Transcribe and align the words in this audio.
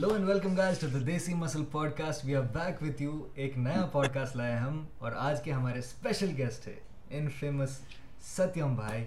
Hello 0.00 0.12
and 0.14 0.28
welcome 0.28 0.54
guys 0.56 0.78
to 0.80 0.86
the 0.88 0.98
Desi 1.06 1.32
muscle 1.34 1.64
podcast 1.96 2.24
we 2.24 2.34
are 2.36 2.42
back 2.52 2.82
with 2.82 3.00
you 3.02 3.18
ایک 3.34 3.56
نیا 3.58 3.84
pod 3.92 4.06
cost 4.14 4.36
لائے 4.36 4.54
ہم 4.56 4.80
اور 4.98 5.12
آج 5.12 5.42
کے 5.42 5.52
ہمارے 5.52 5.78
اسپیشل 5.78 6.30
گیسٹ 6.36 6.68
ہے 6.68 6.74
ان 7.10 7.28
فیمس 7.40 7.76
ستیم 8.26 8.74
بھائی 8.76 9.04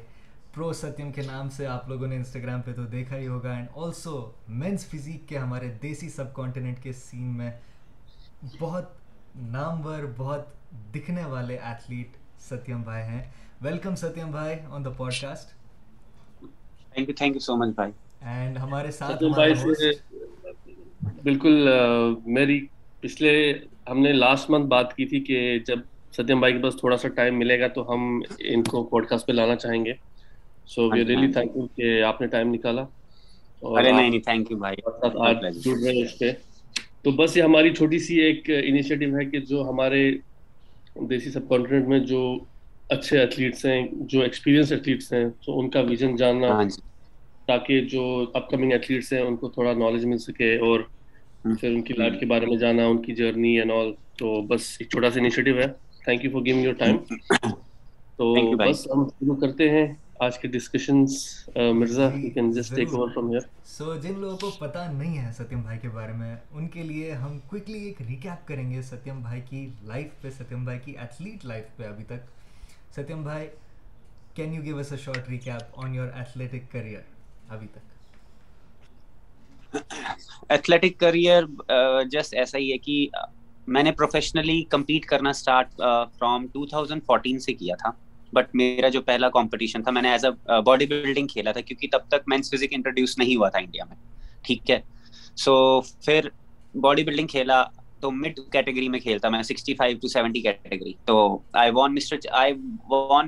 پرو 0.54 0.72
ستیم 0.74 1.12
کے 1.12 1.22
نام 1.22 1.50
سے 1.50 1.66
آپ 1.68 1.90
لوگوں 1.90 2.08
نے 2.08 2.16
انسٹاگرام 2.16 2.62
پہ 2.62 2.74
تو 2.74 2.86
دیکھا 2.86 3.18
ہی 3.18 3.28
ہوگا 3.28 3.54
اینڈ 3.54 3.68
آلسو 3.76 4.16
مینس 4.50 4.86
فزیک 4.86 5.28
کے 5.30 5.38
ہمارے 5.38 5.72
دیسی 5.82 6.10
سب 6.10 6.34
کانٹیننٹ 6.34 6.84
کے 6.84 6.94
سین 6.94 7.36
میں 7.38 7.52
بہت 8.60 8.94
نامور 9.52 10.06
بہت 10.18 10.94
دکھنے 10.96 11.26
والے 11.26 11.58
ایتھلیٹ 11.58 12.18
ستیم 12.50 12.84
بھائی 12.84 13.04
ہیں 13.04 13.22
ویلکم 13.62 13.96
ستیم 13.96 14.32
بھائی 14.32 14.60
on 14.70 14.86
the 14.86 14.90
podcast 15.22 15.56
thank 16.94 17.10
you 17.10 17.16
thank 17.16 17.36
you 17.36 17.40
so 17.40 17.56
much 17.56 17.76
بھائی 17.76 17.92
اینڈ 18.24 18.58
ہمارے 18.58 18.92
ساتھ 18.92 19.24
بالکل 21.24 21.68
میری 22.28 22.60
پچھلے 23.04 23.32
ہم 23.90 24.00
نے 24.00 24.12
لاسٹ 24.14 24.50
منتھ 24.50 24.68
بات 24.68 24.96
کی 24.96 25.06
تھی 25.06 25.24
کہ 25.24 25.38
جب 25.68 25.80
ستیم 26.14 26.40
بھائی 26.40 26.54
کے 26.54 26.60
پاس 26.60 26.78
تھوڑا 26.78 26.98
سا 26.98 27.08
ٹائم 27.10 27.38
ملے 27.40 27.60
گا 27.60 27.68
تو 27.68 27.92
ہم 27.94 28.02
ان 28.48 28.64
کو 28.66 28.84
پوڈ 28.86 29.08
کاسٹ 29.08 29.28
پہ 29.28 29.34
لانا 29.34 29.56
چاہیں 29.58 29.84
گے۔ 29.86 29.94
So 30.68 30.90
we 30.90 31.06
really 31.06 31.32
thank 31.34 31.56
you 31.56 31.68
کہ 31.76 32.02
آپ 32.04 32.22
نے 32.22 32.28
ٹائم 32.28 32.54
نکالا۔ 32.54 32.86
تو 37.04 37.12
بس 37.14 37.36
یہ 37.38 37.44
ہماری 37.44 37.74
چھوٹی 37.74 38.00
سی 38.00 38.20
ایک 38.20 38.50
انیشیٹو 38.58 39.16
ہے 39.18 39.26
کہ 39.26 39.40
جو 39.44 39.64
ہمارے 39.70 40.02
دیسی 41.08 41.32
سب 41.32 41.48
کانٹیننٹ 41.50 41.88
میں 41.88 42.00
جو 42.06 42.22
اچھے 42.90 43.20
ایتھلیٹس 43.20 43.66
ہیں 43.66 43.82
جو 44.08 44.22
ایکسپیرینس 44.22 44.72
ایتھلیٹس 44.72 45.12
ہیں 45.14 45.26
تو 45.42 45.60
ان 45.60 45.70
کا 45.70 45.80
ویژن 45.82 46.16
جاننا 46.16 46.54
تاکہ 47.48 47.82
جو 47.86 48.04
اپ 48.34 48.50
کمنگ 48.50 48.72
ایتھلیٹس 48.72 49.12
ہیں 49.14 49.22
ان 49.22 49.36
کو 49.36 49.50
تھوڑا 49.50 49.74
نالج 49.76 50.06
مل 50.06 50.18
سکے 50.20 50.56
اور 50.60 50.80
پھر 51.44 51.70
ان 51.70 51.82
کی 51.82 51.94
لائف 51.94 52.14
کے 52.20 52.26
بارے 52.26 52.46
میں 52.46 52.58
جانا 52.58 52.86
ان 52.86 53.02
کی 53.02 53.16
جرنی 53.16 53.58
اینڈ 53.60 53.72
آل 53.72 53.92
تو 54.18 54.42
بس 54.42 54.76
ایک 54.80 54.90
چھوٹا 54.90 55.10
سا 55.12 55.20
انیشیٹو 55.20 55.58
ہے. 55.58 55.68
Thank 56.04 56.24
you 56.26 56.32
for 56.32 56.46
giving 56.46 56.64
your 56.64 56.74
time 56.74 56.98
تو 58.18 58.34
بس 58.58 58.88
ہم 58.96 59.08
شروع 59.10 59.36
کرتے 59.36 59.70
ہیں 59.70 59.86
آج 60.20 60.38
کے 60.40 60.48
discussions 60.48 61.14
uh, 61.60 61.74
Mirza 61.74 62.10
you 62.16 62.30
can 62.34 62.52
just 62.52 62.76
take 62.76 62.94
over 62.94 63.10
from 63.10 63.30
here 63.30 63.48
so 63.66 63.96
جن 63.96 64.20
لوگوں 64.20 64.38
کو 64.38 64.52
پتہ 64.60 64.88
نہیں 64.94 65.18
ہے 65.18 65.32
ستیم 65.38 65.62
بھائی 65.62 65.80
کے 65.80 65.90
بارے 65.90 66.14
میں 66.14 66.36
ان 66.52 66.68
کے 66.68 66.84
لیے 66.84 67.12
ہم 67.12 67.38
کوئکلی 67.48 67.80
ایک 67.80 68.02
ریکیپ 68.02 68.48
کریں 68.48 68.70
گے 68.72 68.82
ستیم 68.82 69.22
بھائی 69.22 69.42
کی 69.50 69.68
لائف 69.84 70.22
پہ 70.22 70.30
ستیم 70.30 70.64
بھائی 70.64 70.80
کی 70.86 70.92
ایتھلیٹ 70.92 71.46
لائف 71.46 71.78
پہ 71.78 71.84
ابھی 71.84 72.04
تک. 72.04 72.22
ستیم 72.96 73.24
بھائی 73.24 73.48
can 74.34 74.54
you 74.54 74.64
give 74.64 74.78
us 74.78 74.92
a 74.92 74.98
short 74.98 75.30
recap 75.30 75.80
on 75.80 75.96
your 75.96 76.08
athletic 76.14 76.72
career 76.72 77.02
ابھی 77.50 77.68
تک؟ 77.72 77.93
ایتھلیٹک 80.50 81.00
کریئر 81.00 81.44
جسٹ 82.12 82.34
ایسا 82.34 82.58
ہی 82.58 82.72
ہے 82.72 82.78
کہ 82.78 83.06
میں 83.68 83.84
نے 83.84 83.92
پروفیشنلی 83.92 84.62
کمپیٹ 84.70 85.06
کرنا 85.06 85.30
start 85.30 85.76
from 86.20 86.48
two 86.48 86.66
thousand 86.66 87.06
fourteen 87.06 87.40
سے 87.40 87.54
کیا 87.54 87.76
تھا 87.76 87.92
بٹ 88.34 88.56
میرا 88.56 88.90
جو 88.90 89.02
پہلا 89.02 89.30
کمپٹیشن 89.30 89.84
تھا 89.84 89.92
میں 89.92 90.02
نے 90.02 90.12
ایز 90.12 90.26
اے 90.26 90.62
باڈی 90.62 90.86
بلڈنگ 90.86 91.28
کھیلا 91.28 91.52
تھا 91.52 91.62
کیونکہ 91.62 91.88
تب 91.92 92.08
تک 92.08 92.28
مینس 92.28 92.52
فزک 92.52 92.74
انٹروڈیوس 92.74 93.18
نہیں 93.18 93.36
ہوا 93.36 93.50
تھا 93.50 93.60
انڈیا 93.60 93.86
میں 93.86 93.96
ٹھیک 94.44 94.70
ہے 94.72 94.80
سو 95.38 95.56
پھر 95.82 96.28
باڈی 96.76 97.04
بلڈنگ 97.04 97.28
کھیلا 97.28 97.64
تو 98.00 98.12
مڈ 98.12 98.40
کیٹیگری 98.52 98.88
میں 98.90 99.00
کھیلتا 99.00 99.30
میں 99.30 99.42
sixty 99.44 99.74
five 99.74 99.98
to 100.02 100.08
seventy 100.08 100.42
category 100.42 100.94
تو 101.06 101.16
I 101.54 101.72
won 101.72 101.94
Mr 101.96 102.18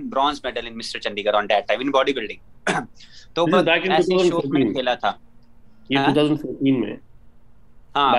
bronze 0.05 0.39
medal 0.43 0.67
in 0.67 0.77
Mr 0.77 0.99
Chandigarh 1.25 1.35
on 1.35 1.45
date 1.45 1.67
time 1.67 1.79
in 1.79 1.91
bodybuilding 2.13 2.69
تو 3.33 3.45
ایسے 3.55 4.27
شوق 4.29 4.45
میں 4.47 4.66
کھیلا 4.73 4.95
تھا 4.95 5.11
یہ 5.89 5.97
ہاں؟ 5.97 6.14
2014 6.14 6.96
ہاں، 7.96 8.12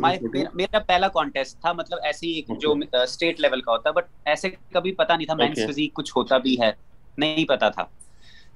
میں۔ 0.00 0.44
میرا 0.54 0.78
پہلا 0.78 1.08
کانٹیسٹ 1.08 1.60
تھا 1.60 1.72
مطلب 1.72 1.98
جو 2.60 2.74
اسٹیٹ 2.92 3.40
لیول 3.40 3.60
کا 3.60 3.72
ہوتا 3.72 3.90
بٹ 3.90 4.04
ایسے 4.24 4.50
کبھی 4.70 4.92
نہیں 5.00 5.24
تھا 5.26 5.34
مینس 5.34 5.58
فزیک 5.68 5.94
کچھ 5.94 6.12
ہوتا 6.16 6.38
بھی 6.38 6.60
ہے 6.60 6.70
نہیں 7.18 7.44
پتا 7.44 7.68
تھا۔ 7.68 7.84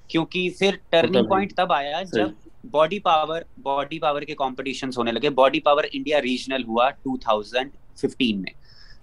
کیونکہ 0.09 0.51
پھر 0.59 0.77
ٹرننگ 0.91 1.27
پوائنٹ 1.27 1.55
تب 1.56 1.73
آیا 1.73 2.03
جب 2.03 2.29
باڈی 2.71 2.99
پاور 2.99 3.43
باڈی 3.62 3.99
پاور 3.99 4.23
کے 4.23 4.34
کمپٹیشنز 4.34 4.99
ہونے 4.99 5.12
لگے۔ 5.12 5.31
باڈی 5.31 5.61
پاور 5.61 5.85
انڈیا 5.93 6.21
ریجنل 6.23 6.65
ہوا 6.65 6.89
2015 7.06 8.41
میں۔ 8.41 8.53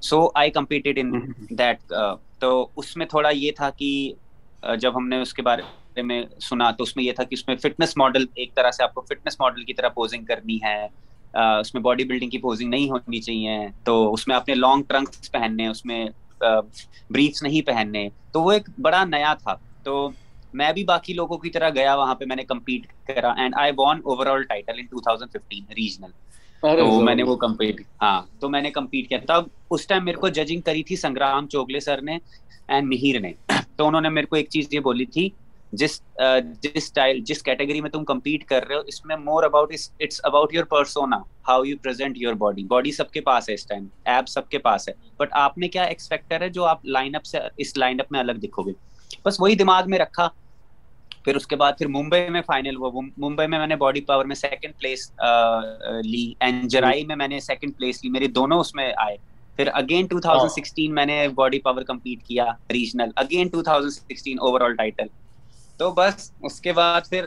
سو 0.01 0.27
آئی 0.33 0.51
کمپیٹیڈ 0.51 0.99
ان 0.99 1.11
دیٹ 1.49 1.93
تو 2.39 2.67
اس 2.75 2.97
میں 2.97 3.05
تھوڑا 3.05 3.29
یہ 3.29 3.51
تھا 3.51 3.69
کہ 3.69 4.13
جب 4.79 4.97
ہم 4.97 5.07
نے 5.07 5.21
اس 5.21 5.33
کے 5.33 5.41
بارے 5.41 5.61
بارے 5.95 6.03
میں 6.03 6.23
سنا 6.41 6.69
تو 6.71 6.83
اس 6.83 6.95
میں 6.95 7.03
یہ 7.03 7.11
تھا 7.11 7.23
کہ 7.23 7.33
اس 7.33 7.47
میں 7.47 7.55
فٹنس 7.55 7.95
ماڈل 7.97 8.25
ایک 8.35 8.53
طرح 8.55 8.71
سے 8.71 8.83
آپ 8.83 8.93
کو 8.93 9.01
فٹنس 9.01 9.39
ماڈل 9.39 9.63
کی 9.63 9.73
طرح 9.73 9.89
پوزنگ 9.89 10.25
کرنی 10.25 10.57
ہے 10.63 10.87
اس 11.59 11.73
میں 11.73 11.81
باڈی 11.81 12.03
بلڈنگ 12.03 12.29
کی 12.29 12.37
پوزنگ 12.37 12.69
نہیں 12.69 12.89
ہونی 12.89 13.19
چاہیے 13.21 13.57
تو 13.83 14.13
اس 14.13 14.27
میں 14.27 14.35
آپ 14.35 14.49
نے 14.49 14.55
لانگ 14.55 14.83
ٹرنکس 14.87 15.31
پہننے 15.31 15.67
اس 15.67 15.85
میں 15.85 16.05
بریفس 17.09 17.43
نہیں 17.43 17.61
پہننے 17.61 18.07
تو 18.31 18.41
وہ 18.41 18.51
ایک 18.51 18.69
بڑا 18.79 19.03
نیا 19.05 19.33
تھا۔ 19.33 19.55
تو 19.83 20.09
میں 20.53 20.71
بھی 20.73 20.83
باقی 20.83 21.13
لوگوں 21.13 21.37
کی 21.37 21.49
طرح 21.49 21.69
گیا 21.69 21.95
وہاں 21.95 22.15
پہ 22.15 22.25
میں 22.25 22.35
نے 22.35 22.43
کمپیٹ 22.43 22.87
کرا 23.07 23.31
and 23.37 23.55
I 23.57 23.71
won 23.77 24.01
overall 24.25 24.43
title 24.43 24.79
in 24.79 24.85
2015 24.91 25.73
regional 25.77 26.11
تو 26.61 27.01
میں 27.01 27.15
نے 27.15 27.23
وہ 27.23 27.35
کمپیٹ 27.35 27.81
ہاں 28.01 28.21
تو 28.39 28.49
میں 28.49 28.61
نے 28.61 28.69
کمپیٹ 28.71 29.09
کیا۔ 29.09 29.17
تب 29.27 29.43
اس 29.71 29.87
ٹائم 29.87 30.05
میرے 30.05 30.17
کو 30.17 30.27
ججنگ 30.29 30.61
کری 30.61 30.83
تھی 30.83 30.95
سنگرام 30.95 31.47
چوگلے 31.47 31.79
سر 31.79 32.01
نے 32.01 32.17
اینڈ 32.67 32.87
مہیر 32.87 33.19
نے۔ 33.19 33.31
تو 33.75 33.87
انہوں 33.87 34.01
نے 34.01 34.09
میرے 34.09 34.25
کو 34.25 34.35
ایک 34.35 34.49
چیز 34.49 34.67
یہ 34.71 34.79
بولی 34.79 35.05
تھی 35.05 35.29
جس 35.73 35.99
جس 36.61 36.71
اسٹائل 36.73 37.19
جس 37.25 37.41
کیٹیگری 37.43 37.81
میں 37.81 37.89
تم 37.89 38.03
کمپیٹ 38.05 38.43
کر 38.45 38.67
رہے 38.67 38.75
ہو، 38.75 38.81
اس 38.87 39.03
میں 39.05 39.15
more 39.17 39.43
about 39.43 39.73
it's 39.73 40.19
about 40.23 40.53
your 40.53 40.63
persona 40.65 41.17
how 41.47 41.63
you 41.63 41.77
present 41.83 42.17
your 42.17 42.33
body 42.33 42.63
body 42.63 42.91
سب 42.91 43.11
کے 43.11 43.21
پاس 43.21 43.49
ہے 43.49 43.53
اس 43.53 43.65
ٹائم 43.67 43.87
ایپ 44.05 44.27
سب 44.27 44.49
کے 44.49 44.57
پاس 44.59 44.87
ہے. 44.89 44.93
بٹ 45.17 45.33
آپ 45.33 45.57
میں 45.57 45.67
کیا 45.67 45.83
ایکسپیکٹر 45.83 46.41
ہے 46.41 46.49
جو 46.49 46.65
آپ 46.65 46.85
لائن 46.85 47.15
اپ 47.15 47.25
سے، 47.25 47.37
اس 47.57 47.75
لائن 47.77 47.99
اپ 47.99 48.11
میں 48.11 48.19
الگ 48.19 48.39
دکھو 48.43 48.63
گے؟ 48.63 48.73
بس 49.25 49.39
وہی 49.41 49.55
دماغ 49.55 49.89
میں 49.89 49.99
رکھا، 49.99 50.29
پھر 51.25 51.35
اس 51.35 51.47
کے 51.47 51.55
بعد 51.55 51.73
پھر 51.77 51.87
ممبئی 51.87 52.29
میں 52.29 52.41
فائنل 52.47 52.75
ہوا 52.75 53.01
ممبئی 53.17 53.47
میں 53.47 53.59
میں 53.59 53.67
نے 53.67 53.75
باڈی 53.75 54.01
پاور 54.01 54.25
میں 54.25 54.35
سیکنڈ 54.35 54.79
پلیس 54.79 55.11
لی 56.03 56.33
اینڈ 56.39 56.69
جرائی 56.71 57.05
میں 57.05 57.15
میں 57.15 57.27
نے 57.27 57.39
سیکنڈ 57.39 57.77
پلیس 57.77 58.03
لی، 58.03 58.09
میرے 58.09 58.27
دونوں 58.29 58.59
اس 58.59 58.73
میں 58.75 58.91
آئے. 58.97 59.17
پھر 59.57 59.69
اگین 59.73 60.07
2016 60.07 60.91
میں 60.93 61.05
نے 61.05 61.27
باڈی 61.35 61.59
پاور 61.59 61.81
کمپیٹ 61.83 62.23
کیا 62.23 62.45
regional 62.73 63.09
again 63.15 63.49
2016 63.49 64.35
over 64.39 64.61
all 64.61 64.75
title 64.75 65.07
تو 65.77 65.91
بس 65.91 66.31
اس 66.41 66.61
کے 66.61 66.73
بعد 66.73 67.01
پھر 67.09 67.25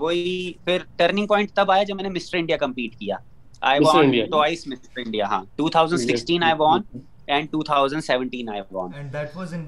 وہی 0.00 0.52
پھر 0.64 0.82
ٹرننگ 0.96 1.26
پوائنٹ 1.26 1.52
تب 1.52 1.70
آیا 1.70 1.82
جب 1.82 1.94
میں 1.94 2.02
نے 2.02 2.10
مسٹر 2.10 2.38
انڈیا 2.38 2.56
کمپیٹ 2.56 2.96
کیا۔ 2.96 3.16
I 3.60 3.80
won 3.84 4.10
twice 4.30 4.66
Mr 4.66 5.00
India 5.00 5.26
ہاں۔ 5.26 5.44
2016 5.58 6.42
آئی 6.42 6.54
وان 6.58 6.80
اینڈ 7.26 7.48
2017 7.50 8.48
آئی 8.48 8.60
وان 8.70 8.90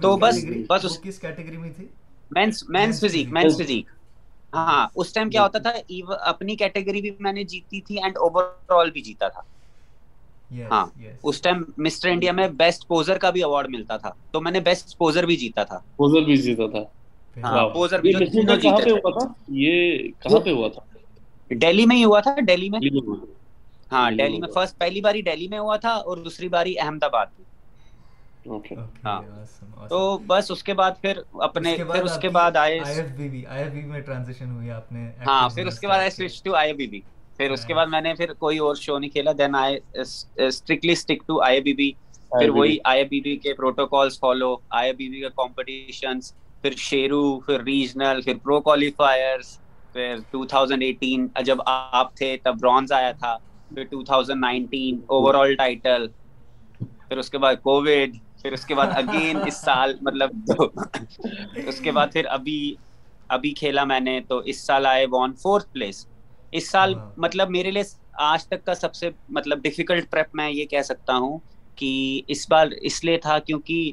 تو 0.00 0.16
بس 0.16 0.44
بس 0.68 0.84
اس 0.84 0.98
کس 1.02 1.18
کیٹیگری 1.18 1.56
میں 1.56 1.72
تھی؟ 1.76 1.86
Men's 2.30 2.64
men's 2.68 3.00
physique 3.00 3.32
men's 3.32 3.60
physique 3.60 3.86
ہاں 4.54 4.88
اس 4.94 5.12
ٹائم 5.12 5.30
کیا 5.30 5.42
ہوتا 5.42 5.58
تھا؟ 5.58 5.70
اپنی 6.20 6.56
کیٹیگری 6.56 7.00
بھی 7.00 7.10
میں 7.20 7.32
نے 7.32 7.44
جیتی 7.44 7.80
تھی 7.80 8.02
اینڈ 8.02 8.16
اوور 8.16 8.72
آل 8.72 8.90
بھی 8.90 9.00
جیتا 9.00 9.28
تھا۔ 9.28 9.40
ہاں۔ 10.70 10.86
اس 11.22 11.40
ٹائم 11.40 11.62
مسٹر 11.76 12.08
انڈیا 12.08 12.32
میں 12.32 12.48
بیسٹ 12.48 12.86
پوزر 12.88 13.18
کا 13.18 13.30
بھی 13.30 13.42
اوارڈ 13.42 13.70
ملتا 13.70 13.96
تھا۔ 13.96 14.10
تو 14.30 14.40
میں 14.40 14.52
نے 14.52 14.60
بیسٹ 14.60 14.98
پوزر 14.98 15.26
بھی 15.26 15.36
جیتا 15.36 15.64
تھا۔ 15.64 15.78
پوزر 15.96 16.20
بھی 16.20 16.36
جیتا 16.36 16.70
تھا۔ 16.70 16.82
ہاں، 17.36 17.52
یہ 19.54 20.08
تھا؟ 22.20 22.34
دہلی 24.12 24.38
میں 24.38 24.48
فرسٹ 24.54 24.78
پہلی 24.78 25.00
باری 25.00 25.22
دہلی 25.22 25.48
میں 25.48 25.58
ہوا 25.58 25.76
تھا 25.76 25.90
اور 25.90 26.16
دوسری 26.18 26.48
باری 26.48 26.78
احمد 26.78 27.02
آباد۔ 27.02 27.26
میں 27.36 27.44
ہاں۔ 29.04 29.20
تو 29.88 29.98
بس 30.26 30.50
اس 30.50 30.62
کے 30.62 30.74
بعد 30.74 30.90
پھر 31.00 31.18
اپنے 31.40 31.70
ہاں، 31.72 31.92
پھر 31.92 32.02
اس 32.04 32.18
کے 32.18 32.28
بعد 32.30 32.56
آئے 32.56 32.78
ہاں 35.26 35.48
پھر 35.50 35.66
اس 35.66 35.78
کے 35.80 35.86
بعد 35.86 35.98
I 35.98 36.10
switch 36.10 36.42
to 36.42 36.54
I 36.56 36.72
B 36.72 36.86
B 36.86 37.00
پھر 37.36 37.50
اس 37.50 37.64
کے 37.64 37.74
بعد 37.74 37.86
میں 37.86 38.00
نے 38.00 38.14
پھر 38.14 38.32
کوئی 38.34 38.58
اور 38.58 38.74
شو 38.76 38.98
نہیں 38.98 39.10
کھیلا۔ 39.10 39.32
Then 39.38 39.54
I 39.54 39.78
strictly 39.94 40.92
stick 40.92 41.26
to 41.26 41.40
I 41.42 41.60
B 41.60 41.72
B 41.74 41.90
پھر 42.30 42.48
وہی 42.50 42.76
آئی 42.84 43.04
بی 43.04 43.20
بی 43.20 43.36
کے 43.36 43.54
protocols 43.54 44.18
follow 44.20 44.56
I 44.70 44.92
B 44.92 45.08
B 45.08 45.20
کے 45.20 45.28
کمپٹیشنس 45.36 46.32
پھر 46.62 46.76
شیرو 46.78 47.38
پھر 47.40 47.62
ریجنل 47.62 48.20
پھر 48.22 48.34
پرو 48.42 48.60
کوالیفائرس 48.60 49.58
پھر 49.94 50.16
2018 50.34 51.42
جب 51.44 51.58
آپ 51.66 52.16
تھے 52.16 52.36
تب 52.42 52.60
برانز 52.60 52.92
آیا 52.92 53.12
تھا 53.12 53.36
پھر 53.70 53.84
2019 53.94 54.98
اوور 55.08 55.34
آل 55.34 55.54
ٹائٹل 55.54 56.06
پھر 57.08 57.18
اس 57.18 57.30
کے 57.30 57.38
بعد 57.38 57.54
کووڈ 57.62 58.16
پھر 58.42 58.52
اس 58.52 58.64
کے 58.66 58.74
بعد 58.74 58.96
اگین 58.96 59.38
اس 59.46 59.60
سال 59.60 59.94
مطلب 60.02 60.52
اس 61.66 61.80
کے 61.80 61.92
بعد 61.92 62.12
پھر 62.12 62.26
ابھی 62.30 62.74
ابھی 63.28 63.52
کھیلا 63.54 63.84
میں 63.84 64.00
نے 64.00 64.20
تو 64.28 64.38
اس 64.44 64.60
سال 64.60 64.86
آئے 64.86 65.06
وان 65.06 65.34
فورتھ 65.34 65.72
پلیس 65.72 66.06
اس 66.52 66.70
سال 66.70 66.94
ہاں۔ 66.94 67.10
مطلب 67.16 67.50
میرے 67.50 67.70
لیے 67.70 67.82
آج 68.24 68.46
تک 68.46 68.64
کا 68.66 68.74
سب 68.74 68.94
سے 68.94 69.10
مطلب 69.28 69.62
ڈیفیکلٹ 69.62 70.10
ٹرپ 70.10 70.34
میں 70.34 70.50
یہ 70.50 70.64
کہہ 70.64 70.82
سکتا 70.82 71.16
ہوں 71.16 71.38
کہ 71.78 71.90
اس 72.26 72.48
بار 72.50 72.66
اس 72.82 73.02
لیے 73.04 73.16
تھا 73.18 73.38
کیونکہ 73.38 73.92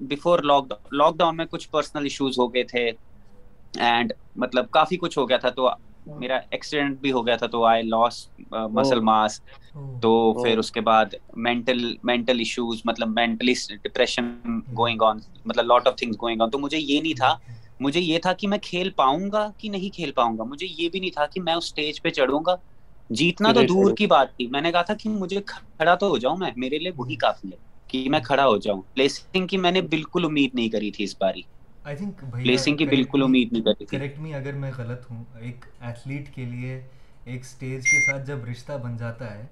بفور 0.00 0.38
لاک 0.92 1.16
ڈاؤن 1.16 1.36
میں 1.36 1.44
کچھ 1.50 1.68
پرسنل 1.70 2.02
ایشوز 2.02 2.38
ہو 2.38 2.54
گئے 2.54 2.62
تھے 2.62 2.90
اینڈ 3.76 4.12
مطلب 4.36 4.70
کافی 4.70 4.96
کچھ 4.96 5.18
ہو 5.18 5.28
گیا 5.28 5.36
تھا 5.36 5.48
تو 5.48 5.68
میرا 6.06 6.38
ایکسیڈنٹ 6.50 7.00
بھی 7.00 7.12
ہو 7.12 7.26
گیا 7.26 7.36
تھا 7.36 7.46
تو 7.46 7.64
آئی 7.64 7.82
لاس 7.82 8.28
مسل 8.50 9.00
ماس 9.00 9.40
تو 10.02 10.32
oh. 10.32 10.44
پھر 10.44 10.58
اس 10.58 10.72
کے 10.72 10.80
بعد 10.80 11.04
مینٹل 11.36 11.96
مینٹل 12.02 12.38
ایشوز 12.38 12.82
مطلب 12.84 13.08
مینٹلی 13.08 13.54
ڈپریشن 13.82 14.38
گوئنگ 14.78 15.02
آن 15.02 15.18
مطلب 15.44 15.66
lot 15.66 15.88
of 15.88 15.96
things 15.96 16.16
going 16.22 16.40
on 16.40 16.50
تو 16.50 16.58
مجھے 16.58 16.78
یہ 16.78 17.00
نہیں 17.00 17.14
تھا 17.14 17.34
مجھے 17.80 18.00
یہ 18.00 18.18
تھا 18.18 18.32
کہ 18.32 18.48
میں 18.48 18.58
کھیل 18.62 18.90
پاؤں 18.90 19.32
گا 19.32 19.50
کہ 19.58 19.68
نہیں 19.68 19.94
کھیل 19.94 20.12
پاؤں 20.12 20.38
گا؟ 20.38 20.44
مجھے 20.44 20.66
یہ 20.78 20.88
بھی 20.88 21.00
نہیں 21.00 21.10
تھا 21.10 21.26
کہ 21.26 21.40
میں 21.40 21.54
اس 21.54 21.64
اسٹیج 21.64 22.02
پہ 22.02 22.10
چڑھوں 22.10 22.40
گا۔ 22.46 22.54
جیتنا 23.10 23.52
تو 23.52 23.62
دور 23.62 23.96
کی 23.96 24.06
بات 24.06 24.36
تھی۔ 24.36 24.46
میں 24.46 24.60
نے 24.60 24.72
کہا 24.72 24.82
تھا 24.82 24.94
کہ 24.94 25.08
مجھے 25.08 25.42
کھڑا 25.46 25.94
تو 25.94 26.08
ہو 26.08 26.18
جاؤں 26.18 26.36
میں 26.36 26.50
میرے 26.56 26.78
لیے 26.78 26.92
وہی 26.96 27.10
hmm. 27.10 27.20
کافی 27.20 27.48
ہے۔ 27.48 27.67
کہ 27.88 28.08
میں 28.10 28.20
کھڑا 28.20 28.46
ہو 28.46 28.56
جاؤں۔ 28.56 28.82
پلیسنگ 28.94 29.46
کی 29.46 29.56
میں 29.56 29.70
نے 29.70 29.80
بالکل 29.90 30.24
امید 30.24 30.54
نہیں 30.54 30.68
کری 30.68 30.90
تھی 30.90 31.04
اس 31.04 31.14
باری۔ 31.20 31.42
آئی 31.84 31.96
تھنک 31.96 32.24
پلیسنگ 32.32 32.76
کی 32.76 32.86
بالکل 32.86 33.22
امید 33.22 33.52
نہیں 33.52 33.62
کری 33.62 33.84
تھی۔ 33.84 33.96
کریکٹ 33.98 34.18
می 34.18 34.34
اگر 34.34 34.52
میں 34.52 34.70
غلط 34.76 35.10
ہوں۔ 35.10 35.24
ایک 35.40 35.64
ایتھلیٹ 35.80 36.34
کے 36.34 36.44
لیے 36.44 36.80
ایک 37.24 37.40
اسٹیج 37.40 37.86
کے 37.86 38.00
ساتھ 38.00 38.26
جب 38.26 38.44
رشتہ 38.44 38.72
بن 38.82 38.96
جاتا 38.96 39.34
ہے 39.34 39.46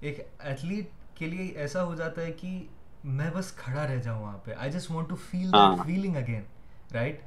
ایک 0.00 0.20
ایتھلیٹ 0.38 0.88
کے 1.14 1.26
لیے 1.26 1.46
ایسا 1.56 1.82
ہو 1.84 1.94
جاتا 1.94 2.22
ہے 2.22 2.32
کہ 2.32 2.58
میں 3.04 3.30
بس 3.34 3.52
کھڑا 3.52 3.86
رہ 3.88 3.96
جاؤں 3.96 4.22
وہاں 4.22 4.38
پہ۔ 4.44 4.52
I 4.58 4.70
just 4.72 4.90
want 4.90 5.08
to 5.08 5.16
feel 5.30 5.54
that 5.54 5.74
feeling 5.84 6.16
again 6.16 6.42
right 6.94 7.20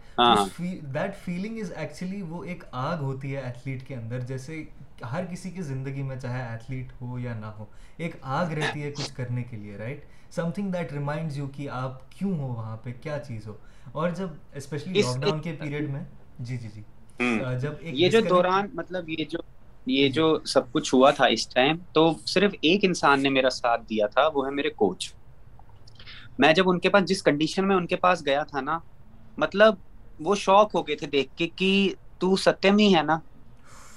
that 0.94 1.16
feeling 1.26 1.60
is 1.60 1.72
actually 1.76 2.22
وہ 2.22 2.44
ایک 2.44 2.64
آگ 2.72 2.98
ہوتی 2.98 3.36
ہے 3.36 3.42
ایتھلیٹ 3.42 3.88
کے 3.88 3.96
اندر۔ 3.96 4.20
جیسے 4.28 4.64
ہر 5.12 5.26
کسی 5.32 5.50
کی 5.52 5.62
زندگی 5.62 6.04
میں 6.04 6.16
چاہے 6.16 6.42
ایتھلیٹ 6.44 6.92
ہو 7.02 7.20
یا 7.20 7.34
نہ 7.40 7.46
ہو 7.58 7.66
ایک 7.98 8.16
آگ 8.22 8.54
رہتی 8.54 8.84
ہے 8.84 8.92
کچھ 8.92 9.14
کرنے 9.16 9.44
کے 9.44 9.58
لیے 9.58 9.78
right 9.78 10.04
something 10.52 10.72
that 10.72 10.94
reminds 10.94 11.38
you 11.38 11.48
کہ 11.48 11.70
آپ 11.70 12.12
کیوں 12.12 12.38
ہو 12.40 12.48
وہاں 12.48 12.78
پہ 12.78 12.92
کیا 13.02 13.20
چیز 13.20 13.48
ہو 13.48 13.54
اور 13.92 14.10
جب 14.10 14.28
اسپیشلی 14.54 15.02
لاک 15.02 15.22
ڈاؤن 15.22 15.40
کے 15.40 15.56
پیریڈ 15.60 15.90
میں 15.90 16.04
جی 16.40 16.58
جی 16.58 16.70
جی 16.76 16.82
جب 17.62 17.74
یہ 17.82 18.10
جو 18.10 18.20
دوران 18.20 18.68
مطلب 18.74 19.10
یہ 19.10 19.26
جو 19.30 19.40
یہ 19.88 20.10
جو 20.10 20.38
سب 20.46 20.72
کچھ 20.72 20.94
ہوا 20.96 21.12
تھا 21.12 21.26
اس 21.26 21.48
ٹائم 21.48 21.78
تو 21.92 22.12
صرف 22.26 22.56
ایک 22.62 22.86
انسان 22.86 23.24
نے 23.24 23.30
میرا 23.30 23.50
ساتھ 23.50 23.82
دیا 23.90 24.08
تھا 24.08 24.28
وہ 24.34 24.46
ہے 24.46 24.52
میرے 24.52 24.70
کوچ 24.70 25.12
میں 26.40 26.54
جب 26.54 26.70
ان 26.70 26.80
کے 26.80 26.90
پاس 26.90 27.06
جس 27.06 27.24
کنڈیشن 27.24 27.68
میں 27.68 27.76
ان 27.76 27.88
کے 27.88 27.96
پاس 27.96 28.26
گیا 28.26 28.44
تھا 28.44 28.62
نا 28.62 28.80
مطلب 29.38 29.76
وہ 30.20 30.36
شوق 30.36 30.76
ہو 30.76 30.88
گئے 30.88 30.96
تھے 30.96 31.08
دیکھ 31.08 31.36
کے 31.36 31.48
کہ 31.56 31.94
تو 32.20 32.36
ستیم 32.36 32.78
ہی 32.78 32.96
ہے 32.96 33.02
نا 33.02 33.20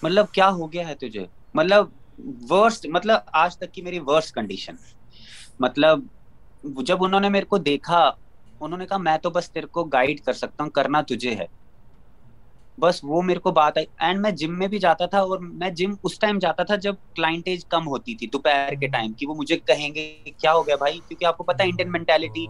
مطلب 0.03 0.33
کیا 0.33 0.49
ہو 0.51 0.73
گیا 0.73 0.89
ہے 0.89 0.95
تجھے 0.95 1.27
مطلب 1.55 1.87
ورسٹ 2.51 2.87
مطلب 2.87 3.21
آج 3.33 3.57
تک 3.57 3.73
کی 3.73 3.83
میری 3.83 3.99
ورسٹ 3.99 4.35
کنڈیشن 4.35 4.75
مطلب 5.61 6.01
جب 6.65 7.05
انہوں 7.05 7.21
نے 7.21 7.29
میرے 7.29 7.45
کو 7.45 7.59
دیکھا 7.59 8.11
انہوں 8.61 8.79
نے 8.79 8.87
کہا 8.87 8.97
میں 8.97 9.19
تو 9.19 9.31
بس 9.31 9.53
تیرے 9.53 9.67
کو 9.67 9.85
گائیڈ 9.85 10.21
کر 10.21 10.33
سکتا 10.33 10.65
ہوں 10.65 10.71
کرنا 10.71 11.01
تجھے 11.01 11.35
ہے۔ 11.35 11.47
بس 12.79 13.01
وہ 13.03 13.23
میرے 13.23 13.39
کو 13.39 13.51
بات 13.51 13.77
آئی۔ 13.77 13.87
اینڈ 13.99 14.21
میں 14.21 14.31
جم 14.31 14.59
میں 14.59 14.69
بھی 14.69 14.79
جاتا 14.79 15.07
تھا 15.07 15.21
اور 15.21 15.39
میں 15.39 15.71
جم 15.71 15.95
اس 16.03 16.19
ٹائم 16.19 16.39
جاتا 16.39 16.63
تھا 16.63 16.77
جب 16.77 16.95
کلائنٹیج 17.17 17.65
کم 17.67 17.89
ہوتی 17.89 18.15
تھی 18.15 18.27
دوپہر 18.27 18.75
کے 18.81 18.87
ٹائم 18.87 19.13
کی۔ 19.13 19.27
وہ 19.27 19.35
مجھے 19.35 19.57
کہیں 19.59 19.95
گے 19.95 20.07
کیا 20.39 20.53
ہو 20.53 20.67
گیا 20.67 20.77
بھائی؟ 20.77 21.01
کیونکہ 21.09 21.25
آپ 21.25 21.37
کو 21.37 21.45
پتا 21.45 21.65
انڈین 21.65 21.93
مینٹیلٹی 21.93 22.47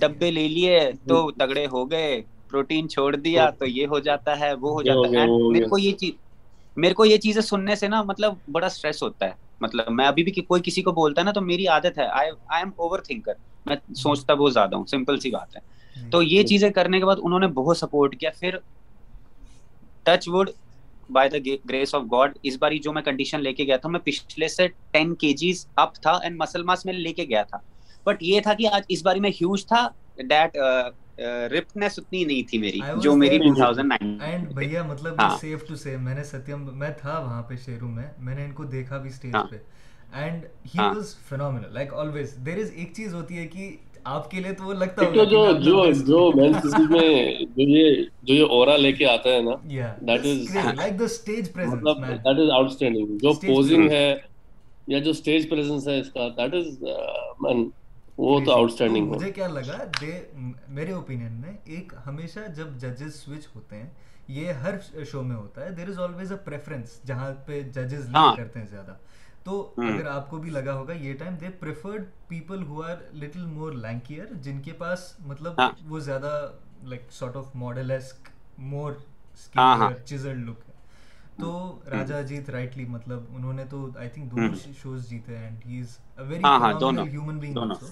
ڈبے 0.00 0.30
لے 0.30 0.48
لیے 0.48 0.78
تو 1.06 1.30
تگڑے 1.32 1.66
ہو 1.66 1.90
گئے 1.90 2.20
پروٹین 2.50 2.88
چھوڑ 2.88 3.16
دیا 3.16 3.50
تو 3.50 3.66
یہ 3.66 3.86
ہو 3.86 3.98
جاتا 3.98 4.38
ہے 4.40 4.52
وہ 4.54 4.72
ہو 4.72 4.82
جاتا 4.82 5.08
ہے۔ 5.12 5.26
میرے 5.52 5.64
کو 5.64 5.78
یہ 5.78 5.92
چیز 5.92 6.12
میرے 6.76 6.94
کو 6.94 7.04
یہ 7.04 7.16
چیزیں 7.16 7.42
سننے 7.42 7.74
سے 7.76 7.88
نا 7.88 8.02
مطلب 8.02 8.34
بڑا 8.52 8.66
اسٹریس 8.66 9.02
ہوتا 9.02 9.26
ہے۔ 9.26 9.32
مطلب 9.60 9.84
میں 9.88 10.06
ابھی 10.06 10.22
بھی 10.22 10.42
کوئی 10.42 10.62
کسی 10.64 10.82
کو 10.82 10.92
بولتا 10.92 11.20
ہے 11.20 11.24
نا 11.24 11.32
تو 11.32 11.40
میری 11.40 11.66
عادت 11.66 11.98
ہے 11.98 12.06
آئی 12.06 12.30
ایم 12.50 12.70
اوور 12.76 12.98
تھنکر 12.98 13.32
میں 13.66 13.76
سوچتا 13.94 14.34
بہت 14.34 14.52
زیادہ 14.52 14.76
ہوں 14.76 14.84
سمپل 14.84 15.18
سی 15.18 15.30
بات 15.30 15.56
ہے۔ 15.56 15.60
تو 16.10 16.22
یہ 16.22 16.42
چیزیں 16.42 16.70
کرنے 16.70 16.98
کے 16.98 17.04
بعد 17.04 17.16
انہوں 17.22 17.40
نے 17.40 17.46
بہت 17.46 17.76
سپورٹ 17.76 18.16
کیا۔ 18.16 18.30
پھر 18.40 18.56
touch 20.02 20.28
wood 20.28 20.50
by 21.10 21.28
the 21.28 21.38
grace 21.68 21.94
of 21.94 22.02
God 22.12 22.38
اس 22.42 22.56
باری 22.60 22.78
جو 22.78 22.92
میں 22.92 23.02
کنڈیشن 23.02 23.40
لے 23.40 23.52
کے 23.52 23.64
گیا 23.64 23.76
تھا 23.76 23.88
میں 23.88 24.00
پچھلے 24.00 24.48
سے 24.48 24.68
ٹین 24.90 25.14
کے 25.14 25.32
جیز 25.32 25.66
اپ 25.76 25.94
تھا 25.94 26.10
اینڈ 26.10 26.36
مسل 26.38 26.62
ماس 26.62 26.84
میں 26.86 26.94
لے 26.94 27.12
کے 27.12 27.24
گیا 27.24 27.42
تھا۔ 27.42 27.58
بٹ 28.04 28.22
یہ 28.22 28.40
تھا 28.40 28.54
کہ 28.54 28.68
آج 28.72 28.82
اس 28.88 29.02
باری 29.02 29.20
میں 29.20 29.30
ہیوج 29.30 29.66
تھا 29.66 29.88
ڈیٹ 30.16 30.56
رپنس 31.18 31.98
اتنی 31.98 32.24
نہیں 32.24 32.42
تھی 32.48 32.58
میری 32.58 32.80
جو 33.02 33.14
میری 33.16 33.38
2009 33.40 33.96
اینڈ 34.20 34.52
بھیا 34.54 34.82
مطلب 34.82 35.20
سیف 35.40 35.66
ٹو 35.68 35.76
سے 35.76 35.96
میں 35.96 36.14
نے 36.14 36.24
ستیم 36.24 36.66
میں 36.74 36.90
تھا 37.00 37.18
وہاں 37.18 37.42
پہ 37.42 37.54
شیرو 37.64 37.88
میں 37.88 38.04
میں 38.18 38.34
نے 38.34 38.44
ان 38.44 38.52
کو 38.52 38.64
دیکھا 38.64 38.98
بھی 38.98 39.10
اسٹیج 39.10 39.32
پہ۔ 39.50 39.56
And 40.14 40.44
he 40.74 40.78
was 40.78 41.14
phenomenal 41.28 41.74
like 41.74 41.94
always 41.94 42.36
there 42.46 42.58
is 42.58 42.70
ایک 42.74 42.92
چیز 42.96 43.14
ہوتی 43.14 43.38
ہے 43.38 43.46
کہ 43.46 43.70
آپ 44.04 44.30
کے 44.30 44.40
لیے 44.40 44.52
تو 44.52 44.64
وہ 44.64 44.74
لگتا 44.74 45.06
ہوگا 45.06 45.24
جو 45.24 45.44
جو 45.60 45.92
جو 46.06 46.30
مین 46.34 46.52
میں 46.90 47.08
جو 47.46 47.62
یہ 47.68 48.02
جو 48.22 48.34
یہ 48.34 48.42
اورا 48.50 48.76
لے 48.76 48.92
کے 48.92 49.06
آتا 49.06 49.30
ہے 49.30 49.40
نا 49.40 49.54
that 50.02 50.26
is 50.26 50.56
like 50.74 50.98
the 50.98 51.08
stage 51.08 51.52
presence 51.52 51.74
مطلب 51.74 52.06
دیٹ 52.24 52.38
از 52.38 52.50
آؤٹ 52.50 52.66
اسٹینڈنگ 52.66 53.16
جو 53.18 53.32
پوزنگ 53.42 53.90
ہے 53.90 54.14
یا 54.88 54.98
جو 54.98 55.12
سٹیج 55.12 55.48
پریزنس 55.50 55.88
ہے 55.88 55.98
اس 56.00 56.12
کا 56.12 56.28
دیٹ 56.36 56.54
از 56.54 56.82
مین 57.40 57.68
وہ 58.18 58.38
تو 58.44 58.52
آؤٹ 58.52 58.70
اسٹینڈنگ 58.70 59.08
مجھے 59.08 59.30
کیا 59.32 59.46
لگا 59.48 59.84
دے 60.00 60.20
میرے 60.68 60.92
اوپینین 60.92 61.32
میں 61.32 61.52
ایک 61.64 61.92
ہمیشہ 62.06 62.40
جب 62.54 62.66
ججز 62.78 63.14
سوئچ 63.14 63.46
ہوتے 63.56 63.76
ہیں 63.76 63.88
یہ 64.28 64.52
ہر 64.52 64.74
شو 65.10 65.22
میں 65.22 65.36
ہوتا 65.36 65.64
ہے 65.64 65.70
دیر 65.70 65.88
از 65.88 65.98
آلویز 65.98 66.32
اے 66.32 66.38
پریفرنس 66.44 66.98
جہاں 67.06 67.32
پہ 67.46 67.60
ججز 67.62 68.08
لیڈ 68.08 68.36
کرتے 68.36 68.58
ہیں 68.58 68.66
زیادہ۔ 68.66 68.94
تو 69.44 69.74
اگر 69.78 70.06
آپ 70.06 70.30
کو 70.30 70.38
بھی 70.38 70.50
لگا 70.50 70.74
ہوگا 70.74 70.92
یہ 70.92 71.14
time 71.14 71.34
they 71.34 71.48
preferred 71.60 72.04
people 72.28 72.62
who 72.62 72.82
are 72.82 72.96
little 73.14 73.44
more 73.46 73.72
lankier 73.72 74.32
جن 74.42 74.60
کے 74.62 74.72
پاس 74.72 75.12
مطلب 75.18 75.60
وہ 75.88 75.98
زیادہ 75.98 76.52
like 76.82 77.02
sort 77.10 77.36
of 77.36 77.54
model 77.54 77.92
more 78.58 78.92
chisel 80.04 80.38
look 80.38 80.65
تو 81.38 81.80
راجا 81.92 82.16
اجیت 82.18 82.50
رائٹلی 82.50 82.84
مطلب 82.88 83.24
انہوں 83.34 83.52
نے 83.52 83.64
تو 83.70 83.88
آئی 83.96 84.08
تھنک 84.08 84.30
دونوں 84.30 84.72
شوز 84.82 85.08
جیتے 85.08 85.36
and 85.38 85.66
he 85.66 85.80
is 85.80 85.96
a 86.18 86.24
very 86.24 86.42
human 87.10 87.38
being 87.38 87.58
also 87.58 87.86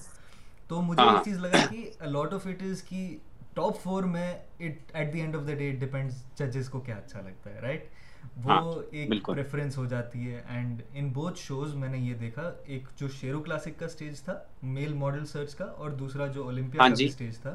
تو 0.68 0.80
مجھے 0.82 1.02
ایک 1.02 1.24
چیز 1.24 1.38
لگا 1.38 1.64
کہ 1.70 1.88
لاٹ 2.06 2.34
آف 2.34 2.46
اٹ 2.46 2.62
از 2.62 2.82
کہ 2.82 3.06
ٹاپ 3.54 3.82
فور 3.82 4.02
میں 4.12 4.32
it 4.60 4.94
at 4.94 5.12
the 5.12 5.20
end 5.20 5.36
of 5.36 5.46
the 5.48 5.54
day 5.54 5.70
depends 5.80 6.22
ججز 6.38 6.68
کو 6.68 6.80
کیا 6.80 6.96
اچھا 6.96 7.20
لگتا 7.20 7.54
ہے 7.54 7.60
رائٹ 7.60 7.88
وہ 8.44 8.74
ایک 8.90 9.26
پریفرنس 9.26 9.76
ہو 9.78 9.84
جاتی 9.84 10.30
ہے 10.30 10.40
اینڈ 10.48 10.82
ان 10.94 11.08
بوتھ 11.12 11.38
شوز 11.38 11.74
میں 11.74 11.88
نے 11.88 11.98
یہ 11.98 12.14
دیکھا 12.14 12.50
ایک 12.64 12.88
جو 12.96 13.08
شیرو 13.20 13.40
کلاسک 13.42 13.78
کا 13.78 13.86
اسٹیج 13.86 14.20
تھا 14.22 14.34
میل 14.62 14.92
ماڈل 14.94 15.26
سرچ 15.26 15.54
کا 15.54 15.64
اور 15.64 15.90
دوسرا 15.98 16.26
جو 16.26 16.44
اولمپیا 16.44 16.88
کا 16.88 17.04
اسٹیج 17.04 17.38
تھا 17.38 17.54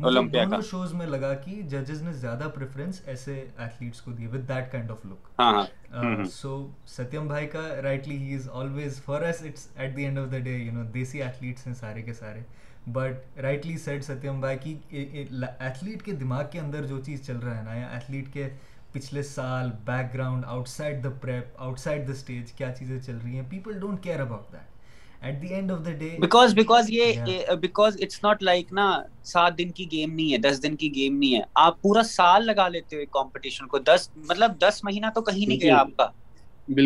دونوں 0.00 0.60
شوز 0.60 0.92
میں 0.94 1.06
لگا 1.06 1.34
کہ 1.34 1.60
ججز 1.62 2.02
نے 2.02 2.12
زیادہ 2.12 2.48
پریفرنس 2.54 3.00
ایسے 3.06 3.44
ایتھلیٹس 3.56 4.00
کو 4.00 4.12
the 4.12 4.26
with 4.26 4.48
that 4.48 4.70
kind 4.72 4.90
of 4.90 5.06
look 5.06 6.28
so 6.32 6.66
Satyam 6.86 7.26
بھائی 7.28 7.46
کا 7.46 7.62
rightly 7.82 8.16
he 8.16 8.34
is 8.34 8.48
always 8.52 9.02
for 9.04 9.22
as 9.22 9.42
it's 9.42 9.68
at 9.76 9.96
the 9.96 10.04
end 10.04 10.18
of 10.18 10.32
the 10.32 10.38
day 10.38 10.56
you 10.56 10.72
know 10.72 10.84
desi 10.94 11.22
athletes 11.22 11.66
ہیں 11.66 11.74
سارے 11.74 12.02
کے 12.02 12.14
سارے۔ 12.14 12.40
بٹ 12.86 13.38
رائٹلی 13.42 13.76
سیٹ 13.78 14.04
ستیم 14.04 14.40
بھائی 14.40 14.58
کی 14.58 14.76
ایتھلیٹ 14.90 16.02
کے 16.02 16.12
دماغ 16.12 16.44
کے 16.52 16.60
اندر 16.60 16.86
جو 16.86 17.00
چیز 17.00 17.26
چل 17.26 17.36
رہا 17.36 17.58
ہے 17.58 17.62
نا 17.62 17.74
یا 17.74 17.88
ایتھلیٹ 17.88 18.32
کے 18.32 18.48
پچھلے 18.92 19.22
سال 19.22 19.70
background 20.14 20.44
outside 20.68 21.04
the 21.04 21.10
prep 21.20 21.44
outside 21.78 22.06
the 22.06 22.12
stage 22.12 22.52
کیا 22.52 22.72
چیزیں 22.72 22.98
چل 23.00 23.18
رہی 23.24 23.34
ہیں 23.34 23.42
people 23.50 23.78
don't 23.80 24.02
care 24.02 24.20
about 24.20 24.52
that 24.52 24.69
at 25.22 25.40
the 25.42 25.48
end 25.54 25.70
of 25.70 25.78
the 25.86 25.92
day 25.92 26.08
because 26.20 26.54
because 26.54 26.90
یہ 26.90 27.54
بیکاز 27.60 27.96
اٹس 28.02 28.22
ناٹ 28.24 28.42
لائک 28.42 28.72
نا 28.72 28.86
سات 29.32 29.58
دن 29.58 29.70
کی 29.70 29.90
گیم 29.92 30.14
نہیں 30.14 30.32
ہے 30.32 30.38
دس 30.38 30.62
دن 30.62 30.76
کی 30.76 30.94
گیم 30.94 31.18
نہیں 31.18 31.34
ہے 31.34 31.40
آپ 31.64 31.80
پورا 31.82 32.02
سال 32.02 32.46
لگا 32.46 32.68
لیتے 32.68 32.96
ہو 32.96 33.02
کمپٹیشن 33.12 33.66
کو 33.66 33.78
دس 33.78 34.08
مطلب 34.28 34.60
دس 34.60 34.82
مہینہ 34.84 35.06
تو 35.14 35.22
کہیں 35.22 35.46
نہیں 35.46 35.60
گیا 35.60 35.78
آپ 35.78 35.88
کا. 35.96 36.08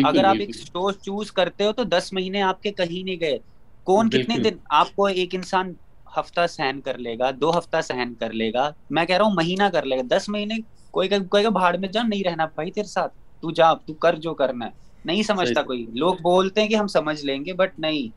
اگر 0.07 0.23
آپ 0.23 0.35
ایک 0.39 0.55
شو 0.55 0.91
چوز 0.91 1.31
کرتے 1.31 1.65
ہو 1.65 1.71
تو 1.73 1.83
دس 1.83 2.11
مہینے 2.13 2.41
آپ 2.41 2.61
کے 2.63 2.71
کہیں 2.71 3.03
نہیں 3.03 3.19
گئے. 3.19 3.37
کون 3.83 4.09
کتنے 4.09 4.37
دن 4.39 4.57
آپ 4.71 4.95
کو 4.95 5.05
ایک 5.05 5.35
انسان 5.35 5.73
ہفتہ 6.19 6.45
سہن 6.49 6.79
کر 6.81 6.97
لے 6.97 7.17
گا 7.19 7.29
دو 7.41 7.57
ہفتہ 7.57 7.81
سہن 7.83 8.13
کر 8.19 8.33
لے 8.33 8.51
گا. 8.53 8.69
میں 8.89 9.05
کہہ 9.05 9.17
رہا 9.17 9.25
ہوں 9.25 9.35
مہینہ 9.35 9.63
کر 9.73 9.85
لے 9.85 9.97
گا. 9.97 10.01
دس 10.09 10.29
مہینے 10.29 10.55
کوئی 10.91 11.09
کوئی 11.09 11.49
بھاڑ 11.51 11.75
میں 11.77 11.89
جا 11.89 12.01
نہیں 12.03 12.23
رہنا 12.23 12.45
بھائی 12.55 12.71
تیرے 12.71 12.87
ساتھ. 12.87 13.13
تو 13.41 13.51
جا 13.51 13.73
تو 13.75 13.93
کر 13.95 14.15
جو 14.17 14.33
کرنا 14.33 14.65
ہے. 14.65 14.71
نہیں 15.05 15.23
سمجھتا 15.23 15.61
کوئی. 15.63 15.85
لوگ 15.93 16.15
بولتے 16.21 16.61
ہیں 16.61 16.67
کہ 16.67 16.75
ہم 16.75 16.87
سمجھ 16.87 17.23
لیں 17.25 17.43
گے 17.45 17.53
بٹ 17.53 17.79
نہیں. 17.79 18.07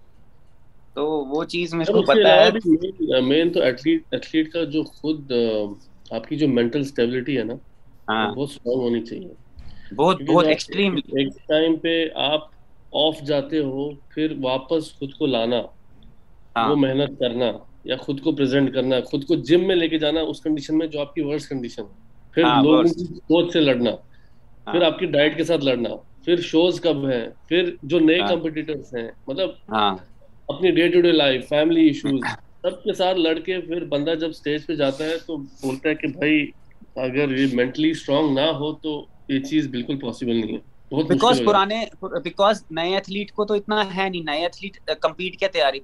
تو 0.99 1.07
وہ 1.11 1.45
چیز 1.45 1.75
میرے 1.75 1.93
کو 1.93 2.02
پتا 2.02 2.45
ہے۔ 2.45 3.21
مین 3.21 3.52
تو 3.52 3.61
ایتھلیٹ 3.61 4.02
ایتھلیٹ 4.11 4.52
کا 4.52 4.64
جو 4.64 4.83
خود 4.83 5.33
آپ 6.11 6.28
کی 6.28 6.37
جو 6.37 6.49
مینٹل 6.49 6.85
سٹیبلٹی 6.85 7.38
ہے 7.38 7.45
نا 7.45 7.55
بہت 8.35 8.50
اسٹرانگ 8.50 8.81
ہونی 8.81 9.05
چاہیے۔ 9.05 9.28
بہت 9.95 10.23
بہت 10.23 10.47
ایکسٹریم 10.47 10.97
ایک 10.97 11.28
ٹائم 11.49 11.76
پہ 11.76 12.09
آپ 12.14 12.40
آف 12.93 13.21
جاتے 13.23 13.59
ہو 13.59 13.90
پھر 13.90 14.33
واپس 14.43 14.99
خود 14.99 15.12
کو 15.12 15.26
لانا 15.26 15.62
وہ 16.69 16.76
محنت 16.76 17.19
کرنا 17.19 17.52
یا 17.85 17.97
خود 17.97 18.21
کو 18.21 18.33
پریزنٹ 18.33 18.75
کرنا 18.75 18.97
خود 19.05 19.25
کو 19.25 19.35
جم 19.35 19.67
میں 19.67 19.76
لے 19.76 19.88
کے 19.88 19.99
جانا 19.99 20.21
اس 20.21 20.40
کنڈیشن 20.40 20.78
میں 20.78 20.87
جو 20.87 21.00
آپ 21.00 21.14
کی 21.14 21.21
ورس 21.21 21.49
کنڈیشن 21.49 21.83
ہے۔ 21.83 21.97
پھر 22.33 22.43
لوگوں 22.62 22.83
کی 22.83 23.05
سوچ 23.05 23.52
سے 23.52 23.61
لڑنا۔ 23.61 23.90
پھر 24.73 24.83
آپ 24.83 24.99
کی 24.99 25.07
ڈائٹ 25.07 25.37
کے 25.37 25.45
ساتھ 25.45 25.64
لڑنا۔ 25.64 25.88
پھر 26.25 26.37
شوز 26.37 26.81
کب 26.81 27.09
ہیں؟ 27.09 27.26
پھر 27.49 27.75
جو 27.83 27.99
نئے 27.99 28.19
کمپٹیٹرس 28.28 28.95
ہیں۔ 28.95 29.11
مطلب 29.26 29.49
اپنی 30.49 30.71
day 30.73 30.87
to 30.88 31.00
day 31.00 31.12
life 31.12 31.49
family 31.49 31.87
issues 31.87 32.31
سب 32.62 32.83
کے 32.83 32.93
ساتھ 32.95 33.19
لڑ 33.19 33.38
کے 33.40 33.61
پھر 33.62 33.85
بندہ 33.88 34.14
جب 34.17 34.28
اسٹیج 34.31 34.67
پہ 34.67 34.75
جاتا 34.75 35.05
ہے 35.05 35.19
تو 35.26 35.37
بولتا 35.37 35.88
ہے 35.88 35.95
کہ 35.97 36.09
بھائی 36.11 36.47
اگر 36.99 37.31
یہ 37.31 37.47
مینٹلی 37.52 37.90
اسٹرانگ 37.90 38.35
نہ 38.35 38.47
ہو 38.55 38.73
تو 38.78 38.93
یہ 39.28 39.40
چیز 39.43 39.69
بالکل 39.69 39.99
پاسبل 39.99 40.37
نہیں 40.37 40.55
ہے 40.55 40.61
بیکاز 41.09 41.43
پرانے 41.43 41.85
بیکاز 42.23 42.57
نئے 42.71 42.95
ایتھلیٹ 42.95 43.31
کو 43.33 43.45
تو 43.45 43.55
اتنا 43.55 43.76
ہے 43.87 44.09
نہیں 44.09 44.23
نئے 44.25 44.43
ایتھلیٹ 44.43 44.76
کمپیٹ 45.00 45.37
کیا 45.37 45.49
تیاری؟ 45.49 45.81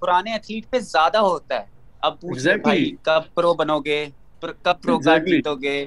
پرانے 0.00 0.32
ایتھلیٹ 0.32 0.70
پہ 0.70 0.78
زیادہ 0.84 1.18
ہوتا 1.20 1.54
ہے۔ 1.56 1.64
اب 2.02 2.20
پوچھ 2.20 2.46
بھائی 2.58 2.90
کب 3.02 3.22
پرو 3.34 3.54
بنو 3.54 3.78
گے 3.80 4.04
کب 4.58 4.82
پرو 4.82 4.98
کارڈ 5.00 5.26
جیتو 5.26 5.54
گے 5.56 5.80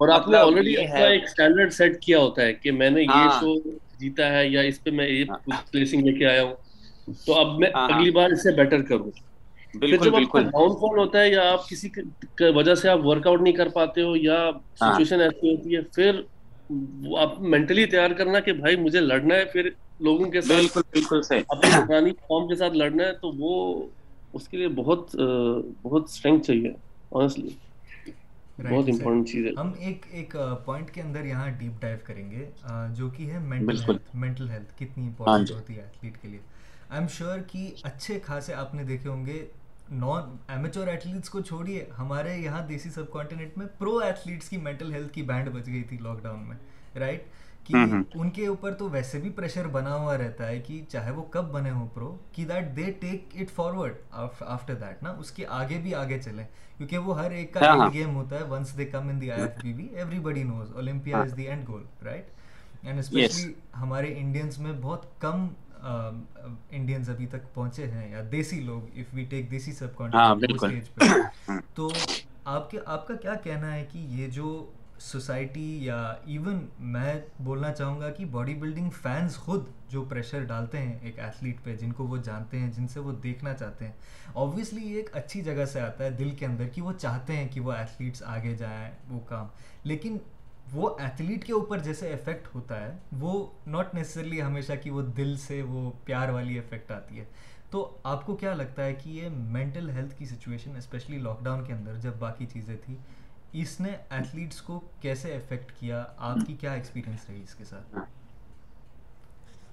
اور 0.00 0.08
آپ 0.10 0.28
نے 0.28 0.36
آلریڈی 0.36 0.76
اپنا 0.78 1.06
ایک 1.06 1.28
سٹینڈرڈ 1.28 1.72
سیٹ 1.72 2.00
کیا 2.00 2.18
ہوتا 2.18 2.42
ہے 2.42 2.52
کہ 2.54 2.72
میں 2.72 2.90
نے 2.90 3.02
یہ 3.04 3.28
شو 3.30 3.54
جیتا 3.98 4.30
ہے 4.32 4.46
یا 4.48 4.60
اس 4.62 4.82
پہ 4.82 4.90
میں 4.92 5.08
یہ 5.08 5.24
پلیسنگ 5.70 6.02
لے 6.02 6.12
کے 6.12 6.26
آیا 6.26 6.42
ہوں۔ 6.42 6.54
تو 7.18 7.34
اب 7.34 7.58
میں 7.58 7.68
اگلی 7.84 8.10
بار 8.10 8.30
اس 8.30 8.42
سے 8.42 8.52
بیٹر 8.54 8.82
کروں 8.84 9.10
بالکل 9.74 10.10
بالکل۔ 10.10 10.44
ڈاؤن 10.46 10.74
فال 10.74 10.98
ہوتا 10.98 11.20
ہے 11.20 11.30
یا 11.30 11.50
آپ 11.52 11.68
کسی 11.68 11.88
وجہ 12.54 12.74
سے 12.74 12.88
آپ 12.88 13.04
ورک 13.04 13.26
آؤٹ 13.26 13.40
نہیں 13.42 13.54
کر 13.54 13.68
پاتے 13.70 14.02
ہو 14.02 14.14
یا 14.18 14.38
سچویشن 14.78 15.20
ایسی 15.20 15.50
ہوتی 15.50 15.76
ہے 15.76 15.80
پھر 15.90 16.20
آپ 17.18 17.40
مینٹلی 17.44 17.84
تیار 17.86 18.10
کرنا 18.14 18.40
کہ 18.40 18.52
بھائی 18.54 18.76
مجھے 18.78 19.00
لڑنا 19.02 19.34
ہے 19.34 19.44
پھر 19.46 19.68
لوگوں 20.00 20.30
کے 20.30 20.40
ساتھ 20.42 20.58
بالکل 20.58 20.82
بالکل 20.92 21.22
صحیح۔ 21.22 21.42
اپنی 21.50 21.70
پرانی 21.82 22.10
قوم 22.22 22.48
کے 22.48 22.54
ساتھ 22.56 22.72
لڑنا 22.74 23.04
ہے 23.04 23.12
تو 23.14 23.30
وہ 23.36 23.52
اس 24.34 24.48
کے 24.48 24.56
لیے 24.56 24.68
بہت 24.76 25.14
بہت 25.82 26.02
اسٹرینگ 26.04 26.40
چاہیے 26.40 26.72
آنیسٹلی 27.12 27.50
بہت 28.58 28.88
امپورٹنٹ 28.88 29.28
چیز 29.28 29.46
ہے۔ 29.46 29.52
ہم 29.56 29.70
ایک 29.78 30.06
ایک 30.10 30.34
پوائنٹ 30.64 30.90
کے 30.90 31.02
اندر 31.02 31.24
یہاں 31.24 31.48
ڈیپ 31.58 31.80
ڈائیو 31.80 31.98
کریں 32.04 32.30
گے 32.30 32.44
جو 32.94 33.08
کہ 33.10 33.30
ہے 33.30 33.38
مینٹل 33.44 33.80
ہیلتھ 33.80 34.14
مینٹل 34.16 34.48
ہیلتھ 34.50 34.72
کتنی 34.74 35.06
امپورٹنٹ 35.06 35.50
ہوتی 35.50 35.76
ہے 35.76 35.82
ایتھلیٹ 35.82 36.20
کے 36.22 36.28
لیے۔ 36.28 36.40
آئی 36.88 37.00
ایم 37.00 37.08
شیور 37.08 37.38
کہ 37.46 37.70
اچھے 37.82 38.18
خاصے 38.24 38.54
آپ 38.54 38.74
نے 38.74 38.84
دیکھے 38.84 39.08
ہوں 39.10 39.26
گے 39.26 39.46
نان 39.90 40.36
ایمیچور 40.48 40.86
ایتھلیٹس 40.86 41.30
کو 41.30 41.40
چھوڑیے 41.40 41.84
ہمارے 41.98 42.36
یہاں 42.36 42.66
دیسی 42.66 42.90
سب 42.90 43.10
کانٹیننٹ 43.10 43.58
میں 43.58 43.66
پرو 43.78 43.96
ایتھلیٹس 43.98 44.48
کی 44.48 44.56
مینٹل 44.56 44.92
ہیلتھ 44.92 45.12
کی 45.12 45.22
بینڈ 45.22 45.48
بچ 45.48 45.66
گئی 45.66 45.82
تھی 45.82 45.98
لاک 45.98 46.22
ڈاؤن 46.22 46.48
میں 46.48 46.56
رائٹ 46.98 47.26
کہ 47.64 47.74
ان 48.14 48.30
کے 48.30 48.46
اوپر 48.46 48.74
تو 48.74 48.88
ویسے 48.90 49.18
بھی 49.18 49.30
پریشر 49.30 49.66
بنا 49.66 49.94
ہوا 49.96 50.18
رہتا 50.18 50.46
ہے 50.46 50.58
کہ 50.58 50.80
چاہے 50.88 51.10
وہ 51.10 51.22
کب 51.22 51.44
بنے 51.44 51.70
ہوں 51.70 51.88
پرو 51.94 52.16
کہ 52.32 52.44
that 52.44 52.76
they 52.76 52.90
take 53.00 53.28
it 53.34 53.50
forward 53.50 53.94
after 54.10 54.74
that 54.74 55.02
نا؟ 55.02 55.10
اس 55.10 55.30
کے 55.30 55.46
آگے 55.48 55.78
بھی 55.82 55.94
آگے 55.94 56.18
چلیں۔ 56.18 56.44
کیونکہ 56.78 56.98
وہ 56.98 57.20
ہر 57.20 57.30
ایک 57.30 57.54
کا 57.54 57.60
اینڈ 57.60 57.92
گیم 57.94 58.14
ہوتا 58.16 58.36
ہے 58.36 58.44
once 58.44 58.76
they 58.78 58.84
come 58.84 59.08
in 59.08 59.20
the 59.20 59.30
I 59.30 59.42
F 59.42 59.62
B 59.62 59.72
B 59.72 59.86
everybody 60.18 60.42
knows 60.42 60.72
Olympia 60.74 61.18
is 61.18 61.36
the 61.36 61.48
end 61.48 61.68
goal 61.68 61.82
right 62.04 62.30
and 62.82 62.98
specially 62.98 63.52
ہمارے 63.76 64.14
انڈینس 64.18 64.58
میں 64.58 64.72
بہت 64.82 65.06
کم 65.20 65.48
انڈینز 65.84 67.10
ابھی 67.10 67.26
تک 67.26 67.54
پہنچے 67.54 67.86
ہیں 67.86 68.10
یا 68.10 68.22
دیسی 68.32 68.60
لوگ 68.60 68.98
اف 68.98 69.14
وی 69.14 69.24
ٹیک 69.24 69.50
دیسی 69.50 69.72
سب 69.72 69.96
کانٹینٹ 69.96 70.94
پہ۔ 70.94 71.52
تو 71.74 71.90
آپ 72.44 72.70
کے 72.70 72.78
آپ 72.86 73.06
کا 73.06 73.14
کیا 73.14 73.34
کہنا 73.34 73.74
ہے 73.74 73.86
کہ 73.92 73.98
یہ 73.98 74.28
جو 74.28 74.70
سوسائٹی 74.98 75.84
یا 75.84 76.14
ایون 76.24 76.66
میں 76.78 77.20
بولنا 77.38 77.72
چاہوں 77.72 78.00
گا 78.00 78.10
کہ 78.10 78.24
باڈی 78.24 78.54
بلڈنگ 78.54 78.90
فینس 78.90 79.36
خود 79.36 79.64
جو 79.88 80.04
پریشر 80.04 80.44
ڈالتے 80.44 80.78
ہیں 80.78 80.98
ایک 81.02 81.18
ایتھلیٹ 81.18 81.64
پہ 81.64 81.76
جن 81.76 81.92
کو 81.92 82.06
وہ 82.06 82.16
جانتے 82.16 82.58
ہیں 82.58 82.70
جن 82.72 82.88
سے 82.88 83.00
وہ 83.00 83.12
دیکھنا 83.12 83.54
چاہتے 83.54 83.84
ہیں۔ 83.84 83.92
اوبویسلی 84.32 84.82
یہ 84.82 84.96
ایک 84.96 85.10
اچھی 85.12 85.42
جگہ 85.42 85.64
سے 85.64 85.80
آتا 85.80 86.04
ہے 86.04 86.10
دل 86.10 86.30
کے 86.30 86.46
اندر 86.46 86.68
کہ 86.68 86.82
وہ 86.82 86.92
چاہتے 86.92 87.36
ہیں 87.36 87.48
کہ 87.48 87.60
وہ 87.60 87.72
ایتھلیٹس 87.72 88.22
آگے 88.22 88.54
جائیں 88.54 88.90
وہ 89.08 89.20
کام۔ 89.20 89.46
لیکن 89.84 90.18
وہ 90.72 90.88
ایتھلیٹ 90.98 91.44
کے 91.46 91.52
اوپر 91.52 91.78
جیسے 91.78 92.12
افیکٹ 92.12 92.54
ہوتا 92.54 92.80
ہے، 92.80 92.96
وہ 93.20 93.46
ناٹ 93.66 93.94
نیسسرلی 93.94 94.40
ہمیشہ 94.42 94.72
کہ 94.82 94.90
وہ 94.90 95.02
دل 95.16 95.36
سے 95.36 95.60
وہ 95.62 95.90
پیار 96.04 96.28
والی 96.28 96.58
افیکٹ 96.58 96.90
آتی 96.90 97.18
ہے۔ 97.18 97.24
تو 97.70 97.88
آپ 98.04 98.24
کو 98.26 98.36
کیا 98.36 98.54
لگتا 98.54 98.84
ہے 98.84 98.94
کہ 98.94 99.10
یہ 99.10 99.28
مینٹل 99.30 99.90
ہیلتھ 99.90 100.18
کی 100.18 100.24
سچویشن 100.26 100.76
اسپیشلی 100.76 101.18
لاک 101.18 101.44
ڈاؤن 101.44 101.64
کے 101.64 101.72
اندر 101.72 101.96
جب 102.02 102.16
باقی 102.18 102.46
چیزیں 102.52 102.76
تھیں، 102.84 102.96
اس 103.54 103.78
نے 103.80 103.90
ایتھلیٹس 104.10 104.60
کو 104.62 104.80
کیسے 105.00 105.34
افیکٹ 105.34 105.72
کیا؟ 105.80 106.04
آپ 106.18 106.46
کی 106.46 106.54
کیا 106.60 106.72
ایکسپیرینس 106.72 107.28
رہی 107.28 107.42
اس 107.42 107.54
کے 107.54 107.64
ساتھ؟ 107.64 107.96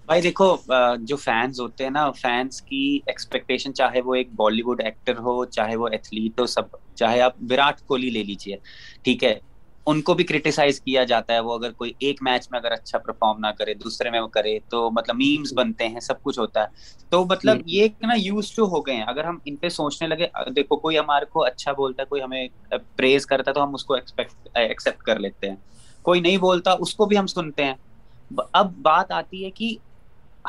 بھائی 0.05 0.21
دیکھو 0.21 0.55
جو 1.01 1.15
فینس 1.15 1.59
ہوتے 1.59 1.83
ہیں 1.83 1.91
نا 1.91 2.09
فینس 2.11 2.61
کی 2.61 2.99
ایکسپیکٹیشن 3.05 3.73
چاہے 3.73 4.01
وہ 4.01 4.15
ایک 4.15 4.33
بالی 4.35 4.61
ووڈ 4.61 4.81
ایکٹر 4.85 5.17
ہو، 5.17 5.43
چاہے 5.47 5.75
وہ 5.75 5.87
ایتھلیٹ 5.87 6.39
ہو، 6.39 6.45
سب، 6.45 6.75
چاہے 6.95 7.21
آپ 7.21 7.35
وراٹ 7.49 7.81
کوہلی 7.81 8.09
لے 8.09 8.23
لیجیے 8.23 8.57
ٹھیک 9.03 9.23
ہے؟ 9.23 9.39
ان 9.87 10.01
کو 10.01 10.13
بھی 10.13 10.23
کریٹیسائز 10.23 10.79
کیا 10.81 11.03
جاتا 11.03 11.33
ہے 11.33 11.39
وہ 11.39 11.53
اگر 11.53 11.71
کوئی 11.71 11.93
ایک 11.99 12.21
میچ 12.21 12.47
میں 12.51 12.59
اگر 12.59 12.71
اچھا 12.71 12.97
پرفارم 12.97 13.39
نہ 13.39 13.47
کرے 13.47 13.73
دوسرے 13.73 14.09
میں 14.09 14.19
وہ 14.19 14.27
کرے 14.27 14.59
تو 14.69 14.89
مطلب 14.91 15.15
میمز 15.15 15.53
بنتے 15.53 15.87
ہیں 15.87 15.99
سب 15.99 16.21
کچھ 16.23 16.39
ہوتا 16.39 16.61
ہے۔ 16.61 16.67
تو 17.09 17.23
مطلب 17.25 17.57
یہ 17.65 17.87
نا 18.01 18.13
یوز 18.17 18.51
ٹو 18.51 18.65
ہو 18.65 18.81
گئے 18.81 18.95
ہیں 18.95 19.03
اگر 19.03 19.23
ہم 19.23 19.37
ان 19.45 19.55
پہ 19.55 19.69
سوچنے 19.69 20.07
لگے 20.07 20.27
دیکھو 20.55 20.77
کوئی 20.77 20.99
ہمارے 20.99 21.25
کو 21.25 21.43
اچھا 21.43 21.71
بولتا 21.71 22.01
ہے 22.01 22.07
کوئی 22.07 22.21
ہمیں 22.21 22.47
پریز 22.95 23.25
کرتا 23.25 23.51
ہے 23.51 23.53
تو 23.53 23.63
ہم 23.63 23.73
اس 23.73 23.85
کو 23.85 23.93
ایکسپٹ 23.93 25.03
کر 25.03 25.19
لیتے 25.19 25.49
ہیں۔ 25.49 25.55
کوئی 26.01 26.21
نہیں 26.21 26.37
بولتا 26.37 26.75
اس 26.79 26.95
کو 26.95 27.05
بھی 27.05 27.17
ہم 27.17 27.27
سنتے 27.27 27.63
ہیں۔ 27.63 27.73
اب 28.53 28.71
بات 28.81 29.11
آتی 29.11 29.45
ہے 29.45 29.51
کہ 29.51 29.75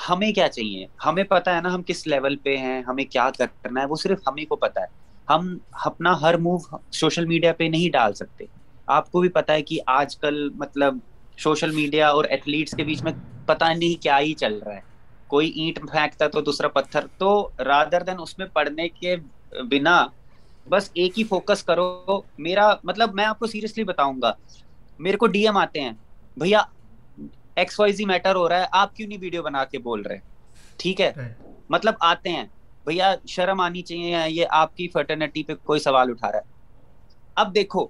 ہمیں 0.08 0.32
کیا 0.32 0.48
چاہیے؟ 0.48 0.86
ہمیں 1.06 1.24
پتا 1.24 1.56
ہے 1.56 1.60
نا 1.60 1.74
ہم 1.74 1.82
کس 1.82 2.06
لیول 2.06 2.36
پہ 2.36 2.56
ہیں 2.56 2.82
ہمیں 2.82 3.04
کیا 3.04 3.30
کرنا 3.38 3.80
ہے 3.80 3.86
وہ 3.86 3.96
صرف 3.96 4.18
ہمیں 4.26 4.44
کو 4.44 4.56
پتا 4.56 4.80
ہے۔ 4.80 4.86
ہم 5.28 5.56
اپنا 5.84 6.20
ہر 6.20 6.36
موو 6.36 6.58
سوشل 6.92 7.26
میڈیا 7.26 7.52
پہ 7.52 7.64
نہیں 7.64 7.90
ڈال 7.90 8.12
سکتے۔ 8.12 8.44
آپ 8.92 9.12
کو 9.12 9.20
بھی 9.20 9.28
پتا 9.28 9.52
ہے 9.52 9.62
کہ 9.62 9.78
آج 9.86 10.16
کل 10.16 10.48
مطلب 10.50 10.96
سوشل 11.38 11.70
میڈیا 11.70 12.08
اور 12.08 12.24
ایتھلیٹس 12.24 12.74
کے 12.76 12.84
بیچ 12.84 13.02
میں 13.02 13.12
پتا 13.46 13.72
نہیں 13.72 14.02
کیا 14.02 14.18
ہی 14.18 14.34
چل 14.34 14.58
رہا 14.58 14.74
ہے۔ 14.74 14.80
کوئی 15.26 15.50
اینٹ 15.50 15.78
پھینکتا 15.92 16.28
تو 16.28 16.40
دوسرا 16.40 16.68
پتھر۔ 16.68 17.00
تو 17.18 17.48
رادر 17.58 18.02
دین 18.02 18.14
اس 18.18 18.38
میں 18.38 18.46
پڑھنے 18.46 18.88
کے 18.88 19.16
بنا 19.50 20.06
بس 20.68 20.90
ایک 20.94 21.18
ہی 21.18 21.24
فوکس 21.24 21.62
کرو۔ 21.64 22.20
میرا 22.38 22.74
مطلب 22.84 23.14
میں 23.14 23.24
آپ 23.24 23.38
کو 23.38 23.46
سیریسلی 23.46 23.84
بتاؤں 23.84 24.22
گا۔ 24.22 24.32
میرے 24.98 25.16
کو 25.16 25.26
ڈی 25.26 25.42
ایم 25.44 25.56
آتے 25.56 25.80
ہیں۔ 25.80 25.92
بھیا 26.36 26.62
ایکس 27.56 27.80
وائی 27.80 27.92
زی 27.92 28.04
میٹر 28.04 28.34
ہو 28.34 28.48
رہا 28.48 28.60
ہے۔ 28.60 28.64
آپ 28.72 28.96
کیوں 28.96 29.08
نہیں 29.08 29.18
ویڈیو 29.20 29.42
بنا 29.42 29.64
کے 29.64 29.78
بول 29.78 30.02
رہے؟ 30.02 30.18
ٹھیک 30.76 31.00
ہے؟ 31.00 31.12
مطلب 31.68 31.94
آتے 32.00 32.28
ہیں۔ 32.28 32.44
بھیا 32.86 33.14
شرم 33.26 33.60
آنی 33.60 33.82
چاہیے۔ 33.82 34.16
یہ 34.28 34.46
آپ 34.50 34.76
کی 34.76 34.88
فرٹرنیٹی 34.88 35.42
پہ 35.42 35.54
کوئی 35.54 35.80
سوال 35.80 36.10
اٹھا 36.10 36.32
رہا 36.32 36.38
ہے۔ 36.38 36.52
اب 37.34 37.54
دیکھو 37.54 37.86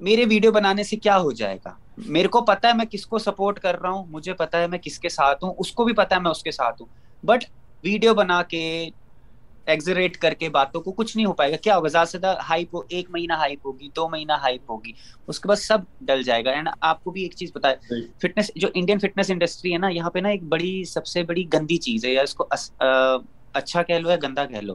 میرے 0.00 0.24
ویڈیو 0.28 0.52
بنانے 0.52 0.84
سے 0.84 0.96
کیا 0.96 1.18
ہو 1.18 1.32
جائے 1.32 1.58
گا؟ 1.64 1.72
میرے 2.06 2.28
کو 2.28 2.40
پتا 2.40 2.68
ہے 2.68 2.72
میں 2.74 2.86
کس 2.86 3.06
کو 3.06 3.18
سپورٹ 3.18 3.58
کر 3.60 3.80
رہا 3.80 3.90
ہوں 3.90 4.04
مجھے 4.10 4.32
پتا 4.32 4.60
ہے 4.60 4.66
میں 4.66 4.78
کس 4.78 4.98
کے 4.98 5.08
ساتھ 5.08 5.44
ہوں 5.44 5.54
اس 5.58 5.72
کو 5.72 5.84
بھی 5.84 5.92
پتا 5.92 6.16
ہے 6.16 6.20
میں 6.20 6.30
اس 6.30 6.42
کے 6.42 6.50
ساتھ 6.50 6.82
ہوں۔ 6.82 6.88
بٹ 7.26 7.44
ویڈیو 7.84 8.14
بنا 8.14 8.42
کے 8.42 8.88
ایگزریٹ 9.66 10.16
کر 10.16 10.34
کے 10.34 10.48
باتوں 10.48 10.80
کو 10.80 10.92
کچھ 10.92 11.16
نہیں 11.16 11.26
ہو 11.26 11.32
پائے 11.32 11.50
گا۔ 11.52 11.56
کیا 11.56 11.76
ہوگا؟ 11.76 11.88
زیادہ 11.88 12.08
سے 12.08 12.18
زیادہ 12.18 12.38
ہائپ 12.48 12.74
ہو 12.74 12.80
ایک 12.88 13.10
مہینہ 13.10 13.32
ہائپ 13.32 13.66
ہوگی 13.66 13.88
دو 13.96 14.08
مہینہ 14.08 14.32
ہائپ 14.32 14.70
ہوگی 14.70 14.92
اس 15.26 15.40
کے 15.40 15.48
بعد 15.48 15.56
سب 15.56 15.78
ڈل 16.00 16.22
جائے 16.22 16.44
گا۔ 16.44 16.50
اینڈ 16.50 16.68
آپ 16.80 17.04
کو 17.04 17.10
بھی 17.10 17.22
ایک 17.22 17.34
چیز 17.36 17.50
ہے 17.64 17.74
فٹنس 18.22 18.50
جو 18.56 18.68
انڈین 18.74 18.98
فٹنس 18.98 19.30
انڈسٹری 19.30 19.72
ہے 19.72 19.78
نا 19.78 19.88
یہاں 19.88 20.10
پہ 20.10 20.18
نا 20.18 20.28
ایک 20.28 20.42
بڑی 20.42 20.84
سب 20.84 21.06
سے 21.06 21.22
بڑی 21.22 21.44
گندی 21.52 21.76
چیز 21.76 22.04
ہے 22.04 22.12
یا 22.12 22.22
اس 22.22 22.34
کو 22.34 22.46
اچھا 23.54 23.82
کہہ 23.82 23.94
لو 23.94 24.10
یا 24.10 24.16
گندا 24.22 24.44
کہہ 24.44 24.60
لو۔ 24.60 24.74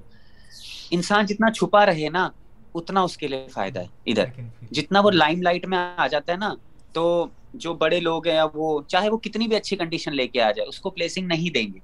انسان 0.92 1.26
جتنا 1.26 1.52
چھپا 1.52 1.86
رہے 1.86 2.10
نا 2.10 2.30
اتنا 2.76 3.02
اس 3.02 3.18
کے 3.18 3.28
لیے 3.28 3.48
فائدہ 3.54 3.80
ہے 3.80 3.86
ادھر۔ 4.06 4.26
جتنا 4.72 5.00
وہ 5.00 5.12
لائم 5.12 5.42
لائٹ 5.42 5.66
میں 5.66 5.78
آ 5.98 6.08
جاتا 6.08 6.32
ہے 6.34 6.38
نا 6.38 6.54
تو 6.92 7.28
جو 7.54 7.74
بڑے 7.74 8.00
لوگ 8.00 8.28
ہیں 8.28 8.42
وہ 8.54 8.82
چاہے 8.88 9.10
وہ 9.10 9.18
کتنی 9.18 9.48
بھی 9.48 9.56
اچھی 9.56 9.78
کنڈیشن 9.78 10.16
لے 10.16 10.28
کے 10.28 10.42
آ 10.42 10.52
جائے 10.52 10.70
اس 10.70 10.80
کو 10.80 10.90
پلیسنگ 10.90 11.28
نہیں 11.28 11.50
دیں 11.50 11.68
گے۔ 11.74 11.80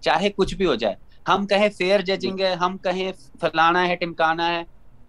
چاہے 0.00 0.30
کچھ 0.30 0.54
بھی 0.54 0.66
ہو 0.66 0.74
جائے۔ 0.74 0.94
ہم 1.28 1.46
کہیں 1.46 1.68
فیئر 1.68 2.00
ججنگ 2.00 2.40
ہے 2.40 2.54
ہم 2.54 2.76
کہیں 2.78 3.12
فلانا 3.40 3.88
ہے 3.88 3.96
ٹمکانا 3.96 4.48
ہے 4.48 4.62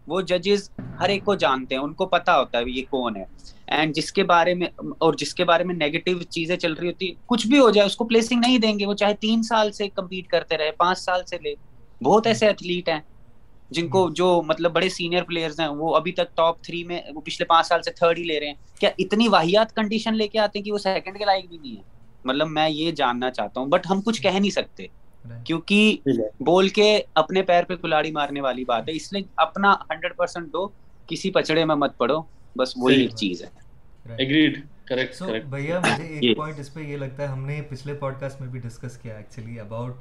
وہ 0.08 0.22
ججز 0.22 0.70
ہر 1.00 1.10
ایک 1.10 1.26
کو 1.26 1.36
جانتے 1.36 1.76
ہیں 1.76 1.82
ان 1.82 1.94
کو 1.94 2.06
پتا 2.06 2.40
ہوتا 2.40 2.58
ہے 2.58 2.64
یہ 2.68 2.84
کون 2.90 3.16
ہے۔ 3.16 3.26
اینڈ 3.68 3.96
جس 3.96 4.12
کے 4.12 4.24
بارے 4.24 4.54
میں 4.54 4.68
اور 4.98 5.14
جس 5.14 5.34
کے 5.34 5.44
بارے 5.46 5.64
میں 5.64 5.76
نیگیٹو 5.76 6.24
چیزیں 6.24 6.58
چل 6.58 6.74
رہی 6.74 6.88
ہوتی 6.88 7.14
کچھ 7.26 7.48
بھی 7.48 7.60
ہو 7.60 7.70
جائے 7.70 7.86
اس 7.86 7.96
کو 7.96 8.06
پلیسنگ 8.06 8.40
نہیں 8.40 8.58
دیں 8.58 8.80
گے۔ 8.80 8.86
وہ 8.86 8.94
چاہے 8.94 9.14
تین 9.16 9.44
سال 9.44 9.72
سے 9.72 9.90
کمپیٹ 9.90 10.28
کرتے 10.28 10.58
رہے 10.58 10.72
پانچ 10.72 11.00
سال 11.00 11.26
سے 11.26 11.38
لے۔ 11.44 11.56
بہت 12.04 12.28
ایسے 12.28 12.48
ایتھلیٹ 12.48 12.90
ہیں۔ 12.90 13.00
جن 13.72 13.88
کو 13.88 14.10
جو 14.10 14.42
مطلب 14.46 14.72
بڑے 14.72 14.90
سینئر 14.90 15.24
پلیئرز 15.24 15.60
ہیں 15.60 15.68
وہ 15.68 15.96
ابھی 15.96 16.12
تک 16.12 16.36
ٹاپ 16.36 16.64
تھری 16.64 16.84
میں 16.84 17.02
وہ 17.16 17.22
پچھلے 17.22 17.46
پانچ 17.46 17.68
سال 17.68 17.82
سے 17.82 17.92
تھرڈ 17.92 18.18
ہی 18.18 18.24
لے 18.24 18.40
رہے 18.40 18.48
ہیں۔ 18.48 18.54
کیا 18.80 18.90
اتنی 18.98 19.28
واحد 19.28 19.72
کنڈیشن 19.76 20.16
لے 20.16 20.28
کے 20.28 20.40
آتے 20.40 20.60
ہیں 20.60 20.64
کہ 20.66 20.72
وہ 20.72 20.78
سیکنڈ 20.78 21.18
کے 21.18 21.26
لائق 21.26 21.46
بھی 21.46 21.58
نہیں 21.58 21.78
ہے 21.78 21.82
مطلب 22.26 22.48
میں 22.48 22.70
یہ 22.70 22.92
جاننا 22.92 23.32
چاہتا 23.32 23.60
ہوں 23.60 23.68
بٹ 23.68 23.88
ہم 23.90 24.02
کچھ 24.02 24.22
کہہ 24.22 24.40
نہیں 24.40 24.50
سکتے۔ 24.50 24.88
کیونکہ 25.46 25.98
بول 26.40 26.70
کے 26.70 26.88
اپنے 27.16 27.42
پیر 27.44 27.64
پہ 27.64 27.76
کلاڑی 27.76 28.12
مارنے 28.12 28.42
والی 28.42 28.64
بات 28.66 28.88
ہے۔ 28.90 28.96
اس 28.96 29.12
لیے 29.14 29.24
اپنا 29.38 29.74
ہنڈریڈ 29.90 30.16
پرسینٹ 30.18 30.52
دو 30.54 30.68
کسی 31.10 31.32
پچڑے 31.32 31.66
میں 31.66 31.76
مت 31.76 31.98
پڑو۔ 31.98 32.22
بس 32.56 32.74
وہی 32.76 33.02
ایک 33.02 33.16
چیز 33.16 33.44
ہے۔ 33.44 33.50
بھیا 35.50 35.80
مجھے 35.80 36.04
ایک 36.06 36.36
پوائنٹ 36.36 36.60
اس 36.60 36.74
پہ 36.74 36.80
یہ 36.80 36.98
لگتا 36.98 37.24
ہے 37.24 37.28
ہم 37.28 37.46
نے 37.46 37.62
پچھلے 37.70 37.94
پوڈ 37.94 38.20
کاسٹ 38.20 38.42
میں 38.42 38.50
بھی 38.50 38.60
ڈسکس 38.60 38.98
کیا 38.98 39.16
ایکچولی 39.18 39.60
اباؤٹ 39.60 39.94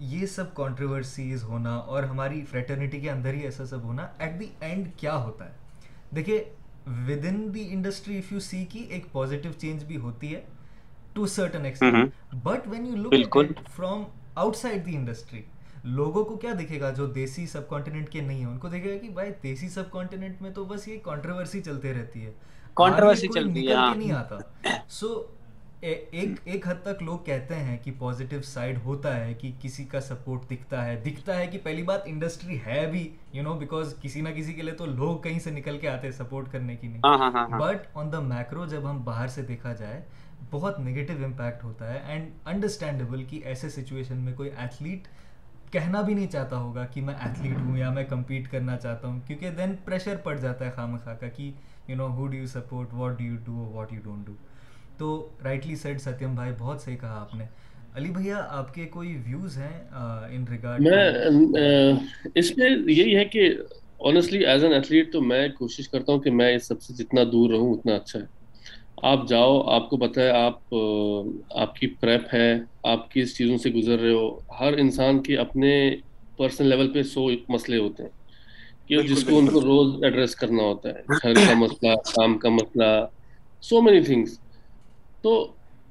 یہ 0.00 0.26
سب 0.26 0.54
کانٹروورسیز 0.54 1.42
ہونا 1.44 1.76
اور 1.76 2.02
ہماری 2.02 2.44
فریٹرنیٹی 2.50 3.00
کے 3.00 3.10
اندر 3.10 3.34
ہی 3.34 3.40
ایسا 3.40 3.66
سب 3.66 3.82
ہونا 3.82 4.06
ایٹ 4.18 4.38
دی 4.40 4.46
اینڈ 4.60 4.88
کیا 4.96 5.16
ہوتا 5.16 5.44
ہے؟ 5.44 5.52
دیکھیے 6.14 6.44
with 7.08 7.24
in 7.24 7.54
the 7.54 7.66
industry 7.70 8.18
of 8.18 8.32
you 8.32 8.40
see 8.40 8.64
کی 8.64 8.78
ایک 8.78 9.12
پازیٹیو 9.12 9.52
چینج 9.52 9.84
بھی 9.84 9.96
ہوتی 9.96 10.34
ہے 10.34 10.40
to 11.12 11.26
certain 11.26 11.64
extent 11.64 12.12
but 12.44 12.68
when 12.68 12.86
you 12.86 12.96
look 12.96 13.36
from 13.76 14.02
outside 14.56 14.86
the 14.86 14.96
industry 14.96 15.42
لوگوں 15.84 16.24
کو 16.24 16.36
کیا 16.36 16.50
دکھے 16.60 16.80
گا 16.80 16.90
جو 16.90 17.06
دیسی 17.06 17.46
سب 17.46 17.68
کانٹیننٹ 17.68 18.08
کے 18.08 18.20
نہیں 18.20 18.38
ہیں؟ 18.38 18.46
ان 18.46 18.58
کو 18.58 18.68
دیکھے 18.68 18.92
گا 18.92 18.98
کہ 18.98 19.08
بھائی 19.08 19.30
دیسی 19.42 19.68
سب 19.68 19.90
کانٹیننٹ 19.90 20.42
میں 20.42 20.50
تو 20.50 20.64
بس 20.64 20.88
یہ 20.88 20.98
کانٹروورسی 21.02 21.60
چلتے 21.62 21.94
رہتی 21.94 22.26
ہے۔ 22.26 22.32
کانٹروورسی 22.74 23.28
چلتی 23.28 23.68
ہے 23.68 23.74
ہاں۔ 23.74 23.94
نہیں 23.96 24.12
آتا۔ 24.12 24.38
سو 24.88 25.26
ایک 25.82 26.40
ایک 26.44 26.66
حد 26.68 26.82
تک 26.82 27.02
لوگ 27.02 27.18
کہتے 27.18 27.54
ہیں 27.54 27.76
کہ 27.82 27.92
پازیٹیو 27.98 28.42
سائڈ 28.42 28.78
ہوتا 28.84 29.14
ہے 29.24 29.34
کہ 29.34 29.50
کسی 29.60 29.84
کا 29.84 30.00
سپورٹ 30.00 30.50
دکھتا 30.50 30.84
ہے۔ 30.86 30.96
دکھتا 30.96 31.38
ہے 31.38 31.46
کہ 31.46 31.58
پہلی 31.62 31.82
بات 31.82 32.00
انڈسٹری 32.04 32.58
ہے 32.66 32.86
بھی 32.90 33.08
یو 33.32 33.42
نو 33.42 33.54
بیکاز 33.54 33.94
کسی 34.02 34.20
نہ 34.20 34.28
کسی 34.28 34.52
کے 34.52 34.62
لیے 34.62 34.74
تو 34.74 34.86
لوگ 34.86 35.18
کہیں 35.18 35.38
سے 35.38 35.50
نکل 35.50 35.78
کے 35.78 35.88
آتے 35.88 36.06
ہیں 36.06 36.14
سپورٹ 36.14 36.50
کرنے 36.52 36.76
کی 36.76 36.88
نہیں 36.88 37.56
بٹ 37.58 37.86
آن 37.94 38.12
دا 38.12 38.20
میکرو 38.20 38.66
جب 38.66 38.90
ہم 38.90 39.02
باہر 39.04 39.28
سے 39.28 39.42
دیکھا 39.42 39.72
جائے 39.72 40.02
بہت 40.50 40.80
نگیٹو 40.80 41.12
امپیکٹ 41.24 41.64
ہوتا 41.64 41.92
ہے۔ 41.92 42.00
اینڈ 42.06 42.30
انڈرسٹینڈیبل 42.44 43.24
کہ 43.24 43.40
ایسے 43.44 43.70
سچویشن 43.70 44.16
میں 44.16 44.34
کوئی 44.36 44.50
ایتھلیٹ 44.56 45.08
کہنا 45.72 46.00
بھی 46.00 46.14
نہیں 46.14 46.26
چاہتا 46.26 46.56
ہوگا 46.56 46.86
کہ 46.86 47.00
میں 47.00 47.14
ایتھلیٹ 47.14 47.56
ہوں 47.56 47.76
یا 47.78 47.90
میں 47.90 48.04
کمپیٹ 48.04 48.50
کرنا 48.50 48.76
چاہتا 48.76 49.08
ہوں۔ 49.08 49.20
کیونکہ 49.26 49.50
دین 49.50 49.74
پریشر 49.84 50.16
پڑ 50.16 50.36
جاتا 50.36 50.64
ہے 50.64 50.70
خواہ 50.70 50.86
مخواہ 50.86 51.14
کا 51.14 51.28
کہ 51.28 51.50
you 51.88 51.96
know 51.96 52.06
who 52.06 52.26
do 52.26 52.36
you 52.36 52.46
support 52.46 52.94
what 52.94 53.18
do 53.18 53.24
you 53.24 53.36
do 53.44 53.70
what 53.74 53.92
you 53.92 54.00
don't 54.04 54.26
do 54.26 54.32
تو 55.00 55.08
رائٹلی 55.44 55.76
سیڈ 55.76 56.00
ستیم 56.00 56.34
بھائی 56.34 56.52
بہت 56.58 56.80
صحیح 56.80 56.96
کہا 56.96 57.20
آپ 57.20 57.34
نے۔ 57.34 57.44
علی 57.94 58.10
بھیا 58.10 58.44
آپ 58.48 58.74
کے 58.74 58.84
کوئی 58.86 59.16
ویوز 59.26 59.56
ہیں 59.58 59.78
ان 60.30 60.44
ریگارڈ 60.50 60.80
میں 60.82 61.92
اس 62.34 62.56
میں 62.56 62.70
یہی 62.70 63.16
ہے 63.16 63.24
کہ 63.24 63.48
آنیسٹلی 64.00 64.44
ایز 64.46 64.64
این 64.64 64.72
ایتھلیٹ 64.72 65.12
تو 65.12 65.20
میں 65.20 65.46
کوشش 65.58 65.88
کرتا 65.88 66.12
ہوں 66.12 66.20
کہ 66.20 66.30
میں 66.30 66.54
اس 66.56 66.66
سب 66.68 66.82
سے 66.82 66.94
جتنا 66.94 67.22
دور 67.32 67.50
رہوں 67.50 67.72
اتنا 67.74 67.94
اچھا 67.94 68.18
ہے۔ 68.18 68.24
آپ 69.02 69.28
جاؤ 69.28 69.60
آپ 69.74 69.88
کو 69.90 69.96
پتہ 69.96 70.20
ہے 70.20 70.30
آپ 70.30 70.74
آپ 71.62 71.74
کی 71.76 71.86
پریپ 72.00 72.34
ہے 72.34 72.52
آپ 72.82 73.10
کس 73.12 73.36
چیزوں 73.36 73.56
سے 73.58 73.70
گزر 73.70 73.98
رہے 74.00 74.12
ہو۔ 74.12 74.28
ہر 74.60 74.72
انسان 74.78 75.22
کے 75.22 75.36
اپنے 75.38 75.72
پرسنل 76.36 76.68
لیول 76.68 76.92
پہ 76.92 77.02
سو 77.02 77.28
مسئلے 77.48 77.78
ہوتے 77.78 78.02
ہیں 78.02 78.10
کہ 78.88 79.02
جس 79.08 79.24
کو 79.24 79.38
ان 79.38 79.46
کو 79.46 79.60
روز 79.60 80.02
ایڈریس 80.04 80.34
کرنا 80.34 80.62
ہوتا 80.62 80.88
ہے۔ 80.88 81.02
گھر 81.22 81.34
کا 81.46 81.54
مسئلہ 81.58 81.94
کام 82.12 82.38
کا 82.38 82.48
مسئلہ 82.48 82.90
سو 83.62 83.80
مینی 83.82 84.02
تھنگس 84.02 84.38
تو 85.24 85.32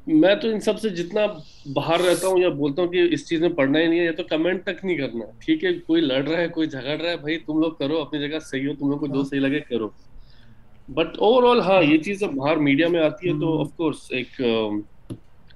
میں 0.08 0.36
تو 0.36 0.50
ان 0.50 0.60
سب 0.60 0.80
سے 0.80 0.90
جتنا 0.90 1.26
باہر 1.74 2.02
رہتا 2.02 2.28
ہوں 2.28 2.40
یا 2.40 2.50
بولتا 2.50 2.82
ہوں 2.82 2.90
کہ 2.90 3.08
اس 3.12 3.28
چیز 3.30 3.42
میں 3.42 3.50
پڑھنا 3.50 3.80
ہی 3.80 3.88
نہیں 3.88 4.00
ہے 4.00 4.06
یا 4.06 4.12
تو 4.12 4.24
کمنٹ 4.24 4.64
تک 4.64 4.84
نہیں 4.86 4.98
کرنا۔ 4.98 5.26
ٹھیک 5.40 5.64
ہے 5.64 5.74
کوئی 5.80 6.02
لڑ 6.02 6.22
رہا 6.28 6.42
ہے 6.42 6.48
کوئی 6.48 6.68
جھگڑ 6.68 7.00
رہا 7.02 7.10
ہے 7.10 7.18
بھائی 7.18 7.38
تم 7.40 7.60
لوگ 7.60 7.72
کرو 7.72 8.02
اپنی 8.02 8.20
جگہ 8.20 8.40
صحیح 8.42 8.68
ہو 8.68 8.76
تم 8.76 8.90
لوگ 8.90 9.00
کو 9.00 9.08
جو 9.08 9.24
صحیح 9.24 9.40
لگے 9.40 9.60
کرو۔ 9.60 9.90
بٹ 10.90 11.18
اوور 11.18 11.44
آل 11.50 11.60
ہاں 11.62 11.82
یہ 11.84 11.98
چیز 11.98 12.20
جب 12.20 12.32
باہر 12.34 12.58
میڈیا 12.68 12.88
میں 12.88 13.00
آتی 13.00 13.28
ہے 13.28 13.34
تو 13.40 13.60
آف 13.62 13.74
کورس 13.76 14.08
ایک 14.12 14.40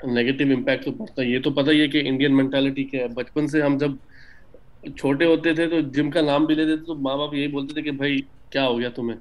نیگیٹو 0.08 0.44
امپیکٹ 0.54 0.86
تو 0.86 0.92
پڑتا 0.92 1.22
ہے۔ 1.22 1.28
یہ 1.28 1.40
تو 1.42 1.52
پتہ 1.52 1.72
ہی 1.72 1.82
ہے 1.82 1.88
کہ 1.88 2.02
انڈین 2.06 2.36
مینٹالٹی 2.38 2.84
کیا 2.84 3.02
ہے۔ 3.02 3.08
بچپن 3.16 3.48
سے 3.48 3.62
ہم 3.62 3.78
جب 3.78 3.92
چھوٹے 4.98 5.26
ہوتے 5.26 5.54
تھے 5.54 5.68
تو 5.70 5.80
جم 5.94 6.10
کا 6.12 6.22
نام 6.22 6.46
بھی 6.46 6.56
لیتے 6.56 6.76
تھے 6.78 6.86
تو 6.86 6.96
ماں 7.02 7.18
باپ 7.18 7.34
یہی 7.34 7.48
بولتے 7.48 7.74
تھے 7.74 7.82
کہ 7.82 7.92
بھائی 7.92 8.22
کیا 8.52 8.68
ہو 8.68 8.80
گیا 8.80 8.90
تمہیں۔ 8.90 9.18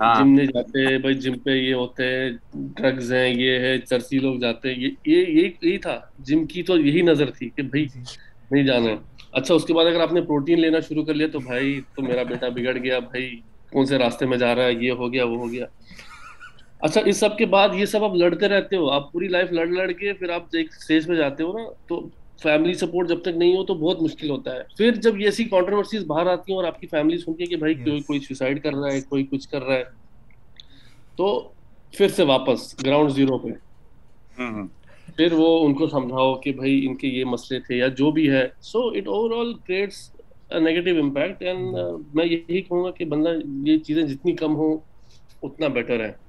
جم 0.00 0.32
نہیں 0.32 0.46
جاتے 0.46 0.98
بھائی 0.98 1.14
جم 1.14 1.38
پہ 1.38 1.50
یہ 1.50 1.74
ہوتے 1.74 2.04
ہیں 2.04 2.30
ڈرگز 2.54 3.12
ہیں 3.12 3.28
یہ 3.28 3.58
ہے 3.58 3.78
چرسی 3.78 4.18
لوگ 4.18 4.38
جاتے 4.38 4.74
ہیں۔ 4.74 4.90
یہ 5.06 5.24
یہی 5.28 5.78
تھا۔ 5.78 6.00
جم 6.18 6.44
کی 6.46 6.62
تو 6.62 6.76
یہی 6.78 7.02
نظر 7.02 7.30
تھی 7.30 7.48
کہ 7.48 7.62
بھائی 7.62 7.86
جی۔ 7.86 8.00
نہیں 8.50 8.62
جانا۔ 8.62 8.90
ہے 8.90 8.96
اچھا 9.32 9.54
اس 9.54 9.64
کے 9.64 9.74
بعد 9.74 9.86
اگر 9.86 10.00
آپ 10.00 10.12
نے 10.12 10.20
پروٹین 10.20 10.60
لینا 10.60 10.80
شروع 10.80 11.04
کر 11.04 11.14
لیا 11.14 11.26
تو 11.32 11.38
بھائی 11.38 11.80
تو 11.94 12.02
میرا 12.02 12.22
بیٹا 12.22 12.48
بگڑ 12.48 12.76
گیا۔ 12.78 12.98
بھائی 12.98 13.40
کون 13.72 13.86
سے 13.86 13.98
راستے 13.98 14.26
میں 14.26 14.38
جا 14.38 14.54
رہا 14.54 14.64
ہے؟ 14.64 14.72
یہ 14.72 14.90
ہو 14.90 15.12
گیا 15.12 15.24
وہ 15.24 15.36
ہو 15.36 15.52
گیا۔ 15.52 15.66
اچھا 16.80 17.00
اس 17.04 17.16
سب 17.16 17.38
کے 17.38 17.46
بعد 17.46 17.68
یہ 17.74 17.84
سب 17.84 18.04
آپ 18.04 18.14
لڑتے 18.14 18.48
رہتے 18.48 18.76
ہو۔ 18.76 18.90
آپ 18.90 19.12
پوری 19.12 19.28
لائف 19.28 19.52
لڑ 19.52 19.66
لڑ 19.66 19.90
کے 19.92 20.12
پھر 20.12 20.28
آپ 20.28 20.42
ایک 20.52 20.66
اسٹیج 20.70 21.06
پہ 21.06 21.14
جاتے 21.14 21.42
ہو 21.42 21.52
نا 21.52 21.64
تو 21.86 22.08
فیملی 22.42 22.74
سپورٹ 22.74 23.08
جب 23.08 23.22
تک 23.22 23.28
نہیں 23.28 23.56
ہو 23.56 23.64
تو 23.64 23.74
بہت 23.74 24.02
مشکل 24.02 24.30
ہوتا 24.30 24.54
ہے۔ 24.54 24.60
پھر 24.76 24.94
جب 24.94 25.20
یہ 25.20 25.24
ایسی 25.24 25.44
کانٹروورسیز 25.44 26.04
باہر 26.04 26.26
آتی 26.26 26.52
ہیں 26.52 26.56
اور 26.56 26.64
آپ 26.64 26.80
کی 26.80 26.86
فیملی 26.86 27.18
سنتی 27.18 27.42
ہے 27.42 27.46
کہ 27.46 27.56
بھائی 27.56 27.74
کوئی 27.74 28.00
کوئی 28.00 28.20
سوسائڈ 28.20 28.62
کر 28.62 28.74
رہا 28.74 28.92
ہے 28.92 29.00
کوئی 29.08 29.24
کچھ 29.30 29.48
کر 29.48 29.62
رہا 29.62 29.74
ہے۔ 29.74 29.84
تو 31.16 31.48
پھر 31.92 32.08
سے 32.08 32.22
واپس 32.22 32.86
گراؤنڈ 32.86 33.10
زیرو 33.10 33.38
پہ۔ 33.38 33.48
پھر 35.16 35.32
وہ 35.32 35.66
ان 35.66 35.74
کو 35.74 35.86
سمجھاؤ 35.86 36.34
کہ 36.34 36.52
بھائی 36.52 36.86
ان 36.86 36.96
کے 36.96 37.08
یہ 37.08 37.24
مسئلے 37.24 37.60
تھے 37.60 37.76
یا 37.76 37.86
جو 37.86 38.10
بھی 38.10 38.30
ہے۔ 38.30 38.48
So 38.60 38.88
it 38.88 39.06
overall 39.38 39.54
creates 39.54 40.16
negative 40.60 41.00
impact 41.00 41.42
and 41.42 41.76
میں 42.14 42.26
یہی 42.26 42.60
کہوں 42.60 42.84
گا 42.84 42.90
کہ 42.90 43.04
بندہ 43.04 43.28
یہ 43.64 43.78
چیزیں 43.78 44.02
جتنی 44.02 44.36
کم 44.36 44.56
ہو 44.56 44.78
اتنا 45.42 45.68
بیٹر 45.68 46.04
ہے۔ 46.04 46.25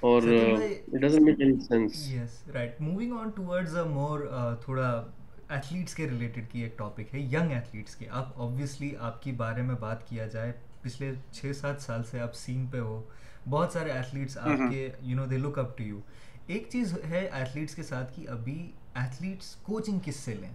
اور 0.00 0.22
it 0.22 1.00
doesn't 1.00 1.22
make 1.22 1.40
any 1.40 1.60
sense 1.60 2.06
yes 2.08 2.42
right 2.54 2.80
moving 2.80 3.12
on 3.12 3.30
towards 3.30 3.76
a 3.76 3.84
more 3.84 4.20
تھوڑا 4.64 4.90
ایتھلیٹس 5.48 5.94
کے 5.94 6.06
ریلیٹڈ 6.08 6.50
کی 6.50 6.62
ایک 6.62 6.76
ٹاپک 6.78 7.14
ہے 7.14 7.20
ینگ 7.20 7.52
ایتھلیٹس 7.52 7.96
کے 7.96 8.06
اب 8.10 8.24
آبویسلی 8.36 8.90
آپ 9.00 9.22
کی 9.22 9.32
بارے 9.32 9.62
میں 9.62 9.74
بات 9.80 10.06
کیا 10.08 10.26
جائے 10.26 10.52
پچھلے 10.82 11.12
چھ 11.32 11.56
سات 11.56 11.80
سال 11.82 12.04
سے 12.10 12.20
آپ 12.20 12.34
سین 12.34 12.66
پہ 12.66 12.80
ہو 12.80 13.02
بہت 13.48 13.72
سارے 13.72 13.90
ایتھلیٹس 13.90 14.36
آپ 14.38 14.70
کے 14.70 14.88
you 15.02 15.16
know 15.16 15.26
they 15.26 15.38
look 15.38 15.58
up 15.58 15.76
to 15.78 15.84
you 15.84 16.00
ایک 16.46 16.68
چیز 16.70 16.96
ہے 17.10 17.26
ایتھلیٹس 17.32 17.74
کے 17.74 17.82
ساتھ 17.82 18.16
کہ 18.16 18.28
ابھی 18.28 18.60
ایتھلیٹس 18.94 19.54
کوچنگ 19.62 19.98
کس 20.04 20.16
سے 20.16 20.34
لیں 20.34 20.50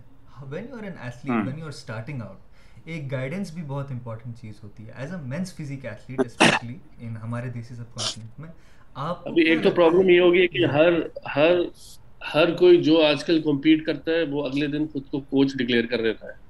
when 0.49 0.65
you 0.69 0.77
are 0.77 0.84
an 0.84 0.97
athlete 0.99 1.47
when 1.47 1.60
you 1.60 1.65
are 1.65 1.71
starting 1.71 2.21
out 2.21 2.88
ایک 2.88 3.12
گائیڈنس 3.12 3.51
بھی 3.53 3.63
بہت 3.67 3.91
امپورٹنٹ 3.91 4.38
چیز 4.38 4.63
ہوتی 4.63 4.88
ہے 4.88 4.91
as 4.91 5.13
a 5.13 5.21
men's 5.23 5.53
physique 5.56 5.86
athlete 5.86 6.19
especially 6.19 6.77
in 6.99 7.17
ہمارے 7.17 7.49
دیسی 7.49 7.75
سب 7.75 7.93
کانٹیننٹ 7.93 8.39
میں 8.39 8.49
آپ 8.95 9.23
ابھی 9.23 9.43
ایک 9.43 9.63
تو 9.63 9.69
پرابلم 9.71 10.10
یہ 10.10 10.19
ہوگی 10.19 10.47
کہ 10.49 10.65
ہر 10.67 10.99
ہر 11.36 11.60
ہر 12.27 12.53
کوئی 12.56 12.82
جو 12.84 13.03
آج 13.03 13.23
کل 13.23 13.41
کمپیٹ 13.43 13.86
کرتا 13.86 14.12
ہے 14.12 14.23
وہ 14.27 14.45
اگلے 14.45 14.67
دن 14.69 14.88
خود 14.88 15.08
کو 15.08 15.21
کوچ 15.23 15.53
ڈکلیئر 15.56 15.86
کر 15.88 16.01
دیتا 16.03 16.27
ہے۔ 16.27 16.41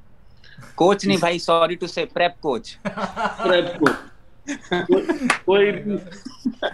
کوچ 0.76 1.06
نہیں 1.06 1.18
بھائی 1.20 1.40
sorry 1.40 1.76
to 1.76 1.88
say 1.88 2.06
prep 2.08 2.40
coach 2.42 2.76
prep 3.40 3.78
coach 3.78 3.98
کوئی 5.42 5.68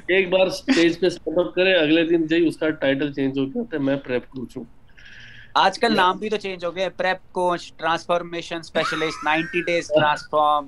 ایک 0.08 0.30
بار 0.30 0.48
اسٹیج 0.48 1.00
پہ 1.00 1.08
اپ 1.36 1.54
کرے 1.54 1.74
اگلے 1.76 2.04
دن 2.08 2.26
جی 2.28 2.48
اس 2.48 2.58
کا 2.58 2.70
ٹائٹل 2.78 3.14
چینج 3.14 3.38
ہو 3.40 3.46
گیا 3.48 3.80
میں 3.82 3.96
پریپ 4.00 4.30
کوچ 4.30 4.58
ہوں۔ 4.58 4.66
آج 5.56 5.80
کل 5.80 5.96
نام 5.96 6.20
بھی 6.20 6.30
تو 6.30 6.38
چینج 6.38 6.66
ہو 6.66 6.76
گیا 6.76 6.90
prep 6.94 7.32
coach 7.34 7.72
transformation 7.76 8.58
specialist 8.60 9.24
ninety 9.24 9.62
days 9.64 9.92
transform 9.92 10.68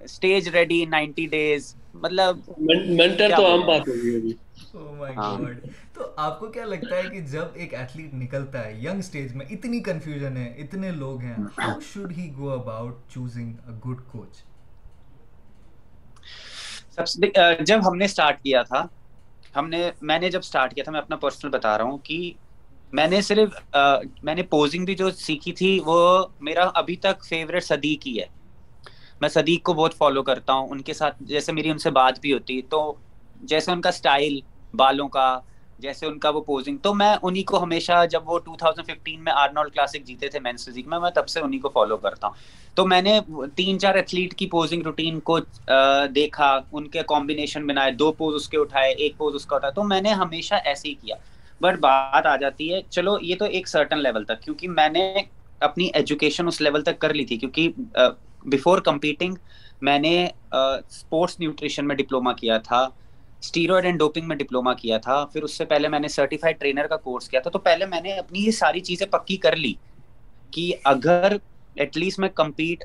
stage 0.00 0.48
ready 0.50 0.84
ninety 0.86 1.26
days 1.28 1.74
مطلب 1.98 2.36
مینٹر 2.96 3.30
تو 3.36 3.46
عام 3.46 3.60
بات 3.66 3.88
ہو 3.88 3.94
گئی 3.94 4.14
ابھی 4.16 4.32
تو 5.94 6.06
آپ 6.18 6.38
کو 6.40 6.46
کیا 6.48 6.64
لگتا 6.64 6.96
ہے 6.96 7.08
کہ 7.08 7.20
جب 7.26 7.54
ایک 7.54 7.74
ایتھلیٹ 7.74 8.14
نکلتا 8.14 8.64
ہے 8.64 8.72
ینگ 8.80 8.98
اسٹیج 8.98 9.34
میں 9.34 9.46
اتنی 9.50 9.80
کنفیوژن 9.82 10.36
ہے 10.36 10.46
اتنے 10.58 10.90
لوگ 10.94 11.20
ہیں 11.22 11.36
how 11.58 11.78
should 11.84 12.12
he 12.12 12.30
go 12.36 12.50
about 12.50 13.08
choosing 13.08 13.54
a 13.66 13.74
good 13.86 14.00
coach 14.06 14.42
جب 17.60 17.78
ہم 17.86 17.96
نے 17.96 18.04
اسٹارٹ 18.04 18.40
کیا 18.40 18.62
تھا 18.62 18.82
ہم 19.54 19.68
نے 19.68 19.78
میں 20.00 20.18
نے 20.18 20.30
جب 20.30 20.38
اسٹارٹ 20.38 20.74
کیا 20.74 20.84
تھا 20.84 20.92
میں 20.92 21.00
اپنا 21.00 21.16
پرسنل 21.16 21.50
بتا 21.50 21.76
رہا 21.78 21.84
ہوں 21.84 21.98
کہ 21.98 22.18
میں 22.92 23.06
نے 23.06 23.20
صرف 23.20 23.76
میں 24.22 24.34
نے 24.34 24.42
پوزنگ 24.50 24.84
بھی 24.84 24.94
جو 24.94 25.10
سیکھی 25.18 25.52
تھی 25.52 25.78
وہ 25.84 25.98
میرا 26.40 26.68
ابھی 26.74 26.96
تک 26.96 27.24
فیوریٹ 27.24 27.64
صدیق 27.64 28.06
ہی 28.06 28.18
ہے۔ 28.20 28.26
میں 29.20 29.28
صدیق 29.28 29.62
کو 29.62 29.74
بہت 29.74 29.94
فالو 29.94 30.22
کرتا 30.22 30.52
ہوں، 30.52 30.68
ان 30.70 30.80
کے 30.80 30.92
ساتھ 30.92 31.22
جیسے 31.28 31.52
میری 31.52 31.70
ان 31.70 31.78
سے 31.78 31.90
بات 31.90 32.20
بھی 32.20 32.32
ہوتی، 32.32 32.60
تو 32.62 32.92
جیسے 33.42 33.72
ان 33.72 33.80
کا 33.80 33.88
اسٹائل 33.88 34.38
بالوں 34.74 35.08
کا، 35.08 35.38
جیسے 35.78 36.06
ان 36.06 36.18
کا 36.18 36.30
وہ 36.30 36.40
پوزنگ 36.40 36.76
تو 36.82 36.92
میں 36.94 37.14
انہیں 37.22 37.44
کو 37.46 37.62
ہمیشہ 37.62 38.04
جب 38.10 38.28
وہ 38.28 38.38
2015 38.46 39.20
میں 39.22 39.32
آرنولڈ 39.32 39.72
کلاسک 39.74 40.04
جیتے 40.04 40.28
تھے 40.28 40.40
مینس 40.40 40.64
فزیک 40.64 40.86
میں 40.88 40.98
میں 41.00 41.10
تب 41.14 41.28
سے 41.28 41.40
انہیں 41.40 41.60
کو 41.60 41.68
فالو 41.68 41.96
کرتا 41.96 42.26
ہوں۔ 42.26 42.34
تو 42.76 42.86
میں 42.86 43.00
نے 43.02 43.18
تین 43.54 43.78
چار 43.78 43.94
ایتھلیٹ 43.94 44.34
کی 44.34 44.46
پوزنگ 44.46 44.82
روٹین 44.82 45.20
کو 45.20 45.38
دیکھا، 46.14 46.58
ان 46.72 46.88
کے 46.88 47.02
کمبینیشن 47.08 47.66
بنائے، 47.66 47.90
دو 47.92 48.10
پوز 48.12 48.34
اس 48.34 48.48
کے 48.48 48.58
اٹھائے، 48.58 48.92
ایک 48.92 49.16
پوز 49.16 49.34
اس 49.34 49.46
کا 49.46 49.56
اٹھایا 49.56 49.72
تو 49.72 49.84
میں 49.84 50.00
نے 50.00 50.12
ہمیشہ 50.12 50.54
ایسے 50.64 50.88
ہی 50.88 50.94
کیا۔ 50.94 51.16
بٹ 51.60 51.78
بات 51.80 52.26
آ 52.26 52.36
جاتی 52.36 52.72
ہے، 52.72 52.80
چلو 52.90 53.16
یہ 53.20 53.36
تو 53.38 53.44
ایک 53.44 53.68
سرٹن 53.68 54.02
لیول 54.02 54.24
تک، 54.24 54.42
کیونکہ 54.42 54.68
میں 54.68 54.88
نے 54.88 55.12
اپنی 55.60 55.88
ایجوکیشن 55.94 56.46
اس 56.46 56.60
لیول 56.60 56.82
تک 56.84 56.98
کر 56.98 57.14
لی 57.14 57.24
تھی، 57.24 57.36
کیونکہ 57.36 57.70
بفور 58.44 58.78
کمپیٹنگ 58.82 59.34
میں 59.82 59.98
نے 59.98 60.14
اسپورٹس 60.52 61.38
نیوٹریشن 61.40 61.86
میں 61.86 61.96
ڈپلوما 61.96 62.32
کیا 62.32 62.58
تھا 62.58 62.88
اسٹیروڈ 63.42 63.84
اینڈ 63.84 63.98
ڈوپنگ 63.98 64.28
میں 64.28 64.36
ڈپلوما 64.36 64.72
کیا 64.74 64.98
تھا 64.98 65.24
پھر 65.24 65.42
اس 65.42 65.56
سے 65.58 65.64
پہلے 65.64 65.88
میں 65.88 65.98
نے 65.98 66.08
سرٹیفائڈ 66.08 66.58
ٹرینر 66.60 66.86
کا 66.86 66.96
کورس 66.96 67.28
کیا 67.28 67.40
تھا 67.40 67.50
تو 67.50 67.58
پہلے 67.58 67.86
میں 67.86 68.00
نے 68.00 68.12
اپنی 68.14 68.44
یہ 68.44 68.50
ساری 68.52 68.80
چیزیں 68.80 69.06
پکی 69.06 69.36
کر 69.36 69.56
لی 69.56 69.72
کہ 70.50 70.72
اگر 70.84 71.36
ایٹ 71.76 71.96
لیسٹ 71.96 72.18
میں 72.18 72.28
کمپیٹ 72.34 72.84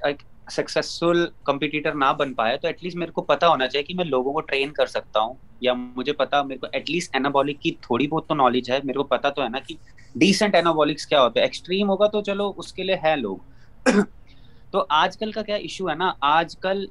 سکسیزفل 0.50 1.26
کمپیٹیٹر 1.44 1.94
نہ 1.96 2.12
بن 2.18 2.34
پایا 2.34 2.56
تو 2.56 2.68
ایٹ 2.68 2.84
لیسٹ 2.84 2.98
میرے 2.98 3.12
کو 3.12 3.22
پتا 3.22 3.48
ہونا 3.48 3.68
چاہیے 3.68 3.84
کہ 3.84 3.94
میں 3.94 4.06
لوگوں 4.06 4.34
کو 4.34 4.42
ٹرین 4.42 4.72
کر 4.72 4.86
سکتا 4.86 5.20
ہوں 5.20 5.34
یا 5.62 5.74
مجھے 5.74 6.14
پتا 6.14 6.42
میرے 6.44 6.58
کو 6.58 6.68
ایٹ 6.72 6.90
لیسٹ 6.90 7.16
اینابولک 7.16 7.62
کی 7.62 7.72
تھوڑی 7.82 8.08
بہت 8.08 8.28
تو 8.28 8.36
نالج 8.36 8.72
ہے 8.72 8.80
میرے 8.84 8.98
کو 8.98 9.04
پتا 9.06 9.30
تو 9.30 9.44
ہے 9.44 9.50
نا 9.50 9.60
کہ 9.60 9.76
ڈیسنٹ 10.16 10.56
اینابولکس 10.56 11.08
کیا 11.08 11.22
ہوتا 11.22 11.40
ہے 11.40 11.46
ایکسٹریم 11.46 11.90
ہوگا 11.90 12.08
تو 12.08 12.22
چلو 12.22 12.52
اس 12.58 12.74
کے 12.74 12.84
لیے 12.84 12.96
ہے 13.04 13.16
لوگ 13.16 13.38
تو 14.74 14.86
آج 14.90 15.18
کل 15.18 15.32
کا 15.32 15.42
کیا 15.42 15.56
ایشو 15.56 15.90
ہے 15.90 15.96
نا؟ 15.96 16.12
آج 16.20 16.58
کل 16.58 16.86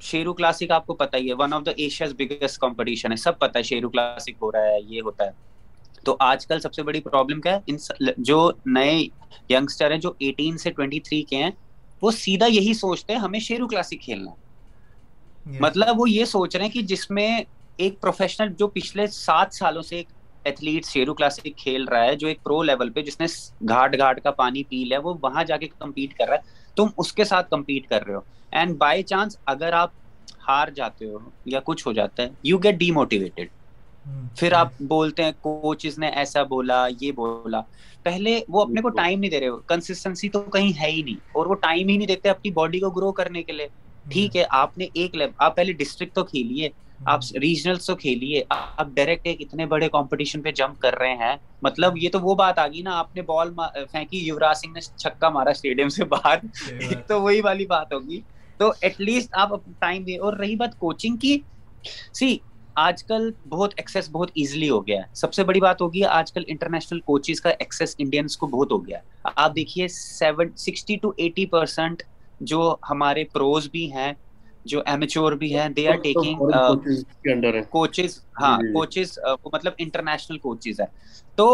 شیرو 0.00 0.34
کلاسک 0.34 0.70
آپ 0.70 0.86
کو 0.86 0.94
پتا 0.94 1.18
ہی 1.18 1.28
ہے 1.28 1.34
one 1.34 1.52
of 1.52 1.66
the 1.66 1.70
Asia's 1.76 2.12
biggest 2.12 2.58
competition 2.58 3.12
ہے 3.12 3.16
سب 3.16 3.38
پتا 3.38 3.58
ہے 3.58 3.62
شیرو 3.62 3.88
کلاسک 3.90 4.42
ہو 4.42 4.52
رہا 4.52 4.60
ہے 4.60 4.78
یہ 4.80 5.02
ہوتا 5.02 5.24
ہے۔ 5.24 5.30
تو 6.04 6.16
آج 6.18 6.46
کل 6.46 6.60
سب 6.60 6.74
سے 6.74 6.82
بڑی 6.82 7.00
پرابلم 7.00 7.40
کیا 7.40 7.56
ہے؟ 7.56 8.12
جو 8.18 8.38
نئے 8.66 8.98
ینگسٹر 9.50 9.90
ہیں 9.90 9.98
جو 9.98 10.12
ایٹین 10.18 10.58
سے 10.58 10.70
ٹوینٹی 10.70 11.00
تھری 11.00 11.22
کے 11.22 11.36
ہیں 11.36 11.50
وہ 12.02 12.10
سیدھا 12.10 12.46
یہی 12.46 12.74
سوچتے 12.74 13.12
ہیں 13.12 13.20
ہمیں 13.20 13.40
شیرو 13.40 13.68
کلاسک 13.68 14.00
کھیلنا 14.00 14.30
مطلب 15.60 16.00
وہ 16.00 16.10
یہ 16.10 16.24
سوچ 16.24 16.56
رہے 16.56 16.64
ہیں 16.64 16.72
کہ 16.72 16.82
جس 16.82 17.10
میں 17.10 17.40
ایک 17.76 18.00
پروفیشنل 18.00 18.52
جو 18.58 18.68
پچھلے 18.68 19.06
سات 19.06 19.54
سالوں 19.54 19.82
سے 19.82 19.96
ایک 19.96 20.08
ایتھلیٹ 20.48 20.86
شیرو 20.86 21.14
کلاسک 21.14 21.46
کھیل 21.56 21.84
رہا 21.84 22.04
ہے 22.04 22.16
جو 22.16 22.28
ایک 22.28 22.42
پرو 22.42 22.62
لیول 22.62 22.90
پہ 22.90 23.02
جس 23.02 23.20
نے 23.20 23.26
گھاٹ 23.68 23.98
گھاٹ 23.98 24.22
کا 24.22 24.30
پانی 24.30 24.62
پی 24.64 24.84
لیا 24.84 24.98
وہ 25.04 25.14
وہاں 25.22 25.44
جا 25.44 25.56
کے 25.56 25.68
کمپیٹ 25.78 26.14
کر 26.14 26.24
رہا 26.28 26.36
ہے۔ 26.36 26.40
تم 26.76 26.86
اس 26.96 27.12
کے 27.12 27.24
ساتھ 27.24 27.50
کمپیٹ 27.50 27.86
کر 27.86 28.06
رہے 28.06 28.14
ہو۔ 28.14 28.20
اینڈ 28.52 28.76
بائی 28.78 29.02
چانس 29.02 29.36
اگر 29.46 29.72
آپ 29.72 29.90
ہار 30.48 30.68
جاتے 30.68 31.04
ہو 31.04 31.18
یا 31.44 31.60
کچھ 31.64 31.86
ہو 31.86 31.92
جاتا 31.92 32.22
ہے 32.22 32.28
یو 32.42 32.58
گیٹ 32.58 32.74
ڈی 32.74 32.90
موٹیویٹیڈ 32.90 33.48
پھر 34.36 34.52
آپ 34.52 34.68
بولتے 34.80 35.24
ہیں 35.24 35.32
کوچز 35.40 35.98
نے 35.98 36.08
ایسا 36.08 36.42
بولا 36.42 36.86
یہ 37.00 37.12
بولا۔ 37.12 37.60
پہلے 38.02 38.40
وہ 38.48 38.62
اپنے 38.62 38.80
کو 38.80 38.88
ٹائم 38.88 39.20
نہیں 39.20 39.30
دے 39.30 39.40
رہے 39.40 39.46
کنسسٹنسی 39.66 40.28
تو 40.28 40.40
کہیں 40.40 40.80
ہے 40.80 40.90
ہی 40.90 41.02
نہیں۔ 41.02 41.16
اور 41.32 41.46
وہ 41.46 41.54
ٹائم 41.54 41.88
ہی 41.88 41.96
نہیں 41.96 42.06
دیتے 42.06 42.28
اپنی 42.28 42.50
باڈی 42.50 42.80
کو 42.80 42.90
گرو 42.90 43.12
کرنے 43.12 43.42
کے 43.42 43.52
لیے۔ 43.52 43.68
ٹھیک 44.10 44.36
ہے 44.36 44.44
آپ 44.50 44.78
نے 44.78 44.86
ایک 44.94 45.16
آپ 45.38 45.56
پہلے 45.56 45.72
ڈسٹرکٹ 45.72 46.14
تو 46.14 46.24
کھیلیے۔ 46.24 46.68
آپ 47.06 47.20
ریجنل 47.40 47.76
تو 47.76 47.96
کھیلیے۔ 47.96 48.42
آپ 48.50 48.86
ڈائریکٹ 48.94 49.26
ایک 49.26 49.40
اتنے 49.40 49.66
بڑے 49.66 49.88
کمپٹیشن 49.88 50.42
پہ 50.42 50.50
جمپ 50.50 50.78
کر 50.78 50.98
رہے 50.98 51.14
ہیں۔ 51.14 51.36
مطلب 51.62 51.92
یہ 51.96 52.08
تو 52.12 52.20
وہ 52.20 52.34
بات 52.34 52.58
آ 52.58 52.66
گئی 52.68 52.82
نا 52.82 52.98
آپ 52.98 53.14
نے 53.16 53.22
بال 53.22 53.54
پھینکی 53.90 54.18
یوراج 54.18 54.56
سنگھ 54.56 54.72
نے 54.72 54.80
چھکا 54.80 55.28
مارا 55.28 55.50
اسٹیڈیم 55.50 55.88
سے 55.88 56.04
باہر۔ 56.04 56.38
تو 57.08 57.22
وہی 57.22 57.40
والی 57.40 57.66
بات 57.66 57.92
ہوگی۔ 57.92 58.20
تو 58.60 58.72
ایٹ 58.80 59.00
لیسٹ 59.00 59.28
آپ 59.32 59.50
ٹائم 59.78 60.04
دیں۔ 60.04 60.18
اور 60.18 60.32
رہی 60.32 60.56
بات 60.56 60.78
کوچنگ 60.78 61.16
کی۔ 61.16 61.38
سی 62.14 62.36
آج 62.76 63.04
کل 63.04 63.30
بہت 63.48 63.74
ایکسیس 63.76 64.08
بہت 64.10 64.30
ایزیلی 64.34 64.68
ہو 64.68 64.86
گیا 64.86 64.96
ہے۔ 64.96 65.14
سب 65.14 65.34
سے 65.34 65.44
بڑی 65.44 65.60
بات 65.60 65.80
ہوگی 65.80 66.04
آج 66.04 66.32
کل 66.32 66.42
انٹرنیشنل 66.46 67.00
کوچز 67.00 67.40
کا 67.40 67.50
ایکسیس 67.50 67.94
انڈینس 67.98 68.36
کو 68.36 68.46
بہت 68.46 68.72
ہو 68.72 68.86
گیا 68.86 68.98
ہے۔ 68.98 69.02
آپ 69.36 69.56
دیکھیے 69.56 69.88
seven 69.88 70.56
sixty 70.56 70.96
to 70.96 71.12
eighty 71.16 71.46
percent 71.46 72.02
جو 72.40 72.76
ہمارے 72.90 73.24
پروز 73.24 73.68
بھی 73.70 73.92
ہیں 73.92 74.12
جو 74.68 74.80
ایمیچور 74.86 75.32
بھی 75.32 75.54
ہیں 75.54 75.68
دے 75.68 75.88
آر 75.88 75.94
ٹیکنگ 76.02 76.38
کوچز 77.70 78.18
ہاں 78.40 78.56
کوچز۔ 78.72 79.18
مطلب 79.52 79.72
انٹرنیشنل 79.78 80.38
کوچز 80.38 80.80
ہے 80.80 80.86
تو 81.36 81.46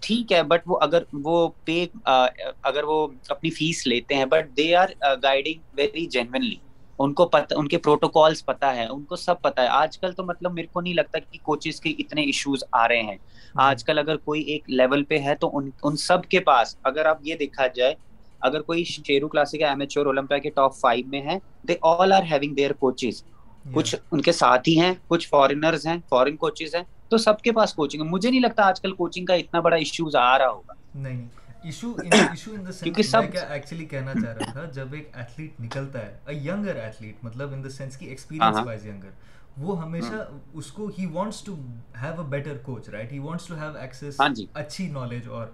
ٹھیک 0.00 0.32
ہے 0.32 0.42
بٹ 0.42 0.62
وہ 0.66 0.78
اگر 0.80 1.02
وہ 1.24 1.36
پے 1.64 1.84
اگر 2.04 2.84
وہ 2.84 3.06
اپنی 3.28 3.50
فیس 3.50 3.86
لیتے 3.86 4.14
ہیں 4.14 4.24
but 4.26 4.56
they 4.56 4.74
are 4.76 4.88
guiding 5.22 5.60
very 5.74 6.06
genuinely 6.06 6.54
ان 6.98 7.12
کو 7.14 7.26
پتہ 7.28 7.54
ان 7.54 7.68
کے 7.68 7.78
پروٹوکالس 7.78 8.44
پتہ 8.46 8.66
ہے 8.66 8.86
ان 8.86 9.02
کو 9.04 9.16
سب 9.16 9.40
پتہ 9.42 9.60
ہے۔ 9.60 9.66
آج 9.68 9.98
کل 9.98 10.12
تو 10.12 10.24
مطلب 10.24 10.52
میرے 10.52 10.66
کو 10.66 10.80
نہیں 10.80 10.94
لگتا 10.94 11.18
کہ 11.20 11.38
کوچز 11.42 11.80
کے 11.80 11.90
اتنے 11.98 12.22
ایشوز 12.22 12.64
آ 12.72 12.86
رہے 12.88 13.02
ہیں۔ 13.02 13.16
آج 13.60 13.84
کل 13.84 13.98
اگر 13.98 14.16
کوئی 14.18 14.42
ایک 14.42 14.70
لیول 14.70 15.04
پہ 15.04 15.18
ہے 15.18 15.34
تو 15.34 15.56
ان 15.58 15.70
ان 15.82 15.96
سب 15.98 16.24
کے 16.24 16.40
پاس 16.40 16.76
اگر 16.82 17.06
آپ 17.06 17.18
یہ 17.22 17.34
دیکھا 17.34 17.66
جائے 17.66 17.94
اگر 18.42 18.62
کوئی 18.62 18.84
شیرو 18.86 19.28
کلاسک 19.28 19.62
ایمیچور 19.62 20.06
اولمپیا 20.06 20.38
کے 20.38 20.50
ٹاپ 20.50 20.76
فائیو 20.76 21.06
میں 21.06 21.20
ہے 21.22 21.38
they 21.68 21.74
all 21.84 22.12
are 22.12 22.22
having 22.22 22.54
their 22.54 22.72
coaches 22.74 23.22
کچھ 23.66 23.94
ان 24.10 24.20
کے 24.22 24.32
ساتھ 24.32 24.68
ہی 24.68 24.78
ہیں 24.80 24.92
کچھ 25.08 25.28
فارینرز 25.28 25.86
ہیں 25.86 25.96
فارن 26.08 26.36
کوچز 26.36 26.74
ہیں 26.74 26.82
تو 27.10 27.18
سب 27.18 27.40
کے 27.40 27.52
پاس 27.52 27.74
کوچنگ 27.74 28.02
ہے. 28.02 28.08
مجھے 28.08 28.30
نہیں 28.30 28.40
لگتا 28.40 28.66
آج 28.66 28.80
کل 28.80 28.94
کوچنگ 28.94 29.26
کا 29.26 29.34
اتنا 29.34 29.60
بڑا 29.60 29.76
ایشوز 29.76 30.16
آ 30.16 30.36
رہا 30.38 30.48
ہوگا. 30.48 30.72
نہیں. 30.94 31.26
Issue 31.64 31.92
issue 32.02 32.50
in 32.52 32.66
the 32.66 32.72
sense 32.72 32.98
میں 33.10 33.26
کیا 33.28 33.42
ایکچولی 33.44 33.84
کہنا 33.86 34.14
چاہ 34.14 34.32
رہا 34.32 34.46
تھا 34.46 34.64
جب 34.72 34.92
ایک 34.94 35.08
ایتھلیٹ 35.12 35.60
نکلتا 35.60 36.04
ہے 36.06 36.16
ا 36.26 36.32
ینگر 36.44 36.76
ایتھلیٹ 36.76 37.24
مطلب 37.24 37.52
ان 37.52 37.64
دا 37.64 37.70
سینس 37.70 37.96
کی 37.96 38.06
ایکسپیرینس 38.06 38.62
وائز 38.62 38.86
ینگر 38.86 39.10
وہ 39.58 39.80
ہمیشہ 39.82 40.14
اس 40.54 40.70
کو 40.72 40.86
ہی 40.98 41.06
wants 41.12 41.42
to 41.42 41.54
have 42.02 42.20
a 42.22 42.26
better 42.28 42.56
coach 42.62 42.88
right 42.88 43.12
he 43.12 43.18
wants 43.18 43.46
to 43.46 43.54
have 43.54 43.76
access 43.76 44.20
اچھی 44.54 44.86
نالج 44.90 45.28
اور 45.28 45.46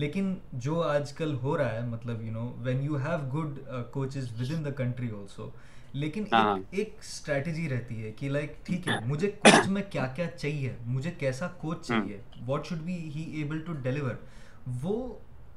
لیکن 0.00 0.34
جو 0.64 0.82
آج 0.82 1.12
کل 1.12 1.34
ہو 1.42 1.56
رہا 1.58 1.72
ہے 1.72 1.80
مطلب 1.86 2.22
you 2.22 2.32
know 2.32 2.46
when 2.64 2.82
you 2.82 2.96
have 2.96 3.18
good 3.34 3.58
coaches 3.92 4.30
with 4.40 4.50
in 4.56 4.64
the 4.64 4.70
country 4.76 5.10
also 5.10 5.48
لیکن 5.92 6.24
ایک 6.70 6.96
اسٹریٹجی 7.00 7.68
رہتی 7.68 8.02
ہے 8.04 8.10
کہ 8.16 8.28
لائک 8.30 8.54
ٹھیک 8.66 8.88
ہے 8.88 8.96
مجھے 9.06 9.30
کوچ 9.30 9.68
میں 9.68 9.82
کیا 9.90 10.06
کیا 10.06 10.26
چاہیے 10.30 10.74
مجھے 10.86 11.10
کیسا 11.18 11.48
کوچ 11.58 11.86
چاہیے 11.86 12.18
what 12.46 12.66
should 12.66 12.78
be 12.78 12.96
he 13.14 13.22
able 13.36 13.60
to 13.60 13.72
deliver 13.82 14.14
وہ 14.82 14.96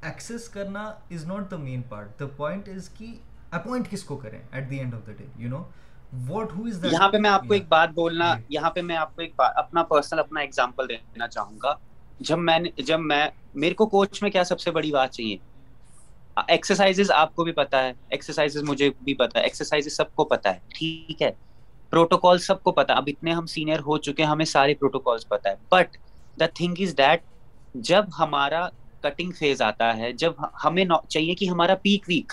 ایکسیس 0.02 0.48
کرنا 0.48 0.82
is 1.10 1.26
not 1.26 1.50
the 1.50 1.56
main 1.56 1.82
part 1.88 2.18
the 2.20 2.26
point 2.36 2.68
is 2.68 2.88
کہ 2.88 3.14
اپوائنٹ 3.50 3.90
کس 3.90 4.04
کو 4.04 4.16
کریں 4.16 4.38
at 4.50 4.70
the 4.70 4.78
end 4.78 4.94
of 4.94 5.06
the 5.06 5.12
day 5.18 5.26
you 5.36 5.48
know 5.48 5.62
what 6.28 6.56
who 6.56 6.64
is 6.66 6.84
یہاں 6.84 7.08
پہ 7.08 7.18
میں 7.18 7.30
آپ 7.30 7.46
کو 7.48 7.54
ایک 7.54 7.68
بات 7.68 7.90
بولنا 7.94 8.34
یہاں 8.48 8.70
پہ 8.70 8.80
میں 8.80 8.96
آپ 8.96 9.14
کو 9.16 9.22
ایک 9.22 9.32
اپنا 9.38 9.82
پرسنل 9.82 10.18
اپنا 10.18 10.40
ایگزامپل 10.40 10.88
دینا 10.88 11.28
چاہوں 11.28 11.58
گا۔ 11.62 11.74
جب 12.20 12.38
میں 12.38 12.58
نے 12.58 12.82
جب 12.82 13.00
میں 13.00 13.26
میرے 13.54 13.74
کو 13.74 13.86
کوچ 13.86 14.22
میں 14.22 14.30
کیا 14.30 14.44
سب 14.44 14.60
سے 14.60 14.70
بڑی 14.70 14.90
بات 14.92 15.10
چاہیے؟ 15.10 15.36
ایکسرسائز 16.48 17.10
آپ 17.10 17.34
کو 17.34 17.44
بھی 17.44 17.52
پتا 17.52 17.82
ہے 17.84 17.92
ایکسرسائز 18.08 18.56
مجھے 18.62 18.90
بھی 19.02 19.14
پتا 19.14 19.38
ہے 19.38 19.44
ایکسرسائز 19.44 19.92
سب 19.92 20.14
کو 20.14 20.24
پتا 20.24 20.54
ہے، 20.54 20.58
ٹھیک 20.68 21.22
ہے؟ 21.22 21.30
پروٹوکال 21.90 22.38
سب 22.38 22.62
کو 22.62 22.72
پتا 22.72 22.94
اب 22.94 23.04
اتنے 23.06 23.32
ہم 23.32 23.46
سینئر 23.46 23.80
ہو 23.80 23.98
چکے 23.98 24.24
ہمیں 24.24 24.44
سارے 24.44 24.74
پروٹوکالس 24.74 25.28
پتا 25.28 25.50
ہے۔ 25.50 25.54
But 25.70 25.96
the 26.40 26.46
thing 26.54 26.74
is 26.78 26.96
that 26.98 27.20
جب 27.74 28.04
ہمارا 28.18 28.68
کٹنگ 29.00 29.32
فیز 29.38 29.62
آتا 29.62 29.96
ہے، 29.96 30.12
جب 30.12 30.32
ہمیں 30.64 30.84
چاہیے 31.08 31.34
کہ 31.34 31.48
ہمارا 31.48 31.74
پیک 31.74 32.04
ویک 32.08 32.32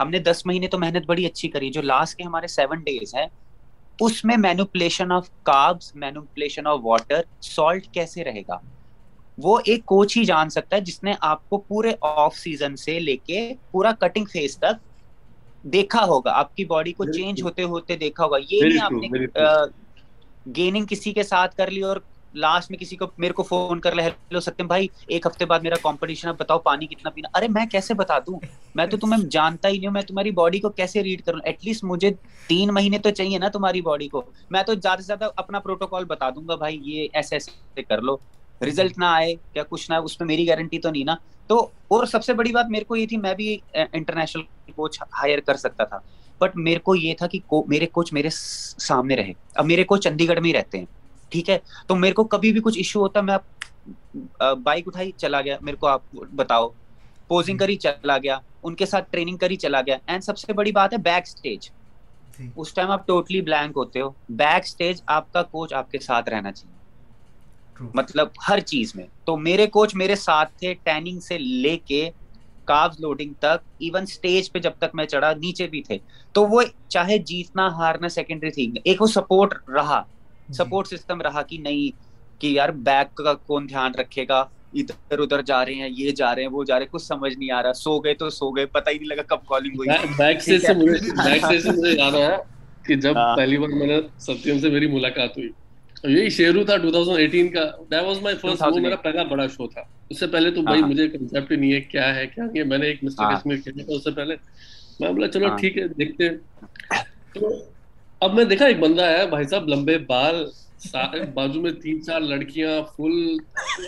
ہم 0.00 0.10
نے 0.10 0.18
دس 0.18 0.46
مہینے 0.46 0.68
تو 0.68 0.78
محنت 0.78 1.06
بڑی 1.06 1.26
اچھی 1.26 1.48
کری، 1.48 1.70
جو 1.70 1.82
لاسٹ 1.82 2.16
کے 2.16 2.24
ہمارے 2.24 2.46
سیون 2.46 2.82
ڈیز 2.82 3.14
ہے 3.14 3.26
اس 4.00 4.24
میں 4.24 4.36
manipulation 4.36 5.12
of 5.12 5.28
carbs 5.42 5.94
manipulation 5.96 6.66
of 6.66 6.80
water 6.82 7.20
salt 7.40 7.86
کیسے 7.94 8.24
رہے 8.24 8.40
گا؟ 8.40 8.58
وہ 9.38 9.58
ایک 9.64 9.84
کوچ 9.84 10.16
ہی 10.16 10.24
جان 10.24 10.50
سکتا 10.50 10.76
ہے 10.76 10.80
جس 10.80 11.02
نے 11.02 11.12
آپ 11.20 11.48
کو 11.48 11.58
پورے 11.58 11.92
آف 12.00 12.36
سیزن 12.36 12.76
سے 12.76 12.98
لے 13.00 13.16
کے 13.16 13.52
پورا 13.70 13.92
کٹنگ 13.92 14.24
فیز 14.24 14.56
تک 14.58 14.84
دیکھا 15.72 16.04
ہوگا۔ 16.04 16.32
آپ 16.32 16.56
کی 16.56 16.64
باڈی 16.64 16.92
کو 16.92 17.04
چینج 17.04 17.42
ہوتے 17.42 17.62
ہوتے 17.62 17.96
دیکھا 17.96 18.24
ہوگا۔ 18.24 18.36
یہ 18.50 18.62
نہیں 18.62 18.84
آپ 18.84 18.92
نے 18.92 19.08
گیننگ 20.56 20.84
کسی 20.86 21.12
کے 21.12 21.22
ساتھ 21.22 21.56
کر 21.56 21.70
لی 21.70 21.80
اور 21.80 21.96
لاسٹ 22.34 22.70
میں 22.70 22.78
کسی 22.78 22.96
کو 22.96 23.06
میرے 23.18 23.32
کو 23.32 23.42
فون 23.42 23.80
کر 23.80 23.94
لے 23.94 24.02
ہیلو 24.02 24.40
ستیم 24.40 24.66
بھائی 24.66 24.86
ایک 25.06 25.26
ہفتے 25.26 25.44
بعد 25.44 25.60
میرا 25.60 25.74
کمپٹیشن 25.82 26.28
ہے 26.28 26.32
بتاؤ 26.32 26.58
پانی 26.58 26.86
کتنا 26.86 27.10
پینا 27.10 27.28
ارے 27.38 27.48
میں 27.48 27.66
کیسے 27.66 27.94
بتا 27.94 28.18
دوں؟ 28.18 28.38
میں 28.74 28.86
تو 28.86 28.96
تمہیں 28.96 29.22
جانتا 29.30 29.68
ہی 29.68 29.76
نہیں 29.78 29.86
ہوں 29.86 29.92
میں 29.92 30.02
تمہاری 30.02 30.30
باڈی 30.30 30.60
کو 30.60 30.68
کیسے 30.68 31.02
ریڈ 31.02 31.22
کروں؟ 31.22 31.40
ایٹ 31.44 31.64
لیسٹ 31.64 31.84
مجھے 31.84 32.10
تین 32.46 32.74
مہینے 32.74 32.98
تو 32.98 33.10
چاہیے 33.10 33.38
نا 33.38 33.48
تمہاری 33.48 33.80
باڈی 33.80 34.08
کو۔ 34.08 34.22
میں 34.50 34.62
تو 34.62 34.74
زیادہ 34.74 35.00
سے 35.00 35.06
زیادہ 35.06 35.28
اپنا 35.36 35.58
پروٹوکال 35.60 36.04
بتا 36.04 36.30
دوں 36.30 36.48
گا 36.48 36.54
بھائی 36.54 36.80
یہ 36.82 37.08
ایسے 37.12 37.34
ایسے 37.36 37.82
کر 37.82 38.02
لو 38.02 38.16
ریزلٹ 38.62 38.98
نہ 38.98 39.04
آئے 39.04 39.34
یا 39.54 39.62
کچھ 39.68 39.90
نہ 39.90 39.96
اس 39.96 40.20
میں 40.20 40.26
میری 40.26 40.48
گارنٹی 40.48 40.78
تو 40.78 40.90
نہیں 40.90 41.04
نا۔ 41.04 41.14
تو 41.46 41.58
اور 41.88 42.06
سب 42.06 42.24
سے 42.24 42.34
بڑی 42.34 42.52
بات 42.52 42.66
میرے 42.70 42.84
کو 42.84 42.96
یہ 42.96 43.06
تھی 43.06 43.16
میں 43.16 43.34
بھی 43.34 43.56
انٹرنیشنل 43.92 44.42
کوچ 44.72 45.00
ہائر 45.22 45.40
کر 45.40 45.56
سکتا 45.56 45.84
تھا۔ 45.84 45.98
بٹ 46.38 46.56
میرے 46.56 46.78
کو 46.78 46.94
یہ 46.94 47.14
تھا 47.14 47.26
کہ 47.26 47.38
میرے 47.66 47.86
کوچ 47.86 48.12
میرے 48.12 48.28
سامنے 48.30 49.16
رہے۔ 49.16 49.32
اب 49.54 49.66
میرے 49.66 49.84
کوچ 49.84 50.04
چنڈی 50.04 50.28
گڑھ 50.28 50.40
میں 50.40 50.48
ہی 50.48 50.54
رہتے 50.54 50.78
ہیں 50.78 50.84
ٹھیک 51.28 51.50
ہے؟ 51.50 51.58
تو 51.86 51.96
میرے 51.96 52.12
کو 52.12 52.24
کبھی 52.24 52.52
بھی 52.52 52.60
کچھ 52.60 52.78
ایشو 52.78 53.00
ہوتا 53.00 53.20
میں 53.20 53.36
بائک 54.64 54.84
اٹھائی 54.86 55.10
چلا 55.16 55.40
گیا۔ 55.40 55.56
میرے 55.60 55.76
کو 55.76 55.86
آپ 55.86 56.02
بتاؤ۔ 56.12 56.68
پوزنگ 57.28 57.58
کری 57.58 57.76
چلا 57.76 58.18
گیا۔ 58.18 58.38
ان 58.62 58.74
کے 58.74 58.86
ساتھ 58.86 59.10
ٹریننگ 59.10 59.36
کری 59.36 59.56
چلا 59.56 59.80
گیا۔ 59.80 59.96
اینڈ 60.06 60.24
سب 60.24 60.38
سے 60.38 60.52
بڑی 60.52 60.72
بات 60.72 60.92
ہے 60.92 60.98
بیک 60.98 61.22
اسٹیج 61.26 61.68
اس 62.56 62.74
ٹائم 62.74 62.90
آپ 62.90 63.06
ٹوٹلی 63.06 63.40
بلینک 63.40 63.76
ہوتے 63.76 64.00
ہو۔ 64.00 64.10
بیک 64.28 64.64
اسٹیج 64.64 65.02
آپ 65.06 65.32
کا 65.32 65.42
کوچ 65.42 65.72
آپ 65.72 65.90
کے 65.90 65.98
ساتھ 65.98 66.28
رہنا 66.28 66.52
چاہیے۔ 66.52 66.75
مطلب 67.80 68.28
ہر 68.48 68.60
چیز 68.60 68.94
میں۔ 68.96 69.06
تو 69.24 69.36
میرے 69.36 69.66
کوچ 69.66 69.94
میرے 69.94 70.14
ساتھ 70.14 70.58
تھے 70.58 70.74
ٹیننگ 70.74 71.20
سے 71.20 71.38
لے 71.38 71.78
کے 71.78 72.10
کابز 72.64 73.00
لوڈنگ 73.00 73.32
تک 73.38 73.66
ایون 73.78 74.02
اسٹیج 74.02 74.52
پہ 74.52 74.58
جب 74.58 74.70
تک 74.78 74.94
میں 74.94 75.04
چڑھا 75.04 75.32
نیچے 75.32 75.66
بھی 75.66 75.82
تھے۔ 75.82 75.98
تو 76.32 76.46
وہ 76.46 76.62
چاہے 76.88 77.18
جیتنا 77.18 77.66
ہارنا 77.66 78.08
سیکنڈری 78.08 78.50
تھی 78.50 78.72
ایک 78.84 79.02
وہ 79.02 79.06
سپورٹ 79.06 79.70
رہا۔ 79.70 80.02
سپورٹ 80.52 80.90
جی۔ 80.90 80.96
سسٹم 80.96 81.20
رہا 81.20 81.42
کہ 81.42 81.58
نہیں 81.58 82.04
کہ 82.40 82.46
یار 82.46 82.68
بیک 82.68 83.14
کا 83.14 83.34
کون 83.34 83.68
دھیان 83.68 83.94
رکھے 83.94 84.24
گا؟ 84.28 84.44
ادھر 84.72 85.18
ادھر 85.18 85.42
جا 85.42 85.64
رہے 85.64 85.74
ہیں 85.74 85.88
یہ 85.96 86.10
جا 86.10 86.34
رہے 86.34 86.42
ہیں 86.42 86.48
وہ 86.48 86.64
جا 86.64 86.74
رہے 86.74 86.82
ہیں 86.82 86.92
کچھ 86.92 87.02
سمجھ 87.02 87.38
نہیں 87.38 87.50
آ 87.50 87.62
رہا۔ 87.62 87.72
سو 87.72 87.98
گئے 87.98 88.14
تو 88.14 88.30
سو 88.30 88.50
گئے 88.50 88.66
پتہ 88.66 88.90
ہی 88.90 88.98
نہیں 88.98 89.08
لگا 89.08 89.22
کب 89.22 89.46
کالنگ 89.46 89.76
ہوئی۔ 89.76 89.88
بیک 90.18 90.42
سے 90.42 90.74
مجھے 90.74 91.96
یاد 91.96 92.14
آیا 92.14 92.36
کہ 92.82 92.94
جب 92.94 93.16
ہاں۔ 93.16 93.36
پہلی 93.36 93.58
بار 93.58 93.68
میں 93.68 93.86
نے 93.86 94.00
ستیم 94.18 94.58
سے 94.58 94.70
میری 94.70 94.86
ملاقات 94.86 95.38
ہوئی۔ 95.38 95.48
یہی 96.04 96.28
شیرو 96.30 96.64
تھا 96.64 96.76
2018 96.76 97.48
کا۔ 97.48 97.62
دیٹ 97.90 98.02
واز 98.02 98.20
مائی 98.22 98.36
فرسٹ 98.36 98.62
وہ 98.62 98.78
میرا 98.78 98.96
پہلا 98.96 99.22
بڑا 99.22 99.46
شو 99.46 99.66
تھا۔ 99.66 99.82
اس 100.10 100.20
سے 100.20 100.26
پہلے 100.26 100.50
تو 100.50 100.62
بھائی 100.62 100.80
ہاں۔ 100.80 100.88
مجھے 100.88 101.08
کنسیپٹ 101.08 101.52
نہیں 101.52 101.72
ہے 101.72 101.80
کیا 101.82 102.14
ہے 102.14 102.26
کیا 102.26 102.44
نہیں 102.44 102.58
ہے۔ 102.58 102.64
میں 102.64 102.78
نے 102.78 102.86
ایک 102.86 103.04
مسٹر 103.04 103.24
کشمیر 103.26 103.56
کھیلا 103.56 103.84
تھا 103.84 103.94
اس 103.94 104.04
سے 104.04 104.10
پہلے۔ 104.10 104.36
میں 105.00 105.12
بولا 105.12 105.28
چلو 105.28 105.46
ہاں۔ 105.46 105.56
ٹھیک 105.56 105.78
ہے 105.78 105.88
دیکھتے 105.88 106.28
ہیں۔ 106.28 106.36
تو 107.34 107.48
اب 108.20 108.34
میں 108.34 108.44
دیکھا 108.44 108.66
ایک 108.66 108.78
بندہ 108.78 109.04
ہے 109.08 109.26
بھائی 109.26 109.44
صاحب 109.44 109.68
لمبے 109.68 109.98
بال 110.06 110.44
بازو 111.34 111.60
میں 111.60 111.72
تین 111.72 112.02
چار 112.02 112.20
لڑکیاں 112.20 112.82
فل 112.96 113.16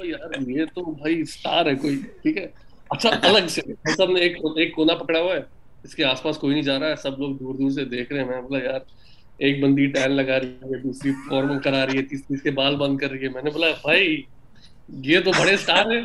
یار 0.05 0.49
یہ 0.49 0.65
تو 0.75 0.91
بھائی 0.93 1.21
اسٹار 1.21 1.67
ہے 1.67 1.75
کوئی۔ 1.75 1.97
ٹھیک 2.23 2.37
ہے۔ 2.37 2.47
اچھا 2.91 3.09
الگ 3.23 3.47
سے۔ 3.49 3.61
نے 4.09 4.21
ایک 4.57 4.75
کونا 4.75 4.95
پکڑا 4.95 5.21
ہوا 5.21 5.35
ہے۔ 5.35 5.41
اس 5.85 5.95
کے 5.95 6.05
آس 6.05 6.23
پاس 6.23 6.39
کوئی 6.39 6.53
نہیں 6.55 6.63
جا 6.63 6.79
رہا 6.79 6.89
ہے۔ 6.89 6.97
سب 6.97 7.19
لوگ 7.19 7.37
دور 7.37 7.55
دور 7.55 7.71
سے 7.71 7.85
دیکھ 7.85 8.13
رہے 8.13 8.21
ہیں۔ 8.21 8.29
میں 8.29 8.41
بولا 8.41 8.65
یار 8.65 8.81
ایک 9.39 9.63
بندی 9.63 9.87
ٹائل 9.87 10.13
لگا 10.13 10.39
رہی 10.41 10.73
ہے 10.73 10.79
دوسری 10.83 11.11
فارم 11.29 11.59
کرا 11.59 11.87
رہی 11.87 11.97
ہے 11.97 12.03
تیسری 12.03 12.35
اس 12.35 12.43
کے 12.43 12.51
بال 12.51 12.77
بند 12.77 12.99
کر 12.99 13.11
رہی 13.11 13.25
ہے۔ 13.25 13.29
میں 13.29 13.43
نے 13.43 13.51
بولا 13.51 13.71
بھائی 13.83 14.23
یہ 15.05 15.21
تو 15.21 15.33
بڑے 15.33 15.57
سٹار 15.57 15.91
ہیں۔ 15.93 16.03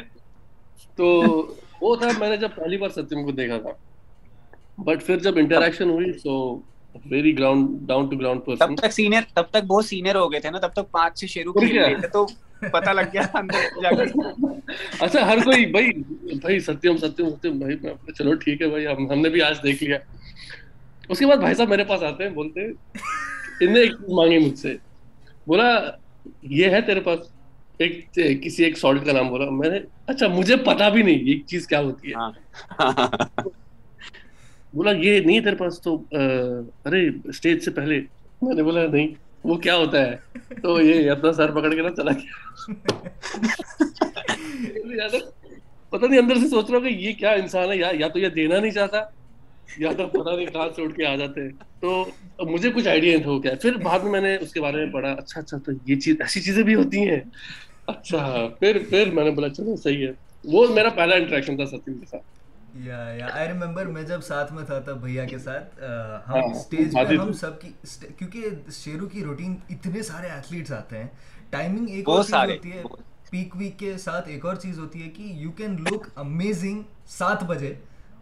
تو 0.97 1.07
وہ 1.81 1.95
تھا 1.95 2.11
میں 2.19 2.29
نے 2.29 2.37
جب 2.37 2.49
پہلی 2.55 2.77
بار 2.77 2.89
ستیم 2.89 3.23
کو 3.25 3.31
دیکھا 3.31 3.57
تھا۔ 3.57 3.71
بٹ 4.77 5.05
پھر 5.05 5.19
جب 5.19 5.37
انٹریکشن 5.37 5.89
ہوئی 5.89 6.11
تو 6.23 6.33
very 7.05 7.37
ground 7.39 7.87
down 7.87 8.09
to 8.09 8.17
ground 8.17 8.45
person 8.45 8.75
تب 8.75 8.75
تک 8.77 8.93
سینئر 8.93 9.21
تب 9.35 9.43
تک 9.49 9.63
بہت 9.67 9.85
سینئر 9.85 10.15
ہو 10.15 10.31
گئے 10.31 10.39
تھے 10.39 10.49
نا 10.49 10.59
تب 10.59 10.73
تک 10.73 10.91
پانچ 10.91 11.19
چھ 11.19 11.25
شیرو 11.25 11.53
کھیل 11.53 11.77
رہے 11.77 11.95
تھے 11.95 12.07
تو 12.07 12.25
پتہ 12.73 12.89
لگ 12.89 13.07
گیا 13.13 13.21
اندر 13.33 13.81
جا 13.81 13.91
کے 13.91 14.03
اچھا 14.99 15.25
ہر 15.27 15.37
کوئی 15.43 15.65
بھائی 15.65 15.91
بھائی 16.41 16.59
ستیم 16.59 16.97
ستیم 16.97 17.29
ستیم 17.29 17.59
بھائی 17.59 17.75
چلو 18.17 18.33
ٹھیک 18.35 18.61
ہے 18.61 18.67
بھائی 18.67 18.87
ہم 18.87 19.21
نے 19.21 19.29
بھی 19.29 19.41
آج 19.41 19.63
دیکھ 19.63 19.83
لیا۔ 19.83 19.97
اس 21.09 21.19
کے 21.19 21.25
بعد 21.25 21.37
بھائی 21.37 21.55
صاحب 21.55 21.69
میرے 21.69 21.83
پاس 21.83 22.03
آتے 22.03 22.23
ہیں 22.23 22.31
بولتے 22.31 22.65
انہیں 22.65 23.75
ایک 23.75 23.91
چیز 23.91 24.09
مانگی 24.09 24.37
مجھ 24.37 24.59
سے۔ 24.59 24.77
بولا 25.47 25.79
یہ 26.41 26.69
ہے 26.69 26.81
تیرے 26.81 26.99
پاس 26.99 27.19
ایک 27.77 28.19
کسی 28.43 28.63
ایک 28.63 28.77
سالٹ 28.77 29.05
کا 29.05 29.11
نام 29.11 29.29
بولا۔ 29.29 29.49
میں 29.49 29.69
نے 29.69 29.79
اچھا 30.07 30.27
مجھے 30.27 30.55
پتا 30.55 30.89
بھی 30.89 31.03
نہیں 31.03 31.15
یہ 31.15 31.47
چیز 31.47 31.67
کیا 31.67 31.79
ہوتی 31.79 32.09
ہے۔ 32.09 32.13
ہاں۔ 32.79 33.07
بولا 34.73 34.91
یہ 34.91 35.19
نہیں 35.19 35.39
تیرے 35.39 35.55
پاس 35.55 35.81
تو 35.81 36.03
ارے 36.85 37.09
اسٹیج 37.23 37.63
سے 37.63 37.71
پہلے۔ 37.71 38.01
میں 38.41 38.55
نے 38.55 38.63
بولا 38.63 38.87
نہیں 38.87 39.07
وہ 39.43 39.55
کیا 39.55 39.75
ہوتا 39.75 40.01
ہے؟ 40.01 40.15
تو 40.61 40.81
یہ 40.81 41.11
اپنا 41.11 41.31
سر 41.31 41.51
پکڑ 41.51 41.75
کے 41.75 41.81
نا 41.81 41.89
چلا 41.89 42.11
گیا۔ 42.11 42.67
پتہ 45.89 46.05
نہیں 46.05 46.19
اندر 46.19 46.35
سے 46.35 46.47
سوچ 46.47 46.69
رہا 46.69 46.77
ہوں 46.77 46.85
کہ 46.85 46.93
یہ 46.93 47.13
کیا 47.13 47.31
انسان 47.31 47.71
ہے؟ 47.71 47.99
یا 47.99 48.07
تو 48.07 48.19
یہ 48.19 48.29
دینا 48.29 48.59
نہیں 48.59 48.71
چاہتا۔ 48.71 49.22
یا 49.77 49.91
تو 49.97 50.07
پتہ 50.07 50.35
نہیں 50.35 50.45
کہاں 50.45 50.69
سے 50.75 50.83
اٹھ 50.83 50.95
کے 50.95 51.05
آ 51.05 51.15
جاتے 51.15 51.49
تو 51.79 52.05
مجھے 52.39 52.71
کچھ 52.71 52.87
آئیڈیا 52.87 53.13
نہیں 53.13 53.23
تھا 53.23 53.31
وہ 53.31 53.39
کیا۔ 53.39 53.53
پھر 53.61 53.75
بعد 53.77 53.99
میں 53.99 54.11
میں 54.11 54.21
نے 54.21 54.35
اس 54.35 54.53
کے 54.53 54.61
بارے 54.61 54.77
میں 54.77 54.93
پڑھا۔ 54.93 55.11
اچھا 55.11 55.39
اچھا 55.41 55.57
تو 55.57 55.71
یہ 55.85 55.95
چیز 55.95 56.15
ایسی 56.19 56.41
چیزیں 56.41 56.63
بھی 56.63 56.75
ہوتی 56.75 57.09
ہیں۔ 57.09 57.19
اچھا 57.87 58.47
پھر 58.59 58.83
پھر 58.89 59.11
میں 59.11 59.23
نے 59.23 59.31
بولا 59.31 59.49
چلو 59.49 59.75
صحیح 59.75 60.07
ہے۔ 60.07 60.11
وہ 60.43 60.67
میرا 60.67 60.89
پہلا 60.89 61.15
انٹریکشن 61.15 61.55
تھا 61.55 61.65
ستیم 61.65 61.99
کے 61.99 62.05
ساتھ۔ 62.05 62.23
یا 62.73 62.97
یا۔ 63.19 63.27
آئی 63.31 63.47
ریمبر 63.47 63.85
میں 63.85 64.03
جب 64.03 64.21
ساتھ 64.21 64.53
میں 64.53 64.63
تھا 64.63 64.79
تب 64.79 64.97
بھیا 65.01 65.25
کے 65.25 65.37
ساتھ 65.37 65.83
ہم 66.27 66.39
اسٹیج 66.55 66.95
ہاں، 66.95 67.03
پہ 67.09 67.15
ہم 67.15 67.31
سب 67.33 67.61
کی 67.61 67.69
کیونکہ 68.17 68.71
شیرو 68.71 69.05
کی 69.05 69.23
روٹین 69.23 69.55
اتنے 69.69 70.01
سارے 70.03 70.27
ایتھلیٹس 70.27 70.71
آتے 70.71 70.97
ہیں۔ 70.97 71.07
ٹائمنگ 71.49 71.89
ایک 71.89 72.09
اور 72.09 72.23
چیز 72.23 72.33
ہوتی 72.33 72.71
ہے۔ 72.71 72.83
پیک 73.29 73.55
ویک 73.55 73.79
کے 73.79 73.97
ساتھ 73.97 74.29
ایک 74.29 74.45
اور 74.45 74.55
چیز 74.55 74.79
ہوتی 74.79 75.03
ہے 75.03 75.09
کہ 75.09 75.21
یو 75.21 75.51
کین 75.51 75.75
لک 75.83 76.07
امیزنگ 76.15 76.81
سات 77.07 77.43
بجے۔ 77.43 77.73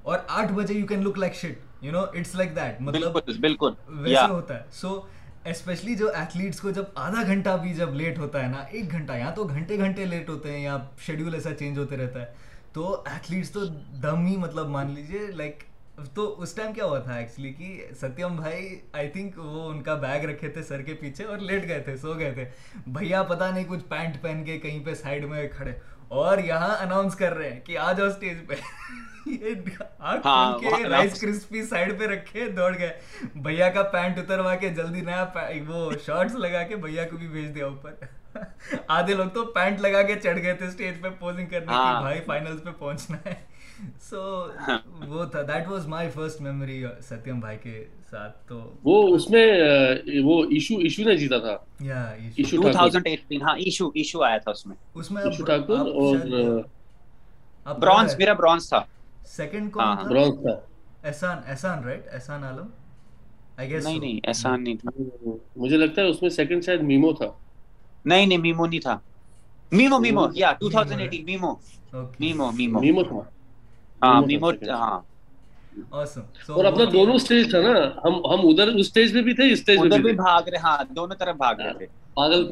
اور 0.04 0.20
آٹھ 0.28 0.52
بجے 0.54 0.74
you 0.74 0.86
can 0.88 1.04
look 1.04 1.18
like 1.18 1.36
shit 1.36 1.84
you 1.84 1.92
know 1.92 2.00
it's 2.00 2.36
like 2.36 2.56
that 2.56 2.82
مطلب 2.82 3.18
بالکل 3.42 3.72
ویسے 3.88 4.32
ہوتا 4.32 4.56
ہے. 4.56 4.64
سو 4.72 5.02
اسپیشلی 5.46 5.96
جو 5.96 6.10
ایتھلیٹس 6.16 6.60
کو 6.62 6.72
جب 6.72 6.84
آدھا 6.96 7.22
گھنٹہ 7.28 7.56
بھی 7.62 7.74
جب 7.74 7.94
لیٹ 7.96 8.20
ہوتا 8.20 8.42
ہے 8.42 8.48
نا 8.48 8.62
ایک 8.62 8.92
گھنٹہ 8.92 9.14
یا 9.14 9.30
تو 9.30 9.44
گھنٹے 9.44 9.78
گھنٹے 9.78 10.06
لیٹ 10.06 10.30
ہوتے 10.30 10.52
ہیں 10.52 10.64
یا 10.64 10.78
شیڈیول 11.06 11.34
ایسا 11.34 11.54
چینج 11.54 11.78
ہوتے 11.78 11.98
رہتا 11.98 12.22
ہے 12.22 12.26
تو 12.74 13.02
ایتھلیٹس 13.06 13.52
تو 13.52 13.66
دم 14.04 14.26
ہی 14.26 14.36
مطلب 14.38 14.68
مان 14.68 14.92
لیجیے 14.92 15.20
لائک 15.32 15.64
تو 16.14 16.42
اس 16.42 16.54
ٹائم 16.54 16.74
کیا 16.74 16.86
ہوا 16.86 17.00
تھا 17.00 17.16
ایکچولی 17.16 17.52
کہ 17.54 17.86
ستیم 18.02 18.36
بھائی 18.36 18.80
آئی 18.94 19.10
تھنک 19.10 19.38
وہ 19.38 19.70
ان 19.70 19.82
کا 19.84 19.96
بیگ 19.96 20.26
رکھے 20.26 20.50
تھے 20.50 20.64
سر 20.64 20.82
کے 20.82 20.94
پیچھے 20.94 21.24
اور 21.24 21.38
لیٹ 21.38 21.68
گئے 21.68 21.80
تھے 21.80 21.96
سو 21.98 22.14
گئے 22.20 22.32
تھے۔ 22.34 22.46
بھیا 22.88 23.24
پتا 23.24 23.50
نہیں 23.52 23.66
کچھ 23.68 23.84
پینٹ 23.90 24.22
پہن 24.22 24.44
کے 24.46 24.58
کہیں 24.60 24.84
پہ 24.86 24.94
سائڈ 24.94 25.26
میں 25.26 25.48
کھڑے 25.48 25.74
اور 26.08 26.38
یہاں 26.38 26.76
اناؤنس 26.84 27.16
کر 27.16 27.34
رہے 27.34 27.50
ہیں 27.50 27.60
کہ 27.60 27.78
آ 27.78 27.92
جاؤ 27.94 28.08
اسٹیج 28.08 28.38
پہ۔ 28.48 28.56
رائس 30.90 31.22
کرسپی 31.22 31.64
سائڈ 31.64 32.00
پہ 32.00 32.06
رکھے 32.06 32.50
دوڑ 32.50 32.78
گئے۔ 32.80 33.00
بھیا 33.36 33.70
کا 33.70 33.84
پینٹ 33.84 34.18
اتروا 34.18 34.56
کے 34.56 34.70
جلدی 34.70 35.02
نیا 35.02 35.26
وہ 35.68 35.92
شارٹس 36.06 36.36
لگا 36.36 36.64
کے 36.64 36.76
بھیا 36.76 37.08
کو 37.08 37.18
بھی 37.18 37.28
بھیج 37.28 37.56
دیا 37.56 37.66
اوپر۔ 37.66 37.94
آدھے 38.88 39.14
لوگ 39.14 39.28
تو 39.28 39.46
پینٹ 39.46 39.82
لگا 39.82 40.02
کے 40.02 40.16
چڑھ 40.24 40.40
گئے 40.42 40.54
تھے 40.54 40.66
اسٹیج 40.66 41.02
پہ 41.02 41.10
پوزنگ 41.20 41.46
کرنے 41.46 41.66
کی 41.66 41.74
ہاں۔ 41.74 42.02
بھائی 42.02 42.20
فائنل 42.26 42.58
پہ 42.58 42.70
پہنچنا 42.80 43.18
ہے۔ 43.26 43.34
سو 44.10 44.48
وہ 45.08 45.26
تھا۔ 45.26 45.42
That 45.42 45.68
was 45.68 45.88
my 45.88 46.10
first 46.10 46.42
memory 46.42 46.84
Satyam 47.02 47.40
بھائی 47.40 47.58
کے 47.58 47.86
ساتھ۔ 48.12 48.48
تو 48.48 48.74
وہ 48.84 49.16
اس 49.16 49.30
میں 49.30 49.46
وہ 50.24 50.44
ایشو 50.44 50.78
ایشو 50.78 51.04
نے 51.04 51.16
جیتا 51.16 51.38
تھا۔ 51.38 51.58
یا 51.80 52.04
ایشو۔ 52.04 52.62
2018 52.62 53.42
ہاں 53.42 53.56
ایشو 53.56 53.88
ایشو 53.88 54.24
آیا 54.24 54.38
تھا 54.38 54.52
اس 54.52 54.66
میں۔ 54.66 54.76
اس 54.94 55.12
میں 55.12 55.24
ایشو 55.24 55.46
ٹھاکر 55.46 55.74
اور 55.74 56.18
برونز 57.80 58.16
میرا 58.18 58.34
برونز 58.34 58.70
تھا۔ 58.70 58.82
سیکنڈ 59.26 59.72
کون 59.72 59.98
تھا؟ 59.98 60.10
برونز 60.10 60.42
تھا 60.42 60.60
احسان 61.04 61.38
احسان 61.48 61.84
right 61.84 62.08
Ehsan 62.14 62.44
Alam? 62.44 62.68
I 63.58 63.70
guess 63.70 63.84
نہیں 63.86 64.00
نہیں 64.00 64.20
احسان 64.28 64.64
نہیں 64.64 64.76
تھا۔ 64.76 64.90
مجھے 65.56 65.78
لگتا 65.78 66.02
ہے 66.02 66.08
اس 66.08 66.22
میں 66.22 66.30
سیکنڈ 66.30 66.64
شاید 66.64 66.82
میمو 66.82 67.14
تھا۔ 67.14 67.26
نہیں 68.06 68.26
نہیں 68.26 68.38
میمو 68.38 68.66
نہیں 68.66 68.80
تھا۔ 68.80 69.00
میمو 69.72 70.00
میمو 70.00 70.28
یا 70.34 70.52
2018 70.62 71.24
میمو 71.24 71.54
میمو۔ 72.20 72.52
Memo 72.52 72.80
memo. 72.80 73.04
تھا۔ 73.04 73.30
ہاں 74.02 74.22
میمو 74.22 74.50
ہاں۔ 74.70 75.00
اور 76.50 76.66
اپنا 76.66 76.84
دونوں 76.94 77.18
سٹیج 77.18 77.50
تھا 77.50 77.62
نا۔ 77.62 77.74
ہم 78.06 78.14
ہم 78.14 78.48
ادھر 78.48 78.68
اس 78.68 78.88
سٹیج 78.88 79.14
پہ 79.14 79.22
بھی 79.22 79.34
تھے 79.34 79.52
اس 79.52 79.60
سٹیج 79.60 79.80
پہ 79.82 79.98
بھی 79.98 80.12
بھاگ 80.14 80.48
رہے 80.48 80.58
ہاں 80.58 80.84
دونوں 80.96 81.16
طرف 81.16 81.36
بھاگ 81.36 81.56
رہے 81.56 81.74
تھے۔ 81.74 81.86
پاگل۔ 82.14 82.48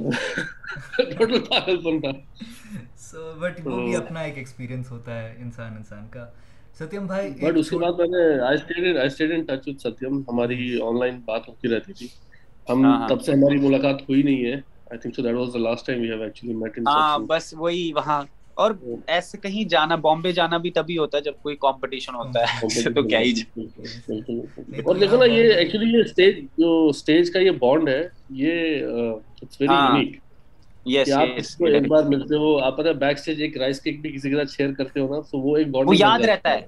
ٹوٹل 1.18 1.40
پاگل 1.40 1.82
پن 1.82 2.02
تھا۔ 2.02 2.12
سو 2.98 3.34
بٹ 3.40 3.60
وہ 3.64 3.80
بھی 3.82 3.96
اپنا 3.96 4.20
ایک 4.20 4.38
ایکسپیرینس 4.38 4.92
ہوتا 4.92 5.20
ہے 5.20 5.36
انسان 5.38 5.76
انسان 5.78 6.08
کا۔ 6.12 6.26
ستیم 6.80 7.06
بھائی 7.08 7.30
بٹ 7.42 7.58
اس 7.58 7.70
کے 7.70 7.78
بعد 7.78 7.94
میں 8.00 8.08
نے 8.08 8.24
I 8.42 8.56
stayed 8.56 8.98
I 8.98 9.08
stayed 9.08 9.32
in 9.32 9.44
touch 9.46 9.68
with 9.68 9.82
Satyam 9.82 10.22
ہماری 10.30 10.58
آن 10.82 11.00
لائن 11.00 11.20
بات 11.26 11.48
ہوتی 11.48 11.68
رہتی 11.68 11.94
تھی۔ 11.94 12.08
ہم 12.68 12.86
ہاں، 12.86 12.94
ہاں۔ 12.94 13.08
تب 13.10 13.22
سے 13.22 13.32
ہماری 13.32 13.58
ملاقات 13.60 14.02
ہوئی 14.02 14.22
نہیں 14.24 14.46
ہے۔ 14.46 14.54
I 14.90 14.98
think 15.00 15.16
so 15.16 15.22
that 15.22 15.36
was 15.36 15.54
the 15.54 15.60
last 15.60 15.86
time 15.88 16.02
we 16.02 16.10
have 16.10 16.22
actually 16.24 16.54
met 16.56 16.78
in 16.78 16.88
ہاں 16.88 17.18
بس 17.28 17.54
وہی 17.58 17.92
وہاں۔ 17.96 18.22
اور 18.58 18.72
ایسے 19.08 19.38
کہیں 19.38 19.64
جانا 19.70 19.96
بامبے 19.98 20.32
جانا 20.32 20.58
بھی 20.58 20.72
تبھی 20.72 20.98
ہوتا 20.98 21.18
ہے 21.18 21.24
جب 21.24 21.34
کوئی 21.42 21.56
کمپٹیشن 21.60 22.16
ہوتا 22.16 22.40
ہے۔ 22.44 22.68
تو 22.96 23.04
کیا 23.04 23.20
ہی 23.20 23.32
اور 24.82 24.96
دیکھو 24.96 25.18
نا 25.18 25.26
یہ 25.28 25.54
ایکچولی 25.54 25.92
یہ 25.92 26.04
اسٹیج 26.04 26.40
جو 26.58 26.72
اسٹیج 26.88 27.32
کا 27.32 27.40
یہ 27.40 27.52
بانڈ 27.60 27.90
ہے 27.90 28.02
یہ 28.38 28.86
اٹس 29.42 29.62
ویری 29.62 29.74
یونیک 29.74 30.18
یس 30.86 31.10
آپ 31.12 31.28
اس 31.38 31.56
کو 31.56 31.66
ایک 31.68 31.88
بار 31.88 32.04
ملتے 32.06 32.36
ہو 32.36 32.58
آپ 32.60 32.78
پتہ 32.78 32.90
بیک 33.00 33.18
اسٹیج 33.18 33.42
ایک 33.42 33.58
رائس 33.58 33.82
کیک 33.82 34.02
بھی 34.02 34.12
کسی 34.12 34.30
کے 34.30 34.36
ساتھ 34.36 34.52
شیئر 34.52 34.74
کرتے 34.74 35.00
ہو 35.00 35.08
نا 35.08 35.20
تو 35.22 35.40
وہ 35.40 35.56
ایک 35.58 35.68
بانڈ 35.68 35.90
وہ 35.90 35.96
یاد 35.96 36.26
رہتا 36.26 36.50
ہے۔ 36.52 36.62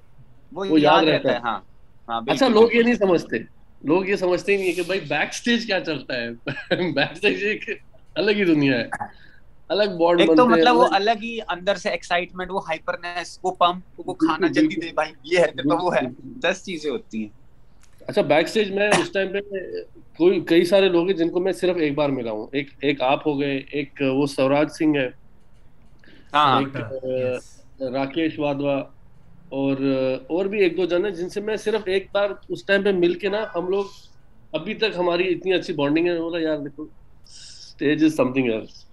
وہ 0.52 0.80
یاد 0.80 1.04
رہتا 1.04 1.32
ہے۔ 1.32 1.38
ہاں, 1.40 1.60
ہاں، 2.08 2.22
اچھا 2.28 2.48
لوگ 2.50 2.74
یہ 2.74 2.84
نہیں 2.84 2.96
سمجھتے۔ 2.96 3.38
لوگ 3.82 4.06
یہ 4.06 4.16
سمجھتے 4.16 4.58
نہیں 4.58 4.72
کہ 4.72 4.84
بھائی 4.84 5.00
بیک 5.08 5.30
اسٹیج 5.30 5.66
کیا 5.66 5.80
چلتا 5.82 6.16
ہے۔ 6.16 6.30
بیک 6.94 7.12
اسٹیج 7.12 7.44
ایک 7.44 7.70
الگ 8.16 8.32
ہی 8.32 8.46
دنیا 8.46 8.78
ہے۔ 8.80 8.88
الگ 9.70 9.96
بارڈ 10.00 10.22
ایک 10.22 10.30
تو 10.38 10.46
مطلب 10.48 10.78
وہ 10.78 10.88
الگ 10.92 11.22
ہی 11.22 11.38
اندر 11.48 11.76
سے 11.76 11.90
ایکسائٹمنٹ 11.90 12.52
وہ 12.52 12.62
ہائپرنس 12.68 13.40
وہ 13.44 13.52
پمپ 13.56 14.02
وہ 14.06 14.14
کھانا 14.16 14.48
جلدی 14.50 14.80
دے 14.82 14.92
بھائی 14.94 15.12
یہ 15.26 15.40
ہے 15.40 15.64
تو 15.64 15.78
وہ 15.78 15.96
ہے۔ 15.96 16.02
دس 16.42 16.64
چیزیں 16.66 16.90
ہوتی 16.92 17.22
ہیں۔ 17.22 17.30
اچھا 18.08 18.22
بیک 18.24 18.48
سٹیج 18.48 18.72
میں 18.72 18.90
اس 18.92 19.12
ٹائم 19.12 19.32
پہ 19.32 19.40
کوئی 20.20 20.40
کئی 20.42 20.66
سارے 20.66 20.90
لوگ 20.90 21.08
ہیں 21.08 21.16
جن 21.18 21.30
کو 21.30 21.40
میں 21.40 21.52
صرف 21.54 21.76
ایک 21.78 21.94
بار 21.96 22.10
ملا 22.10 22.32
ہوں۔ 22.32 22.48
ایک 22.52 22.70
ایک 22.82 23.02
آپ 23.04 23.28
ہو 23.28 23.40
گئے 23.40 23.58
ایک 23.72 24.02
وہ 24.14 24.26
سوراج 24.28 24.72
سنگھ 24.72 24.98
ہے 24.98 25.08
ہاں۔ 26.34 26.62
راکیش 27.92 28.38
وادوا 28.40 28.76
اور 29.52 29.78
اور 30.30 30.46
بھی 30.46 30.60
ایک 30.60 30.78
دو 30.78 30.86
جن 30.86 31.06
ہیں 31.06 31.12
جن 31.14 31.30
سے 31.30 31.42
میں 31.42 31.56
صرف 31.58 31.82
ایک 31.86 32.08
بار 32.12 32.30
اس 32.50 32.64
ٹائم 32.66 32.84
پہ 32.84 32.92
مل 32.96 33.14
کے 33.16 33.30
نا 33.30 33.44
ہم 33.56 33.68
لوگ 33.70 33.86
ابھی 34.54 34.74
تک 34.74 34.98
ہماری 34.98 35.28
اتنی 35.30 35.54
اچھی 35.54 35.74
بانڈنگ 35.74 36.08
ہے۔ 36.08 36.18
بولا 36.20 36.40
یار 36.40 36.58
دیکھو 36.60 36.84
stage 36.84 38.04
is 38.04 38.16
something 38.34 38.50
else 38.50 38.86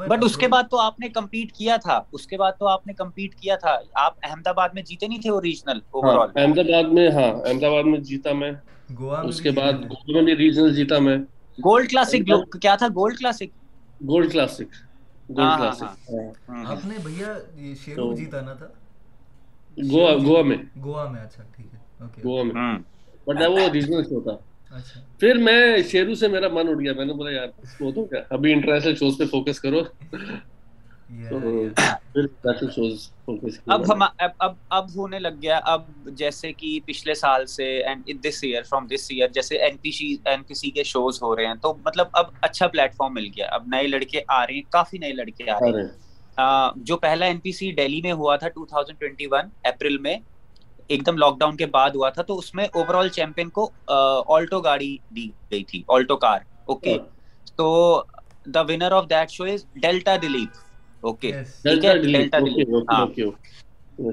but 0.00 0.24
اس 0.24 0.36
کے 0.36 0.48
بعد 0.48 0.64
تو 0.70 0.78
آپ 0.80 1.00
نے 1.00 1.08
کمپیٹ 1.10 1.52
کیا 1.52 1.76
تھا۔ 1.76 2.00
اس 2.12 2.26
کے 2.26 2.36
بعد 2.36 2.52
تو 2.58 2.66
آپ 2.66 2.86
نے 2.86 2.92
کمپیٹ 2.94 3.34
کیا 3.34 3.56
تھا۔ 3.56 3.76
آپ 3.96 4.14
احمد 4.22 4.46
آباد 4.46 4.68
میں 4.74 4.82
جیتے 4.82 5.06
نہیں 5.06 5.20
تھے 5.20 5.30
وہ 5.30 5.40
ریجنل 5.40 5.78
احمد 5.94 6.58
آباد 6.60 6.92
میں 6.92 7.08
ہاں 7.10 7.30
احمد 7.40 7.64
آباد 7.64 7.84
میں 7.84 7.98
جیتا 8.02 8.32
میں۔ 8.32 8.50
اس 8.88 9.40
کے 9.40 9.50
بعد 9.50 9.72
گوا 9.72 10.20
میں۔ 10.22 10.34
ریجنل 10.34 10.74
جیتا 10.74 10.98
میں 10.98 11.16
گولڈ 11.58 11.90
کلاسک 11.90 12.30
کیا 12.62 12.74
تھا؟ 12.76 12.86
Gold 12.88 13.18
classic 13.18 13.50
gold 14.08 14.32
classic 14.32 14.62
gold 15.28 15.58
classic 15.58 16.10
آپ 16.48 16.84
نے 16.84 16.94
بھیا 17.04 17.38
شیرو 17.84 18.14
جیتا 18.14 18.40
نا 18.40 18.52
تھا؟ 18.54 18.66
گوا 19.92 20.14
گوا 20.24 20.42
میں۔ 20.42 20.56
گوا 20.84 21.10
میں 21.10 21.20
اچھا 21.20 21.42
ٹھیک 21.56 21.66
ہے 21.74 22.06
گوا 22.24 22.42
میں۔ 22.42 22.78
بٹ 23.26 23.42
وہ 23.48 23.68
ریجنل 23.72 24.02
شو 24.02 24.20
تھا۔ 24.20 24.36
پھر 25.20 25.34
میں 25.36 25.82
شیرو 25.82 26.14
سے 26.14 26.28
میرا 26.28 26.48
من 26.48 26.68
اٹھ 26.68 26.80
گیا۔ 26.80 26.92
میں 26.92 27.04
نے 27.04 27.12
بولا 27.12 27.30
یار 27.30 27.48
وہ 27.80 27.90
تو 27.92 28.04
کیا؟ 28.04 28.20
ابھی 28.30 28.52
انٹرنیشنل 28.52 28.94
شوز 28.94 29.18
پہ 29.18 29.24
فوکس 29.24 29.60
کرو۔ 29.60 29.80
اب 33.66 33.92
ہم 33.92 34.02
اب 34.38 34.50
اب 34.70 34.88
ہونے 34.96 35.18
لگ 35.18 35.40
گیا۔ 35.42 35.58
اب 35.64 35.82
جیسے 36.16 36.52
کہ 36.52 36.78
پچھلے 36.86 37.14
سال 37.14 37.46
سے 37.46 37.66
this 38.22 38.42
year 38.42 38.62
from 38.62 38.86
this 38.86 39.06
year 39.10 39.28
جیسے 39.28 39.56
N 39.56 39.76
P 39.76 39.90
C 39.90 40.16
N 40.24 40.42
P 40.42 40.54
C 40.54 40.70
کے 40.70 40.82
شوز 40.84 41.22
ہو 41.22 41.34
رہے 41.36 41.46
ہیں 41.46 41.54
تو 41.62 41.74
مطلب 41.84 42.06
اب 42.12 42.26
اچھا 42.42 42.66
پلیٹ 42.66 42.94
فارم 42.94 43.14
مل 43.14 43.26
گیا۔ 43.36 43.46
اب 43.50 43.66
نئے 43.66 43.86
لڑکے 43.86 44.20
آ 44.28 44.46
رہے 44.46 44.54
ہیں 44.54 44.62
کافی 44.70 44.98
نئے 44.98 45.12
لڑکے 45.12 45.50
آ 45.50 45.58
رہے 45.60 45.80
ہیں۔ 45.80 45.88
جو 46.76 46.96
پہلا 46.96 47.26
این 47.26 47.38
پی 47.40 47.52
سی 47.52 47.70
ڈیلی 47.72 48.00
میں 48.02 48.12
ہوا 48.12 48.36
تھا 48.36 48.48
2021 48.56 49.34
اپریل 49.64 49.98
میں 49.98 50.16
ایک 50.88 51.06
دم 51.06 51.16
لاک 51.16 51.38
ڈاؤن 51.38 51.56
کے 51.56 51.66
بعد 51.66 51.90
ہوا 51.90 52.10
تھا 52.10 52.22
تو 52.22 52.38
اس 52.38 52.54
میں 52.54 52.64
اوور 52.72 52.94
آل 52.94 53.08
چیمپئن 53.08 53.48
کو 53.50 53.70
آلٹو 54.28 54.60
گاڑی 54.60 54.96
دی 55.10 55.28
گئی 55.50 55.64
تھی 55.64 55.82
آلٹو 55.88 56.16
کار 56.16 56.40
اوکے 56.64 56.96
تو 57.56 57.68
the 58.46 58.60
winner 58.60 58.92
of 58.92 59.10
that 59.10 59.30
show 59.30 59.44
is 59.44 59.64
Delta 59.74 60.16
Dilip 60.22 60.64
okay 61.00 61.32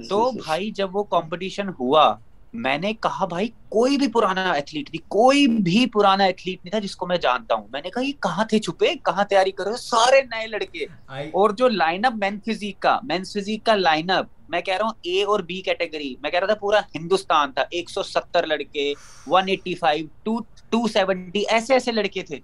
تو 0.10 0.32
بھائی 0.32 0.72
جب 0.72 0.96
وہ 0.96 1.04
کمپٹیشن 1.04 1.70
ہوا 1.80 2.16
میں 2.54 2.78
نے 2.78 2.94
کہا 2.94 3.26
بھائی 3.26 3.48
کوئی 3.70 3.98
بھی 3.98 4.08
پرانا 4.08 4.52
ایتھلیٹ 4.52 4.90
نہیں 4.94 5.10
کوئی 5.10 5.48
بھی 5.48 5.86
پرانا 5.86 6.24
ایتھلیٹ 6.24 6.60
نہیں 6.64 6.72
تھا 6.72 6.80
جس 6.80 6.96
کو 6.96 7.08
میں 7.08 7.18
جانتا 7.18 7.56
ہوں۔ 7.56 7.68
میں 7.72 7.82
نے 7.82 7.90
کہا 7.90 8.02
یہ 8.02 8.12
کہاں 8.22 8.46
تھے 8.46 8.60
چھپے؟ 8.60 8.94
کہاں 9.04 9.24
تیاری 9.24 9.52
کر 9.52 9.64
رہے 9.66 9.78
سارے 9.78 10.22
نئے 10.22 10.48
لڑکے۔ 10.48 10.86
اور 11.34 11.50
جو 11.50 11.68
لائن 11.68 12.06
اپ 12.06 12.14
مین 12.16 12.40
فزیک 12.46 12.80
کا 12.80 13.00
مین 13.04 13.24
فزیک 13.24 13.66
کا 13.66 13.76
لائن 13.76 14.10
اپ 14.10 14.26
میں 14.50 14.62
کہہ 14.62 14.74
رہا 14.74 14.86
ہوں 14.86 14.94
اے 15.02 15.24
اور 15.24 15.40
بی 15.40 15.62
کیٹیگری 15.62 16.16
میں 16.22 16.32
کہہ 16.32 16.40
رہا 16.40 16.48
تھا 16.48 16.56
پورا 16.56 16.80
ہندوستان 16.96 17.52
تھا۔ 17.52 17.64
ایک 17.70 17.90
سو 17.90 18.04
ستر 18.04 18.48
لڑکے 18.48 18.94
one 19.28 19.44
eighty 19.48 19.76
five 19.76 20.08
to 20.24 20.40
two 20.70 20.88
seventy 20.88 21.44
ایسے 21.48 21.74
ایسے 21.74 21.92
لڑکے 21.92 22.24
تھے۔ 22.24 22.40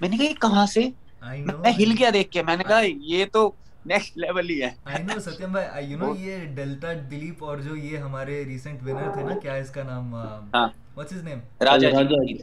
میں 0.00 0.08
نے 0.08 0.16
کہا 0.16 0.26
یہ 0.26 0.34
کہاں 0.40 0.66
سے؟ 0.66 0.88
میں 1.62 1.72
ہل 1.78 1.92
گیا 1.98 2.10
دیکھ 2.12 2.30
کے۔ 2.30 2.42
میں 2.42 2.56
نے 2.56 2.64
کہا 2.64 2.80
یہ 3.00 3.24
تو 3.32 3.52
نیکسٹ 3.86 4.16
لیول 4.18 4.50
ہی 4.50 4.62
ہے 4.62 4.70
آئی 4.84 5.02
نو 5.02 5.18
ستیم 5.20 5.52
بھائی 5.52 5.90
یو 5.90 5.98
نو 5.98 6.12
یہ 6.18 6.44
ڈیلٹا 6.54 6.92
دلیپ 7.10 7.44
اور 7.44 7.58
جو 7.58 7.76
یہ 7.76 7.98
ہمارے 7.98 8.42
ریسنٹ 8.44 8.82
ونر 8.82 9.12
تھے 9.14 9.22
نا 9.22 9.38
کیا 9.38 9.54
اس 9.54 9.70
کا 9.70 9.82
نام 9.82 10.14
واٹس 10.14 11.12
ہز 11.12 11.22
نیم 11.22 11.38
راجا 11.62 11.90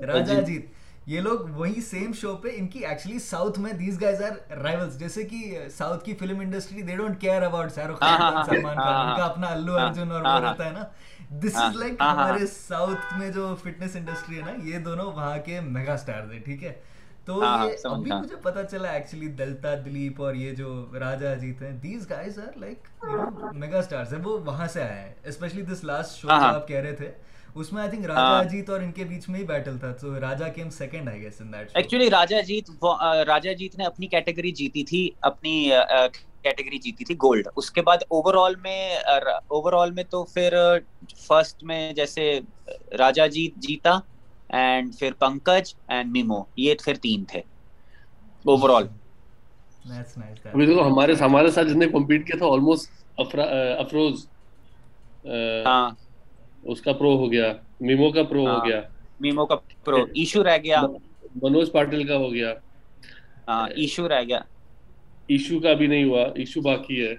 راجا 0.07 0.39
جیت 0.41 0.71
یہ 1.07 1.19
لوگ 1.19 1.39
وہی 1.53 1.81
سیم 1.81 2.11
شو 2.13 2.35
پہ 2.35 2.49
ان 2.55 2.67
کی 2.67 2.85
ایکچولی 2.85 3.17
ساؤتھ 3.19 3.59
میں 3.59 3.71
دیز 3.73 3.99
گائز 4.01 4.21
آر 4.23 4.57
رائولز 4.57 4.97
جیسے 4.99 5.23
کہ 5.23 5.67
ساؤتھ 5.71 6.05
کی 6.05 6.13
film 6.13 6.39
industry 6.39 6.81
they 6.81 6.95
don't 6.95 7.19
care 7.21 7.41
about 7.41 7.75
Shah 7.75 7.87
Rukh 7.87 7.99
Khan 7.99 8.43
Salman 8.45 8.77
Khan 8.77 9.07
ان 9.07 9.17
کا 9.17 9.23
اپنا 9.23 9.47
الو 9.47 9.75
ارجن 9.77 10.11
اور 10.11 10.21
وہ 10.21 10.39
رہتا 10.39 10.65
ہے 10.65 10.71
نا 10.71 10.83
دس 11.39 11.55
از 11.55 11.75
لائک 11.75 12.01
ہمارے 12.01 12.47
ساؤتھ 12.47 13.13
میں 13.17 13.29
جو 13.31 13.53
فٹنس 13.63 13.95
انڈسٹری 13.95 14.37
ہے 14.37 14.41
نا 14.41 14.51
یہ 14.63 14.79
دونوں 14.79 15.05
وہاں 15.05 15.37
کے 15.45 15.59
میگا 15.59 15.93
اسٹار 15.93 16.27
تھے 16.27 16.39
ٹھیک 16.39 16.63
ہے 16.63 16.73
تو 17.27 17.41
یہ 17.43 17.87
ابھی 17.87 18.11
مجھے 18.11 18.35
پتا 18.43 18.63
چلا 18.65 18.89
ایکچولی 18.89 19.27
دلتا 19.35 19.73
دلیپ 19.85 20.21
اور 20.21 20.35
یہ 20.35 20.55
جو 20.55 20.69
راجا 20.99 21.31
اجیت 21.31 21.61
ہیں 21.61 21.71
these 21.83 22.09
guys 22.09 22.39
are 22.39 22.57
like 22.57 22.87
mega 23.53 23.79
stars 23.79 24.13
ہیں 24.13 24.19
وہ 24.23 24.37
وہاں 24.45 24.67
سے 24.67 24.81
آئے 24.81 24.99
ہیں۔ 24.99 25.13
اسپیشلی 25.25 25.61
دس 25.63 25.83
لاسٹ 25.83 26.19
شو 26.19 26.27
جو 26.27 26.33
آپ 26.45 26.67
کہہ 26.67 26.79
رہے 26.79 26.95
تھے 26.95 27.11
اس 27.55 27.71
میں 27.73 27.81
آئی 27.81 27.89
تھنک 27.89 28.05
راجا 28.05 28.37
اجیت 28.39 28.69
اور 28.69 28.79
ان 28.79 28.91
کے 28.91 29.03
بیچ 29.05 29.27
میں 29.29 29.39
ہی 29.39 29.45
بیٹل 29.45 29.77
تھا 29.77 29.91
تو 30.01 30.19
Raja 30.19 30.47
came 30.49 30.69
second 30.71 31.09
I 31.09 31.21
guess 31.21 31.41
in 31.41 31.51
that 31.53 31.71
actually 31.75 32.09
Raja 32.11 32.37
Ajith 32.37 32.69
Raja 33.27 33.49
Ajith 33.51 33.77
نے 33.77 33.85
اپنی 33.85 34.07
کیٹیگری 34.07 34.51
جیتی 34.53 34.83
تھی 34.83 35.09
اپنی 35.23 35.53
کیٹیگری 36.43 36.77
جیتی 36.79 37.05
تھی 37.05 37.15
گولڈ 37.17 37.47
اس 37.55 37.69
کے 37.71 37.81
بعد 37.81 37.97
اوور 38.09 38.35
آل 38.37 38.55
میں 38.61 38.79
اوور 39.07 39.73
آل 39.73 39.91
میں 39.91 40.03
تو 40.09 40.23
پھر 40.25 40.53
فرسٹ 41.27 41.63
میں 41.63 41.91
جیسے 41.93 42.39
راجا 42.99 43.27
جیت 43.27 43.55
جیتا 43.57 43.97
اینڈ 44.53 44.93
پھر 44.99 45.13
پنکج 45.19 45.73
اینڈ 45.87 46.11
میمو 46.11 46.43
یہ 46.57 46.75
پھر 46.83 46.95
تین 47.01 47.23
تھے 47.25 47.39
اوور 48.45 48.69
آل 48.69 48.87
ابھی 49.85 50.65
دیکھو 50.65 50.81
ہمارے 50.81 51.13
ہمارے 51.21 51.51
ساتھ 51.51 51.67
جس 51.67 51.75
نے 51.75 51.87
کمپیٹ 51.87 52.25
کیا 52.27 52.37
تھا 52.37 52.45
آلموسٹ 52.45 53.19
افروز 53.19 54.25
ہاں 55.65 55.89
اس 56.63 56.81
کا 56.81 56.93
پرو 56.93 57.15
ہو 57.17 57.31
گیا 57.31 57.51
میمو 57.81 58.11
کا 58.11 58.23
پرو 58.23 58.45
ہو 58.47 58.65
گیا 58.65 58.81
میمو 59.19 59.45
کا 59.45 59.55
پرو 59.83 60.03
ایشو 60.13 60.43
رہ 60.43 60.57
گیا 60.63 60.81
منوج 61.43 61.71
پاٹل 61.71 62.07
کا 62.07 62.17
ہو 62.17 62.33
گیا 62.33 62.53
ہاں 63.47 63.67
ایشو 63.75 64.07
رہ 64.09 64.23
گیا 64.27 64.39
ایشو 65.29 65.59
کا 65.59 65.73
بھی 65.73 65.87
نہیں 65.87 66.03
ہوا 66.03 66.23
ایشو 66.35 66.61
باقی 66.61 67.01
ہے 67.07 67.13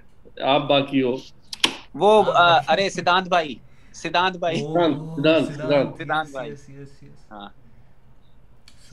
آپ 0.45 0.67
باقی 0.69 1.01
ہو 1.03 1.15
وہ 1.95 2.23
ارے 2.67 2.89
سدھانت 2.89 3.27
بھائی 3.27 3.55
سدھانت 3.95 4.37
بھائی 4.37 4.61
سدھانت 4.61 6.31
بھائی 6.31 6.51
ہاں 7.31 7.47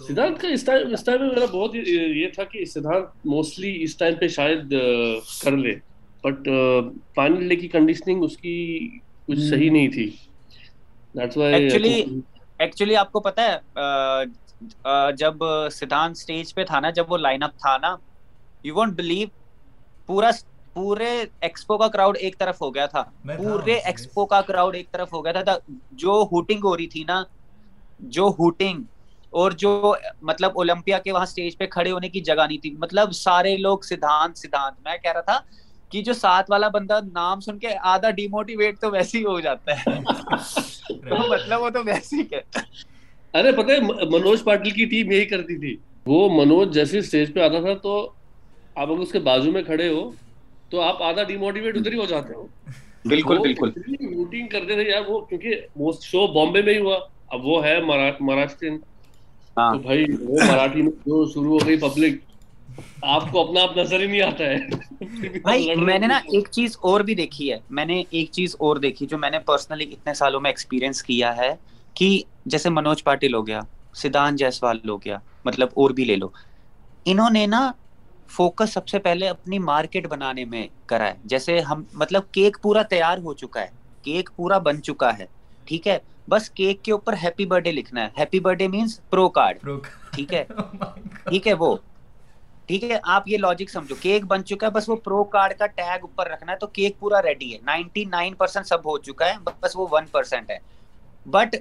سدھانت 0.01 0.41
کا 0.41 0.49
اس 0.49 0.65
ٹائم 0.65 0.93
اس 0.93 1.05
ٹائم 1.05 1.21
میں 1.21 1.29
میرا 1.29 1.47
بہت 1.53 1.75
یہ 1.75 2.29
تھا 2.35 2.45
کہ 2.45 2.65
سدھانت 2.65 3.27
موسٹلی 3.27 3.83
اس 3.83 3.97
ٹائم 3.97 4.15
پہ 4.21 4.29
شاید 4.29 4.75
کر 5.43 5.57
لے 5.57 5.75
بٹ 6.25 6.49
پانی 7.15 7.41
لے 7.41 7.57
کی 7.57 7.69
کنڈیشننگ 7.69 8.25
اس 8.25 8.37
کی 8.37 8.55
کچھ 9.29 9.41
صحیح 9.41 9.71
نہیں 9.71 9.89
تھی 9.89 10.11
ایکچولی 12.59 12.97
آپ 12.97 13.13
کو 13.13 13.21
پتا 13.21 13.43
ہے 13.43 15.13
جب 15.17 15.45
سدھانت 15.73 16.17
اسٹیج 16.17 16.55
پہ 16.55 16.65
تھا 16.65 16.81
نا 16.81 16.91
جب 16.91 17.13
وہ 17.13 17.19
لائن 17.19 17.43
اپ 17.43 17.59
تھا 17.59 17.77
نا 17.83 17.97
یو 18.65 18.75
وونٹ 18.75 18.93
بلیو 18.93 19.29
پورا 20.07 20.31
پورے 20.77 21.09
ایکسپو 21.41 21.77
کا 21.79 21.89
کراؤڈ 21.89 22.17
ایک 22.21 22.39
طرف 22.39 22.61
ہو 22.63 22.75
گیا 22.75 22.87
تھا۔ 22.87 23.03
پورے 23.27 23.73
ایکسپو 23.75 24.25
کا 24.27 24.41
کراؤڈ 24.41 24.75
ایک 24.75 24.91
طرف 24.93 25.13
ہو 25.13 25.25
گیا 25.25 25.43
تھا۔ 25.43 25.57
جو 25.95 26.13
ہوٹنگ 26.33 26.65
ہو 26.65 26.77
رہی 26.77 26.87
تھی 26.87 27.05
نا 27.05 27.23
جو 28.11 28.27
ہوٹنگ 28.39 28.83
اور 29.33 29.51
جو 29.55 29.95
مطلب 30.23 30.53
اولمپیا 30.55 30.99
کے 30.99 31.13
وہاں 31.13 31.23
اسٹیج 31.23 31.57
پہ 31.59 31.67
کھڑے 31.67 31.91
ہونے 31.91 32.09
کی 32.09 32.21
جگہ 32.21 32.47
نہیں 32.49 32.59
تھی۔ 32.59 32.71
مطلب 32.79 33.13
سارے 33.15 33.57
لوگ 33.57 33.79
سدھانت 33.83 34.39
سدھانت۔ 34.39 34.81
میں 34.85 34.97
کہہ 34.99 35.13
رہا 35.13 35.21
تھا 35.23 35.39
کہ 35.93 36.03
جو 36.03 36.13
ساتھ 36.13 36.51
والا 36.51 36.69
بندہ 36.69 36.99
نام 37.13 37.41
سن 37.41 37.59
کے 37.59 37.69
آدھا 37.85 38.11
ڈیموٹیویٹ 38.13 38.79
تو 38.81 38.91
ویسے 38.91 39.19
ہی 39.19 39.25
ہو 39.25 39.41
جاتا 39.41 39.73
ہے۔ 39.73 39.91
مطلب 41.31 41.61
وہ 41.61 41.71
تو 41.71 41.83
ویسے 41.87 42.17
ہی 42.17 42.23
ارے 43.35 43.53
پتہ 43.53 43.71
ہے 43.71 43.81
منوج 44.09 44.43
پاٹل 44.45 44.71
کی 44.71 44.85
ٹیم 44.85 45.11
یہی 45.13 45.25
کرتی 45.25 45.59
تھی۔ 45.59 45.77
وہ 46.07 46.29
منوج 46.33 46.75
جیسے 46.75 46.99
اسٹیج 46.99 47.33
پہ 47.35 47.41
آتا 47.41 47.61
تھا 47.61 47.75
تو 47.83 47.95
آپ 48.77 48.89
اگر 48.89 48.99
اس 48.99 49.13
کے 49.13 49.19
بازو 49.21 49.53
میں 49.53 49.63
کھڑے 49.63 49.89
ہو 49.89 50.11
تو 50.73 50.81
آپ 50.81 51.03
آدھا 51.03 51.23
ڈیموٹیویٹ 51.23 51.77
ادھر 51.77 51.93
ہی 51.93 51.99
ہو 51.99 52.05
جاتے 52.05 52.35
ہو۔ 52.35 52.47
بالکل 53.05 53.39
بالکل۔ 53.39 53.71
روٹین 54.15 54.47
کرتے 54.49 54.75
تھے 54.75 54.83
یار 54.83 55.03
وہ 55.09 55.21
کیونکہ 55.21 55.61
شو 56.03 56.27
بامبے 56.27 56.63
میں 56.63 56.75
ہی 56.75 56.79
ہوا۔ 56.79 56.99
اب 57.29 57.47
وہ 57.47 57.65
ہے 57.65 57.81
مہاراشٹرین 57.81 58.79
تو 59.57 59.79
بھائی 59.79 60.05
وہ 60.21 60.39
مراٹھی 60.45 60.83
میں 60.83 60.93
جو 61.07 61.25
شروع 61.29 61.59
ہو 61.59 61.67
گئی 61.67 61.77
پبلک 61.77 62.21
آپ 63.05 63.33
کو 63.33 63.41
اپنا 63.41 63.63
آپ 63.63 63.77
نظر 63.77 64.01
ہی 64.01 64.07
نہیں 64.07 64.23
آتا 64.23 64.45
ہے۔ 64.45 64.57
بھائی 65.43 65.75
میں 65.77 65.99
نے 65.99 66.07
نا 66.07 66.17
ایک 66.33 66.49
چیز 66.51 66.77
اور 66.81 67.01
بھی 67.01 67.15
دیکھی 67.15 67.53
ہے۔ 67.53 67.59
میں 67.71 67.85
نے 67.85 68.03
ایک 68.11 68.31
چیز 68.31 68.57
اور 68.59 68.77
دیکھی 68.77 69.07
جو 69.07 69.19
میں 69.19 69.31
نے 69.31 69.39
پرسنلی 69.39 69.85
اتنے 69.93 70.15
سالوں 70.15 70.41
میں 70.41 70.51
ایکسپیرینس 70.51 71.03
کیا 71.03 71.37
ہے 71.37 71.55
کہ 71.95 72.09
جیسے 72.47 72.71
منوج 72.71 73.05
پاٹل 73.05 73.35
ہو 73.35 73.47
گیا 73.47 73.61
سدھان 73.95 74.37
جیسوال 74.37 74.89
ہو 74.89 74.97
گیا 74.97 75.19
مطلب 75.45 75.69
اور 75.75 75.91
بھی 75.91 76.05
لے 76.05 76.17
لو۔ 76.17 76.29
انہوں 77.05 77.31
نے 77.31 77.47
نا 77.47 77.71
فوکس 78.33 78.73
سب 78.73 78.89
سے 78.89 78.99
پہلے 78.99 79.29
اپنی 79.29 79.59
مارکیٹ 79.59 80.07
بنانے 80.07 80.45
میں 80.45 80.67
کرا 80.87 81.07
ہے۔ 81.07 81.15
جیسے 81.25 81.61
ہم 81.61 81.83
مطلب 81.93 82.23
کیک 82.33 82.57
پورا 82.63 82.83
تیار 82.83 83.19
ہو 83.19 83.35
چکا 83.35 83.61
ہے۔ 83.61 83.69
کیک 84.03 84.31
پورا 84.37 84.59
بن 84.59 84.83
چکا 84.83 85.19
ہے۔ 85.19 85.27
ٹھیک 85.65 85.89
ہے؟ 85.89 85.99
بس 86.29 86.51
کیک 86.51 86.83
کے 86.83 86.93
اوپر 86.93 87.15
ہیپی 87.23 87.47
برتھ 87.47 87.65
ڈے 87.65 87.73
لکھنا 87.73 88.05
ہے۔ 88.05 88.09
Happy 88.19 88.41
birthday 88.59 88.69
men's 88.69 89.01
pro 89.11 89.29
card 89.29 89.59
ٹھیک 90.13 90.35
ہے؟ 90.35 90.45
ٹھیک 91.25 91.49
ہے 91.49 91.53
وہ۔ 91.53 91.77
ٹھیک 92.67 92.85
ہے؟ 92.85 92.99
آپ 93.03 93.29
یہ 93.29 93.39
لاجک 93.39 93.71
سمجھو۔ 93.71 93.95
کیک 94.01 94.25
بن 94.25 94.45
چکا 94.45 94.67
ہے 94.67 94.73
بس 94.73 94.89
وہ 94.89 94.97
پرو 94.97 95.25
کارڈ 95.25 95.59
کا 95.59 95.67
ٹیگ 95.67 95.99
اوپر 96.01 96.31
رکھنا 96.31 96.53
ہے 96.53 96.57
تو 96.57 96.67
کیک 96.67 96.99
پورا 96.99 97.23
ریڈی 97.23 97.53
ہے۔ 97.53 97.59
نائنٹی 97.63 98.05
نائن 98.05 98.35
پرسینٹ 98.35 98.67
سب 98.67 98.79
ہو 98.79 98.99
چکا 98.99 99.27
ہے 99.27 99.33
بس 99.61 99.77
وہ 99.77 99.87
ون 99.91 100.07
پرسینٹ 100.07 100.51
ہے۔ 100.51 100.59
بٹ 101.27 101.57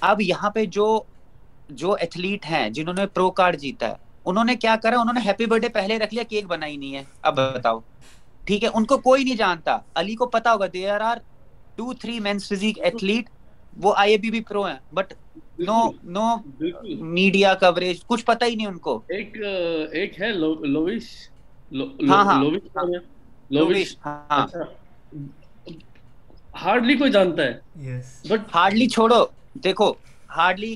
اب 0.00 0.20
یہاں 0.20 0.50
پہ 0.50 0.64
جو 0.64 1.02
جو 1.68 1.92
ایتھلیٹ 1.92 2.46
ہیں 2.46 2.70
جنہوں 2.70 2.94
نے 2.94 3.06
پرو 3.06 3.30
کارڈ 3.30 3.56
جیتا 3.56 3.88
ہے 3.88 4.05
انہوں 4.26 4.44
نے 4.44 4.54
کیا 4.56 4.76
کرا؟ 4.76 5.00
انہوں 5.00 5.14
نے 5.14 5.20
ہیپی 5.24 5.46
برتھ 5.46 5.62
ڈے 5.62 5.68
پہلے 5.70 5.98
رکھ 5.98 6.14
لیا 6.14 6.22
کیک 6.24 6.46
بنا 6.46 6.66
ہی 6.66 6.76
نہیں 6.76 6.94
ہے۔ 6.94 7.02
اب 7.22 7.36
بتاؤ۔ 7.54 7.80
ٹھیک 8.46 8.64
ہے 8.64 8.68
ان 8.74 8.86
کو 8.86 8.98
کوئی 9.00 9.24
نہیں 9.24 9.36
جانتا۔ 9.36 9.76
علی 9.94 10.14
کو 10.14 10.26
پتا 10.28 10.52
ہوگا 10.52 10.66
there 10.72 11.00
are 11.00 11.16
two 11.78 11.92
three 11.94 12.18
men's 12.20 12.48
physique 12.48 12.78
athlete 12.80 13.28
وہ 13.76 13.94
آئی 13.96 14.12
اے 14.12 14.18
بی 14.18 14.30
بھی 14.30 14.40
پرو 14.42 14.64
ہیں۔ 14.66 14.78
But 14.90 15.12
no 15.60 15.78
no 16.10 16.26
media 17.10 17.54
coverage 17.56 18.04
کچھ 18.06 18.24
پتا 18.24 18.46
ہی 18.46 18.54
نہیں 18.54 18.66
ان 18.66 18.78
کو۔ 18.78 18.94
ایک 19.10 19.36
ایک 19.92 20.20
ہے 20.20 20.30
لووش 20.32 21.06
ہاں 22.08 22.24
ہاں۔ 22.24 22.44
لووش 23.50 23.84
ہاں۔ 24.06 24.46
ہارڈلی 26.54 26.96
کوئی 26.96 27.10
جانتا 27.12 27.42
ہے۔ 27.44 27.52
بٹ 28.24 28.42
ہارڈلی 28.54 28.88
چھوڑو۔ 28.88 29.24
دیکھو 29.64 29.92
ہارڈلی 30.36 30.74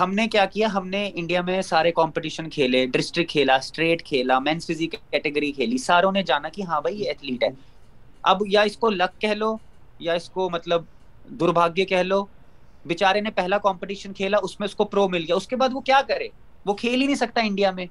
ہم 0.00 0.12
نے 0.14 0.26
کیا 0.28 0.44
کیا؟ 0.46 0.68
ہم 0.74 0.88
نے 0.88 1.10
انڈیا 1.14 1.40
میں 1.42 1.60
سارے 1.62 1.92
کمپٹیشن 1.92 2.48
کھیلے 2.50 2.84
ڈسٹرکٹ 2.88 3.30
کھیلا 3.30 3.54
اسٹریٹ 3.56 4.04
کھیلا 4.04 4.38
مینس 4.38 4.66
فزیک 4.66 4.94
کیٹیگری 5.10 5.50
کھیلی۔ 5.52 5.78
ساروں 5.80 6.12
نے 6.12 6.22
جانا 6.22 6.48
کہ 6.48 6.62
ہاں 6.62 6.80
بھائی 6.80 7.00
یہ 7.00 7.08
ایتھلیٹ 7.08 7.42
ہے۔ 7.42 7.48
اب 8.24 8.42
یا 8.46 8.62
اس 8.62 8.76
کو 8.76 8.90
لک 8.90 9.20
کہہ 9.20 9.34
لو 9.34 9.56
یا 10.00 10.14
اس 10.14 10.28
کو 10.30 10.48
مطلب 10.50 10.84
دربھاگیہ 11.30 11.84
کہہ 11.84 12.02
لو۔ 12.04 12.24
بےچارے 12.84 13.20
نے 13.20 13.30
پہلا 13.30 13.58
کمپٹیشن 13.58 14.12
کھیلا 14.12 14.38
اس 14.42 14.58
میں 14.60 14.66
اس 14.66 14.74
کو 14.74 14.84
پرو 14.86 15.08
مل 15.08 15.24
گیا۔ 15.26 15.36
اس 15.36 15.46
کے 15.46 15.56
بعد 15.56 15.68
وہ 15.72 15.80
کیا 15.80 16.00
کرے؟ 16.08 16.28
وہ 16.66 16.74
کھیل 16.74 17.00
ہی 17.00 17.06
نہیں 17.06 17.16
سکتا 17.16 17.40
انڈیا 17.42 17.70
میں۔ 17.70 17.86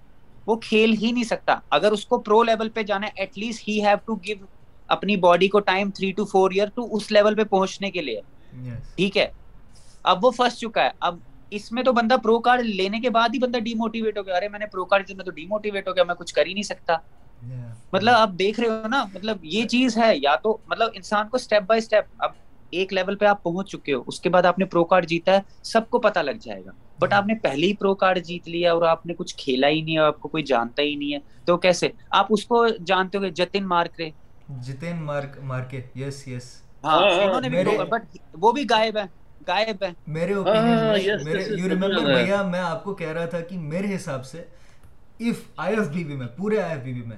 وہ 0.48 0.56
کھیل 0.60 0.94
ہی 0.94 1.12
نہیں 1.12 1.24
سکتا۔ 1.24 1.56
اگر 1.70 1.92
اس 1.92 2.06
کو 2.06 2.18
پرو 2.22 2.42
لیول 2.44 2.70
پہ 2.70 2.82
جانا 2.84 3.08
ہے 3.08 3.22
at 3.22 3.38
least 3.38 3.68
he 3.68 3.80
have 3.84 3.98
to 4.06 4.16
give 4.18 4.46
اپنی 4.90 5.16
باڈی 5.18 5.48
کو 5.48 5.60
time 5.62 5.90
three 5.92 6.12
to 6.12 6.26
four 6.26 6.52
year 6.52 6.68
to 6.76 6.88
us 6.92 7.12
level 7.12 7.36
پہ 7.36 7.44
پہنچنے 7.46 7.92
کے 7.92 8.02
لیے۔ 8.02 8.22
ٹھیک 8.96 9.18
ہے؟ 9.18 9.28
اب 10.06 10.26
وہ 10.26 10.32
پھنس 10.32 10.58
چکا 10.60 10.84
ہے۔ 10.84 10.90
اب 11.00 11.18
اس 11.52 11.72
میں 11.72 11.84
تو 11.84 11.94
بندہ 11.94 12.16
پرو 12.24 12.40
کارڈ 12.40 12.62
لینے 12.62 13.00
کے 13.00 13.10
بعد 13.10 13.30
ہی 13.34 13.40
بندہ 13.40 13.60
ڈیموٹیویٹ 13.60 14.18
ہو 14.18 14.26
گیا۔ 14.26 14.36
ارے 14.36 14.50
میں 14.50 14.60
نے 14.60 14.66
پرو 14.66 14.86
کارڈ 14.86 15.08
تو 15.18 15.32
ڈیموٹیویٹ 15.32 15.88
ہو 15.88 15.96
گیا 15.96 16.04
میں 16.04 16.16
کچھ 16.16 16.34
کر 16.34 16.46
ہی 16.46 16.54
نہیں 16.54 16.64
سکتا۔ 16.64 16.98
مطلب 17.94 18.14
آپ 18.14 18.30
دیکھ 18.40 18.60
رہے 18.60 18.70
ہو 18.70 18.88
نا 18.88 19.04
مطلب 19.14 19.44
یہ 19.46 19.68
چیز 19.68 19.98
ہے 19.98 20.12
یا 20.18 20.36
تو 20.36 20.58
مطلب 20.68 20.90
انسان 20.94 21.28
کو 21.30 21.38
اسٹیپ 21.38 21.64
بائی 21.68 21.78
اسٹیپ 21.78 22.06
اب 22.18 22.32
ایک 22.74 22.94
لیول 22.94 23.16
پہ 23.16 23.26
آپ 23.26 23.44
پہنچ 23.44 23.70
چکے 23.72 23.94
ہو 23.94 24.04
اس 24.08 24.20
کے 24.20 24.30
بعد 24.30 24.46
آپ 24.46 24.60
نے 24.60 24.66
پرو 24.66 24.84
کارڈ 24.84 25.06
جیتا 25.06 25.32
ہے 25.32 25.40
سب 25.64 25.90
کو 25.90 26.00
پتا 26.00 26.22
لگ 26.22 26.40
جائے 26.42 26.64
گا۔ 26.66 26.72
بٹ 27.00 27.14
آپ 27.14 27.26
نے 27.28 27.36
پہلے 27.36 27.68
ہی 27.68 27.76
پرو 27.76 27.94
کارڈ 27.96 28.24
جیت 28.26 28.48
لیا 28.48 28.74
اور 28.74 28.82
آپ 28.84 29.06
نے 29.06 29.14
کچھ 29.14 29.36
کھیلا 29.38 29.68
ہی 29.68 29.82
نہیں 29.82 29.96
ہے 29.96 30.02
آپ 30.02 30.20
کو 30.20 30.30
کوئی 30.30 30.44
جانتا 30.44 30.82
ہی 30.82 30.96
نہیں 30.96 31.14
ہے۔ 31.14 31.20
تو 31.46 31.58
کیسے؟ 31.58 31.90
آپ 32.12 32.28
اس 32.30 32.46
کو 32.46 32.68
جانتے 32.86 33.18
ہو 33.18 33.28
جتن 33.36 33.68
مارکرے 33.68 34.10
جتن 34.62 35.02
مارک 35.04 35.38
مارکے 35.44 35.82
یس 35.96 36.28
یس 36.28 36.48
ہاں 36.84 37.00
انہوں 37.24 37.42
نے 37.42 37.50
بھی 37.50 37.60
بٹ 37.90 38.18
وہ 38.34 38.52
بھی 38.52 38.64
غائب 38.70 38.98
ہے 38.98 39.04
غائب 39.48 39.84
ہے۔ 39.84 39.92
میرے 40.08 40.34
اوپینین 40.34 41.24
میں 41.24 41.34
یو 41.58 41.70
ریمبر 41.70 41.90
بھیا 42.06 42.42
میں 42.44 42.60
آپ 42.60 42.84
کو 42.84 42.94
کہہ 42.96 43.12
رہا 43.12 43.26
تھا 43.26 43.40
کہ 43.42 43.58
میرے 43.60 43.96
حساب 43.96 44.26
سے 44.26 44.44
if 45.20 45.42
I 45.58 45.76
F 45.76 45.88
B 45.88 46.04
B 46.04 46.16
میں 46.16 46.28
پورے 46.28 46.60
آئی 46.62 46.74
ایف 46.74 46.84
بی 46.84 46.94
بی 46.94 47.02
میں 47.02 47.18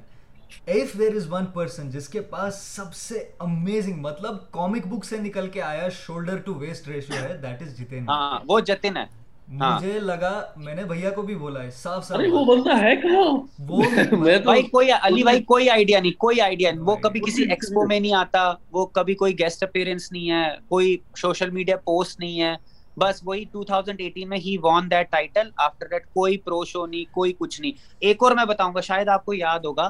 if 0.66 0.94
there 1.00 1.16
is 1.16 1.26
one 1.30 1.46
person 1.46 1.90
جس 1.90 2.10
کے 2.10 2.22
پاس 2.30 2.62
سب 2.62 2.94
سے 2.94 3.24
امیزنگ 3.40 4.00
مطلب 4.02 4.52
کامک 4.52 4.88
بک 4.88 5.06
سے 5.06 5.18
نکل 5.18 5.50
کے 5.50 5.62
آیا 5.62 5.88
شولڈر 5.96 6.38
ٹو 6.38 6.54
ویسٹ 6.54 6.88
ریشیو 6.88 7.24
ہے 7.24 7.38
دیٹ 7.38 7.62
از 7.62 7.78
جتن 7.78 8.10
ہاں 8.10 8.40
وہ 8.48 8.60
جتن 8.60 8.98
ہے۔ 8.98 9.06
مجھے 9.48 10.00
لگا 10.00 10.42
میں 10.56 10.76
نے 10.76 10.84
بھیا 10.84 11.10
کو 11.10 11.22
بھی 11.22 11.36
بولا 11.36 11.64
ہے 11.64 11.70
صاف 11.72 12.08
صاف 12.08 12.20
وہ 12.32 12.56
بنتا 12.56 12.80
ہے 12.82 12.96
کہاں؟ 12.96 13.48
وہ 13.60 13.84
بھائی 14.44 14.62
کوئی 14.64 14.92
علی 14.92 15.24
بھائی 15.24 15.44
کوئی 15.44 15.70
آئیڈیا 15.70 16.00
نہیں 16.00 16.12
کوئی 16.12 16.42
آئیڈیا 16.42 16.72
نہیں۔ 16.72 16.82
وہ 16.82 16.96
کبھی 16.96 17.20
کسی 17.20 17.44
ایکسپو 17.50 17.88
میں 17.88 18.00
نہیں 18.00 18.14
آتا 18.14 18.54
وہ 18.72 18.86
کبھی 18.86 19.16
کوئی 19.16 19.40
گیسٹ 19.40 19.64
اپیرنس 19.64 20.12
نہیں 20.12 20.30
ہے 20.32 20.44
کوئی 20.68 20.98
سوشل 21.16 21.50
میڈیا 21.50 21.78
پوسٹ 21.78 22.20
نہیں 22.20 22.42
ہے۔ 22.42 22.56
بس 22.98 23.22
وہی 23.24 23.46
2018 23.46 24.26
میں 24.26 24.38
ہی 24.38 24.58
won 24.58 24.92
that 24.92 25.12
title 25.12 25.50
after 25.58 25.88
that 25.88 26.06
کوئی 26.06 26.38
پرو 26.38 26.66
شو 26.66 26.86
نہیں 26.86 27.14
کوئی 27.14 27.34
کچھ 27.38 27.62
نہیں۔ 27.62 27.72
ایک 28.00 28.24
اور 28.24 28.32
میں 28.32 28.46
بتاؤں 28.46 28.76
گا 28.76 28.82
شاید 28.82 29.08
آپ 29.08 29.26
کو 29.26 29.34
یاد 29.34 29.60
ہوگا 29.60 29.90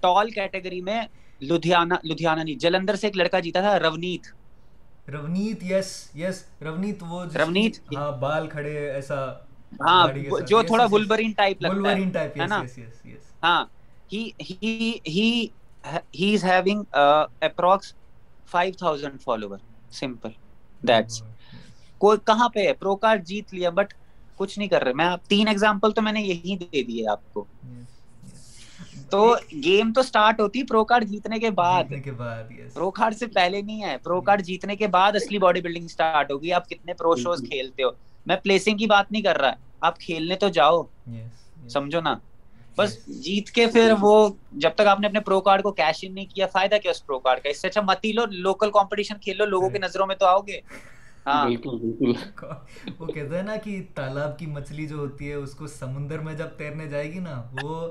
ٹال 0.00 0.30
کیٹیگری 0.30 0.80
میں 0.80 1.02
لدھیانہ 1.40 1.94
لدھیانہ 2.04 2.40
نہیں 2.42 2.54
جلندر 2.54 2.94
سے 2.94 3.06
ایک 3.06 3.16
لڑکا 3.16 3.40
جیتا 3.40 3.60
تھا 3.60 3.78
رونیت۔ 3.78 4.26
رونیت 5.06 5.62
یس 5.62 5.90
یس 6.14 6.36
رونیت 6.60 7.02
وہ 7.02 7.20
رونیت 7.36 7.74
ہاں 7.88 8.10
بال 8.20 8.48
کھڑے 8.48 8.74
ایسا 8.90 9.18
ہاں 9.80 10.06
جو 10.42 10.62
تھوڑا 10.64 10.84
ولبرین 10.86 11.32
ٹائپ 11.34 11.62
لگتا 11.62 11.88
ولبرین 11.88 12.10
ٹائپ 12.10 12.36
ہے 12.36 12.46
نا 12.46 12.62
ہاں 13.42 13.64
he 14.10 14.22
he 14.42 14.56
he 15.08 15.28
he 16.14 16.34
is 16.34 16.44
having 16.44 16.82
approx 17.42 17.94
5000 18.48 19.16
follower 19.20 19.58
simple 19.92 20.30
that's 20.82 21.22
کوئی 22.00 22.18
کہاں 22.26 22.48
پہ 22.48 22.60
ہے 22.60 22.72
پرو 22.74 22.94
کارڈ 22.96 23.24
جیت 23.26 23.52
لیا 23.52 23.70
بٹ 23.72 23.92
کچھ 24.38 24.58
نہیں 24.58 24.68
کر 24.68 24.82
رہے 24.82 24.92
میں 24.94 25.08
تین 25.28 25.48
ایگزامپل 25.48 25.90
تو 25.92 26.02
میں 26.02 26.12
نے 26.12 26.22
یہی 26.22 26.56
دے 26.58 26.82
دیے 26.82 27.06
آپ 27.08 27.28
کو 27.28 27.44
تو 29.12 29.34
گیم 29.64 29.92
تو 29.92 30.02
سٹارٹ 30.02 30.40
ہوتی 30.40 30.62
پرو 30.64 30.84
کارڈ 30.84 31.04
جیتنے 31.08 31.38
کے 31.38 31.50
بعد. 31.50 31.92
پرو 32.74 32.90
کارڈ 32.90 33.14
سے 33.14 33.26
پہلے 33.26 33.60
نہیں 33.62 33.82
ہے. 33.82 33.96
پرو 34.02 34.20
کارڈ 34.20 34.42
جیتنے 34.42 34.76
کے 34.76 34.86
بعد 34.88 35.16
اصلی 35.16 35.38
باڈی 35.38 35.60
بلڈنگ 35.60 35.88
سٹارٹ 35.88 36.30
ہوگی. 36.30 36.52
آپ 36.52 36.68
کتنے 36.68 36.94
پرو 36.94 37.14
شوز 37.16 37.44
کھیلتے 37.48 37.82
ہو. 37.82 37.90
میں 38.26 38.36
پلیسنگ 38.42 38.76
کی 38.76 38.86
بات 38.86 39.10
نہیں 39.12 39.22
کر 39.22 39.40
رہا. 39.40 39.52
آپ 39.80 39.98
کھیلنے 40.00 40.36
تو 40.36 40.48
جاؤ. 40.48 40.82
سمجھو 41.68 42.00
نا. 42.00 42.14
بس 42.78 42.96
جیت 43.24 43.50
کے 43.50 43.66
پھر 43.66 43.92
وہ 44.00 44.28
جب 44.52 44.70
تک 44.74 44.86
آپ 44.86 45.00
نے 45.00 45.06
اپنے 45.06 45.20
پرو 45.20 45.40
کارڈ 45.40 45.62
کو 45.62 45.72
کیش 45.72 45.98
ان 46.02 46.14
نہیں 46.14 46.26
کیا 46.34 46.46
فائدہ 46.52 46.74
کیا 46.82 46.90
اس 46.90 47.04
پرو 47.06 47.18
کارڈ 47.18 47.42
کا؟ 47.42 47.48
اس 47.48 47.60
سے 47.60 47.68
اچھا 47.68 47.80
مت 47.80 48.04
ہی 48.04 48.12
لو. 48.12 48.24
لوکل 48.30 48.70
کمپٹیشن 48.70 49.18
کھیل 49.20 49.36
لو. 49.38 49.44
لوگوں 49.46 49.68
کی 49.70 49.78
نظروں 49.78 50.06
میں 50.06 50.16
تو 50.16 50.26
آؤ 50.26 50.40
گے. 50.46 50.60
ہاں. 51.26 51.44
وہ 52.98 53.06
کہتے 53.06 53.36
ہیں 53.36 53.42
نا 53.42 53.56
کہ 53.64 53.80
تالاب 53.94 54.38
کی 54.38 54.46
مچھلی 54.46 54.86
جو 54.86 54.96
ہوتی 54.96 55.28
ہے 55.28 55.34
اس 55.34 55.54
کو 55.54 55.66
سمندر 55.66 56.18
میں 56.18 56.34
جب 56.34 56.56
تیرنے 56.58 56.88
جائے 56.88 57.12
گی 57.12 57.18
نا 57.18 57.42
وہ 57.62 57.86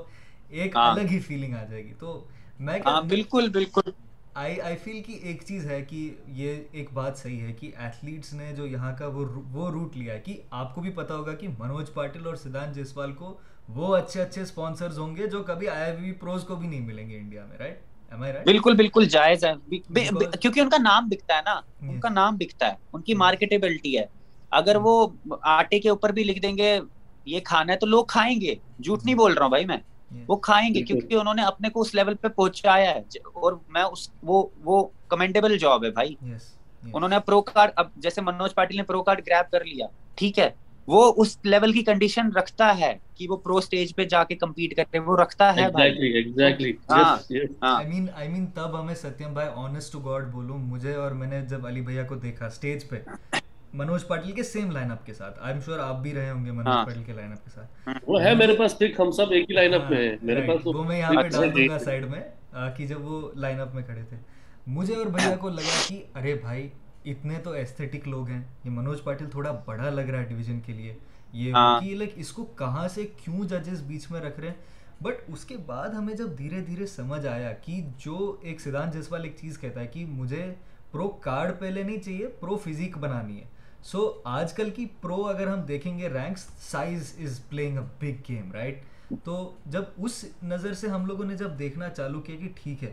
ایک 0.52 0.76
ہاں۔ 0.76 0.90
الگ 0.92 1.10
ہی 1.10 1.18
فیلنگ 1.20 1.54
آ 1.54 1.64
جائے 1.64 1.84
گی۔ 1.84 1.92
تو 1.98 2.24
میں 2.58 2.78
ہاں، 2.86 3.02
بالکل 3.02 3.48
بالکل۔ 3.48 3.90
آئی 4.34 4.60
آئی 4.60 4.76
فیل 4.76 5.02
کی 5.02 5.12
ایک 5.12 5.42
چیز 5.46 5.66
ہے 5.66 5.82
کہ 5.82 5.98
یہ 6.26 6.56
ایک 6.72 6.92
بات 6.92 7.18
صحیح 7.18 7.40
ہے 7.40 7.52
کہ 7.52 7.70
ایتھلیٹس 7.76 8.32
نے 8.32 8.52
جو 8.56 8.66
یہاں 8.66 8.92
کا 8.98 9.06
وہ 9.06 9.24
وہ 9.52 9.70
روٹ 9.70 9.96
لیا 9.96 10.14
ہے 10.14 10.20
کہ 10.20 10.36
آپ 10.50 10.74
کو 10.74 10.80
بھی 10.80 10.90
پتا 10.90 11.14
ہوگا 11.14 11.34
کہ 11.34 11.48
منوج 11.58 11.92
پاٹل 11.94 12.26
اور 12.26 12.34
سدھان 12.34 12.72
جیسوال 12.72 13.12
کو 13.12 13.36
وہ 13.68 13.96
اچھے 13.96 14.22
اچھے 14.22 14.42
اسپانسرز 14.42 14.98
ہوں 14.98 15.16
گے 15.16 15.26
جو 15.26 15.42
کبھی 15.42 15.68
آئی 15.68 15.92
وی 16.00 16.12
پروز 16.12 16.44
کو 16.44 16.56
بھی 16.56 16.68
نہیں 16.68 16.80
ملیں 16.80 17.08
گے 17.08 17.18
انڈیا 17.18 17.46
میں 17.46 17.58
رائٹ 17.58 17.80
بالکل 18.44 18.74
بالکل 18.74 19.04
جائز 19.04 19.44
ہے۔ 19.44 19.52
کیونکہ 20.36 20.60
ان 20.60 20.70
کا 20.70 20.76
نام 20.78 21.08
بکتا 21.08 21.36
ہے 21.36 21.40
نا 21.44 21.60
ان 21.82 22.00
کا 22.00 22.08
نام 22.08 22.36
بکتا 22.36 22.66
ہے 22.66 22.74
ان 22.92 23.02
کی 23.02 23.14
مارکیٹیبلٹی 23.14 23.98
ہے۔ 23.98 24.04
اگر 24.52 24.76
وہ 24.82 25.06
آٹے 25.42 25.80
کے 25.80 25.88
اوپر 25.88 26.12
بھی 26.12 26.24
لکھ 26.24 26.40
دیں 26.40 26.56
گے 26.56 26.78
یہ 27.26 27.40
کھانا 27.40 27.72
ہے 27.72 27.78
تو 27.78 27.86
لوگ 27.86 28.04
کھائیں 28.04 28.40
گے۔ 28.40 28.54
جھوٹ 28.78 29.04
نہیں 29.04 29.14
بول 29.14 29.32
رہا 29.32 29.42
ہوں 29.42 29.50
بھائی 29.50 29.64
میں۔ 29.64 29.76
وہ 30.28 30.36
کھائیں 30.36 30.74
گے 30.74 30.82
کیونکہ 30.82 31.14
انہوں 31.14 31.34
نے 31.34 31.42
اپنے 31.42 31.68
کو 31.68 31.80
اس 31.80 31.94
لیول 31.94 32.14
پہ 32.14 32.28
پہنچایا 32.28 32.94
ہے۔ 32.94 33.00
اور 33.24 33.52
میں 33.68 33.82
اس 33.82 34.10
وہ 34.22 34.46
وہ 34.64 34.88
کمنڈیبل 35.08 35.58
جاب 35.58 35.84
ہے 35.84 35.90
بھائی۔ 35.90 36.14
انہوں 36.92 37.08
نے 37.08 37.18
پرو 37.18 37.42
کارڈ 37.42 37.70
اب 37.76 37.86
جیسے 37.96 38.20
منوج 38.20 38.54
پاٹل 38.54 38.76
نے 38.76 38.82
پرو 38.82 39.02
کارڈ 39.02 39.20
گریب 39.26 39.52
کر 39.52 39.64
لیا 39.64 39.86
ٹھیک 40.14 40.38
ہے؟ 40.38 40.50
وہ 40.86 41.12
اس 41.16 41.38
لیول 41.44 41.72
کی 41.72 41.82
کنڈیشن 41.82 42.32
رکھتا 42.32 42.78
ہے 42.78 42.98
کہ 43.14 43.28
وہ 43.28 43.36
پرو 43.36 43.60
سٹیج 43.60 43.94
پہ 43.94 44.04
جا 44.04 44.24
کے 44.24 44.36
کمپیٹ 44.36 44.76
کرتے 44.76 44.98
وہ 44.98 45.16
رکھتا 45.16 45.56
ہے 45.56 45.66
تب 48.54 48.80
ہمیں 48.80 48.94
ستیم 48.94 49.32
بھائی 49.32 49.48
آنےسٹ 49.54 49.92
ٹو 49.92 50.00
گاڈ 50.00 50.24
بولوں 50.32 50.58
مجھے 50.58 50.94
اور 50.94 51.10
میں 51.10 51.26
نے 51.26 51.40
جب 51.40 51.66
علی 51.66 51.80
بھیا 51.80 52.02
کو 52.02 52.14
دیکھا 52.14 52.50
سٹیج 52.50 52.88
پہ 52.88 52.96
منوج 53.72 54.06
پاٹل 54.06 54.32
کے 54.32 54.42
سیم 54.42 54.70
لائن 54.70 54.90
اپ 54.90 55.04
کے 55.06 55.14
ساتھ. 55.14 55.38
آئی 55.40 55.52
ایم 55.52 55.60
شیور 55.64 55.78
آپ 55.78 56.00
بھی 56.02 56.12
رہے 56.14 56.30
ہوں 56.30 56.44
گے 56.44 56.50
منوج 56.50 56.66
ہاں۔ 56.66 56.84
پاٹل 56.86 57.02
کے 57.02 57.12
لائن 57.12 57.32
اپ 57.32 57.44
کے 57.44 57.50
ساتھ. 57.50 57.88
وہ 58.06 58.22
ہے 58.22 58.34
میرے 58.34 58.56
پاس 58.56 58.78
پک 58.78 59.00
ہم 59.00 59.10
سب 59.10 59.30
ایک 59.30 59.50
ہی 59.50 59.54
لائن 59.54 59.74
اپ 59.74 59.90
میں 59.90 60.16
میرے 60.22 60.40
ہاں، 60.40 60.48
پاس 60.48 60.66
وہ 60.66 60.84
میں 60.84 60.98
یہاں 60.98 61.22
پہ 61.22 61.28
ڈال 61.28 61.54
دوں 61.54 61.68
گا 61.68 61.78
سائیڈ 61.78 62.04
میں 62.04 62.20
کہ 62.76 62.86
جب 62.86 63.04
وہ 63.04 63.30
لائن 63.34 63.60
اپ 63.60 63.74
میں 63.74 63.82
کھڑے 63.82 64.02
تھے. 64.08 64.16
مجھے 64.66 64.94
اور 64.94 65.06
بھیا 65.06 65.34
کو 65.36 65.48
لگا 65.48 65.80
کہ 65.88 66.02
ارے 66.14 66.34
بھائی 66.34 66.68
اتنے 67.04 67.38
تو 67.44 67.50
ایستھیٹک 67.50 68.08
لوگ 68.08 68.28
ہیں. 68.28 68.42
یہ 68.64 68.70
منوج 68.70 69.02
پاٹل 69.04 69.30
تھوڑا 69.30 69.52
بڑا 69.66 69.90
لگ 69.90 70.10
رہا 70.10 70.18
ہے 70.18 70.24
ڈویژن 70.24 70.60
کے 70.60 70.72
لیے. 70.72 70.94
یہ 71.32 71.52
ہاں۔ 71.52 71.80
کہ 71.80 71.94
لائک 71.94 72.12
اس 72.16 72.32
کو 72.32 72.44
کہاں 72.44 72.88
سے 72.88 73.06
کیوں 73.24 73.44
ججز 73.44 73.82
بیچ 73.82 74.10
میں 74.10 74.20
رکھ 74.20 74.40
رہے 74.40 74.48
ہیں؟ 74.48 74.54
بٹ 75.02 75.14
اس 75.28 75.44
کے 75.44 75.56
بعد 75.66 75.88
ہمیں 75.88 76.14
جب 76.14 76.38
دھیرے 76.38 76.60
دھیرے 76.60 76.86
سمجھ 76.86 77.26
آیا 77.26 77.52
کہ 77.52 77.80
جو 77.98 78.36
ایک 78.42 78.60
سدھان 78.60 78.90
جیسوال 78.90 79.24
ایک 79.24 79.36
چیز 79.36 79.58
کہتا 79.58 79.80
ہے 79.80 79.86
کہ 79.86 80.04
مجھے 80.06 80.44
پرو 80.92 81.08
کارڈ 81.08 81.58
پہلے 81.58 81.82
نہیں 81.82 81.98
چاہیے 81.98 82.26
پرو 82.40 82.56
فزیک 82.56 82.98
بنانی 82.98 83.40
ہے. 83.40 83.44
سو 83.82 84.20
آج 84.24 84.52
کل 84.52 84.70
کی 84.70 84.86
پرو 85.00 85.26
اگر 85.26 85.46
ہم 85.46 85.60
دیکھیں 85.60 85.98
گے 85.98 86.08
ranks 86.08 86.46
size 86.58 87.12
is 87.20 87.40
playing 87.48 87.78
a 87.78 87.84
big 88.00 88.20
game 88.28 88.52
right 88.52 88.82
تو 89.24 89.54
جب 89.66 89.82
اس 89.96 90.24
نظر 90.42 90.74
سے 90.74 90.88
ہم 90.88 91.06
لوگوں 91.06 91.24
نے 91.24 91.36
جب 91.36 91.58
دیکھنا 91.58 91.88
چالو 91.88 92.20
کیا 92.20 92.36
کہ 92.36 92.48
ٹھیک 92.54 92.84
ہے 92.84 92.92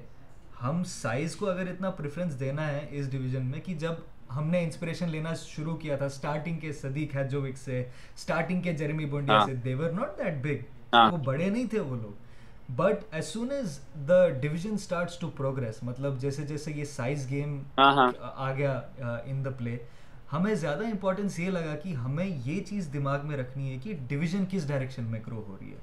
ہم 0.64 0.84
سائز 0.84 1.36
کو 1.36 1.50
اگر 1.50 1.68
اتنا 1.68 1.90
پریفرنس 1.90 2.40
دینا 2.40 2.68
ہے 2.68 2.86
اس 2.90 3.12
ڈویژن 3.12 3.46
میں 3.46 3.60
کہ 3.66 3.74
جب 3.74 3.94
ہم 4.36 4.50
نے 4.50 4.64
انسپریشن 4.64 5.10
لینا 5.10 5.34
شروع 5.34 5.76
کیا 5.76 5.96
تھا 5.98 6.06
اسٹارٹنگ 6.06 6.60
کے 6.60 6.74
صدیق 6.74 7.16
ہیجوک 7.16 7.58
سے 7.58 7.80
اسٹارٹنگ 8.16 8.62
کے 8.62 8.74
جرمی 8.74 9.06
بونڈیا 9.06 9.40
سے 9.46 9.54
دیور 9.54 9.92
ناٹ 9.92 10.18
دیٹ 10.18 10.44
بگ 10.44 10.96
وہ 11.12 11.18
بڑے 11.18 11.50
نہیں 11.50 11.68
تھے 11.68 11.80
وہ 11.80 11.96
لوگ۔ 11.96 12.72
But 12.72 13.04
as 13.12 13.26
soon 13.26 13.52
as 13.52 13.80
the 14.08 14.28
division 14.30 14.74
starts 14.74 15.18
to 15.20 15.30
progress 15.30 15.84
مطلب 15.84 16.20
جیسے 16.20 16.44
جیسے 16.44 16.72
یہ 16.72 16.84
سائز 16.86 17.30
گیم 17.30 17.62
آ 17.78 18.52
گیا 18.54 18.82
ان 19.26 19.46
دا 19.46 19.50
پلے 19.50 19.78
ہمیں 20.34 20.56
زیادہ 20.56 20.84
امپورٹینس 20.84 21.40
یہ 21.40 21.50
لگا 21.50 21.76
کہ 21.76 21.94
ہمیں 21.94 22.26
یہ 22.46 22.64
چیز 22.64 22.90
دماغ 22.94 23.28
میں 23.28 23.38
رکھنی 23.38 23.72
ہے 23.72 23.78
کہ 23.84 23.94
ڈویژن 24.08 24.44
کس 24.50 24.68
ڈائریکشن 24.68 25.04
میں 25.04 25.20
گرو 25.28 25.44
ہو 25.48 25.58
رہی 25.62 25.72
ہے۔ 25.72 25.78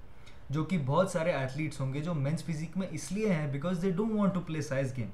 جو 0.50 0.64
کہ 0.64 0.78
بہت 0.86 1.10
سارے 1.10 1.32
ایتھلیٹس 1.32 1.80
ہوں 1.80 1.94
گے 1.94 2.00
جو 2.00 2.14
مینس 2.14 2.44
فزیک 2.44 2.76
میں 2.76 2.86
اس 2.90 3.12
لیے 3.12 3.32
ہیں 3.32 3.46
because 3.52 3.82
they 3.82 3.90
don't 3.90 4.12
want 4.12 4.34
to 4.34 4.40
play 4.40 4.60
size 4.60 4.96
game 4.96 5.08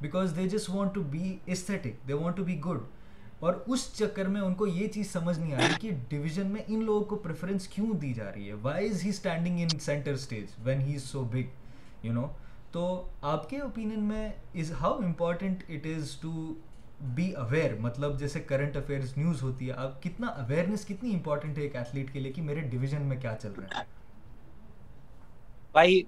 because 0.00 0.32
they 0.36 0.48
just 0.48 0.70
want 0.70 0.94
to 0.94 1.02
be 1.02 1.36
aesthetic 1.46 2.08
they 2.08 2.12
want 2.12 2.36
to 2.36 2.44
be 2.44 2.60
good 2.66 2.78
اور 3.40 3.54
اس 3.66 3.88
چکر 3.94 4.28
میں 4.28 4.40
ان 4.40 4.54
کو 4.54 4.66
یہ 4.66 4.88
چیز 4.88 5.10
سمجھ 5.12 5.38
نہیں 5.38 5.54
آ 5.54 5.58
رہی 5.58 5.74
کہ 5.80 5.90
ڈویژن 6.08 6.46
میں 6.46 6.62
ان 6.66 6.84
لوگوں 6.84 7.04
کو 7.04 7.16
پریفرنس 7.16 7.68
کیوں 7.68 7.92
دی 7.94 8.12
جا 8.12 8.30
رہی 8.34 8.48
ہے؟ 8.48 8.54
Why 8.62 8.88
is 8.88 9.04
he 9.04 9.08
standing 9.08 9.60
in 9.60 9.78
centre 9.78 10.12
stage 10.12 10.44
when 10.64 10.80
he 10.80 10.94
is 10.94 11.02
so 11.02 11.24
big 11.24 12.04
you 12.06 12.12
know 12.12 12.26
تو 12.72 12.86
آپ 13.22 13.50
کے 13.50 13.58
اوپینین 13.58 14.04
میں 14.04 14.28
is 14.54 14.72
how 14.80 14.96
important 14.98 15.62
it 15.68 15.86
is 15.86 16.16
to 16.16 16.54
be 17.00 17.32
aware 17.34 17.74
مطلب 17.80 18.18
جیسے 18.18 18.40
کرنٹ 18.40 18.76
افیئرز 18.76 19.16
نیوز 19.16 19.42
ہوتی 19.42 19.66
ہے، 19.68 19.72
اب 19.72 20.02
کتنا 20.02 20.26
اویئرنیس 20.26 20.84
کتنی 20.86 21.12
امپورٹنٹ 21.14 21.58
ہے 21.58 21.62
ایک 21.62 21.76
ایتھلیٹ 21.76 22.12
کے 22.12 22.20
لیے 22.20 22.32
کہ 22.32 22.42
میرے 22.42 22.60
ڈویژن 22.70 23.02
میں 23.02 23.16
کیا 23.20 23.34
چل 23.42 23.52
رہا 23.52 23.78
ہے؟ 23.78 23.84
بھائی 25.72 26.02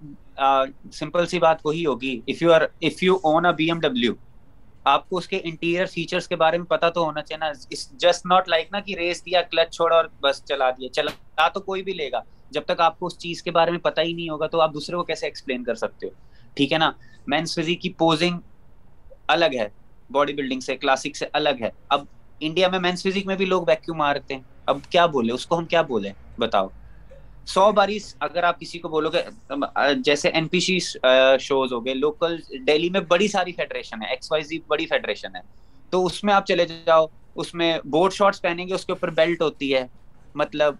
سمپل 0.93 1.26
سی 1.26 1.39
بات 1.39 1.64
وہی 1.64 1.84
ہوگی 1.87 2.20
if 2.26 2.43
you 2.43 2.53
are 2.53 2.61
if 2.61 3.03
you 3.03 3.16
own 3.22 3.47
a 3.47 3.53
B 3.53 3.66
M 3.66 3.80
W 3.80 4.14
آپ 4.87 5.09
کو 5.09 5.16
اس 5.18 5.28
کے 5.28 5.41
انٹیریئر 5.45 5.87
فیچرز 5.87 6.28
کے 6.28 6.37
بارے 6.37 6.59
میں 6.59 6.66
پتا 6.66 6.91
تو 6.91 7.05
ہونا 7.05 7.22
چاہیے 7.22 7.39
نا 7.39 7.53
جسٹ 8.01 8.26
ناٹ 8.26 8.49
لائک 8.49 8.72
نا 8.72 8.80
کہ 8.80 8.97
ریس 8.99 9.24
دیا 9.26 9.43
کلچ 9.43 9.74
چھوڑا 9.76 9.97
اور 9.97 10.05
بس 10.20 10.45
چلا 10.45 10.70
دیا، 10.70 10.93
چلا 10.93 11.49
تو 11.49 11.61
کوئی 11.61 11.82
بھی 11.82 11.93
لے 11.93 12.11
گا۔ 12.12 12.20
جب 12.51 12.64
تک 12.66 12.80
آپ 12.80 12.99
کو 12.99 13.07
اس 13.07 13.18
چیز 13.18 13.43
کے 13.43 13.51
بارے 13.51 13.70
میں 13.70 13.78
پتا 13.80 14.03
ہی 14.03 14.12
نہیں 14.12 14.28
ہوگا 14.28 14.47
تو 14.47 14.61
آپ 14.61 14.74
دوسرے 14.74 14.97
کو 14.97 15.05
کیسے 15.05 15.26
ایکسپلین 15.26 15.64
کر 15.64 15.74
سکتے 15.74 16.07
ہو؟ 16.07 16.11
ٹھیک 16.57 16.72
ہے 16.72 16.78
نا؟ 16.78 16.91
مینس 17.26 17.55
فزی 17.55 17.74
کی 17.74 17.93
پوزنگ 17.99 18.39
الگ 19.28 19.59
ہے۔ 19.61 19.68
باڈی 20.11 20.33
بلڈنگ 20.33 20.61
سے 20.61 20.77
کلاسک 20.77 21.17
سے 21.17 21.27
الگ 21.33 21.61
ہے۔ 21.61 21.71
اب 21.89 22.05
انڈیا 22.41 22.69
میں 22.69 22.79
مینس 22.79 23.03
فزک 23.03 23.27
میں 23.27 23.37
بھی 23.37 23.45
لوگ 23.45 23.63
ویکیوم 23.67 23.99
مارتے 23.99 24.35
ہیں۔ 24.35 24.43
اب 24.67 24.79
کیا 24.91 25.07
بولے؟ 25.07 25.33
اس 25.33 25.47
کو 25.47 25.59
ہم 25.59 25.65
کیا 25.65 25.83
بولے؟ 25.83 26.11
بتاؤ۔ 26.39 26.69
سو 27.47 27.73
باری 27.73 27.99
اگر 28.21 28.43
آپ 28.43 28.61
کسی 28.61 28.79
کو 28.79 28.89
بولو 28.89 29.11
گے 29.11 29.23
جیسے 30.05 30.29
این 30.29 30.49
پی 30.49 30.61
سی 30.61 30.79
شوز 31.41 31.73
ہو 31.73 31.85
گئے 31.85 31.95
لوکل 31.95 32.37
ڈیلی 32.67 32.91
میں 32.91 33.01
بڑی 33.01 33.29
ساری 33.29 33.53
فیڈریشن 33.53 34.03
ہے 34.03 34.09
ایکس 34.11 34.33
وائی 34.33 34.45
زی 34.45 34.59
بڑی 34.67 34.87
فیڈریشن 34.87 35.37
ہے۔ 35.37 35.41
تو 35.91 36.05
اس 36.07 36.25
میں 36.25 36.35
آپ 36.35 36.47
چلے 36.47 36.67
جاؤ، 36.87 37.07
اس 37.35 37.55
میں 37.55 37.79
بورڈ 37.85 38.13
شارٹس 38.13 38.43
پہنیں 38.43 38.69
گے، 38.69 38.75
اس 38.75 38.87
کے 38.87 38.93
اوپر 38.93 39.11
بیلٹ 39.11 39.43
ہوتی 39.43 39.75
ہے۔ 39.75 39.87
مطلب 40.35 40.75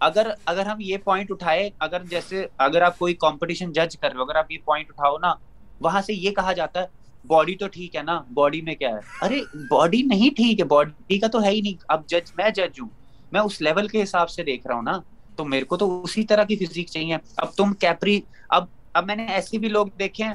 اگر 0.00 0.30
اگر 0.44 0.66
ہم 0.66 0.76
یہ 0.80 0.96
پوائنٹ 1.04 1.32
اٹھائے، 1.32 1.70
اگر 1.78 2.02
جیسے 2.04 2.46
اگر 2.58 2.82
آپ 2.82 2.98
کوئی 2.98 3.14
کمپٹیشن 3.14 3.72
جج 3.72 3.96
کر 3.98 4.08
رہے 4.08 4.16
ہو، 4.16 4.22
اگر 4.22 4.36
آپ 4.36 4.50
یہ 4.50 4.58
پوائنٹ 4.64 4.90
اٹھاؤ 4.90 5.18
نا، 5.18 5.34
وہاں 5.80 6.02
سے 6.02 6.14
یہ 6.14 6.30
کہا 6.30 6.52
جاتا 6.52 6.82
ہے 6.82 6.86
باڈی 7.24 7.54
تو 7.54 7.68
ٹھیک 7.68 7.96
ہے 7.96 8.02
نا 8.02 8.22
باڈی 8.34 8.60
میں 8.60 8.74
کیا 8.74 8.88
ہے؟ 8.88 9.26
ارے 9.26 9.40
باڈی 9.70 10.02
نہیں 10.02 10.30
ٹھیک 10.36 10.60
ہے 10.60 10.64
باڈی 10.64 11.18
کا 11.18 11.26
تو 11.26 11.42
ہے 11.42 11.50
ہی 11.50 11.60
نہیں۔ 11.60 11.74
اب 11.88 12.06
جج 12.06 12.32
میں 12.36 12.50
جج 12.50 12.80
ہوں۔ 12.80 12.88
میں 13.32 13.40
اس 13.40 13.60
لیول 13.60 13.88
کے 13.88 14.02
حساب 14.02 14.30
سے 14.30 14.44
دیکھ 14.44 14.66
رہا 14.66 14.74
ہوں 14.74 14.82
نا۔ 14.82 15.00
تو 15.36 15.44
میرے 15.44 15.64
کو 15.64 15.76
تو 15.76 16.02
اسی 16.02 16.22
طرح 16.22 16.44
کی 16.44 16.56
فزیک 16.56 16.88
چاہیے۔ 16.88 17.16
اب 17.36 17.52
تم 17.52 17.72
کیپری 17.72 18.20
اب 18.48 18.64
اب 18.94 19.06
میں 19.06 19.16
نے 19.16 19.26
ایسے 19.26 19.58
بھی 19.58 19.68
لوگ 19.68 19.86
دیکھے 19.98 20.24
ہیں۔ 20.24 20.34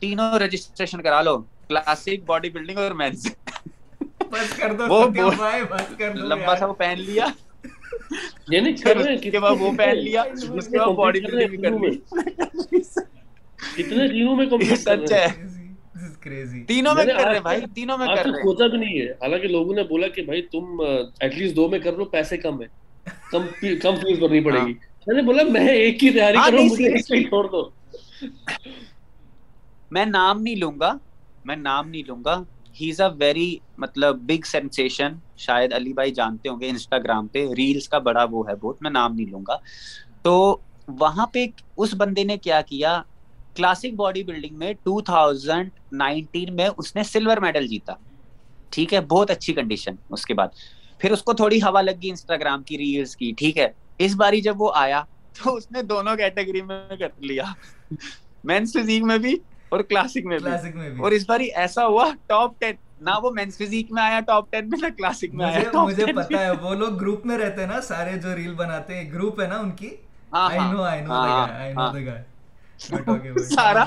تینوں 0.00 0.38
رجسٹریشن 0.38 1.02
کرا 1.02 1.22
لو۔ 1.22 1.38
کلاسک 1.68 2.24
باڈی 2.26 2.50
بلڈنگ 2.50 2.78
اور 2.78 2.90
مینس 2.90 3.26
لمبا 6.14 6.56
سا 6.56 6.66
وہ 6.66 6.72
پہن 6.72 7.00
لیا۔ 7.00 7.26
یعنی 8.48 8.72
وہ 9.58 9.72
پہن 9.72 9.96
لیا۔ 9.96 10.22
اس 10.52 10.68
کے 10.68 10.78
بعد 10.78 10.86
باڈی 10.96 11.20
بلڈنگ 11.20 11.48
بھی 11.48 11.56
کر 11.58 11.70
لی۔ 11.70 11.98
کتنے 13.76 14.08
تینوں 14.08 14.36
میں 14.36 14.46
کمپلیٹ 14.46 14.78
سچ 14.78 15.12
ہے۔ 15.12 15.26
تینوں 16.68 16.94
میں 16.94 17.04
کر 17.04 17.24
رہے 17.24 17.40
بھائی 17.40 17.60
تینوں 17.74 17.98
میں 17.98 18.06
کر 18.06 18.24
رہے۔ 18.24 18.32
سوچا 18.32 18.66
بھی 18.66 18.78
نہیں 18.78 19.00
ہے۔ 19.00 19.10
حالانکہ 19.10 19.48
لوگوں 19.48 19.74
نے 19.74 19.82
بولا 19.82 20.08
کہ 20.08 20.22
بھائی 20.22 20.42
تم 20.42 20.80
ایٹ 21.20 21.34
لیسٹ 21.34 21.56
دو 21.56 21.68
میں 21.68 21.78
کر 21.78 21.92
لو 21.96 22.04
پیسے 22.04 22.36
کم 22.36 22.62
ہے 22.62 22.66
کم 23.30 23.42
کم 23.82 23.96
فیس 23.96 24.18
بھرنی 24.18 24.40
پڑے 24.40 24.60
گی۔ 24.66 24.74
میں 25.06 25.16
نے 25.16 25.22
بولا 25.22 25.42
میں 25.42 25.68
ایک 25.68 26.00
کی 26.00 26.10
تیاری 26.10 26.36
مجھے 26.36 26.84
ایک 26.86 27.06
کی 27.06 27.24
چھوڑ 27.24 27.44
دو۔ 27.48 27.70
میں 29.90 30.06
نام 30.06 30.42
نہیں 30.42 30.56
لوں 30.56 30.72
گا۔ 30.80 30.92
میں 31.44 31.56
نام 31.56 31.88
نہیں 31.88 32.02
لوں 32.06 32.24
گا۔ 32.24 32.42
ہی 32.80 32.90
از 32.90 33.00
اے 33.00 33.08
ویری 33.18 33.56
مطلب 33.78 34.16
بگ 34.20 34.44
سینسیشن 34.44 35.12
شاید 35.36 35.72
علی 35.72 35.92
بھائی 35.92 36.10
جانتے 36.10 36.48
ہوں 36.48 36.60
گے 36.60 36.68
انسٹاگرام 36.68 37.26
پہ۔ 37.26 37.46
ریلز 37.56 37.88
کا 37.88 37.98
بڑا 37.98 38.24
وہ 38.30 38.48
ہے 38.48 38.54
بہت 38.54 38.82
میں 38.82 38.90
نام 38.90 39.14
نہیں 39.14 39.26
لوں 39.26 39.42
گا۔ 39.48 39.56
تو 40.22 40.58
وہاں 40.88 41.26
پہ 41.26 41.46
اس 41.76 41.94
بندے 41.94 42.24
نے 42.24 42.36
کیا 42.36 42.60
کیا؟ 42.60 43.02
کلاسک 43.56 43.94
باڈی 43.96 44.22
بلڈنگ 44.22 44.58
میں 44.58 44.72
ٹو 44.74 45.00
تھاؤزینڈ 45.02 45.70
نائنٹین 45.92 46.54
میں 46.56 46.68
اس 46.76 46.94
نے 46.96 47.02
سلور 47.04 47.36
میڈل 47.38 47.66
جیتا۔ 47.66 47.92
ٹھیک 48.72 48.94
ہے 48.94 49.00
بہت 49.06 49.30
اچھی 49.30 49.54
کنڈیشن 49.54 49.94
اس 50.08 50.24
کے 50.24 50.34
بعد۔ 50.34 50.48
پھر 51.00 51.12
اس 51.12 51.22
کو 51.22 51.32
تھوڑی 51.32 51.60
ہوا 51.62 51.80
لگ 51.82 51.98
گئی 52.02 52.10
انسٹاگرام 52.10 52.62
کی 52.62 52.78
ریلز 52.78 53.16
کی 53.16 53.32
ٹھیک 53.36 53.58
ہے۔ 53.58 53.68
اس 54.00 54.14
باری 54.16 54.40
جب 54.40 54.60
وہ 54.62 54.70
آیا 54.74 55.02
تو 55.34 55.54
اس 55.56 55.70
نے 55.70 55.82
دونوں 55.84 56.16
کیٹیگری 56.16 56.60
میں 56.62 56.78
کر 56.98 57.08
لیا۔ 57.20 57.44
مینس 58.44 58.72
فزیک 58.72 59.02
میں 59.02 59.18
بھی 59.18 59.34
اور 59.68 59.80
کلاسک 59.82 60.26
میں 60.26 60.38
بھی۔ 60.38 60.52
اور 60.98 61.12
اس 61.12 61.24
باری 61.28 61.46
ایسا 61.56 61.86
ہوا 61.86 62.04
ٹاپ 62.26 62.58
ٹین 62.58 62.74
نہ 63.00 63.10
وہ 63.22 63.30
مینس 63.30 63.56
فزیک 63.56 63.92
میں 63.92 64.02
آیا 64.02 64.20
ٹاپ 64.20 64.50
ٹین 64.50 64.68
میں 64.68 64.78
نہ 64.78 64.86
کلاسک 64.96 65.34
میں 65.34 65.46
آیا 65.46 65.70
مجھے 65.76 66.06
پتا 66.14 66.40
ہے 66.40 66.50
وہ 66.60 66.74
لوگ 66.74 66.96
گروپ 67.00 67.26
میں 67.26 67.38
رہتے 67.38 67.60
ہیں 67.60 67.68
نا 67.68 67.80
سارے 67.82 68.16
جو 68.18 68.36
ریل 68.36 68.54
بناتے 68.54 68.96
ہیں 68.96 69.10
گروپ 69.12 69.40
ہے 69.40 69.46
نا 69.46 69.58
ان 69.58 69.70
کی۔ 69.72 69.90
آئی 70.44 70.66
نو 70.66 70.82
آئی 70.82 71.00
نو 71.02 71.14
آئی 71.20 71.72
نو 71.74 71.88
دا 71.88 72.00
گائے 72.00 72.22
سارا 72.78 73.84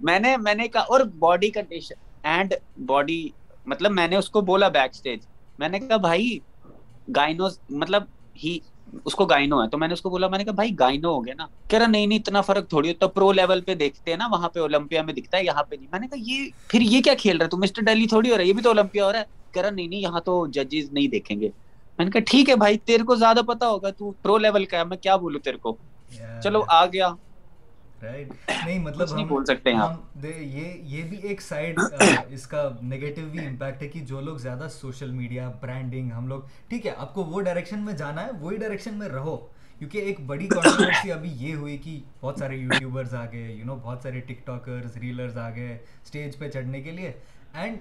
میں 0.00 0.18
نے 0.18 0.36
میں 0.36 0.54
نے 0.54 0.68
کہا 0.68 0.80
اور 0.80 1.00
باڈی 1.18 1.50
کنڈیشن 1.50 1.94
اینڈ 2.22 2.54
باڈی 2.86 3.28
مطلب 3.66 3.92
میں 3.92 4.08
نے 4.08 4.16
اس 4.16 4.28
کو 4.30 4.40
بولا 4.40 4.68
بیک 4.68 5.06
میں 5.58 5.68
نے 5.68 5.78
کہا 5.80 5.96
بھائی 5.96 6.38
گائنو 7.16 7.48
مطلب 7.70 8.02
ہی 8.44 8.58
اس 9.04 9.14
کو 9.14 9.24
گائنو 9.26 9.62
ہے 9.62 9.68
تو 9.68 9.78
میں 9.78 9.88
نے 9.88 9.94
اس 9.94 10.02
کو 10.02 10.10
بولا 10.10 10.28
میں 10.28 10.38
نے 10.38 10.44
کہا 10.44 10.52
بھائی 10.52 10.70
گائنو 10.78 11.12
ہو 11.12 11.24
گیا 11.26 11.34
نا 11.34 11.46
کہہ 11.68 11.78
رہا 11.78 11.86
نہیں 11.86 12.06
نہیں 12.06 12.18
اتنا 12.18 12.40
فرق 12.40 12.68
تھوڑی 12.68 12.88
ہوتا 12.88 13.06
پرو 13.06 13.30
لیول 13.32 13.60
پہ 13.60 13.74
دیکھتے 13.74 14.10
ہیں 14.10 14.18
نا 14.18 14.26
وہاں 14.26 14.48
پہ 14.48 14.60
اولمپیا 14.60 15.02
میں 15.02 15.14
دکھتا 15.14 15.38
ہے 15.38 15.44
یہاں 15.44 15.62
پہ 15.62 15.76
نہیں 15.76 15.88
میں 15.92 16.00
نے 16.00 16.08
کہا 16.08 16.18
یہ 16.22 16.48
پھر 16.68 16.80
یہ 16.80 17.02
کیا 17.02 17.14
کھیل 17.14 17.36
رہا 17.36 17.44
ہے 17.44 17.50
تو 17.50 17.56
مسٹر 17.56 17.82
ڈیلی 17.82 18.06
تھوڑی 18.06 18.30
ہو 18.30 18.36
رہا 18.36 18.42
ہے 18.42 18.48
یہ 18.48 18.52
بھی 18.52 18.62
تو 18.62 18.68
اولمپیا 18.68 19.04
ہو 19.06 19.12
رہا 19.12 19.18
ہے 19.18 19.24
کہہ 19.52 19.62
رہا 19.62 19.70
نہیں 19.70 19.88
نہیں 19.88 20.00
یہاں 20.00 20.20
تو 20.20 20.46
ججز 20.46 20.92
نہیں 20.92 21.08
دیکھیں 21.08 21.40
گے 21.40 21.48
میں 21.98 22.04
نے 22.04 22.10
کہا 22.10 22.20
ٹھیک 22.20 22.50
ہے 22.50 22.56
بھائی 22.56 22.78
تیرے 22.78 23.02
کو 23.02 23.14
زیادہ 23.14 23.40
پتا 23.46 23.68
ہوگا 23.68 23.90
تو 23.90 24.10
پرو 24.22 24.38
لیول 24.38 24.64
کا 24.64 24.78
ہے 24.78 24.84
میں 24.84 24.96
کیا 24.96 25.16
بولوں 25.16 25.40
تیرے 25.40 25.56
کو 25.56 25.76
چلو 26.42 26.62
آ 26.68 26.84
گیا 26.86 27.08
نہیں 28.04 28.78
مطلب 28.78 29.14
نہیں 29.14 29.26
بول 29.26 29.44
سکتے 29.44 29.70
یہ 30.20 30.72
یہ 30.84 31.02
بھی 31.02 31.16
ایک 31.22 31.42
سائڈ 31.42 31.78
اس 32.28 32.46
کا 32.46 32.68
نیگیٹو 32.82 33.28
بھی 33.30 33.46
امپیکٹ 33.46 33.82
ہے 33.82 33.88
کہ 33.88 34.00
جو 34.00 34.20
لوگ 34.20 34.36
زیادہ 34.36 34.68
سوشل 34.70 35.10
میڈیا 35.10 35.50
برانڈنگ 35.60 36.12
ہم 36.12 36.28
لوگ 36.28 36.40
ٹھیک 36.68 36.86
ہے 36.86 36.92
آپ 36.96 37.14
کو 37.14 37.24
وہ 37.24 37.40
ڈائریکشن 37.40 37.84
میں 37.84 37.94
جانا 37.94 38.24
ہے 38.24 38.30
وہی 38.40 38.56
ڈائریکشن 38.56 38.98
میں 38.98 39.08
رہو 39.08 39.36
کیونکہ 39.78 39.98
ایک 39.98 40.20
بڑی 40.20 40.46
کانٹروورسی 40.48 41.12
ابھی 41.12 41.30
یہ 41.38 41.54
ہوئی 41.54 41.76
کہ 41.78 41.98
بہت 42.20 42.38
سارے 42.38 42.56
یوٹیوبرز 42.56 43.14
آ 43.14 43.24
گئے 43.32 43.52
یو 43.52 43.64
نو 43.64 43.76
بہت 43.76 44.02
سارے 44.02 44.20
ٹک 44.20 44.46
ٹاکرز 44.46 44.96
ریلرز 44.96 45.38
آ 45.38 45.48
گئے 45.50 45.78
اسٹیج 46.04 46.38
پہ 46.38 46.48
چڑھنے 46.48 46.82
کے 46.82 46.90
لیے 46.90 47.12
اینڈ 47.54 47.78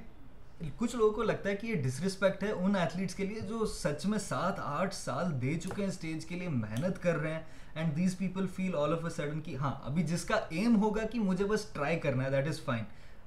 کچھ 0.77 0.95
لوگوں 0.95 1.13
کو 1.13 1.23
لگتا 1.23 1.49
ہے 1.49 1.55
کہ 1.55 1.67
یہ 1.67 1.81
ڈسرسپیکٹ 1.81 2.43
ہے 2.43 2.51
ان 2.51 2.75
ایتھلیٹس 2.75 3.15
کے 3.15 3.25
لیے 3.25 3.39
جو 3.39 3.65
سچ 3.65 4.05
میں 4.05 4.19
سات 4.19 4.59
آٹھ 4.59 4.95
سال 4.95 5.41
دے 5.41 5.53
چکے 5.55 5.81
ہیں 5.81 5.89
اسٹیج 5.89 6.25
کے 6.25 6.35
لیے 6.35 6.49
محنت 6.49 7.01
کر 7.03 7.17
رہے 7.17 7.33
ہیں 7.33 7.41
and 7.75 7.95
these 7.97 8.17
people 8.17 8.47
feel 8.47 8.75
all 8.75 8.93
of 8.93 9.03
a 9.03 9.09
sudden 9.09 9.41
کہ 9.41 9.55
ہاں 9.55 9.73
ابھی 9.83 10.03
جس 10.03 10.25
کا 10.25 10.35
ایم 10.49 10.75
ہوگا 10.75 11.05
کہ 11.11 11.19
مجھے 11.19 11.45
بس 11.45 11.65
ٹرائی 11.65 11.99
کرنا 11.99 12.23
ہے 12.23 12.29
دیٹ 12.29 12.47
از 12.47 12.61
فائن 12.61 12.83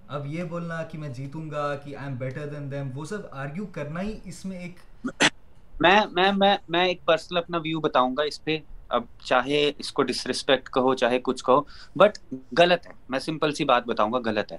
اب 0.09 0.27
یہ 0.27 0.45
بولنا 0.45 0.83
کہ 0.83 0.99
میں 0.99 1.09
جیتوں 1.09 1.51
گا 1.51 1.75
کہ 1.77 1.97
I 1.97 2.07
am 2.07 2.17
better 2.17 2.47
than 2.47 2.71
them 2.71 2.91
وہ 2.95 3.05
سب 3.05 3.19
آرگیو 3.31 3.67
کرنا 3.67 4.01
ہی 4.01 4.19
اس 4.25 4.45
میں 4.45 4.59
ایک 4.59 4.79
میں 5.81 6.01
میں 6.13 6.33
میں 6.33 6.57
میں 6.69 6.85
ایک 6.85 7.05
پرسنل 7.05 7.39
اپنا 7.39 7.59
ویو 7.59 7.81
بتاؤں 7.81 8.17
گا 8.17 8.23
اس 8.23 8.45
پہ۔ 8.45 8.59
اب 8.89 9.03
چاہے 9.25 9.73
اس 9.79 9.93
کو 9.93 10.03
ڈس 10.03 10.17
ڈسرسپیکٹ 10.17 10.69
کہو، 10.69 10.95
چاہے 10.95 11.19
کچھ 11.19 11.45
کہو 11.45 11.61
بٹ 11.97 12.19
غلط 12.59 12.87
ہے۔ 12.87 12.93
میں 13.09 13.19
سمپل 13.19 13.53
سی 13.53 13.65
بات 13.65 13.87
بتاؤں 13.87 14.13
گا، 14.13 14.19
غلط 14.25 14.53
ہے۔ 14.53 14.57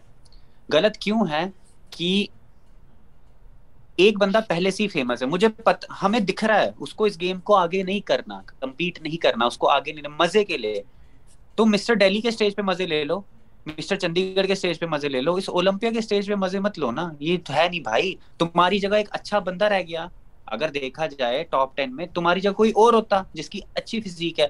غلط 0.73 0.97
کیوں 0.97 1.25
ہے 1.31 1.43
کہ 1.89 2.25
ایک 3.97 4.17
بندہ 4.17 4.39
پہلے 4.47 4.71
سے 4.71 4.83
ہی 4.83 4.87
فیمس 4.87 5.21
ہے۔ 5.21 5.27
مجھے 5.27 5.47
پت، 5.49 5.85
ہمیں 6.03 6.19
دکھ 6.19 6.45
رہا 6.45 6.61
ہے، 6.61 6.71
اس 6.79 6.93
کو 6.93 7.03
اس 7.03 7.21
گیم 7.21 7.39
کو 7.39 7.55
آگے 7.55 7.83
نہیں 7.83 7.99
کرنا 7.99 8.41
کمپیٹ 8.59 9.01
نہیں 9.01 9.17
کرنا، 9.17 9.45
اس 9.45 9.57
کو 9.57 9.69
آگے 9.69 9.91
نہیں 9.91 10.07
مزے 10.19 10.45
کے 10.45 10.57
لیے۔ 10.57 10.83
تم 11.55 11.65
مسٹر 11.65 11.93
ڈیلی 11.93 12.21
کے 12.21 12.27
اسٹیج 12.27 12.55
پہ 12.55 12.61
مزے 12.61 12.87
لے 12.87 13.03
لو 13.03 13.21
مسٹر 13.65 13.95
چنڈی 13.95 14.35
گڑھ 14.35 14.47
کے 14.47 14.53
اسٹیج 14.53 14.79
پہ 14.79 14.85
مزے 14.85 15.09
لے 15.09 15.21
لو، 15.21 15.33
اس 15.33 15.49
اولمپیا 15.49 15.91
کے 15.91 15.99
اسٹیج 15.99 16.27
پہ 16.27 16.35
مزے 16.35 16.59
مت 16.59 16.79
لو 16.79 16.91
نا۔ 16.91 17.09
یہ 17.19 17.37
تو 17.45 17.53
ہے 17.53 17.67
نہیں 17.69 17.79
بھائی۔ 17.79 18.15
تمہاری 18.37 18.79
جگہ 18.79 18.95
ایک 18.95 19.07
اچھا 19.11 19.39
بندہ 19.39 19.65
رہ 19.65 19.81
گیا۔ 19.87 20.07
اگر 20.45 20.69
دیکھا 20.69 21.07
جائے 21.07 21.43
ٹاپ 21.43 21.77
ٹین 21.77 21.95
میں، 21.95 22.05
تمہاری 22.05 22.39
جگہ 22.39 22.51
کوئی 22.51 22.71
اور 22.71 22.93
ہوتا 22.93 23.23
جس 23.33 23.49
کی 23.49 23.59
اچھی 23.73 24.01
فزیک 24.01 24.39
ہے۔ 24.39 24.47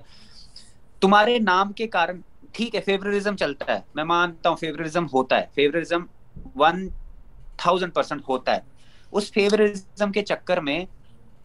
تمہارے 0.99 1.39
نام 1.39 1.71
کے 1.71 1.87
کارن، 1.87 2.21
ٹھیک 2.51 2.75
ہے 2.75 2.81
فیورزم 2.81 3.35
چلتا 3.35 3.75
ہے۔ 3.75 3.79
میں 3.95 4.03
مانتا 4.03 4.49
ہوں 4.49 4.55
فیورزم 4.55 5.05
ہوتا 5.05 5.39
ہے۔ 5.39 5.45
فیورزم 5.55 6.05
ون 6.55 6.89
تھاؤزینڈ 7.57 7.93
پرسینٹ 7.93 8.21
ہوتا 8.29 8.55
ہے۔ 8.55 8.76
اس 9.11 9.31
فیورزم 9.31 10.11
کے 10.11 10.21
چکر 10.21 10.57
میں 10.57 10.85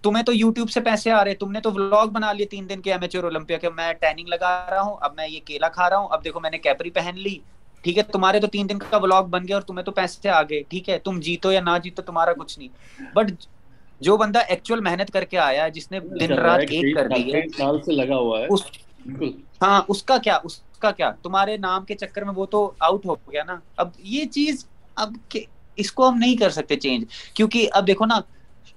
تمہیں 0.03 0.25
تو 0.25 0.33
یوٹیوب 0.33 0.71
سے 0.71 0.81
پیسے 0.81 1.11
آ 1.11 1.25
رہے 1.25 1.35
تم 1.35 1.53
نے 1.53 1.61
تو 1.61 1.71
ولاگ 1.73 2.07
بنا 2.07 2.33
لیے 2.33 2.47
تین 2.47 2.69
دن 2.69 2.81
کے 2.81 2.93
امیچور 2.93 3.25
اولمپیا 3.25 3.59
کے۔ 3.59 3.71
میں 3.71 3.93
ٹیننگ 3.93 4.29
لگا 4.29 4.67
رہا 4.71 4.81
ہوں 4.81 4.97
اب 5.01 5.13
میں 5.17 5.29
یہ 5.29 5.41
کیلا 5.45 5.69
کھا 5.69 5.91
رہا 5.91 5.97
ہوں۔ 5.97 6.09
اب 6.11 6.25
دیکھو 6.25 6.41
میں 6.41 6.51
نے 6.51 6.59
کیپری 6.59 6.91
پہن 6.91 7.19
لی۔ 7.19 7.39
ٹھیک 7.83 7.99
ہے 7.99 8.03
تمہارے 8.03 8.41
تو 8.41 8.47
تین 8.47 8.69
دن 8.69 8.79
کا 8.79 8.97
ولاگ 8.97 9.23
بن 9.23 9.49
گیا 9.49 9.57
اور 9.57 9.63
تمہیں 9.63 9.85
تو 9.85 9.93
پیسے 9.93 10.29
آ 10.29 10.43
گئے۔ 10.43 10.63
ٹھیک 10.63 10.89
ہے 10.89 10.99
تم 10.99 11.21
جیتو 11.21 11.53
یا 11.53 11.61
نہ 11.61 11.71
جیتو 11.85 12.03
تمہارا 12.03 12.33
کچھ 12.33 12.59
نہیں۔ 12.59 12.69
بٹ 13.15 13.27
جو 14.01 14.17
بندہ 14.17 14.39
ایکچوئل 14.49 14.81
محنت 14.81 15.13
کر 15.13 15.25
کے 15.25 15.39
آیا 15.39 15.69
جس 15.69 15.91
نے 15.91 16.01
دن 16.01 16.33
رات 16.33 16.61
ایک 16.71 16.97
کر 16.97 17.09
دی 17.09 17.35
ہے 17.35 17.41
لگا 17.93 18.17
ہوا 18.17 18.41
ہے۔ 18.41 18.47
ہاں 19.63 19.83
اس 19.89 20.03
کا 20.03 20.19
کیا 20.19 20.39
اس 20.45 20.63
کا 20.79 20.91
کیا؟ 20.91 21.11
تمہارے 21.11 21.57
نام 21.57 21.85
کے 21.85 21.95
چکر 21.95 22.25
میں 22.25 22.35
وہ 22.37 22.47
تو 22.47 22.73
آؤٹ 22.81 23.07
ہو 23.07 23.15
گیا 23.15 23.45
نا۔ 23.45 23.57
اب 23.77 23.89
یہ 23.99 24.25
چیز 24.25 24.67
اب 24.95 25.13
اس 25.77 25.93
کو 25.93 26.09
ہم 26.09 26.19
نہیں 26.19 26.37
کر 26.37 26.51
سکتے 26.51 26.77
چینج 26.77 27.05
کیونکہ 27.35 27.69
اب 27.73 27.87
دیکھو 27.87 28.07
نا 28.07 28.21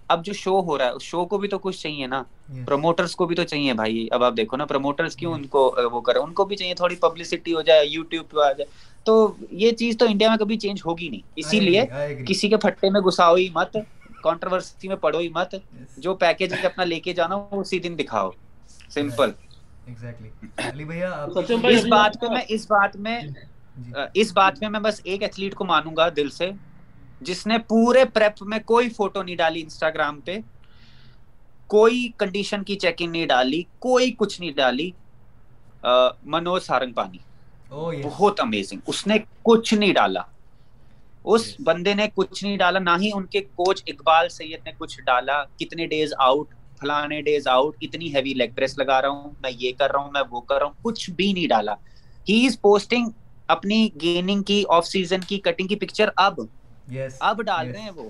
اب 0.10 0.24
جو 0.26 0.34
شو 0.34 0.60
ہو 0.66 0.78
رہا 0.78 0.86
ہے 0.86 1.00
شو 1.02 1.26
کو 1.26 1.38
بھی 1.38 1.48
تو 1.48 1.58
کچھ 1.60 1.78
چاہیے 1.80 2.08
نا. 2.08 2.22
پروموٹرس 2.66 3.16
کو 3.16 3.26
بھی 3.26 3.36
تو 3.36 3.44
چاہیے 3.44 3.74
بھائی. 3.74 4.08
اب 4.12 4.24
آپ 4.24 4.34
دیکھو 4.38 4.58
نا 4.58 4.66
پروموٹرس 4.66 5.16
کیوں 5.16 5.34
ان 5.34 5.46
کو 5.56 5.64
وہ 5.92 6.02
کرے 6.02 6.20
ان 6.20 6.34
کو 6.34 6.46
بھی 6.46 6.56
چاہیے 6.56 6.74
تھوڑی 6.76 6.96
پبلسٹی 6.96 7.54
ہو 7.54 7.62
جائے 7.62 7.86
یوٹیوب 7.86 8.30
پہ 8.30 8.42
آ 8.42 8.52
جائے. 8.52 8.70
تو 9.06 9.34
یہ 9.52 9.72
چیز 9.72 9.98
تو 9.98 10.06
انڈیا 10.10 10.30
میں 10.30 10.38
کبھی 10.38 10.58
چینج 10.58 10.82
ہوگی 10.86 11.10
نہیں. 11.10 11.22
اسی 11.36 11.60
لیے 11.60 11.82
کسی 12.28 12.50
کے 12.50 12.58
پھٹے 12.58 12.90
میں 12.90 13.02
گھساؤ 13.02 13.36
ہی 13.36 13.48
مت 13.54 13.78
کانٹروورسی 14.24 14.88
میں 14.88 14.96
پڑھو 14.96 15.20
ہی 15.20 15.30
مت. 15.30 15.56
جو 15.98 16.14
پیکج 16.16 16.54
اپنا 16.66 16.84
لے 16.84 17.00
کے 17.00 17.14
جانا 17.14 17.36
وہ 17.36 17.62
اسی 17.62 17.80
دن 17.80 17.98
دکھاؤ. 18.00 18.30
سمپل 18.90 19.32
اس 21.66 21.86
بات 21.88 22.20
پہ 22.22 22.28
میں 22.28 22.42
اس 22.50 22.66
بات 22.70 22.96
میں 22.98 23.20
جی۔ 23.22 23.92
اس 24.14 24.32
بات 24.34 24.62
میں 24.62 24.70
میں 24.70 24.80
بس 24.80 25.02
ایک 25.04 25.24
ایتھلیٹ 25.24 25.56
کو 25.56 25.66
مانوں 25.66 25.96
گا 25.98 26.08
دل 26.16 26.30
سے. 26.30 26.50
جس 27.22 27.46
نے 27.48 27.58
پورے 27.68 28.04
پریپ 28.06 28.42
میں 28.44 28.60
کوئی 28.66 28.90
فوٹو 28.90 29.24
نہیں 29.24 29.36
ڈالی 29.36 29.62
انسٹاگرام 29.62 30.20
پہ 30.22 30.38
کوئی 31.70 32.08
کنڈیشن 32.18 32.64
کی 32.64 32.76
چیکنگ 32.76 33.12
نہیں 33.12 33.26
ڈالی 33.28 33.62
کوئی 33.80 34.12
کچھ 34.18 34.40
نہیں 34.42 34.52
ڈالی 34.52 34.90
منوج 36.26 36.64
سارنگ 36.64 36.94
پانی 36.94 37.18
بہت 38.04 38.40
امیزنگ 38.40 38.80
اس 38.88 39.06
نے 39.08 39.16
کچھ 39.44 39.74
نہیں 39.74 39.94
ڈالا۔ 39.94 40.22
اس 41.26 41.56
بندے 41.66 41.94
نے 41.94 42.08
کچھ 42.16 42.44
نہیں 42.44 42.58
ڈالا 42.58 42.80
نہ 42.80 42.90
ہی 43.02 43.10
ان 43.14 43.26
کے 43.26 43.42
کوچ 43.56 43.84
اقبال 43.88 44.30
سید 44.30 44.66
نے 44.66 44.72
کچھ 44.78 45.00
ڈالا 45.02 45.44
کتنے 45.60 45.86
ڈیز 45.88 46.14
آؤٹ 46.20 46.48
فلانے 46.82 47.22
ڈیز 47.22 47.48
آؤٹ 47.48 47.76
اتنی 47.82 48.14
ہیوی 48.16 48.34
لیگ 48.34 48.50
پریس 48.56 48.78
لگا 48.78 49.02
رہا 49.02 49.10
ہوں 49.10 49.32
میں 49.42 49.52
یہ 49.54 49.72
کر 49.78 49.92
رہا 49.92 50.00
ہوں 50.00 50.12
میں 50.12 50.22
وہ 50.30 50.42
کر 50.42 50.58
رہا 50.58 50.66
ہوں 50.66 50.74
کچھ 50.82 51.10
بھی 51.12 51.32
نہیں 51.34 51.48
ڈالا۔ 51.48 51.76
ہی 52.28 52.46
از 52.48 52.60
پوسٹنگ 52.62 53.10
اپنی 53.48 53.88
گیننگ 54.02 54.44
کی 54.44 54.64
آف 54.70 54.88
سیزن 54.88 55.20
کی 55.20 55.40
کٹنگ 55.40 55.68
کی 55.68 55.76
پکچر 55.76 56.10
اب۔ 56.18 56.40
اب 57.20 57.42
ڈال 57.42 57.72
رہے 57.72 57.82
ہیں 57.82 57.92
وہ۔ 57.96 58.10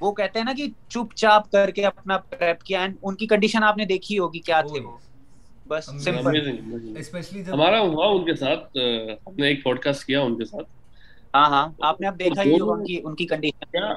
وہ 0.00 0.12
کہتے 0.12 0.38
ہیں 0.38 0.44
نا 0.44 0.52
کہ 0.52 0.66
چپ 0.88 1.14
چاپ 1.14 1.50
کر 1.50 1.70
کے 1.70 1.86
اپنا 1.86 2.18
پریپ 2.18 2.62
کیا 2.62 2.80
اینڈ 2.80 2.96
ان 3.02 3.14
کی 3.14 3.26
کنڈیشن 3.26 3.64
آپ 3.64 3.76
نے 3.76 3.84
دیکھی 3.84 4.18
ہوگی 4.18 4.40
کیا 4.40 4.60
تھے 4.60 4.80
وہ۔ 4.80 4.96
بس 5.66 5.84
سمپل 5.84 6.48
ہمارا 7.52 7.80
ہوا 7.80 8.06
ان 8.06 8.24
کے 8.24 8.34
ساتھ 8.34 8.76
ہم 9.26 9.34
نے 9.36 9.48
ایک 9.48 9.64
پوڈ 9.64 9.78
کاسٹ 9.78 10.04
کیا 10.04 10.20
ان 10.20 10.38
کے 10.38 10.44
ساتھ۔ 10.44 10.68
ہاں 11.34 11.48
ہاں۔ 11.50 11.68
آپ 11.80 12.00
نے 12.00 12.06
اب 12.06 12.18
دیکھا 12.18 12.42
ہی 12.42 12.60
ہوگا 12.60 12.84
کی 12.84 13.00
ان 13.04 13.14
کی 13.14 13.26
کنڈیشن 13.26 13.70
کیا 13.70 13.92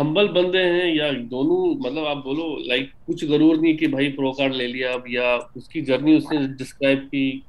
ہمبل 0.00 0.28
بندے 0.28 0.62
ہیں 0.64 0.94
یا 0.94 1.10
دونوں 1.30 1.74
مطلب 1.74 2.06
آپ 2.06 2.16
بولو 2.16 2.58
لائک 2.58 2.90
کچھ 3.06 3.24
ضرور 3.24 3.56
نہیں 3.56 3.76
کہ 3.76 3.86
بھائی 3.86 4.12
پرو 4.12 4.32
کارڈ 4.32 4.54
لے 4.54 4.66
لیا 4.66 4.92
اب 4.92 5.08
یا 5.08 5.38
اس 5.54 5.68
کی 5.68 5.80
جرنی 5.80 6.16
اس 6.16 6.30
نے 6.32 6.46
ڈسکرائب 6.58 6.98
کی 7.10 7.40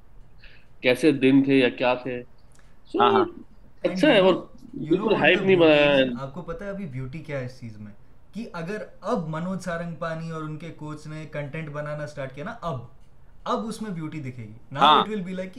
کیسے 0.82 1.12
دن 1.12 1.44
تھے 1.44 1.58
یا 1.58 1.70
کیا 1.70 1.94
تھے۔ 1.94 2.24
ہاں 3.00 3.12
ہاں۔ 3.12 3.26
اچھا 3.84 4.08
ہے 4.08 4.20
اور 4.20 4.34
بالکل 4.74 5.16
ہائپ 5.16 5.42
نہیں 5.42 5.56
بنایا 5.56 5.96
آپ 6.22 6.34
کو 6.34 6.42
پتا 6.42 6.66
ہے 6.66 6.70
ابھی 6.70 6.86
بیوٹی 6.86 7.20
کیا 7.20 7.40
ہے 7.40 7.46
اس 7.46 7.60
چیز 7.60 7.78
میں؟ 7.78 7.92
کہ 8.34 8.50
اگر 8.54 8.78
اب 9.02 9.28
منوج 9.30 9.62
سارنگ 9.62 9.96
پانی 9.96 10.30
اور 10.32 10.42
ان 10.44 10.58
کے 10.58 10.70
کوچ 10.70 11.08
نے 11.08 11.26
کنٹینٹ 11.32 11.70
بنانا 11.70 12.08
سٹارٹ 12.08 12.36
کیا 12.36 12.44
نا 12.44 12.54
اب 12.62 12.80
اب 13.44 13.68
اس 13.68 13.82
میں 13.82 13.92
بیوٹی 13.92 14.20
دکھے 14.20 14.44
گی۔ 14.44 14.54
نا 14.72 14.80
اٹ 14.80 15.10
ول 15.10 15.22
بی 15.22 15.34
لائک 15.34 15.58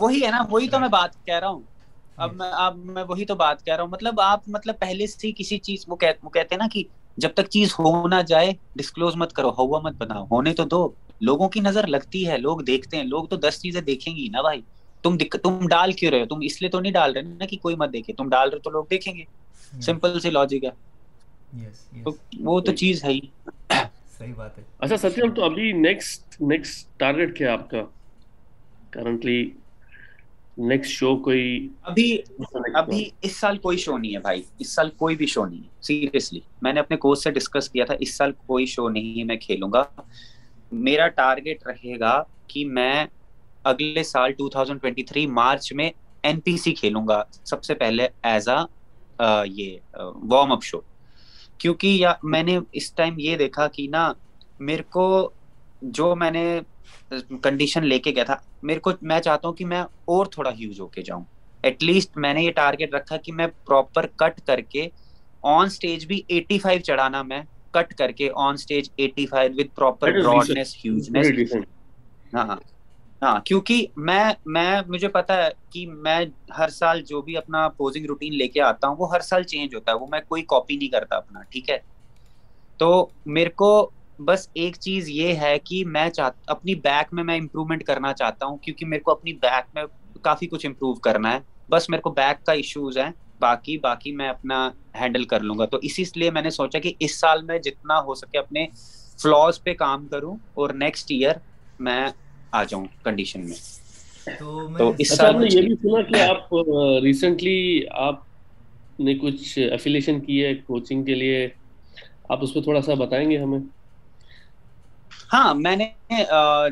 وہی 0.00 0.24
ہے 0.24 0.30
نا 0.30 0.44
وہی 0.50 0.68
تو 0.68 0.80
میں 0.80 0.88
بات 0.88 1.24
کہہ 1.24 1.38
رہا 1.38 1.48
ہوں۔ 1.48 1.62
اب 2.16 2.34
میں 2.34 2.50
اب 2.52 2.76
میں 2.76 3.04
وہی 3.08 3.24
تو 3.24 3.34
بات 3.34 3.64
کہہ 3.64 3.74
رہا 3.74 3.82
ہوں۔ 3.82 3.90
مطلب 3.90 4.20
آپ 4.20 4.40
مطلب 4.46 4.78
پہلے 4.78 5.06
سے 5.06 5.32
کسی 5.32 5.58
چیز 5.58 5.84
وہ 5.88 5.96
کہتے 5.96 6.28
ہیں 6.50 6.58
نا 6.58 6.66
کہ 6.72 6.82
جب 7.16 7.28
تک 7.34 7.48
چیز 7.48 7.72
ہو 7.72 8.08
نہ 8.08 8.22
جائے 8.28 8.52
ڈسکلوز 8.74 9.16
مت 9.16 9.32
کرو 9.32 9.50
ہوا 9.58 9.80
مت 9.80 9.94
بناؤ۔ 9.94 10.24
ہونے 10.24 10.54
تو 10.54 10.64
دو۔ 10.64 10.88
لوگوں 11.20 11.48
کی 11.48 11.60
نظر 11.60 11.86
لگتی 11.86 12.28
ہے 12.28 12.38
لوگ 12.38 12.58
دیکھتے 12.60 12.96
ہیں 12.96 13.04
لوگ 13.04 13.24
تو 13.24 13.36
دس 13.36 13.60
چیزیں 13.62 13.80
دیکھیں 13.80 14.16
گی 14.16 14.28
نا 14.28 14.42
بھائی۔ 14.42 14.60
تم 15.02 15.16
تم 15.18 15.66
ڈال 15.68 15.92
کیوں 15.92 16.10
رہے 16.10 16.20
ہو؟ 16.20 16.26
تم 16.26 16.38
اس 16.42 16.62
لیے 16.62 16.70
تو 16.70 16.80
نہیں 16.80 16.92
ڈال 16.92 17.12
رہے 17.12 17.22
نا 17.22 17.46
کہ 17.46 17.56
کوئی 17.56 17.76
مت 17.76 17.92
دیکھے۔ 17.92 18.12
تم 18.12 18.28
ڈال 18.28 18.50
رہے 18.50 18.58
تو 18.58 18.70
لوگ 18.70 18.84
دیکھیں 18.90 19.14
گے۔ 19.14 19.24
سمپل 19.80 20.20
سی 20.20 20.30
لاجک 20.30 20.64
ہے۔ 20.64 20.70
وہ 22.40 22.60
تو 22.60 22.72
چیز 22.72 23.04
ہے 23.04 23.12
ہی۔ 23.12 23.20
صحیح 24.18 24.32
بات 24.36 24.58
ہے۔ 24.58 24.62
اچھا 24.78 24.96
ستیم 24.96 25.34
تو 25.34 25.44
ابھی 25.44 25.72
نیکسٹ 25.72 26.42
نیکسٹ 26.42 26.98
ٹارگیٹ 26.98 27.38
کیا 27.38 27.52
آپ 27.52 27.70
کا؟ 27.70 27.82
کرنٹلی 28.90 29.50
نیکسٹ 30.58 30.90
شو 30.90 31.16
کوئی 31.16 31.68
ابھی 31.82 32.18
ابھی 32.74 33.10
اس 33.22 33.36
سال 33.36 33.58
کوئی 33.58 33.76
شو 33.78 33.98
نہیں 33.98 34.14
ہے 34.14 34.18
بھائی۔ 34.18 34.42
اس 34.58 34.74
سال 34.74 34.90
کوئی 34.90 35.16
بھی 35.16 35.26
شو 35.26 35.46
نہیں 35.46 35.58
ہے۔ 35.58 35.68
سیریسلی 35.80 36.40
میں 36.62 36.72
نے 36.72 36.80
اپنے 36.80 36.96
کوچ 36.96 37.18
سے 37.18 37.30
ڈسکس 37.30 37.70
کیا 37.70 37.84
تھا۔ 37.84 37.94
اس 38.00 38.14
سال 38.16 38.32
کوئی 38.46 38.66
شو 38.66 38.88
نہیں 38.88 39.18
ہے 39.18 39.24
میں 39.24 39.36
کھیلوں 39.36 39.72
گا۔ 39.72 39.82
میرا 40.72 41.08
ٹارگیٹ 41.08 41.66
رہے 41.66 41.98
گا 42.00 42.22
کہ 42.46 42.64
میں 42.64 43.04
اگلے 43.66 44.02
سال 44.04 44.32
2023 44.40 45.26
مارچ 45.30 45.72
میں 45.72 45.90
این 46.22 46.40
پی 46.40 46.56
سی 46.56 46.72
کھیلوں 46.74 47.06
گا۔ 47.08 47.22
سب 47.44 47.62
سے 47.64 47.74
پہلے 47.74 48.08
ایز 48.22 48.48
اے 48.48 49.26
یہ 49.46 49.76
وارم 49.96 50.52
اپ 50.52 50.62
شو 50.62 50.80
کیونکہ 51.58 51.86
یا 51.86 52.12
میں 52.22 52.42
نے 52.42 52.58
اس 52.72 52.90
ٹائم 52.92 53.14
یہ 53.18 53.36
دیکھا 53.36 53.66
کہ 53.68 53.86
نا 53.90 54.12
میرے 54.60 54.82
کو 54.90 55.06
جو 55.82 56.14
میں 56.16 56.30
نے 56.30 56.44
کنڈیشن 57.42 57.86
لے 57.86 57.98
کے 57.98 58.10
گیا 58.10 58.24
تھا 58.24 58.36
میرے 58.62 58.80
کو 58.80 58.90
میں 59.02 59.20
چاہتا 59.20 59.48
ہوں 59.48 59.54
کہ 59.54 59.64
میں 59.64 59.82
اور 60.04 60.26
تھوڑا 60.26 60.50
ہیوج 60.50 60.80
ہو 60.80 60.86
کے 60.86 61.02
جاؤں۔ 61.02 61.24
ایٹ 61.64 61.82
لیسٹ 61.82 62.16
میں 62.16 62.32
نے 62.34 62.42
یہ 62.42 62.50
ٹارگیٹ 62.52 62.94
رکھا 62.94 63.16
کہ 63.16 63.32
میں 63.32 63.46
پراپر 63.66 64.06
کٹ 64.16 64.40
کر 64.46 64.60
کے 64.70 64.88
آن 65.44 65.66
اسٹیج 65.66 66.06
بھی 66.06 66.20
ایٹی 66.28 66.58
فائیو 66.58 66.80
چڑھانا 66.80 67.22
میں 67.22 67.40
کٹ 67.70 67.94
کر 67.94 68.10
کے 68.10 68.28
on 68.36 68.54
eighty 68.68 69.26
five 69.26 69.52
with 69.56 69.74
proper 69.74 70.20
broadness 70.22 70.76
hugeness 70.84 71.54
ہاں۔ 72.34 72.56
ہاں 73.22 73.40
کیونکہ 73.40 73.86
میں 73.96 74.24
میں، 74.46 74.80
مجھے 74.86 75.08
پتا 75.08 75.44
ہے 75.44 75.48
کہ 75.70 75.86
میں 75.86 76.20
ہر 76.58 76.68
سال 76.68 77.02
جو 77.02 77.22
بھی 77.22 77.36
اپنا 77.36 77.68
پوزنگ 77.68 78.06
روٹین 78.06 78.34
لے 78.34 78.48
کے 78.48 78.60
آتا 78.60 78.88
ہوں، 78.88 78.96
وہ 78.98 79.10
ہر 79.10 79.20
سال 79.20 79.42
چینج 79.42 79.74
ہوتا 79.74 79.92
ہے، 79.92 79.96
وہ 79.96 80.06
میں 80.10 80.20
کوئی 80.28 80.42
کاپی 80.42 80.76
نہیں 80.76 80.88
کرتا 80.88 81.16
اپنا، 81.16 81.42
ٹھیک 81.42 81.70
ہے؟ 81.70 81.78
تو 82.76 83.06
میرے 83.26 83.50
کو 83.50 83.90
بس 84.18 84.48
ایک 84.54 84.76
چیز 84.80 85.08
یہ 85.08 85.34
ہے 85.34 85.58
کہ 85.58 85.84
میں 85.84 86.10
چاہتا 86.10 86.52
اپنی 86.52 86.74
بیک 86.74 87.14
میں 87.14 87.24
میں 87.24 87.38
امپروومنٹ 87.38 87.84
کرنا 87.84 88.12
چاہتا 88.12 88.46
ہوں، 88.46 88.56
کیونکہ 88.56 88.86
میرے 88.86 89.00
کو 89.00 89.10
اپنی 89.10 89.32
بیک 89.32 89.64
میں 89.74 89.82
کافی 90.22 90.46
کچھ 90.46 90.66
امپروو 90.66 90.94
کرنا 90.94 91.32
ہے۔ 91.32 91.38
بس 91.68 91.88
میرے 91.88 92.02
کو 92.02 92.10
بیک 92.10 92.46
کا 92.46 92.52
ایشوز 92.52 92.98
ہیں، 92.98 93.10
باقی 93.40 93.78
باقی 93.78 94.12
میں 94.12 94.28
اپنا 94.28 94.70
ہینڈل 95.00 95.24
کر 95.24 95.40
لوں 95.40 95.58
گا۔ 95.58 95.66
تو 95.66 95.78
اسی 95.82 96.04
لیے 96.14 96.30
میں 96.30 96.42
نے 96.42 96.50
سوچا 96.50 96.78
کہ 96.78 96.92
اس 96.98 97.20
سال 97.20 97.42
میں 97.42 97.58
جتنا 97.58 98.00
ہو 98.00 98.14
سکے 98.14 98.38
اپنے 98.38 98.66
فلاز 99.22 99.62
پہ 99.62 99.74
کام 99.74 100.08
کروں 100.08 100.36
اور 100.54 100.70
نیکسٹ 100.70 101.06
ایئر 101.10 101.34
میں 101.78 102.08
آ 102.50 102.62
جاؤں 102.64 102.86
کنڈیشن 103.02 103.48
میں۔ 103.48 103.56
تو 104.38 104.92
اس 104.98 105.12
اچھا، 105.12 105.32
سال 105.32 105.46
یہ 105.54 105.62
بھی 105.62 105.74
سنا 105.82 106.02
کہ 106.02 106.20
آپ 106.20 106.54
ریسنٹلی 107.02 107.80
آپ 107.90 108.20
نے 108.98 109.14
کچھ 109.14 109.58
افیلیشن 109.72 110.20
کی 110.20 110.44
ہے 110.44 110.54
کوچنگ 110.54 111.04
کے 111.04 111.14
لیے۔ 111.14 111.48
آپ 112.28 112.38
اس 112.42 112.54
پہ 112.54 112.60
تھوڑا 112.60 112.80
سا 112.82 112.94
بتائیں 112.94 113.30
گے 113.30 113.38
ہمیں؟ 113.38 113.58
ہاں 115.32 115.54
میں 115.54 115.76
نے 115.76 115.86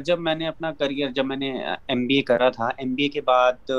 جب 0.05 0.21
میں 0.21 0.35
نے 0.35 0.47
اپنا 0.49 0.73
کریئر 0.73 1.11
جب 1.11 1.27
میں 1.27 1.37
نے 1.37 1.51
ایم 1.89 2.07
بی 2.07 2.15
اے 2.15 2.23
کرا 2.23 2.49
تھا 2.51 2.69
ایم 2.77 2.95
بی 2.95 3.03
اے 3.03 3.09
کے 3.09 3.21
بعد 3.21 3.71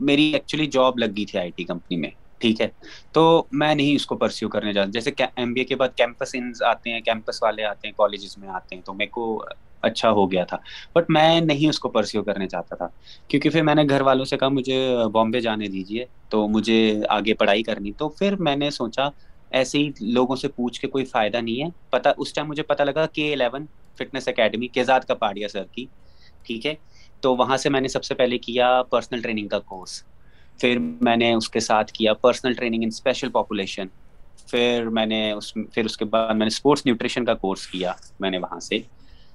میری 0.00 0.22
ایکچولی 0.32 0.66
جاب 0.66 0.98
لگ 0.98 1.12
گئی 1.16 1.24
تھی 1.24 1.38
آئی 1.38 1.50
ٹی 1.50 1.64
کمپنی 1.64 1.96
میں 1.96 2.10
ٹھیک 2.38 2.60
ہے۔ 2.60 2.68
تو 3.12 3.44
میں 3.52 3.74
نہیں 3.74 3.94
اس 3.94 4.06
کو 4.06 4.16
پرسیو 4.16 4.48
کرنے 4.48 4.72
جاتا۔ 4.72 4.90
جیسے 4.90 5.10
ایم 5.36 5.52
بی 5.52 5.60
اے 5.60 5.66
کے 5.66 5.76
بعد 5.76 5.88
کیمپس 5.96 6.34
انز 6.34 6.62
آتے 6.62 6.90
ہیں 6.90 7.00
کیمپس 7.00 7.42
والے 7.42 7.64
آتے 7.64 7.88
ہیں 7.88 7.94
کالجز 7.96 8.38
میں 8.38 8.48
آتے 8.48 8.74
ہیں 8.74 8.82
تو 8.82 8.94
میرے 8.94 9.10
کو 9.10 9.44
اچھا 9.82 10.10
ہو 10.10 10.32
گیا 10.32 10.44
تھا۔ 10.44 10.56
بٹ 10.94 11.10
میں 11.10 11.40
نہیں 11.40 11.68
اس 11.68 11.78
کو 11.78 11.88
پرسیو 11.88 12.22
کرنے 12.22 12.48
چاہتا 12.48 12.76
تھا۔ 12.76 12.88
کیونکہ 13.28 13.50
پھر 13.50 13.62
میں 13.62 13.74
نے 13.74 13.82
گھر 13.90 14.00
والوں 14.00 14.24
سے 14.24 14.36
کہا، 14.36 14.48
مجھے 14.48 14.96
بامبے 15.12 15.40
جانے 15.40 15.66
دیجیے 15.66 16.04
تو 16.28 16.48
مجھے 16.48 17.00
آگے 17.08 17.34
پڑھائی 17.34 17.62
کرنی۔ 17.62 17.92
تو 17.92 18.08
پھر 18.08 18.36
میں 18.36 18.56
نے 18.56 18.70
سوچا، 18.70 19.08
ایسے 19.50 19.78
ہی 19.78 19.90
لوگوں 20.00 20.36
سے 20.36 20.48
پوچھ 20.48 20.80
کے 20.80 20.86
کوئی 20.86 21.04
فائدہ 21.04 21.36
نہیں 21.36 21.62
ہے۔ 21.62 21.68
پتا، 21.90 22.12
اس 22.16 22.32
ٹائم 22.32 22.48
مجھے 22.48 22.62
پتا 22.62 22.84
لگا 22.84 23.06
کہ 23.06 23.32
الیون 23.32 23.66
فٹنس 23.94 24.28
اکیڈمی 24.28 24.68
کیزاد 24.68 25.00
کا 25.00 25.14
پاڑیا 25.14 25.48
سر 25.48 25.64
کی۔ 25.72 25.86
ٹھیک 26.42 26.66
ہے؟ 26.66 26.74
تو 27.20 27.36
وہاں 27.36 27.56
سے 27.56 27.68
میں 27.68 27.80
نے 27.80 27.88
سب 27.88 28.04
سے 28.04 28.14
پہلے 28.14 28.38
کیا 28.38 28.82
پرسنل 28.82 29.20
ٹریننگ 29.22 29.48
کا 29.48 29.58
کورس 29.58 30.02
پھر 30.60 30.78
میں 30.78 31.16
نے 31.16 31.32
اس 31.32 31.48
کے 31.48 31.60
ساتھ 31.60 31.92
کیا 31.92 32.14
personal 32.14 32.52
training 32.52 32.82
in 32.82 32.88
special 32.88 33.28
population 33.28 33.86
پھر 34.50 34.84
میں 34.92 35.06
نے 35.06 35.32
اس، 35.32 35.54
پھر 35.54 35.84
اس 35.84 35.96
کے 35.96 36.04
بعد 36.04 36.28
میں 36.28 36.38
نے 36.38 36.46
اسپورٹس 36.46 36.86
نیوٹریشن 36.86 37.24
کا 37.24 37.34
کورس 37.34 37.66
کیا۔ 37.66 37.92
میں 38.20 38.30
نے 38.30 38.38
وہاں 38.38 38.60
سے۔ 38.60 38.78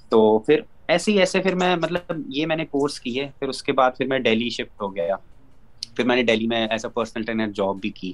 تو 0.09 0.39
پھر 0.39 0.59
ایسے 0.87 1.11
ہی، 1.11 1.19
ایسے 1.19 1.39
پھر 1.39 1.55
میں 1.55 1.75
مطلب 1.75 2.11
یہ 2.27 2.45
میں 2.45 2.55
نے 2.55 2.65
کورس 2.65 2.99
کیے 2.99 3.27
پھر 3.39 3.47
اس 3.47 3.63
کے 3.63 3.71
بعد 3.71 3.91
پھر 3.97 4.07
میں 4.07 4.19
ڈیلی 4.19 4.49
شفٹ 4.49 4.81
ہو 4.81 4.95
گیا۔ 4.95 5.15
پھر 5.95 6.05
میں 6.05 6.15
نے 6.15 6.23
ڈیلی 6.23 6.47
میں 6.47 6.67
as 6.67 6.85
a 6.85 6.91
personal 6.91 7.23
trainer 7.23 7.47
job 7.55 7.79
بھی 7.81 7.89
کی۔ 7.89 8.13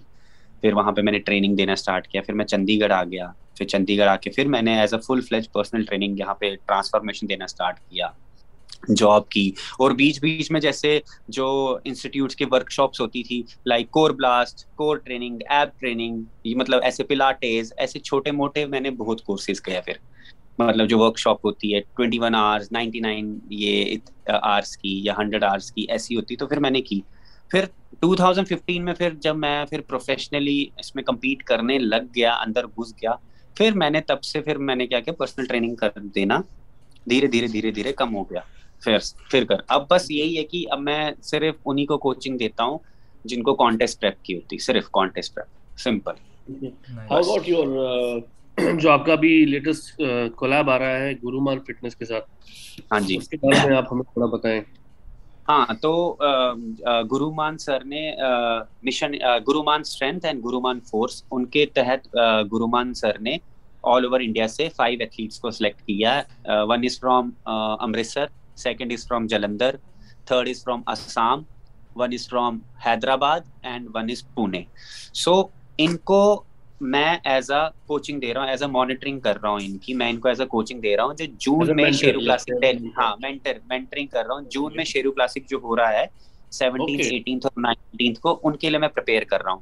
پھر 0.61 0.73
وہاں 0.73 0.91
پہ 0.91 1.01
میں 1.01 1.11
نے 1.11 1.19
ٹریننگ 1.19 1.55
دینا 1.55 1.73
اسٹارٹ 1.73 2.07
کیا۔ 2.07 2.21
پھر 2.21 2.33
میں 2.33 2.45
چندی 2.45 2.81
گڑھ 2.81 2.93
آ 2.93 3.03
گیا۔ 3.03 3.27
پھر 3.57 3.67
چندی 3.67 3.97
گڑھ 3.97 4.09
آ 4.09 4.15
کے 4.15 4.29
پھر 4.29 4.47
میں 4.47 4.61
نے 4.61 4.79
as 4.79 4.93
a 4.93 4.99
full 4.99 5.21
fledge 5.21 5.51
personal 5.51 5.83
training 5.83 6.19
یہاں 6.19 6.33
پہ 6.33 6.55
ٹرانسفارمیشن 6.65 7.29
دینا 7.29 7.45
اسٹارٹ 7.45 7.79
کیا۔ 7.79 8.07
جاب 8.95 9.29
کی۔ 9.29 9.51
اور 9.79 9.91
بیچ 9.91 10.19
بیچ 10.21 10.51
میں 10.51 10.59
جیسے 10.61 10.99
جو 11.27 11.47
انسٹیٹیوٹس 11.83 12.35
کے 12.35 12.45
ورک 12.51 12.71
شاپس 12.71 13.01
ہوتی 13.01 13.23
تھی 13.23 13.43
like 13.65 13.91
core 13.91 14.11
blast 14.11 14.75
core 14.75 14.97
training 14.97 15.39
ab 15.49 15.79
training 15.79 16.21
مطلب 16.55 16.79
ایسے 16.83 17.03
پلاٹیز 17.03 17.73
ایسے 17.77 17.99
چھوٹے 17.99 18.31
موٹے 18.31 18.65
میں 18.65 18.79
نے 18.79 18.91
بہت 18.91 19.21
کورسز 19.21 19.61
کیا 19.61 19.81
پھر۔ 19.81 19.93
مطلب 20.59 20.87
جو 20.89 20.97
ورک 20.99 21.17
شاپ 21.17 21.45
ہوتی 21.45 21.73
ہے 21.75 21.79
twenty 21.95 22.19
one 22.19 22.35
hours 22.35 22.71
ninety 22.71 22.99
nine 22.99 23.37
یہ 23.49 23.95
آرس 24.41 24.75
کی 24.77 24.99
یا 25.03 25.13
ہنڈریڈ 25.17 25.43
آورس 25.43 25.71
کی 25.71 25.85
ایسی 25.89 26.15
ہوتی 26.15 26.35
تو 26.35 26.47
پھر 26.47 26.59
میں 26.59 26.69
نے 26.69 26.81
کی۔ 26.81 26.99
پھر 27.51 27.65
2015 28.01 28.83
میں 28.83 28.93
پھر 28.93 29.13
جب 29.21 29.37
میں 29.37 29.65
پھر 29.65 29.81
پروفیشنلی 29.81 30.65
اس 30.77 30.95
میں 30.95 31.03
کمپیٹ 31.03 31.43
کرنے 31.43 31.77
لگ 31.79 32.03
گیا 32.15 32.35
اندر 32.35 32.65
گھس 32.67 32.93
گیا 32.93 33.13
پھر 33.55 33.71
میں 33.75 33.89
نے 33.89 34.01
تب 34.01 34.23
سے 34.23 34.41
پھر 34.41 34.57
میں 34.57 34.75
نے 34.75 34.87
کیا 34.87 34.99
کیا 34.99 35.13
پرسنل 35.13 35.45
ٹریننگ 35.45 35.75
کر 35.75 35.89
دینا۔ 36.15 36.39
دھیرے 37.09 37.27
دھیرے 37.27 37.47
دھیرے 37.47 37.71
دھیرے 37.71 37.93
کم 37.93 38.15
ہو 38.15 38.23
گیا۔ 38.23 38.39
پھر 38.81 38.97
پھر 39.29 39.45
کر۔ 39.45 39.61
اب 39.67 39.89
بس 39.89 40.11
یہی 40.11 40.37
ہے 40.37 40.43
کہ 40.43 40.65
اب 40.71 40.79
میں 40.79 41.09
صرف 41.23 41.55
انہی 41.65 41.85
کو 41.85 41.97
کوچنگ 41.97 42.37
دیتا 42.37 42.63
ہوں 42.63 42.77
جن 43.25 43.43
کو 43.43 43.55
کانٹیسٹ 43.55 43.99
پریپ 44.01 44.23
کی 44.23 44.35
ہوتی 44.35 44.57
صرف 44.57 44.89
contest 44.91 45.35
prep 45.35 45.77
simple 45.77 46.13
how 47.11 47.17
about 47.17 47.49
your 47.49 47.67
جو 48.81 48.89
آپ 48.91 49.05
کا 49.05 49.15
بھی 49.15 49.33
لیٹسٹ 49.45 50.01
کولیب 50.35 50.69
آ 50.69 50.77
رہا 50.79 50.99
ہے 50.99 51.13
گرومان 51.23 51.59
فٹنس 51.59 51.95
کے 51.95 52.05
ساتھ 52.05 52.29
ہاں 52.91 52.99
جی۔ 52.99 53.17
اس 53.17 53.27
کے 53.29 53.37
بارے 53.41 53.67
میں 53.69 53.77
آپ 53.77 53.91
ہمیں 53.91 54.03
تھوڑا 54.03 54.27
بتائیں۔ 54.35 54.61
ہاں 55.49 55.73
تو 55.81 55.91
گرو 57.11 57.29
مان 57.33 57.57
سر 57.57 57.83
نے 57.85 58.01
مشن 58.83 59.13
گرو 59.47 59.63
مان 59.63 59.81
اسٹرینتھ 59.81 60.25
اینڈ 60.25 60.43
گرو 60.45 60.59
مان 60.61 60.79
فورس 60.89 61.23
ان 61.31 61.45
کے 61.45 61.65
تحت 61.73 62.07
گرو 62.51 62.67
مان 62.67 62.93
سر 62.93 63.19
نے 63.19 63.37
آل 63.83 64.05
اوور 64.05 64.19
انڈیا 64.19 64.47
سے 64.47 64.67
فائیو 64.75 64.99
ایتھلیٹس 65.01 65.39
کو 65.39 65.51
سلیکٹ 65.51 65.81
کیا۔ 65.81 66.21
One 66.69 66.83
is 66.85 66.99
from 66.99 67.29
Amritsar 67.45 68.25
second 68.55 68.91
is 68.91 69.07
from 69.07 69.27
Jalandhar 69.27 69.75
third 70.27 70.49
is 70.49 70.63
from 70.63 70.81
Assam 70.85 71.43
one 71.95 72.13
is 72.13 72.27
from 72.29 72.59
Hyderabad 72.85 73.41
and 73.61 73.87
one 73.95 74.09
is 74.11 74.23
Pune 74.33 74.63
so 75.15 75.41
ان 75.77 75.97
کو 76.03 76.21
میں 76.81 77.17
ایز 77.23 77.49
اے 77.51 77.59
کوچنگ 77.87 78.19
دے 78.19 78.33
رہا 78.33 78.41
ہوں 78.41 78.49
ایز 78.49 78.61
اے 78.63 78.67
مانیٹرنگ 78.69 79.19
کر 79.19 79.41
رہا 79.41 79.49
ہوں 79.49 79.59
ان 79.63 79.77
کی. 79.77 79.93
میں 79.93 80.09
ان 80.09 80.19
کو 80.19 80.27
ایز 80.27 80.41
اے 80.41 80.47
کوچنگ 80.47 80.81
دے 80.81 80.95
رہا 80.97 81.03
ہوں 81.03 81.13
جو 81.13 81.25
جون 81.39 81.75
میں 81.75 81.91
شیرو 81.91 82.19
کلاسک 82.19 82.63
ہاں 82.97 83.15
مینٹر 83.21 83.57
مینٹرنگ 83.69 84.07
کر 84.07 84.25
رہا 84.25 84.35
ہوں. 84.35 84.45
جون 84.51 84.75
میں 84.75 84.85
شیرو 84.85 85.11
کلاسک 85.11 85.49
جو 85.49 85.57
ہو 85.63 85.75
رہا 85.75 85.91
ہے 85.93 86.05
سیونٹینتھ 86.51 87.13
ایٹینتھ 87.13 87.45
اور 87.45 87.61
نائنٹینتھ 87.61 88.19
کو 88.19 88.39
ان 88.43 88.55
کے 88.57 88.69
لیے 88.69 88.79
میں 88.79 88.87
پریپیئر 88.87 89.23
کر 89.23 89.43
رہا 89.43 89.51
ہوں. 89.51 89.59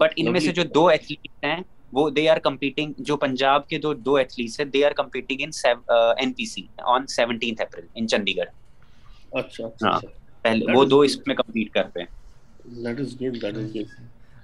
بٹ 0.00 0.12
ان 0.16 0.32
میں 0.32 0.40
سے 0.40 0.52
جو 0.52 0.62
دو 0.74 0.86
ایتھلیٹ 0.88 1.44
ہیں 1.44 1.60
وہ 1.92 2.08
دے 2.10 2.28
آر 2.28 2.36
کمپیٹنگ 2.38 2.92
جو 2.98 3.16
پنجاب 3.16 3.66
کے 3.68 3.78
دو 3.78 3.92
دو 3.94 4.14
ایتھلیٹس 4.14 4.58
ہیں 4.60 4.66
they 4.66 4.84
are 4.84 4.92
competing 4.92 5.40
in 5.42 5.50
N 6.18 6.32
P 6.32 6.44
C 6.44 6.62
on 6.86 7.06
seventeenth 7.06 7.60
April 7.60 7.86
in 7.94 8.08
Chandigarh 8.36 8.48
اچھا 9.32 9.66
اچھا 9.66 9.98
پہلے 10.42 10.72
وہ 10.74 10.84
دو 10.84 11.00
اس 11.00 11.16
میں 11.26 11.34
کمپیٹ 11.34 11.72
کرتے 11.72 12.00
ہیں. 12.00 12.06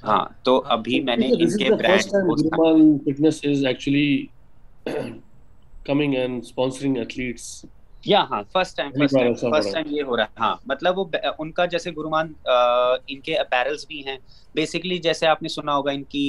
ہاں 0.06 0.24
تو 0.44 0.52
ابھی 0.70 1.00
میں 1.00 1.16
نے 1.16 1.30
ان 1.36 1.52
کے 1.54 1.70
brand 1.72 2.10
fitness 3.04 3.40
is 3.44 3.64
actually 3.66 4.08
coming 5.86 6.14
and 6.14 6.42
sponsoring 6.42 6.96
athletes 6.96 7.64
یا 8.04 8.20
ہاں 8.30 8.42
first 8.52 8.76
time 8.76 8.90
first 8.92 9.14
time 9.14 9.32
first 9.50 9.72
time 9.72 9.86
یہ 9.90 10.02
ہو 10.02 10.16
رہا 10.16 10.24
ہے۔ 10.24 10.40
ہاں 10.40 10.54
مطلب 10.66 10.98
وہ 10.98 11.04
ان 11.38 11.50
کا 11.52 11.64
جیسے 11.66 11.90
گرومان 11.90 12.32
ان 12.46 13.20
کے 13.20 13.36
اپیرلس 13.36 13.86
بھی 13.86 14.04
ہیں۔ 14.06 14.16
بیسکلی 14.54 14.98
جیسے 14.98 15.26
آپ 15.26 15.42
نے 15.42 15.48
سنا 15.48 15.74
ہوگا 15.76 15.92
ان 15.92 16.02
کی 16.04 16.24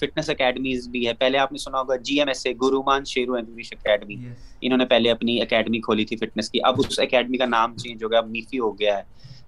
فٹنس 0.00 0.28
اکیڈمیز 0.30 0.88
بھی 0.88 1.06
ہے 1.06 1.14
پہلے 1.14 1.38
آپ 1.38 1.52
نے 1.52 1.58
سنا 1.58 1.78
ہوگا 1.78 1.96
G 2.00 2.18
M 2.18 2.28
S 2.28 2.44
A 2.46 2.52
Guruman 2.62 3.04
Sheru 3.04 3.34
English 3.34 3.72
academy 3.72 4.16
انہوں 4.62 4.78
نے 4.78 4.84
پہلے 4.86 5.10
اپنی 5.10 5.40
اکیڈمی 5.42 5.80
کھولی 5.80 6.04
تھی 6.04 6.16
فٹنس 6.16 6.50
کی۔ 6.50 6.58
اب 6.64 6.80
اس 6.80 6.98
اکیڈمی 7.00 7.38
کا 7.38 7.46
نام 7.46 7.76
چینج 7.76 8.04
ہو 8.04 8.10
گیا 8.10 8.18
اب 8.18 8.28
میفی 8.28 8.58
ہو 8.58 8.78
گیا 8.78 8.96
ہے۔ 8.98 9.02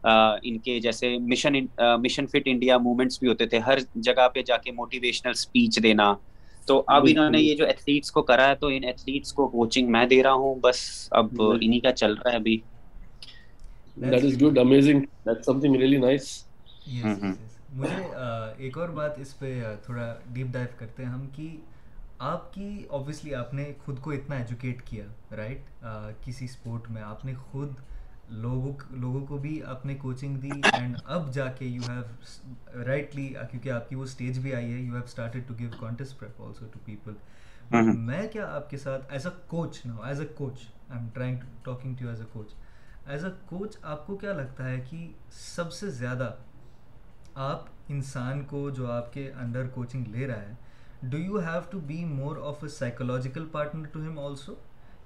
ان 0.05 0.59
کے 0.59 0.79
جیسے 0.81 1.17
mission 1.19 1.55
mission 2.03 2.27
fit 2.27 2.43
India 2.45 2.79
movements 2.79 3.19
بھی 3.21 3.29
ہوتے 3.29 3.47
تھے 3.47 3.59
ہر 3.59 3.79
جگہ 3.97 4.29
پہ 4.35 4.43
جا 4.43 4.57
کے 4.57 4.73
موٹیویشنل 4.73 5.31
اسپیچ 5.31 5.79
دینا۔ 5.83 6.15
تو 6.67 6.83
اب 6.87 7.07
انہوں 7.09 7.31
نے 7.31 7.41
یہ 7.41 7.55
جو 7.57 7.67
ایتھلیٹس 7.67 8.11
کو 8.13 8.23
کرا 8.23 8.49
ہے 8.49 8.55
تو 8.55 8.67
ان 8.67 8.85
ایتھلیٹس 8.85 9.33
کو 9.33 9.47
کوچنگ 9.49 9.91
میں 9.93 10.05
دے 10.07 10.23
رہا 10.23 10.33
ہوں۔ 10.33 10.55
بس 10.63 10.79
اب 11.11 11.43
انہی 11.43 11.81
کا 11.81 11.93
چل 11.93 12.15
رہا 12.15 12.31
ہے 12.31 12.37
ابھی۔ 12.37 12.59
That 13.97 14.25
is 14.25 14.43
good 14.43 14.59
amazing 14.59 15.01
that 15.27 15.45
something 15.61 15.77
really 15.77 15.97
nice 15.97 16.27
مجھے 17.75 17.97
ایک 18.59 18.79
اور 18.79 18.89
بات 18.89 19.19
اس 19.19 19.39
پہ 19.39 19.63
تھوڑا 19.85 20.15
ڈیپ 20.33 20.47
ڈائیو 20.47 20.69
کرتے 20.79 21.05
ہیں 21.05 21.11
ہم 21.11 21.27
کہ 21.37 21.49
آپ 22.27 22.53
کی 22.55 22.69
اوبیسلی 22.89 23.35
آپ 23.35 23.53
نے 23.55 23.73
خود 23.85 23.99
کو 23.99 24.11
اتنا 24.11 24.37
ایجوکیٹ 24.37 24.83
کیا 24.83 25.05
رائٹ 25.37 25.85
کسی 26.25 26.45
اسپورٹ 26.45 26.91
میں 26.91 27.03
آپ 27.03 27.25
نے 27.25 27.35
خود 27.35 27.73
لوگوں 28.31 28.73
لوگوں 28.91 29.25
کو 29.27 29.39
بھی 29.39 29.63
آپ 29.63 29.87
نے 29.87 29.95
کوچنگ 29.95 30.37
دی 30.37 30.51
اینڈ 30.73 30.97
اب 31.05 31.33
جا 31.35 31.47
کے 31.53 31.67
یو 31.67 31.83
ہیو 31.89 32.83
رائٹلی 32.85 33.29
کیونکہ 33.51 33.71
آپ 33.71 33.89
کی 33.89 33.97
وہ 33.97 34.03
اسٹیج 34.03 34.39
بھی 34.39 34.55
آئی 34.55 34.73
ہے 34.73 34.79
you 34.79 34.95
have 34.95 35.03
started 35.03 35.49
to 35.49 35.55
give 35.59 35.71
contest 35.81 36.19
prep 36.19 36.43
also 36.43 36.67
to 36.73 36.79
people 36.85 37.13
میں 37.97 38.27
کیا 38.29 38.47
آپ 38.55 38.71
کے 38.71 38.77
ساتھ 38.77 39.13
as 39.13 39.27
a 39.27 39.33
coach 39.47 39.81
no 39.87 40.03
as 40.03 40.21
a 40.21 40.27
coach 40.27 40.61
I 40.91 40.99
am 40.99 41.09
trying 41.15 41.39
talking 41.65 41.95
to 41.95 42.09
as 42.09 42.21
a 42.21 42.27
coach 42.33 42.55
as 43.07 43.25
a 43.25 43.31
coach 43.47 43.77
آپ 43.83 44.07
کو 44.07 44.17
کیا 44.17 44.33
لگتا 44.33 44.69
ہے 44.69 44.81
کہ 44.91 45.07
سب 45.33 45.73
سے 45.73 45.91
زیادہ 45.91 46.31
آپ 47.35 47.65
انسان 47.89 48.43
کو 48.45 48.69
جو 48.71 48.91
آپ 48.91 49.13
کے 49.13 49.31
انڈر 49.41 49.69
کوچنگ 49.69 50.07
لے 50.07 50.27
رہا 50.27 50.43
ہے 50.43 50.55
do 51.03 51.19
you 51.19 51.39
have 51.39 51.61
to 51.71 51.81
be 51.81 52.05
more 52.05 52.37
of 52.43 52.63
a 52.63 52.69
psychological 52.69 53.47
partner 53.53 53.87
to 53.93 54.01
ہم 54.01 54.19
آلسو 54.19 54.55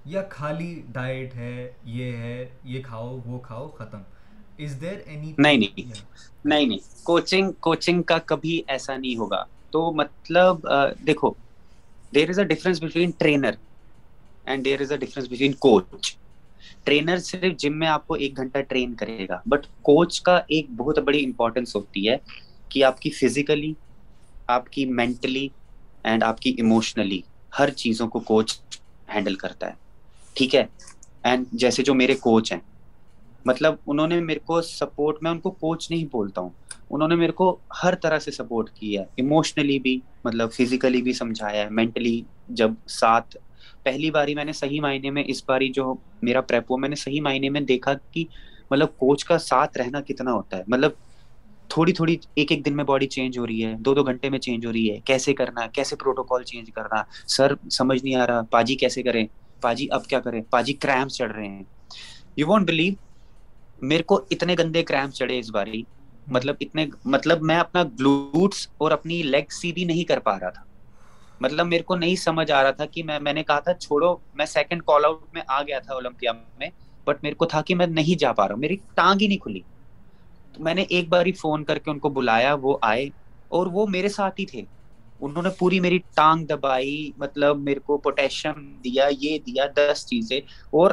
یا 0.05 0.23
خالی 0.31 0.83
ڈائٹ 0.93 1.35
ہے 1.35 1.71
یہ 1.85 2.17
ہے 2.17 2.45
یہ 2.65 2.83
کھاؤ 2.83 3.19
وہ 3.27 3.39
کھاؤ 3.39 3.69
ختم۔ 3.69 4.03
از 4.59 4.81
دیر 4.81 4.99
اینی 5.05 5.33
نہیں 5.39 5.57
نہیں۔ 5.57 5.91
نہیں 6.45 6.67
نہیں۔ 6.67 6.79
کوچنگ 7.05 7.53
کوچنگ 7.61 8.03
کا 8.03 8.19
کبھی 8.19 8.63
ایسا 8.67 8.97
نہیں 8.97 9.17
ہوگا۔ 9.17 9.43
تو 9.71 9.91
مطلب 9.93 10.67
دیکھو 11.07 11.33
there 12.15 12.29
is 12.29 12.39
a 12.39 12.45
difference 12.45 12.83
between 12.83 13.11
trainer 13.11 13.51
and 14.45 14.65
there 14.65 14.81
is 14.81 14.93
a 14.93 14.99
difference 14.99 15.29
between 15.29 15.53
coach 15.59 16.17
trainer 16.85 17.19
صرف 17.19 17.57
جم 17.59 17.79
میں 17.79 17.89
آپ 17.89 18.07
کو 18.07 18.15
ایک 18.15 18.37
گھنٹہ 18.37 18.59
ٹرین 18.69 18.95
کرے 18.95 19.27
گا۔ 19.29 19.41
بٹ 19.47 19.67
کوچ 19.83 20.21
کا 20.23 20.37
ایک 20.49 20.71
بہت 20.71 20.99
بڑی 20.99 21.25
امپورٹینس 21.25 21.75
ہوتی 21.77 22.09
ہے 22.09 22.17
کہ 22.69 22.85
آپ 22.85 23.01
کی 23.01 23.11
فزیکلی 23.11 23.73
آپ 24.49 24.71
کی 24.73 24.85
مینٹلی 24.87 25.49
اینڈ 26.05 26.23
آپ 26.25 26.41
کی 26.41 26.51
ایموشنلی 26.51 27.21
ہر 27.59 27.71
چیزوں 27.77 28.09
کو 28.09 28.21
کوچ 28.21 28.59
ہینڈل 29.15 29.35
کرتا 29.35 29.67
ہے۔ 29.67 29.81
ٹھیک 30.35 30.55
ہے؟ 30.55 30.65
اینڈ 31.23 31.47
جیسے 31.53 31.83
جو 31.83 31.95
میرے 31.95 32.15
کوچ 32.15 32.53
ہیں 32.53 32.61
مطلب 33.45 33.75
انہوں 33.87 34.07
نے 34.07 34.21
میرے 34.21 34.39
کو 34.39 34.63
سپورٹ 34.63 35.23
میں 35.23 35.31
ان 35.31 35.41
کو 35.41 35.51
کوچ 35.51 35.91
نہیں 35.91 36.05
بولتا 36.13 36.41
ہوں۔ 36.41 36.51
انہوں 36.91 37.09
نے 37.09 37.15
میرے 37.15 37.33
کو 37.33 37.57
ہر 37.85 37.95
طرح 37.95 38.19
سے 38.19 38.31
سپورٹ 38.31 38.71
کیا 38.71 39.01
ہے 39.01 39.07
ایموشنلی 39.17 39.79
بھی 39.79 40.01
مطلب 40.25 40.53
فزیکلی 40.53 41.03
بھی 41.03 41.13
سمجھایا 41.13 41.65
ہے 41.65 41.69
مینٹلی 41.71 42.23
جب 42.49 42.71
ساتھ 42.87 43.37
پہلی 43.83 44.11
باری 44.11 44.35
میں 44.35 44.45
نے 44.45 44.53
صحیح 44.53 44.81
معنی 44.81 45.11
میں 45.11 45.25
اس 45.27 45.43
باری 45.49 45.69
جو 45.69 45.95
میرا 46.23 46.41
پریپ 46.41 46.71
ہوا، 46.71 46.79
میں 46.79 46.89
نے 46.89 46.95
صحیح 46.95 47.21
معنی 47.21 47.49
میں 47.49 47.61
دیکھا 47.61 47.93
کہ 48.11 48.25
مطلب 48.71 48.89
کوچ 48.97 49.25
کا 49.25 49.39
ساتھ 49.39 49.79
رہنا 49.79 50.01
کتنا 50.01 50.33
ہوتا 50.33 50.57
ہے۔ 50.59 50.63
مطلب 50.67 50.91
تھوڑی 51.69 51.93
تھوڑی 51.93 52.17
ایک 52.35 52.53
ایک 52.53 52.67
دن 52.67 52.77
میں 52.77 52.85
باڈی 52.85 53.07
چینج 53.07 53.39
ہو 53.39 53.47
رہی 53.47 53.65
ہے، 53.65 53.75
دو 53.75 53.95
دو 53.95 54.03
گھنٹے 54.03 54.31
میں 54.31 54.39
چینج 54.39 54.67
ہو 54.67 54.73
رہی 54.73 54.91
ہے، 54.91 55.01
کیسے 55.05 55.35
کرنا، 55.35 55.67
کیسے 55.67 55.97
پروٹوکال 55.97 56.43
چینج 56.43 56.71
کرنا؟ 56.75 57.03
سر، 57.27 57.53
سمجھ 57.71 58.05
نہیں 58.05 58.15
آ 58.15 58.27
رہا، 58.27 58.43
پاجی 58.43 58.75
کیسے 58.75 59.03
کریں؟ 59.03 59.27
پاجی 59.63 59.87
اب 59.91 60.05
کیا 60.05 60.21
کریں؟ 60.21 60.43
پاجی 60.51 60.73
کریمس 60.73 61.15
چڑھ 61.15 61.33
رہے 61.33 61.49
ہیں۔ 61.49 61.63
یو 62.37 62.47
وانٹ 62.49 62.69
بلیو 62.69 62.95
میرے 63.83 64.03
کو 64.03 64.21
اتنے 64.31 64.57
گندے 64.59 64.83
کریمس 64.83 65.15
چڑھے 65.15 65.39
اس 65.39 65.51
باری۔ 65.51 65.83
مطلب 66.27 66.55
اتنے 66.61 66.87
مطلب 67.05 67.43
میں 67.43 67.57
اپنا 67.57 67.83
گلوٹس 67.83 68.69
اور 68.79 68.91
اپنی 68.91 69.23
لیگ 69.23 69.43
سیدھی 69.51 69.85
نہیں 69.85 70.05
کر 70.05 70.19
پا 70.19 70.41
رہا 70.41 70.51
تھا۔ 70.51 70.63
مطلب 71.41 71.67
میرے 71.67 71.83
کو 71.83 71.97
نہیں 71.97 72.17
سمجھ 72.17 72.51
آ 72.51 72.63
رہا 72.63 72.71
تھا 72.71 72.87
کہ 72.87 73.03
میں 73.03 73.19
میں 73.19 73.33
نے 73.33 73.43
کہا 73.43 73.61
تھا 73.61 73.75
چھوڑو، 73.75 74.17
میں 74.35 74.47
سیکنڈ 74.47 74.83
کال 74.83 75.05
آؤٹ 75.05 75.21
میں 75.33 75.43
آ 75.49 75.63
گیا 75.63 75.79
تھا 75.79 75.95
اولمپیا 75.95 76.33
میں 76.59 76.69
بٹ 77.05 77.23
میرے 77.23 77.35
کو 77.35 77.45
تھا 77.45 77.63
کہ 77.63 77.75
میں 77.75 77.87
نہیں 77.87 78.19
جا 78.19 78.33
پا 78.33 78.49
رہا 78.49 78.55
ہوں۔ 78.55 78.61
میری 78.61 78.77
ٹانگ 78.95 79.19
ہی 79.21 79.27
نہیں 79.27 79.39
کھلی۔ 79.39 79.61
تو 80.53 80.63
میں 80.63 80.75
نے 80.75 80.83
ایک 80.83 81.09
بار 81.09 81.27
ہی 81.27 81.33
فون 81.33 81.65
کر 81.65 81.79
کے 81.79 81.91
ان 81.91 81.99
کو 81.99 82.09
بلایا، 82.09 82.55
وہ 82.55 82.79
آئے 82.83 83.09
اور 83.49 83.67
وہ 83.67 83.87
میرے 83.87 84.09
ساتھ 84.09 84.41
ہی 84.41 84.47
تھے۔ 84.47 84.63
انہوں 85.23 85.43
نے 85.43 85.49
پوری 85.59 85.81
میری 85.81 85.99
ٹانگ 86.15 86.47
دبائی 86.47 86.95
مطلب 87.17 87.59
میرے 87.59 87.81
کو 87.81 87.99
پوٹیشیم 87.99 88.53
دیا 88.85 89.09
یہ 89.21 89.39
دیا 89.39 89.65
دس 89.77 90.07
چیزیں۔ 90.07 90.39
اور 90.73 90.91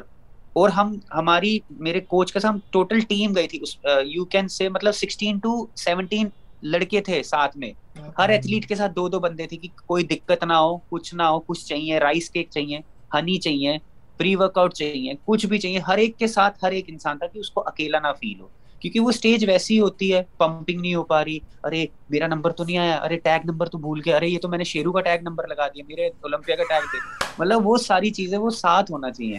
اور 0.55 0.69
ہم 0.69 0.95
ہماری 1.15 1.57
میرے 1.79 1.99
کوچ 2.03 2.33
کے 2.33 2.39
ساتھ 2.39 2.57
ٹوٹل 2.71 2.99
ٹیم 3.09 3.35
گئی 3.35 3.47
تھی۔ 3.47 3.59
یو 4.07 4.25
کین 4.25 4.47
سے 4.47 4.69
مطلب 4.69 4.93
سکسٹین 4.93 5.37
ٹو 5.39 5.51
سیونٹین 5.75 6.29
لڑکے 6.63 7.01
تھے 7.01 7.21
ساتھ 7.23 7.57
میں۔ 7.57 7.71
ہر 8.17 8.29
ایتھلیٹ 8.29 8.67
کے 8.67 8.75
ساتھ 8.75 8.91
دو 8.91 9.07
دو 9.09 9.19
بندے 9.19 9.47
تھے 9.47 9.57
کہ 9.57 9.67
کوئی 9.85 10.03
دقت 10.05 10.43
نہ 10.43 10.53
ہو 10.53 10.77
کچھ 10.89 11.13
نہ 11.15 11.23
ہو 11.23 11.39
کچھ 11.41 11.65
چاہیے 11.65 11.99
رائس 11.99 12.29
کیک 12.29 12.49
چاہیے 12.49 12.79
ہنی 13.11 13.37
چاہیے 13.39 13.77
پری 14.19 14.35
ورک 14.35 14.57
آؤٹ 14.57 14.73
چاہیے 14.73 15.13
کچھ 15.25 15.45
بھی 15.45 15.57
چاہیے۔ 15.57 15.79
ہر 15.79 15.97
ایک 15.97 16.17
کے 16.17 16.27
ساتھ 16.27 16.63
ہر 16.63 16.71
ایک 16.71 16.85
انسان 16.87 17.17
تھا 17.17 17.27
کہ 17.27 17.39
اس 17.39 17.51
کو 17.51 17.63
اکیلا 17.65 17.99
نہ 17.99 18.11
فیل 18.19 18.39
ہو۔ 18.41 18.47
کیونکہ 18.79 18.99
وہ 18.99 19.09
اسٹیج 19.09 19.49
ویسی 19.49 19.79
ہوتی 19.79 20.13
ہے 20.13 20.23
پمپنگ 20.37 20.81
نہیں 20.81 20.95
ہو 20.95 21.03
پا 21.03 21.25
رہی، 21.25 21.39
ارے 21.63 21.85
میرا 22.09 22.27
نمبر 22.27 22.51
تو 22.51 22.63
نہیں 22.63 22.77
آیا، 22.77 22.95
ارے 22.95 23.17
ٹیگ 23.17 23.45
نمبر 23.45 23.65
تو 23.65 23.77
بھول 23.77 24.01
گیا، 24.05 24.17
ارے 24.17 24.27
یہ 24.27 24.39
تو 24.39 24.47
میں 24.47 24.57
نے 24.57 24.63
شیرو 24.63 24.91
کا 24.91 25.01
ٹیگ 25.01 25.21
نمبر 25.21 25.47
لگا 25.47 25.67
دیا، 25.67 25.83
میرے 25.87 26.07
اولمپیا 26.07 26.55
کا 26.55 26.63
ٹیگ 26.63 26.85
دے 26.93 26.97
مطلب 27.37 27.67
وہ 27.67 27.77
ساری 27.77 28.09
چیزیں 28.09 28.37
وہ 28.37 28.49
ساتھ 28.49 28.91
ہونا 28.91 29.11
چاہیے۔ 29.11 29.37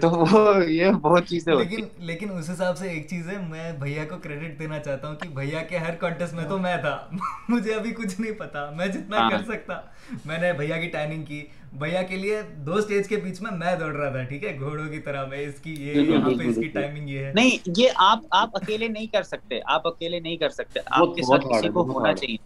تو 0.00 0.10
وہ 0.10 0.64
یہ 0.64 0.90
بہت 0.90 1.26
چیزیں 1.26 1.54
لیکن 1.54 1.84
لیکن 1.98 2.30
اس 2.30 2.50
حساب 2.50 2.78
سے 2.78 2.88
ایک 2.88 3.08
چیز 3.08 3.28
ہے 3.28 3.34
میں 3.48 3.72
بھیا 3.72 4.04
کو 4.04 4.16
کریڈٹ 4.22 4.58
دینا 4.58 4.78
چاہتا 4.78 5.08
ہوں 5.08 5.16
کہ 5.16 5.28
بھیا 5.28 5.62
کے 5.62 5.78
ہر 5.78 5.94
کانٹیسٹ 5.94 6.34
میں 6.34 6.44
تو 6.48 6.58
میں 6.58 6.76
تھا۔ 6.76 7.08
مجھے 7.48 7.74
ابھی 7.74 7.90
کچھ 7.90 8.20
نہیں 8.20 8.32
پتا۔ 8.32 8.70
میں 8.76 8.86
جتنا 8.86 9.28
کر 9.30 9.42
سکتا۔ 9.44 9.80
میں 10.24 10.38
نے 10.38 10.52
بھیا 10.52 10.80
کی 10.80 10.88
ٹائمنگ 10.88 11.24
کی۔ 11.24 11.44
بھیا 11.72 12.02
کے 12.02 12.16
لیے 12.16 12.42
دو 12.56 12.74
اسٹیج 12.74 13.08
کے 13.08 13.16
بیچ 13.16 13.40
میں 13.40 13.50
میں 13.50 13.76
دوڑ 13.76 13.92
رہا 13.92 14.10
تھا 14.10 14.22
ٹھیک 14.22 14.44
ہے؟ 14.44 14.58
گھوڑوں 14.58 14.88
کی 14.88 15.00
طرح 15.00 15.26
میں 15.26 15.38
اس 15.38 15.60
کی 15.60 15.74
یہ 15.78 15.92
یہاں 15.92 16.30
پہ 16.38 16.48
اس 16.48 16.54
کی 16.54 16.68
ٹائمنگ 16.68 17.08
یہ 17.08 17.24
ہے۔ 17.24 17.32
نہیں 17.34 17.68
یہ 17.76 17.88
آپ 17.96 18.18
آپ 18.30 18.50
اکیلے 18.52 18.88
نہیں 18.88 19.06
کر 19.06 19.22
سکتے۔ 19.22 19.60
آپ 19.66 19.86
اکیلے 19.86 20.20
نہیں 20.20 20.36
کر 20.36 20.48
سکتے۔ 20.48 20.80
آپ 20.86 21.16
کے 21.16 21.22
ساتھ 21.22 21.46
کسی 21.46 21.68
کو 21.68 21.92
ہونا 21.92 22.12
چاہیے۔ 22.12 22.36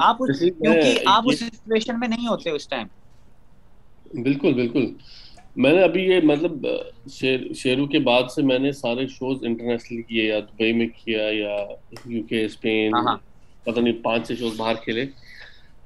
آپ 0.00 0.18
کیونکہ 0.18 0.98
آپ 1.06 1.22
اس 1.26 1.38
سچویشن 1.40 2.00
میں 2.00 2.08
نہیں 2.08 2.28
ہوتے 2.28 2.50
اس 2.50 2.68
ٹائم 2.68 2.86
بالکل 4.14 4.54
بالکل۔ 4.54 4.86
میں 5.56 5.72
نے 5.72 5.82
ابھی 5.82 6.02
یہ 6.02 6.20
مطلب 6.24 6.66
شیرو 7.54 7.86
کے 7.86 7.98
بعد 7.98 8.22
سے 8.34 8.42
میں 8.42 8.58
نے 8.58 8.72
سارے 8.72 9.06
شوز 9.06 9.38
انٹرنیشنل 9.42 10.02
کیے 10.02 10.24
یا 10.24 10.40
دبئی 10.40 10.72
میں 10.72 10.86
کیا 10.96 11.22
یا 11.22 11.56
یو 12.06 12.22
کے 12.22 12.44
اسپین 12.44 12.92
پتہ 13.66 13.80
نہیں 13.80 14.02
پانچ 14.02 14.26
سے 14.26 14.36
شوز 14.36 14.52
باہر 14.56 14.74
کھیلے۔ 14.74 15.04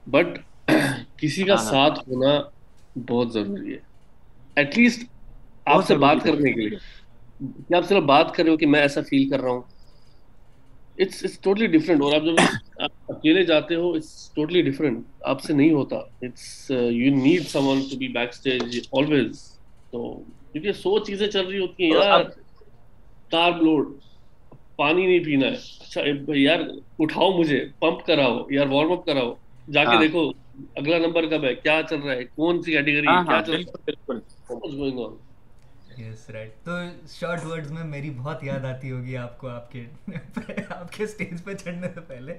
بٹ 0.06 0.38
کسی 1.16 1.44
کا 1.44 1.56
ساتھ 1.56 1.98
ہونا 1.98 2.40
بہت 3.08 3.32
ضروری 3.32 3.72
ہے۔ 3.72 3.78
ایٹ 4.56 4.78
لیسٹ 4.78 5.00
آپ 5.66 5.86
سے 5.86 5.94
بات 5.96 6.16
کرنے 6.24 6.52
کے 6.52 6.60
لیے۔ 6.60 6.78
کہ 7.68 7.74
آپ 7.74 7.88
صرف 7.88 8.02
بات 8.02 8.34
کر 8.34 8.42
رہے 8.42 8.50
ہو 8.50 8.56
کہ 8.56 8.66
میں 8.66 8.80
ایسا 8.80 9.00
فیل 9.00 9.30
کر 9.30 9.40
رہا 9.40 9.50
ہوں۔ 9.50 9.62
اٹس 10.98 11.24
اٹس 11.24 11.38
ٹوٹلی 11.40 11.66
ڈفرینٹ 11.66 12.02
اور 12.02 12.12
آپ 12.12 12.22
جب 12.22 12.34
اکیلے 13.08 13.44
جاتے 13.44 13.74
ہو 13.74 13.92
اٹس 13.92 14.30
ٹوٹلی 14.34 14.62
ڈفرینٹ 14.62 15.04
آپ 15.20 15.42
سے 15.42 15.52
نہیں 15.52 15.72
ہوتا۔ 15.72 15.96
It's 15.96 16.70
you 16.70 17.14
need 17.14 17.46
someone 17.66 17.80
to 17.90 17.96
be 17.96 18.08
backstage 18.28 18.80
always 18.92 19.55
تو 19.90 20.22
کیونکہ 20.52 20.72
سو 20.72 20.98
چیزیں 20.98 21.28
چل 21.28 21.46
رہی 21.46 21.58
ہوتی 21.58 21.84
ہیں 21.84 21.90
یار 21.90 22.24
کار 23.30 23.52
لوڈ 23.52 23.88
پانی 24.76 25.06
نہیں 25.06 25.24
پینا 25.24 25.46
ہے۔ 25.46 25.52
اچھا 25.52 26.00
یار 26.34 26.60
اٹھاؤ 26.98 27.30
مجھے 27.38 27.64
پمپ 27.78 28.06
کراؤ 28.06 28.46
یار 28.50 28.66
وارم 28.66 28.92
اپ 28.92 29.06
کراؤ۔ 29.06 29.34
جا 29.72 29.84
کے 29.84 29.98
دیکھو 30.00 30.30
اگلا 30.74 30.98
نمبر 30.98 31.26
کب 31.26 31.44
ہے؟ 31.44 31.54
کیا 31.54 31.80
چل 31.90 32.00
رہا 32.00 32.12
ہے؟ 32.12 32.24
کون 32.24 32.62
سی 32.62 32.72
کیٹیگری 32.72 33.06
ہے 33.06 33.24
کیا 33.24 33.42
چل 33.46 33.52
رہا 33.52 34.14
ہے؟ 34.14 35.08
یس 36.02 36.30
رائٹ 36.30 36.54
تو 36.64 36.70
شارٹ 37.08 37.44
ورڈز 37.44 37.72
میں 37.72 37.84
میری 37.84 38.10
بہت 38.10 38.44
یاد 38.44 38.64
آتی 38.64 38.90
ہوگی 38.90 39.16
آپ 39.16 39.38
کو 39.38 39.48
آپ 39.48 39.72
کے 39.72 39.84
آپ 40.68 40.92
کے 40.92 41.04
اسٹیج 41.04 41.44
پہ 41.44 41.54
چڑھنے 41.54 41.88
سے 41.94 42.00
پہلے۔ 42.00 42.34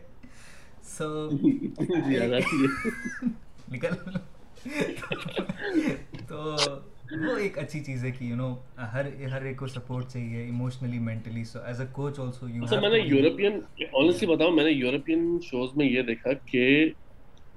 وہ 7.07 7.35
ایک 7.37 7.57
اچھی 7.57 7.79
چیز 7.79 8.03
ہے 8.05 8.11
کہ 8.11 8.23
یو 8.23 8.35
نو 8.35 8.53
ہر 8.93 9.05
ہر 9.31 9.41
ایک 9.41 9.57
کو 9.57 9.67
سپورٹ 9.67 10.07
چاہیے 10.07 10.43
emotionally 10.43 10.99
mentally 10.99 11.43
so 11.43 11.59
as 11.61 11.79
a 11.81 11.85
coach 11.93 12.19
also 12.19 12.49
you 12.49 12.65
sir 12.65 12.79
میں 12.79 12.89
نے 12.89 12.97
یورپین 12.99 13.59
آنیسٹلی 13.93 14.27
بتاؤں 14.27 14.51
میں 14.51 14.63
نے 14.63 14.71
یورپین 14.71 15.37
شوز 15.43 15.69
میں 15.75 15.85
یہ 15.85 16.01
دیکھا 16.01 16.33
کہ 16.45 16.65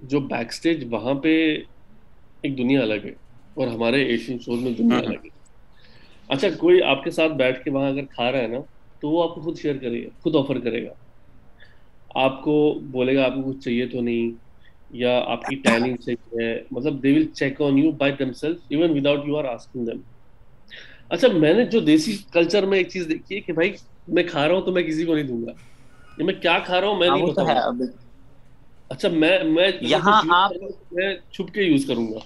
جو 0.02 0.20
بیک 0.28 0.52
سٹیج 0.52 0.84
وہاں 0.90 1.14
پہ 1.14 1.32
ایک 2.42 2.56
دنیا 2.58 2.82
الگ 2.82 3.04
ہے 3.04 3.12
اور 3.54 3.68
ہمارے 3.68 4.02
ایشین 4.04 4.38
شوز 4.38 4.62
میں 4.62 4.72
دنیا 4.72 4.96
ہاں۔ 4.96 5.04
الگ 5.06 5.24
ہے۔ 5.24 5.38
اچھا 6.28 6.48
کوئی 6.58 6.82
آپ 6.82 7.02
کے 7.04 7.10
ساتھ 7.10 7.32
بیٹھ 7.32 7.64
کے 7.64 7.70
وہاں 7.70 7.88
اگر 7.88 8.04
کھا 8.10 8.30
رہا 8.32 8.38
ہے 8.38 8.46
نا 8.46 8.58
تو 9.02 9.10
وہ 9.10 9.22
آپ 9.22 9.34
کو 9.34 9.40
خود 9.40 9.58
شیئر 9.58 9.76
کرے 9.76 10.04
گا 10.04 10.08
خود 10.22 10.36
آفر 10.36 10.58
کرے 10.60 10.84
گا۔ 10.86 10.92
آپ 12.20 12.42
کو 12.42 12.54
بولے 12.90 13.16
گا 13.16 13.24
آپ 13.24 13.34
کو 13.34 13.42
کچھ 13.42 13.64
چاہیے 13.64 13.86
تو 13.86 14.00
نہیں 14.00 14.30
یا 14.90 15.18
آپ 15.26 15.44
کی 15.44 15.56
ٹائمنگ 15.56 15.96
چیک 15.96 16.18
ہے؟ 16.40 16.52
مطلب 16.70 17.02
they 17.02 17.12
will 17.12 17.26
check 17.34 17.60
on 17.60 17.78
you 17.78 17.90
by 17.92 18.12
themself 18.32 18.56
even 18.68 18.90
without 19.06 19.26
you 19.26 19.36
are 19.36 19.44
asking 19.44 19.86
them 19.86 20.00
اچھا 21.08 21.28
میں 21.28 21.52
نے 21.54 21.64
جو 21.64 21.80
دیسی 21.80 22.16
کلچر 22.32 22.66
میں 22.66 22.78
ایک 22.78 22.88
چیز 22.88 23.08
دیکھی 23.08 23.36
ہے 23.36 23.40
کہ 23.40 23.52
بھائی 23.52 23.72
میں 24.08 24.22
کھا 24.22 24.46
رہا 24.48 24.54
ہوں 24.54 24.62
تو 24.62 24.72
میں 24.72 24.82
کسی 24.82 25.04
کو 25.04 25.14
نہیں 25.14 25.24
دوں 25.24 25.42
گا۔ 25.46 25.52
یہ 26.18 26.24
میں 26.24 26.34
کیا 26.34 26.58
کھا 26.58 26.80
رہا 26.80 26.88
ہوں 26.88 26.96
میں 26.96 27.08
ہاں، 27.08 27.16
نہیں 27.16 27.86
اچھا 28.90 29.08
میں 29.08 29.42
میں 29.44 29.70
یہاں 29.80 30.20
آپ 30.34 30.52
میں 30.92 31.14
چھپ 31.32 31.52
کے 31.54 31.62
یوز 31.62 31.84
کروں 31.86 32.06
گا۔ 32.12 32.18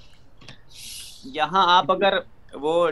یہاں 1.35 1.65
آپ 1.69 1.91
اگر 1.93 2.15
وہ 2.55 2.91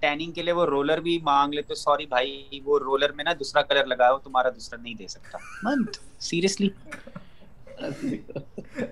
ٹیننگ 0.00 0.32
کے 0.32 0.42
لیے 0.42 0.52
وہ 0.52 0.64
رولر 0.66 1.00
بھی 1.00 1.18
مانگ 1.22 1.54
لے 1.54 1.62
تو 1.62 1.74
سوری 1.74 2.06
بھائی 2.06 2.60
وہ 2.64 2.78
رولر 2.78 3.12
میں 3.12 3.24
نا 3.24 3.32
دوسرا 3.32 3.62
کلر 3.62 3.86
لگا 3.86 4.10
ہو 4.12 4.18
تمہارا 4.18 4.50
دوسرا 4.50 4.80
نہیں 4.82 4.94
دے 4.94 5.06
سکتا۔ 5.08 5.38
منت 5.62 5.96
سیریسلی 6.22 6.68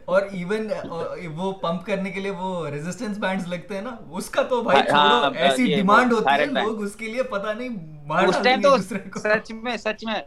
اور 0.05 0.22
ایون 0.30 0.68
uh, 0.70 1.26
وہ 1.37 1.53
پمپ 1.53 1.85
کرنے 1.87 2.11
کے 2.11 2.20
لیے 2.20 2.30
وہ 2.30 2.68
ریزسٹنس 2.68 3.18
بینڈز 3.18 3.47
لگتے 3.49 3.74
ہیں 3.74 3.83
نا 3.83 3.97
اس 4.11 4.28
کا 4.30 4.43
تو 4.43 4.61
بھائی 4.62 4.78
ہاں، 4.78 4.87
چھوڑو 4.87 4.99
ہاں، 4.99 5.20
ہاں، 5.22 5.30
ایسی 5.41 5.66
ڈیمانڈ 5.66 6.12
ہوتی 6.12 6.30
ہے 6.33 6.47
لوگ 6.47 6.83
اس 6.83 6.95
کے 6.97 7.07
لیے 7.07 7.22
پتہ 7.30 7.53
نہیں 7.53 7.68
مار 8.07 8.28
اس 8.28 8.37
ٹائم 8.45 8.61
تو 8.62 8.76
سچ 8.78 9.51
میں 9.53 9.76
سچ 9.76 10.05
میں 10.05 10.20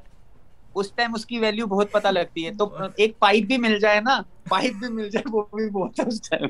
اس 0.76 0.92
ٹائم 0.92 1.14
اس 1.16 1.26
کی 1.26 1.40
ویلیو 1.40 1.66
بہت 1.68 1.92
پتہ 1.92 2.08
لگتی 2.10 2.46
ہے۔ 2.46 2.52
تو 2.52 2.70
ایک 2.98 3.18
پائپ 3.20 3.46
بھی 3.46 3.58
مل 3.58 3.78
جائے 3.80 4.00
نا 4.00 4.20
پائپ 4.50 4.74
بھی 4.74 4.88
مل 4.90 5.10
جائے 5.10 5.30
وہ 5.32 5.44
بھی 5.54 5.70
بہت 5.70 6.00
ہے 6.00 6.06
اس 6.08 6.22
time 6.30 6.48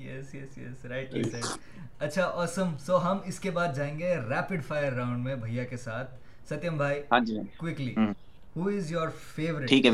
yes 0.00 0.34
yes 0.34 0.58
yes 0.58 0.84
rightly 0.84 1.22
said 1.22 1.44
اچھا 1.98 2.24
اوسم 2.24 2.76
سو 2.86 2.98
ہم 3.02 3.18
اس 3.24 3.40
کے 3.40 3.50
بعد 3.50 3.74
جائیں 3.76 3.98
گے 3.98 4.14
ریپڈ 4.28 4.64
فائر 4.64 4.92
راؤنڈ 4.92 5.24
میں 5.24 5.34
بھیا 5.36 5.64
کے 5.64 5.76
ساتھ۔ 5.76 6.10
ستیم 6.48 6.76
بھائی 6.76 7.00
ہاں 7.12 7.20
جی۔ 7.20 7.38
Quickly 7.56 7.94
who 8.56 8.68
is 8.68 8.90
your 8.92 9.08
favourite 9.34 9.68
ٹھیک 9.68 9.86
ہے 9.86 9.90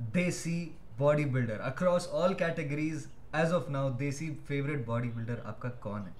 desi 0.00 0.58
bodybuilder 1.24 1.60
across 1.62 2.08
all 2.12 2.34
categories 2.34 3.06
as 3.32 3.52
of 3.54 3.68
now 3.70 3.90
desi 3.98 4.28
favourite 4.46 4.84
bodybuilder 5.14 5.38
آپ 5.44 5.60
کا 5.60 5.68
کون 5.80 6.02
ہے؟ 6.02 6.12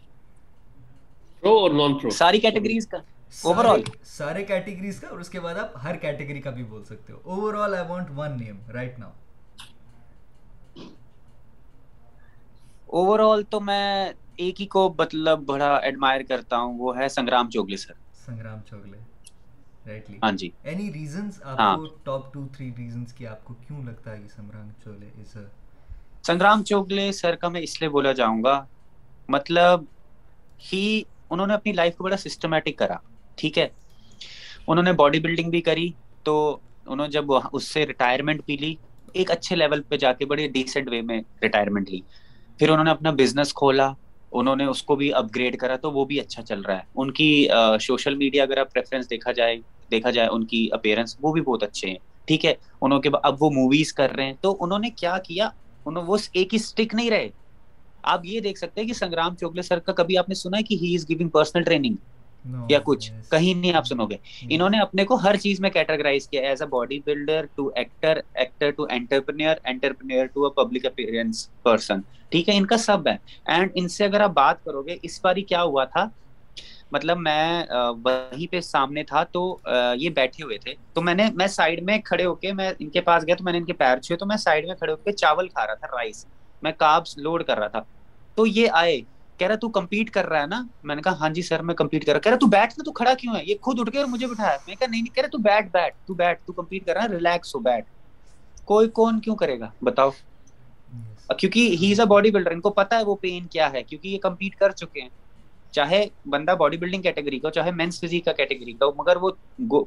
سارے 2.11 2.39
کیٹیگریز 2.39 2.87
کا 5.01 5.07
اور 5.09 5.19
اس 5.21 5.29
کے 5.29 5.41
بعد 5.41 5.55
آپ 5.59 5.77
ہر 5.85 5.97
کیٹیگری 5.97 6.41
کا 6.41 6.51
بھی 6.51 6.65
بول 6.65 6.85
سکتے 6.85 7.13
ہو. 7.13 7.19
Overall 7.55 7.75
I 7.75 7.87
want 7.89 8.09
one 8.17 8.39
name 8.41 8.57
right 8.71 8.99
now 8.99 9.11
overall 13.25 13.43
تو 13.51 13.61
میں 13.61 14.13
ایک 14.37 14.61
ہی 14.61 14.67
کو 14.67 14.93
مطلب 14.99 15.39
بڑا 15.47 15.75
ایڈمائر 15.77 16.21
کرتا 16.29 16.57
ہوں 16.57 16.79
وہ 16.79 16.97
ہے 16.99 17.09
سنگرام 17.09 17.51
چوگلے 17.51 17.77
سر. 17.77 17.95
سنگرام 18.27 18.59
چوگلے۔ 18.71 18.99
ہاں 20.23 20.33
جی۔ 20.33 20.51
ہاں۔ 21.59 21.77
سنگرام 26.25 26.65
چوگلے 26.65 27.11
سر 27.13 27.37
کا 27.37 27.49
میں 27.49 27.61
اس 27.61 27.81
لیے 27.81 27.89
بولا 27.89 28.13
جاؤں 28.13 28.43
گا 28.45 28.65
مطلب 29.29 29.85
ہی 30.73 30.83
انہوں 31.31 31.47
نے 31.47 31.55
اپنی 31.55 31.73
لائف 31.73 31.97
کو 31.97 32.05
بڑا 32.05 32.17
سسٹمیٹک 32.17 32.79
کرا 32.79 32.97
ٹھیک 33.37 33.59
ہے؟ 33.59 33.69
انہوں 34.67 34.85
نے 34.85 34.93
باڈی 34.93 35.21
بلڈنگ 35.21 35.51
بھی 35.51 35.61
کری 35.61 35.91
تو 36.23 36.35
انہوں 36.87 37.07
نے 37.07 37.13
جب 37.13 37.25
اس 37.53 37.65
سے 37.65 37.87
ریٹائرمنٹ 37.87 38.41
بھی 38.47 38.57
لی 38.57 38.75
ایک 39.13 39.31
اچھے 39.31 39.57
لیول 39.57 39.83
پہ 39.83 39.97
جا 39.97 40.13
کے 40.13 40.27
بڑے 40.27 40.47
ڈیسنٹ 40.49 40.89
وے 40.89 41.01
میں 41.03 41.21
ریٹائرمنٹ 41.43 41.91
لی۔ 41.91 42.01
پھر 42.59 42.69
انہوں 42.69 42.85
نے 42.85 42.91
اپنا 42.91 43.11
بزنس 43.11 43.55
کھولا 43.55 43.91
انہوں 44.33 44.57
نے 44.57 44.65
اس 44.65 44.83
کو 44.83 44.97
بھی 44.97 45.13
اپ 45.15 45.25
گریڈ 45.35 45.57
کرا 45.57 45.77
تو 45.77 45.91
وہ 45.93 46.05
بھی 46.05 46.21
اچھا 46.21 46.43
چل 46.43 46.61
رہا 46.61 46.75
ہے۔ 46.75 46.83
ان 46.97 47.11
کی 47.11 47.49
سوشل 47.81 48.15
میڈیا 48.15 48.43
اگر 48.43 48.57
آپ 48.57 48.77
ریفرنس 48.77 49.11
دیکھا 49.11 49.33
جائے 49.33 49.57
دیکھا 49.91 50.11
جائے 50.11 50.29
ان 50.29 50.45
کی 50.45 50.69
اپیرنس 50.73 51.17
وہ 51.23 51.33
بھی 51.33 51.41
بہت 51.41 51.63
اچھے 51.63 51.89
ہیں۔ 51.89 51.97
ٹھیک 52.25 52.47
ہے؟ 52.47 52.55
انہوں 52.83 53.01
کے 53.01 53.09
اب 53.23 53.43
وہ 53.43 53.51
موویز 53.51 53.93
کر 53.93 54.11
رہے 54.11 54.25
ہیں۔ 54.25 54.33
تو 54.41 54.57
انہوں 54.61 54.79
نے 54.79 54.91
کیا 54.91 55.19
کیا؟ 55.19 55.49
انہوں 55.87 56.05
وہ 56.07 56.17
ایک 56.33 56.55
ہی 56.55 56.57
اسٹک 56.57 56.95
نہیں 56.95 57.11
رہے۔ 57.11 57.29
آپ 58.03 58.21
یہ 58.25 58.41
دیکھ 58.41 58.59
سکتے 58.59 58.81
ہیں 58.81 58.89
کہ 58.89 58.95
سنگرام 58.95 59.37
چوکلے 59.37 59.63
سر 59.63 59.79
کا 59.79 59.93
کبھی 59.93 60.19
آپ 60.19 60.29
نے 60.29 60.35
سنا 60.35 60.59
ہے 60.59 60.63
کہ 60.63 60.75
he 60.75 60.95
is 60.95 61.09
giving 61.09 61.29
personal 61.29 61.63
training 61.63 61.95
یا 62.69 62.79
کچھ 62.85 63.11
کہیں 63.31 63.55
نہیں 63.55 63.73
آپ 63.73 63.87
سنو 63.87 64.07
گے۔ 64.07 64.17
انہوں 64.51 64.71
نے 64.71 64.79
اپنے 64.81 65.05
کو 65.05 65.15
ہر 65.15 65.37
چیز 65.37 65.61
میں 65.61 65.71
کیٹاگرائز 65.71 66.29
کیا 66.29 66.43
as 66.43 66.63
a 66.63 66.69
bodybuilder 67.05 67.45
to 67.55 67.71
actor 67.75 68.21
actor 68.35 68.71
to 68.71 68.87
entrepreneur 68.91 69.55
entrepreneur 69.65 70.27
to 70.27 70.45
a 70.45 70.51
public 70.51 70.87
appearance 70.87 71.49
person 71.63 72.01
ٹھیک 72.29 72.49
ہے 72.49 72.57
ان 72.57 72.67
کا 72.67 72.77
سب 72.77 73.09
ہے۔ 73.09 73.17
اینڈ 73.47 73.71
ان 73.75 73.89
سے 73.89 74.05
اگر 74.05 74.21
آپ 74.21 74.31
بات 74.31 74.65
کرو 74.65 74.83
گے 74.83 74.97
اس 75.03 75.21
بار 75.25 75.37
ہی 75.37 75.43
کیا 75.43 75.63
ہوا 75.63 75.85
تھا؟ 75.85 76.09
مطلب 76.93 77.19
میں 77.19 77.65
وہیں 78.05 78.47
پہ 78.53 78.61
سامنے 78.61 79.03
تھا 79.03 79.25
تو 79.25 79.59
یہ 79.97 80.11
بیٹھے 80.11 80.45
ہوئے 80.45 80.59
تھے۔ 80.59 80.75
تو 80.93 81.03
میں 81.03 81.15
نے 81.15 81.25
میں 81.35 81.47
سائڈ 81.47 81.83
میں 81.83 81.99
کھڑے 81.99 82.25
ہو 82.25 82.35
کے 82.35 82.53
میں 82.53 82.73
ان 82.79 82.89
کے 82.91 83.01
پاس 83.01 83.27
گیا 83.27 83.35
تو 83.35 83.45
میں 83.45 83.53
نے 83.53 83.59
ان 83.59 83.65
کے 83.65 83.73
پیر 83.73 83.99
چھوئے 83.99 84.17
تو 84.17 84.27
میں 84.27 84.37
سائڈ 84.37 84.67
میں 84.67 84.75
کھڑے 84.75 84.93
ہو 84.93 84.97
کے 84.97 85.13
چاول 85.13 85.49
کھا 85.49 85.67
رہا 85.67 85.75
تھا 85.75 85.87
رائس 85.87 86.27
میں 86.63 86.73
کابس 86.73 87.19
لوڈ 87.19 87.45
کر 87.45 87.59
رہا 87.59 87.69
تھا۔ 87.69 87.83
تو 88.35 88.47
یہ 88.47 88.69
آئے۔ 88.73 89.01
کہہ 89.41 89.49
رہا 89.49 89.57
تو 89.57 89.69
کمپیٹ 89.69 90.11
کر 90.11 90.27
رہا 90.29 90.41
ہے 90.41 90.47
نا؟ 90.47 90.63
میں 90.85 90.95
نے 90.97 91.03
کہا 91.03 91.13
ہاں 91.21 91.29
جی 91.29 91.43
سر 91.43 91.63
میں 91.63 91.75
کمپیٹ 91.75 92.05
کر 92.07 92.13
رہا 92.13 92.21
کہہ 92.21 92.33
رہا 92.33 92.39
تو 92.39 92.47
بیٹھ 92.47 92.75
نا 92.79 92.85
تو 92.85 92.93
کھڑا 92.93 93.15
کیوں 93.15 93.35
ہے؟ 93.37 93.43
یہ 93.47 93.55
خود 93.61 93.81
اٹھ 93.81 93.91
کے 93.91 93.99
اور 93.99 94.07
مجھے 94.07 94.27
بٹھایا۔ 94.27 94.57
میں 94.67 94.75
کہا 94.75 94.87
نہیں 94.91 95.03
نہیں 95.03 95.15
کہہ 95.15 95.23
رہا 95.23 95.31
تو 95.31 95.39
بیٹھ 95.39 95.69
بیٹھ 95.73 95.97
تو 96.07 96.15
بیٹھ 96.15 96.43
تو 96.47 96.53
کمپیٹ 96.53 96.87
کر 96.87 96.95
رہا 96.95 97.03
ہے 97.03 97.09
ریلیکس 97.09 97.55
ہو 97.55 97.61
بیٹھ۔ 97.61 97.87
کوئی 98.65 98.89
کون 98.89 99.21
کیوں 99.21 99.37
کرے 99.37 99.59
گا؟ 99.61 99.71
بتاؤ۔ 99.83 100.11
کیونکہ 101.39 101.77
ہی 101.81 101.93
از 101.93 102.01
اے 102.01 102.07
باڈی 102.07 102.31
بلڈر 102.31 102.51
ان 102.51 102.61
کو 102.61 102.71
پتا 102.71 102.99
ہے 102.99 103.05
وہ 103.05 103.15
پین 103.15 103.47
کیا 103.47 103.73
ہے 103.73 103.83
کیونکہ 103.83 104.09
یہ 104.09 104.19
کمپیٹ 104.19 104.57
کر 104.57 104.71
چکے 104.71 105.01
ہیں۔ 105.01 105.09
چاہے 105.73 106.07
بندہ 106.27 106.55
باڈی 106.59 106.77
بلڈنگ 106.77 107.03
کیٹیگری 107.03 107.39
کا 107.39 107.51
چاہے 107.51 107.71
مینس 107.71 108.01
فزیک 108.01 108.25
کا 108.25 108.33
کیٹیگری 108.33 108.73
کا 108.73 108.87
مگر 108.97 109.17
وہ 109.17 109.31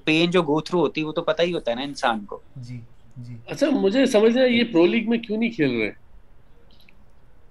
پین 0.06 0.32
جو 0.32 0.42
گو 0.42 0.62
تھرو 0.62 0.80
ہوتی 0.80 1.02
ہے 1.02 1.06
وہ 1.06 1.12
تو 1.12 1.22
پتہ 1.22 1.42
ہی 1.42 1.54
ہوتا 1.54 1.72
ہے 1.72 1.76
نا 1.76 1.82
انسان 1.82 2.26
کو۔ 2.26 2.40
جی 2.56 2.80
جی۔ 3.18 3.38
اچھا 3.46 3.68
مجھے 3.70 4.06
سمجھ 4.06 4.12
سمجھنا 4.12 4.46
یہ 4.46 4.64
پرو 4.64 4.86
لیگ 4.86 5.10
میں 5.10 5.18
کیوں 5.18 5.38
نہیں 5.38 5.50
کھیل 5.50 5.82
رہے؟ 5.82 5.92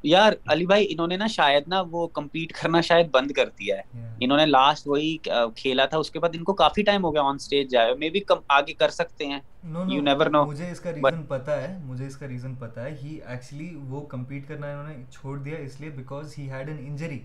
یار 0.04 0.32
علی 0.46 0.66
بھائی 0.66 0.86
انہوں 0.90 1.06
نے 1.06 1.16
نا 1.16 1.26
شاید 1.26 1.68
نا 1.68 1.82
وہ 1.90 2.06
کمپیٹ 2.06 2.52
کرنا 2.52 2.80
شاید 2.80 3.10
بند 3.10 3.30
کر 3.30 3.48
دیا 3.48 3.76
ہے۔ 3.76 4.10
انہوں 4.20 4.38
نے 4.38 4.46
لاسٹ 4.46 4.86
وہی 4.86 5.16
کھیلا 5.56 5.86
تھا 5.86 5.98
اس 5.98 6.10
کے 6.10 6.18
بعد 6.18 6.34
ان 6.34 6.44
کو 6.44 6.52
کافی 6.52 6.82
ٹائم 6.82 7.04
ہو 7.04 7.12
گیا 7.14 7.22
آن 7.22 7.38
سٹیج 7.38 7.70
جائے 7.70 7.94
مے 7.94 8.08
بھی 8.10 8.20
کم 8.20 8.38
آگے 8.48 8.72
کر 8.72 8.90
سکتے 8.90 9.26
ہیں۔ 9.26 9.40
یو 9.88 10.00
نیور 10.02 10.30
نو 10.30 10.44
مجھے 10.44 10.70
اس 10.70 10.80
کا 10.80 10.92
ریزن 10.92 11.22
پتا 11.28 11.60
ہے 11.62 11.76
مجھے 11.84 12.06
اس 12.06 12.16
کا 12.16 12.28
ریزن 12.28 12.54
پتا 12.54 12.84
ہے۔ 12.84 12.94
ہی 13.02 13.18
ایکچولی 13.26 13.74
وہ 13.88 14.00
کمپیٹ 14.06 14.48
کرنا 14.48 14.70
انہوں 14.70 14.88
نے 14.88 15.02
چھوڑ 15.10 15.38
دیا 15.38 15.56
اس 15.56 15.80
لیے 15.80 15.90
because 15.90 16.34
he 16.38 16.50
had 16.50 16.68
an 16.68 16.78
injury 16.86 17.20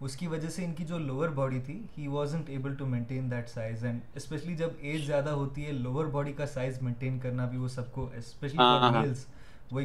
اس 0.00 0.16
کی 0.16 0.26
وجہ 0.26 0.48
سے 0.48 0.64
ان 0.64 0.72
کی 0.74 0.84
جو 0.84 0.98
لوور 0.98 1.28
باڈی 1.28 1.60
تھی 1.60 1.78
he 1.98 2.06
wasn't 2.08 2.48
able 2.50 2.74
to 2.74 2.86
maintain 2.86 3.30
that 3.30 3.48
size 3.48 3.84
and 3.84 4.00
especially 4.14 4.54
جب 4.54 4.68
ایج 4.80 5.04
زیادہ 5.06 5.30
ہوتی 5.30 5.66
ہے 5.66 5.72
لوور 5.72 6.06
باڈی 6.06 6.32
کا 6.32 6.46
سائز 6.46 6.82
مینٹین 6.82 7.18
کرنا 7.18 7.46
بھی 7.46 7.58
وہ 7.58 7.68
سب 7.68 7.92
کو 7.92 8.08
اسپیشلی 8.16 8.58
ہاں، 8.58 8.78
ہاں، 8.78 8.92
ہاں۔ 8.92 9.04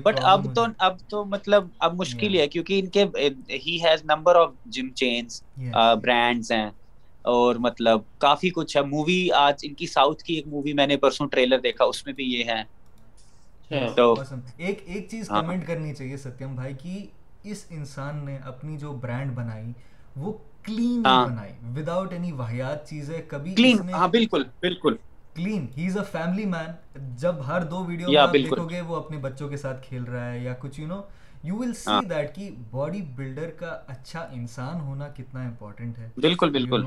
بٹ 0.04 0.20
اب 0.24 0.46
تو 0.54 0.66
اب 0.80 0.98
تو 1.08 1.24
مطلب 1.28 1.68
اب 1.80 1.96
مشکل 1.96 2.36
ہے 2.36 2.48
کیونکہ 2.48 2.80
ان 2.80 2.90
کے 2.90 3.06
he 3.58 3.78
has 3.84 4.04
number 4.06 4.36
of 4.36 4.52
gym 4.68 4.90
chains 4.94 5.42
brands 5.98 6.52
ہیں 6.52 6.70
اور 7.26 7.56
مطلب 7.60 8.00
کافی 8.20 8.50
کچھ 8.52 8.76
ہے۔ 8.78 8.82
مووی 8.84 9.20
آج 9.38 9.60
ان 9.62 9.74
کی 9.76 9.88
ساؤتھ 9.88 10.24
کی 10.24 10.34
ایک 10.34 10.48
مووی 10.48 10.74
میں 10.74 10.88
نے 10.88 10.98
پرسوں 10.98 11.28
ٹریلر 11.30 11.60
دیکھا 11.62 11.86
اس 11.86 12.06
میں 12.06 12.14
بھی 12.14 12.26
یہ 12.28 12.44
ہے 12.46 12.62
اچھا۔ 13.72 13.96
تو 13.96 14.14
ایک 14.58 14.82
ایک 14.86 15.08
چیز 15.10 15.30
ہاں۔ 15.30 15.42
کمنٹ 15.42 15.66
کرنی 15.68 15.94
چاہیے 15.94 16.18
ستیم 16.18 16.56
بھائی 16.56 16.74
کی 16.76 17.06
اس 17.46 17.66
انسان 17.70 18.24
نے 18.26 18.38
اپنی 18.46 18.78
جو 18.78 18.92
برانڈ 19.02 19.32
بنائی 19.34 19.72
وہ 20.16 20.34
کلین 20.64 21.04
ہاں۔ 21.06 21.24
بنائی 21.24 21.52
وداؤٹ 21.76 22.14
اینی 22.14 22.32
چیزیں 22.86 23.20
کبھی 23.28 23.56
ہاں 23.94 24.08
بالکل 24.10 24.44
بالکل۔ 24.62 24.96
Clean 25.38 25.66
he 25.78 25.88
is 25.88 25.98
a 25.98 26.04
family 26.12 26.46
man 26.46 27.06
جب 27.18 27.46
ہر 27.48 27.64
دو 27.64 27.84
ویڈیو 27.86 28.08
میں 28.10 28.28
دیکھو 28.34 28.70
گے 28.70 28.82
وہ 28.82 28.96
اپنے 28.96 29.18
بچوں 29.18 29.50
کے 29.50 29.58
ساتھ 29.58 29.88
کھیل 29.88 30.04
رہا 30.04 30.32
ہے 30.32 30.40
یا 30.40 30.54
کچھ 30.60 30.80
you 30.80 30.88
know 30.88 31.02
you 31.44 31.56
will 31.58 31.74
see 31.74 32.06
that 32.10 32.36
کی 32.36 32.50
باڈی 32.72 33.02
بلڈر 33.16 33.50
کا 33.58 33.78
اچھا 33.88 34.28
انسان 34.32 34.80
ہونا 34.82 35.08
کتنا 35.16 35.42
امپورٹنٹ 35.42 36.00
ہے. 36.00 36.10
بالکل 36.18 36.50
بالکل. 36.50 36.86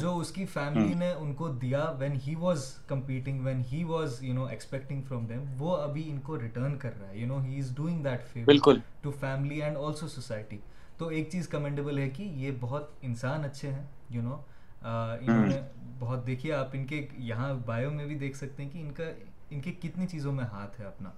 جو 0.00 0.16
اس 0.18 0.30
کی 0.30 0.44
فیملی 0.44 0.94
نے 0.94 1.10
ان 1.10 1.32
کو 1.34 1.48
دیا 1.62 1.84
when 1.98 2.16
he 2.26 2.34
was 2.38 2.64
competing 2.86 3.44
when 3.44 3.62
he 3.72 3.82
was 3.84 4.22
you 4.22 4.34
know 4.34 4.44
expecting 4.44 5.02
from 5.08 5.24
them 5.26 5.44
وہ 5.58 5.76
ابھی 5.76 6.02
ان 6.10 6.18
کو 6.20 6.38
ریٹرن 6.40 6.76
کر 6.78 6.90
رہا 7.00 7.08
ہے. 7.08 7.18
You 7.18 7.26
know 7.26 7.38
he 7.38 7.58
is 7.58 7.74
doing 7.76 8.04
that 8.04 8.26
favour 8.32 8.76
to 9.02 9.10
family 9.20 9.62
and 9.62 9.76
also 9.76 10.08
society 10.08 10.58
تو 10.98 11.08
ایک 11.08 11.28
چیز 11.32 11.48
کمینڈیبل 11.48 11.98
ہے 11.98 12.08
کہ 12.10 12.22
یہ 12.22 12.50
بہت 12.60 12.90
انسان 13.02 13.44
اچھے 13.44 13.70
ہیں 13.70 13.84
یو 14.10 14.22
نو 14.22 14.36
انہوں 14.82 15.46
نے 15.46 15.60
بہت 15.98 16.26
دیکھیے 16.26 16.52
آپ 16.54 16.70
ان 16.72 16.86
کے 16.86 17.00
یہاں 17.20 17.52
بایو 17.66 17.90
میں 17.90 18.06
بھی 18.06 18.14
دیکھ 18.16 18.36
سکتے 18.36 18.62
ہیں 18.62 18.70
کہ 18.70 18.78
ان 18.78 18.92
کا 18.92 19.04
ان 19.50 19.60
کے 19.60 19.72
کتنی 19.80 20.06
چیزوں 20.06 20.32
میں 20.32 20.44
ہاتھ 20.46 20.80
ہے 20.80 20.86
اپنا۔ 20.86 21.10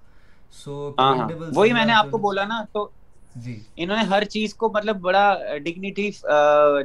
سو 0.54 0.74
ہاں، 0.98 1.14
ہاں۔ 1.14 1.28
وہی 1.50 1.72
میں 1.72 1.84
نے 1.84 1.92
آپ 1.92 2.10
کو 2.10 2.18
بولا 2.18 2.44
نا 2.44 2.64
تو 2.72 2.88
جی۔ 3.36 3.56
انہوں 3.76 3.96
نے 3.96 4.02
ہر 4.04 4.24
چیز 4.26 4.54
کو 4.54 4.70
مطلب 4.70 4.96
بڑا 5.00 5.24
ڈگنیٹی 5.64 6.10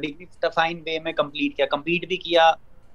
ڈگنیفائن 0.02 0.80
وے 0.86 0.98
میں 1.00 1.12
کمپلیٹ 1.12 1.56
کیا۔ 1.56 1.66
کمپلیٹ 1.66 2.06
بھی 2.08 2.16
کیا 2.18 2.50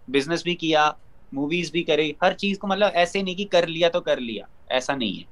بزنس 0.07 0.43
بھی 0.43 0.55
کیا 0.55 0.89
موویز 1.31 1.71
بھی 1.71 1.83
کری۔ 1.83 2.11
ہر 2.21 2.33
چیز 2.35 2.59
کو 2.59 2.67
مطلب 2.67 2.89
ایسے 2.93 3.21
نہیں 3.21 3.35
کہ 3.35 3.47
کر 3.51 3.67
لیا 3.67 3.89
تو 3.89 4.01
کر 4.01 4.17
لیا۔ 4.19 4.45
ایسا 4.69 4.95
نہیں 4.95 5.19
ہے۔ 5.19 5.23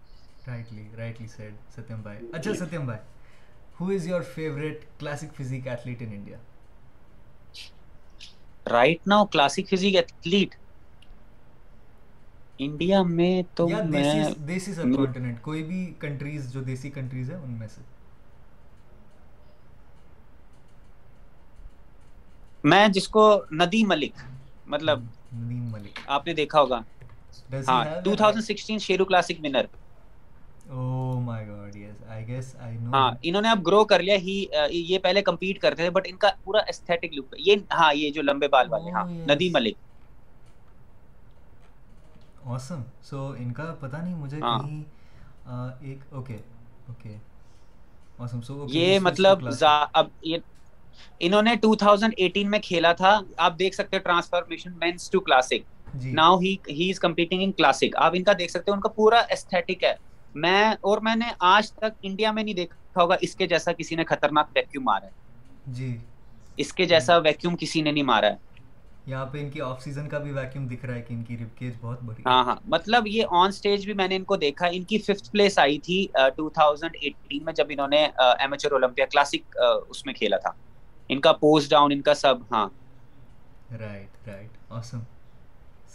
رائٹلی 0.48 0.88
رائٹلی 0.98 1.28
سیڈ 1.28 1.54
ستیم 1.70 2.02
بھائی۔ 2.02 2.20
اچھا 2.34 2.54
ستیم 2.56 2.86
بھائی۔ 2.86 3.00
Who 3.80 3.90
is 3.90 4.08
your 4.08 4.22
favourite 4.28 4.86
classic 5.00 5.34
physique 5.34 5.68
athlete 5.68 6.02
in 6.02 6.12
India 6.12 6.38
right 8.66 9.08
now 9.08 9.26
classic 9.26 9.70
physique 9.70 9.96
athlete 9.96 10.56
India 12.60 13.02
میں 13.04 13.42
تو 13.56 13.68
میں 13.86 14.24
دیسی 14.48 14.74
سب 14.74 14.96
کانٹیننٹ 14.96 15.42
کوئی 15.42 15.64
بھی 15.64 15.86
کنٹریز 16.00 16.52
جو 16.54 16.62
دیسی 16.64 16.90
کنٹریز 16.90 17.30
ہیں 17.30 17.38
ان 17.38 17.52
میں 17.52 17.68
سے 17.68 17.82
میں 22.64 22.88
جس 22.88 23.08
کو 23.08 23.24
ندیم 23.54 23.88
ملک 23.90 24.22
مطلب 24.68 25.00
ندیم 25.34 25.72
ملک 25.72 26.00
آپ 26.08 26.28
نے 26.28 26.34
دیکھا 26.34 26.62
ہوگا 26.62 26.80
ہاں 27.68 27.84
2016 28.08 28.78
شیرو 28.80 29.06
کلاسک 29.06 29.40
ونر 29.44 29.66
Oh 30.74 31.20
ہاں، 32.94 33.12
انہوں 33.22 33.42
نے 33.42 33.50
اب 33.50 33.66
گرو 33.68 33.84
کر 33.86 34.02
لیا 34.02 34.16
ہی 34.18 34.44
یہ 34.72 35.00
پہلے 35.00 35.22
کمپیٹ 35.22 35.60
کرتے 35.60 35.84
تھے 35.84 35.90
بٹ 35.90 36.08
ان 36.10 36.18
کا 36.18 36.30
پورا 36.44 36.60
استھیٹک 36.68 37.14
لک 37.14 37.36
یہ 37.40 37.56
ہاں 37.72 37.94
یہ 37.94 38.12
جو 38.12 38.22
لمبے 38.22 38.48
بال 38.48 38.68
والے 38.70 38.92
ہاں 38.92 39.04
oh, 39.04 39.26
ندی 39.28 39.50
ملک۔ 39.50 39.78
اوسم 42.46 42.82
سو 43.02 43.28
ان 43.38 43.52
کا 43.54 43.74
پتہ 43.80 43.98
نہیں 43.98 44.16
مجھے 44.16 44.40
ہاں۔ 44.42 44.58
کہیں 44.60 44.84
ایک 45.82 46.00
اوکے 46.12 46.38
اوکے 46.88 47.16
اوسم 48.18 48.42
سو 48.42 48.66
یہ 48.70 49.00
مطلب 49.00 49.48
اب 49.94 50.08
یہ 50.22 50.38
انہوں 51.20 51.42
نے 51.42 51.54
2018 51.66 52.50
میں 52.50 52.60
کھیلا 52.60 52.94
تھا 52.94 53.20
آپ 53.38 53.60
دیکھ 53.60 53.76
سکتے 53.76 53.96
ہیں 53.98 54.04
transformation 54.04 54.78
men's 54.78 55.10
to 55.10 55.20
classic 55.20 55.72
now 56.14 56.40
he 56.40 56.56
he 56.70 56.90
is 56.90 57.00
competing 57.00 57.44
in 57.44 57.52
classic 57.52 57.96
آپ 57.98 58.12
ان 58.14 58.24
کا 58.24 58.34
دیکھ 58.40 58.52
سکتے 58.52 58.72
ہیں 58.72 58.76
ان 58.76 58.82
کا 58.82 58.90
پورا 58.90 59.20
استھیٹک 59.30 59.84
ہے۔ 59.84 59.94
میں 60.36 60.72
اور 60.82 60.98
میں 60.98 61.16
نے 61.16 61.26
آج 61.40 61.72
تک 61.72 62.00
انڈیا 62.02 62.32
میں 62.32 62.44
نہیں 62.44 62.56
دیکھا 62.56 63.02
ہوگا 63.02 63.16
اس 63.22 63.36
کے 63.36 63.48
جیسا 63.48 63.74
کسی 63.74 63.96
نے 63.96 64.04
خطرناک 64.04 64.50
ویکیوم 64.56 64.86
مارا 64.86 65.06
ہے۔ 65.06 65.12
جی۔ 65.68 65.98
اس 66.58 66.74
کے 66.74 66.86
جیسا 66.86 67.18
ویکیوم 67.18 67.56
کسی 67.60 67.82
نے 67.82 67.92
نہیں 67.92 68.04
مارا 68.04 68.28
ہے۔ 68.28 68.36
یہاں 69.06 69.26
پہ 69.26 69.42
ان 69.42 69.50
کی 69.50 69.62
آف 69.62 69.82
سیزن 69.84 70.10
کا 70.10 70.18
بھی 70.18 70.32
ویکیوم 70.32 70.68
دکھ 70.68 70.86
رہا 70.86 70.96
ہے 70.96 71.02
کہ 71.02 71.14
ان 71.14 71.24
کی 71.24 71.72
بہت 71.82 72.04
بڑی 72.04 72.24
ہاں 72.26 72.44
ہاں۔ 72.44 72.56
مطلب 72.66 73.08
یہ 73.08 73.24
آن 73.30 73.52
سٹیج 73.52 73.86
بھی 73.86 73.94
میں 73.94 74.08
نے 74.08 74.16
ان 74.16 74.24
کو 74.24 74.36
دیکھا۔ 74.36 74.68
ان 74.68 74.84
کی 74.84 74.98
ففتھ 74.98 75.32
پلیس 75.32 75.60
آئی 75.60 75.80
تھی 75.80 76.08
2018 76.38 77.44
میں 77.44 77.54
جب 77.54 77.66
انہوں 77.70 77.88
نے 77.88 78.06
اولمپیا 78.06 79.06
کلاسک 79.06 79.58
اس 79.90 80.06
میں 80.06 80.14
کھیلا 80.14 80.38
تھا۔ 80.38 80.52
ان 81.10 81.20
کا 81.20 81.34
ڈاؤن 81.70 81.92
ان 81.92 82.02
کا 82.02 82.14
سب 82.14 82.36
ہاں۔ 82.52 82.68
Right 83.80 84.28
right 84.28 84.58
awesome 84.70 85.00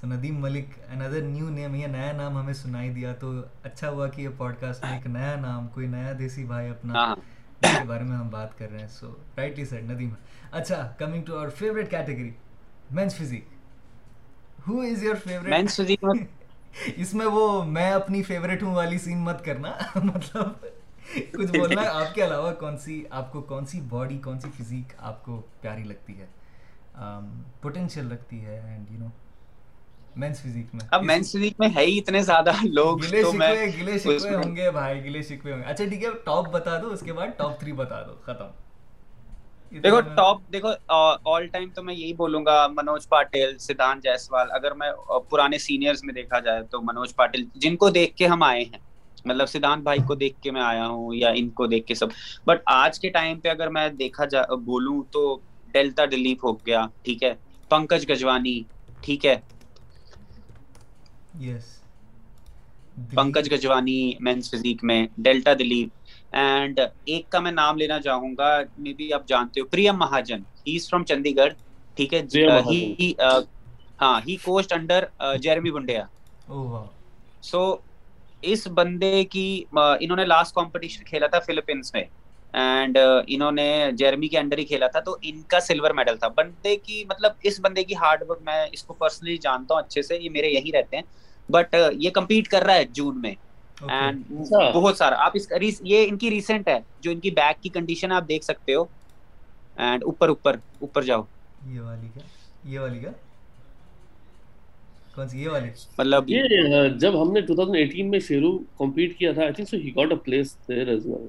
so 0.00 0.06
Nadeem 0.06 0.40
Malik 0.40 0.78
اندر 0.90 1.22
نیو 1.22 1.48
نیم 1.50 1.74
یہ 1.74 1.86
نیا 1.86 2.10
نام 2.12 2.36
ہمیں 2.36 2.52
سنائی 2.52 2.90
دیا 2.90 3.12
تو 3.12 3.32
اچھا 3.62 3.88
ہوا 3.90 4.06
کہ 4.08 4.20
یہ 4.22 4.28
پوڈ 4.36 4.54
کاسٹ 4.60 4.84
میں 4.84 4.92
ایک 4.92 5.06
نیا 5.06 5.34
نام 5.36 5.66
کوئی 5.68 5.86
نیا 5.86 6.12
دیسی 6.18 6.44
بھائی 6.44 6.68
اپنا 6.70 7.14
جس 7.62 7.78
کے 7.78 7.84
بارے 7.84 8.04
میں 8.04 8.16
ہم 8.16 8.28
بات 8.28 8.56
کر 8.58 8.70
رہے 8.70 8.80
ہیں 8.80 8.88
سو 8.88 9.10
رائٹلی 9.36 9.64
سر 9.64 9.80
ندیم 9.82 10.10
اچھا 10.52 10.80
coming 10.98 11.24
to 11.24 11.38
our 11.38 11.48
favourite 11.58 11.90
category 11.90 12.30
men's 12.90 13.16
physique 13.16 13.48
who 14.68 14.80
is 14.82 15.04
your 15.04 15.14
favourite 15.24 15.50
men's 15.50 15.76
physique 15.76 16.04
اس 16.96 17.14
میں 17.14 17.26
وہ 17.26 17.64
میں 17.64 17.90
اپنی 17.92 18.22
فیوریٹ 18.22 18.62
ہوں 18.62 18.74
والی 18.74 18.98
سین 18.98 19.24
مت 19.24 19.44
کرنا 19.44 19.72
مطلب 20.04 20.66
کچھ 21.32 21.58
بولنا 21.58 21.82
ہے 21.82 21.88
آپ 21.88 22.14
کے 22.14 22.24
علاوہ 22.24 22.52
کون 22.54 22.78
سی 22.78 23.04
آپ 23.10 23.32
کو 23.32 23.40
کون 23.48 23.66
سی 23.66 23.80
باڈی 23.88 24.18
کون 24.18 24.40
سی 24.40 24.50
فزیک 24.58 24.92
آپ 24.98 25.24
کو 25.24 25.42
پیاری 25.60 25.84
لگتی 25.84 26.20
ہے 26.20 26.26
پوٹینشیل 27.60 28.12
رکھتی 28.12 28.44
ہے 28.44 28.60
and 28.60 28.90
you 28.90 28.98
know 28.98 29.08
men's 30.18 30.40
physique 30.42 30.74
میں 30.74 30.86
اب 30.92 31.02
مینس 31.04 31.30
فزیک 31.32 31.54
میں 31.58 31.68
ہے 31.76 31.84
ہی 31.86 31.98
اتنے 31.98 32.20
زیادہ 32.22 32.50
لوگ 32.64 32.98
تو 33.12 33.32
گلے 33.32 33.98
شکوے 33.98 34.34
ہوں 34.34 34.54
گے 34.56 34.70
بھائی 34.70 35.02
گلے 35.04 35.22
شکوے 35.24 35.52
ہوں 35.52 35.58
گے۔ 35.58 35.64
اچھا 35.64 35.84
ٹھیک 35.84 36.04
ہے 36.04 36.10
ٹاپ 36.24 36.48
بتا 36.52 36.80
دو 36.82 36.88
اس 36.92 37.00
کے 37.00 37.12
بعد 37.12 37.28
ٹاپ 37.38 37.60
3 37.60 37.72
بتا 37.76 38.02
دو 38.02 38.14
ختم۔ 38.22 38.48
دیکھو 39.72 40.00
ٹاپ 40.16 40.40
دیکھو 40.52 40.68
آل 41.26 41.46
ٹائم 41.48 41.68
تو 41.74 41.82
میں 41.82 41.94
یہی 41.94 42.12
بولوں 42.16 42.44
گا 42.46 42.66
منوج 42.70 43.08
پاٹل 43.08 43.56
سدھان 43.60 44.00
جیسوال۔ 44.02 44.50
اگر 44.52 44.74
میں 44.74 44.90
پرانے 45.30 45.58
سینئرز 45.58 46.04
میں 46.04 46.14
دیکھا 46.14 46.38
جائے 46.40 46.62
تو 46.70 46.80
منوج 46.82 47.14
پاٹل 47.16 47.44
جن 47.56 47.76
کو 47.76 47.90
دیکھ 47.90 48.16
کے 48.16 48.26
ہم 48.26 48.42
آئے 48.42 48.62
ہیں۔ 48.62 48.78
مطلب 49.24 49.46
سدھانت 49.48 49.82
بھائی 49.82 49.98
کو 50.06 50.14
دیکھ 50.14 50.40
کے 50.42 50.50
میں 50.50 50.62
آیا 50.62 50.86
ہوں 50.86 51.14
یا 51.14 51.30
ان 51.36 51.48
کو 51.50 51.66
دیکھ 51.66 51.86
کے 51.86 51.94
سب۔ 51.94 52.08
بٹ 52.46 52.60
آج 52.72 52.98
کے 53.00 53.08
ٹائم 53.10 53.40
پہ 53.40 53.48
اگر 53.48 53.68
میں 53.70 53.88
دیکھا 53.98 54.24
جا 54.26 54.42
بولوں 54.64 55.02
تو 55.12 55.22
ڈیلٹا 55.74 56.04
دلیپ 56.12 56.44
ہو 56.44 56.52
گیا 56.56 56.86
ٹھیک 57.02 57.22
ہے۔ 57.22 57.34
پنکج 57.70 58.10
گجوانی 58.10 58.60
ٹھیک 59.02 59.26
ہے۔ 59.26 59.36
پنکج 63.14 63.52
گجوانی 63.52 64.12
مینس 64.20 64.50
فزیک 64.50 64.84
میں 64.84 65.06
ڈیلٹا 65.16 65.52
دلیپ 65.58 66.34
اینڈ 66.36 66.80
ایک 67.04 67.30
کا 67.32 67.40
میں 67.40 67.52
نام 67.52 67.76
لینا 67.78 68.00
چاہوں 68.00 68.32
گا 68.38 68.50
مے 68.78 68.92
بی 68.92 69.12
آپ 69.12 69.26
جانتے 69.28 69.60
ہو 69.60 69.66
پریم 69.66 69.98
مہاجن. 69.98 70.42
ہی 70.66 70.76
از 70.76 70.88
فرام 70.90 71.04
چندی 71.04 71.36
گڑھ 71.36 71.52
ٹھیک 71.96 72.14
ہے؟ 72.14 72.20
uh, 72.20 73.26
uh, 73.26 73.42
ہاں 74.00 74.20
he 74.26 74.36
coached 74.42 74.72
under 74.72 75.04
Jeremy 75.42 75.70
Buendia 75.70 76.04
so 77.42 77.60
اس 78.42 78.66
بندے 78.74 79.24
کی 79.24 79.64
uh, 79.78 79.96
انہوں 80.00 80.16
نے 80.16 80.24
لاسٹ 80.24 80.54
کمپٹیشن 80.54 81.04
کھیلا 81.04 81.26
تھا 81.26 81.38
فلپینس 81.46 81.94
میں. 81.94 82.04
اینڈ 82.54 82.98
انہوں 83.26 83.52
نے 83.52 83.70
جیرمی 83.98 84.28
کے 84.28 84.38
انڈر 84.38 84.58
ہی 84.58 84.64
کھیلا 84.64 84.86
تھا 84.86 85.00
تو 85.00 85.16
ان 85.22 85.40
کا 85.48 85.60
سلور 85.60 85.90
میڈل 85.90 86.16
تھا. 86.16 86.28
بندے 86.28 86.76
کی 86.76 87.04
مطلب 87.08 87.32
اس 87.42 87.60
بندے 87.60 87.84
کی 87.84 87.96
ہارڈ 87.96 88.22
ورک 88.28 88.42
میں 88.42 88.66
اس 88.72 88.82
کو 88.82 88.94
پرسنلی 88.94 89.36
جانتا 89.38 89.74
ہوں 89.74 89.82
اچھے 89.82 90.02
سے 90.02 90.16
یہ 90.16 90.30
میرے 90.30 90.48
یہی 90.48 90.72
رہتے 90.72 90.96
ہیں. 90.96 91.02
بٹ 91.48 91.76
یہ 91.92 92.10
کمپیٹ 92.10 92.48
کر 92.48 92.62
رہا 92.62 92.74
ہے 92.74 92.84
جون 92.84 93.20
میں 93.20 93.34
اینڈ 93.88 94.32
بہت 94.74 94.96
سارا۔ 94.96 95.14
آپ 95.18 95.32
اس 95.34 95.48
یہ 95.80 96.06
ان 96.08 96.18
کی 96.18 96.30
ریسنٹ 96.30 96.68
ہے 96.68 96.80
جو 97.00 97.10
ان 97.10 97.20
کی 97.20 97.30
بیک 97.30 97.62
کی 97.62 97.68
کنڈیشن 97.68 98.12
آپ 98.12 98.28
دیکھ 98.28 98.44
سکتے 98.44 98.74
ہو۔ 98.74 98.84
اینڈ 99.76 100.04
اوپر 100.04 100.28
اوپر 100.28 100.56
اوپر 100.78 101.02
جاؤ۔ 101.02 101.22
یہ 101.66 101.80
والی 101.80 102.06
یہ 102.64 102.80
والی 102.80 102.98
مطلب 105.98 106.28
جب 106.98 107.22
ہم 107.22 107.32
نے 107.32 107.40
کیا 109.18 109.32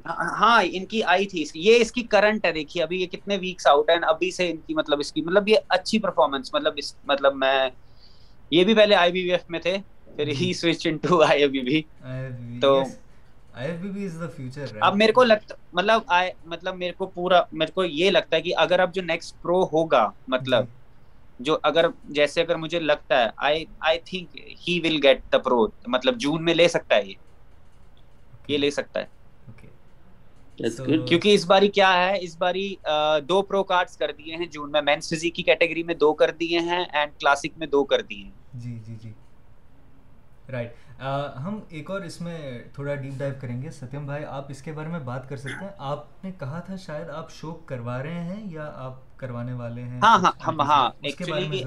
ہاں،, 0.06 0.40
ہاں 0.40 0.64
ان 0.72 0.86
کی 0.86 1.04
آئی 1.04 1.26
تھی 1.26 1.44
یہ 1.54 1.76
اس 1.76 1.92
کی 1.92 2.04
کرنٹ 2.04 2.46
ہے 2.46 2.52
یہ 2.74 2.96
مطلب, 4.70 5.00
مطلب, 5.16 5.90
مطلب, 6.54 6.74
مطلب 7.04 7.34
یہ 8.52 8.64
بھی 8.64 8.74
پہلے 8.74 8.96
آئی 8.96 9.12
بی 9.12 9.32
ایف 9.32 9.42
میں 9.50 9.60
تھے۔ 9.60 9.78
مطلب 15.74 16.84
مطلب 17.52 17.84
یہ 17.86 18.10
لگتا 18.10 18.36
ہے 18.36 18.42
کہ 18.42 18.54
اگر 18.58 18.80
اب 18.80 18.94
جو 18.94 19.02
نیکسٹ 19.02 19.42
پرو 19.42 19.64
ہوگا 19.64 20.10
مطلب 20.28 20.66
جو 21.40 21.58
اگر 21.64 21.86
جیسے 22.10 22.42
اگر 22.42 22.56
مجھے 22.56 22.80
لگتا 22.80 23.28
ہے 23.44 23.64
ہی 24.68 24.80
ول 24.84 25.00
گیٹ 25.04 25.22
دا 25.32 25.38
پرو 25.38 25.66
مطلب 25.88 26.18
جون 26.18 26.46
میں 26.46 26.54
لے 26.54 26.68
سکتا 26.68 26.96
ہے 26.96 27.02
یہ۔ 27.06 27.14
لے 28.58 28.72
سکتا 28.72 29.00
ہے۔ 29.00 29.06
کیونکہ 31.08 31.34
اس 31.34 31.46
باری 31.46 31.68
کیا 31.68 31.94
ہے؟ 31.94 32.14
اس 32.22 32.38
باری 32.38 32.76
دو 33.30 33.42
پرو 33.42 33.64
کارڈز 33.64 33.98
کر 33.98 34.12
دیے 34.18 34.36
ہیں 34.36 34.46
جون 34.46 34.72
میں۔ 34.72 34.82
مینس 34.82 35.10
فزیک 35.10 35.36
کی 35.36 35.44
کیٹیگری 35.44 35.84
میں 35.84 35.96
دو 35.96 36.14
کر 36.14 36.32
دیے 36.32 36.60
ہیں 36.60 36.86
اینڈ 36.94 37.12
کلاسک 37.20 37.58
میں 37.58 37.68
دو 37.68 37.84
کر 37.84 38.02
دیے 38.02 38.24
ہیں۔ 38.24 38.32
جی 38.54 38.80
جی 38.86 38.96
جی۔ 38.96 39.12
رائٹ 40.52 40.74
uh, 41.02 41.44
ہم 41.44 41.60
ایک 41.70 41.92
اور 41.92 42.02
اس 42.02 42.22
میں 42.22 42.64
تھوڑا 42.74 42.96
ڈیپ 42.96 43.14
ڈائیو 43.18 43.34
کریں 43.42 43.62
گے. 43.62 43.72
ستیم 43.72 44.06
بھائی 44.06 44.26
آپ 44.26 44.46
اس 44.50 44.62
کے 44.62 44.72
بارے 44.72 44.90
میں 44.90 45.00
بات 45.00 45.30
کر 45.30 45.38
سکتے 45.38 45.66
ہیں. 45.66 45.72
آپ 45.78 46.24
نے 46.24 46.32
کہا 46.40 46.60
تھا 46.60 46.76
شاید 46.76 47.10
آپ 47.10 47.32
شوق 47.32 47.68
کروا 47.68 48.04
رہے 48.04 48.24
ہیں 48.24 48.52
یا 48.52 48.72
آپ 48.76 49.18
کروانے 49.18 49.54
والے 49.54 49.84
ہیں؟ 49.84 50.00
ہاں 50.04 50.18
ہاں 50.18 50.52
ہاں 50.60 50.92
ایکچولی 51.02 51.64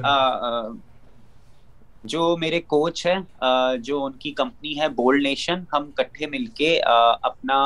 جو 2.04 2.36
میرے 2.36 2.60
کوچ 2.60 3.06
ہیں 3.06 3.18
جو 3.78 4.04
ان 4.04 4.12
کی 4.12 4.30
کمپنی 4.32 4.78
ہے 4.80 4.88
بولڈ 4.88 5.22
نیشن 5.22 5.62
ہم 5.72 5.90
کٹھے 5.90 6.26
مل 6.26 6.46
کے 6.56 6.80
اپنا 6.80 7.58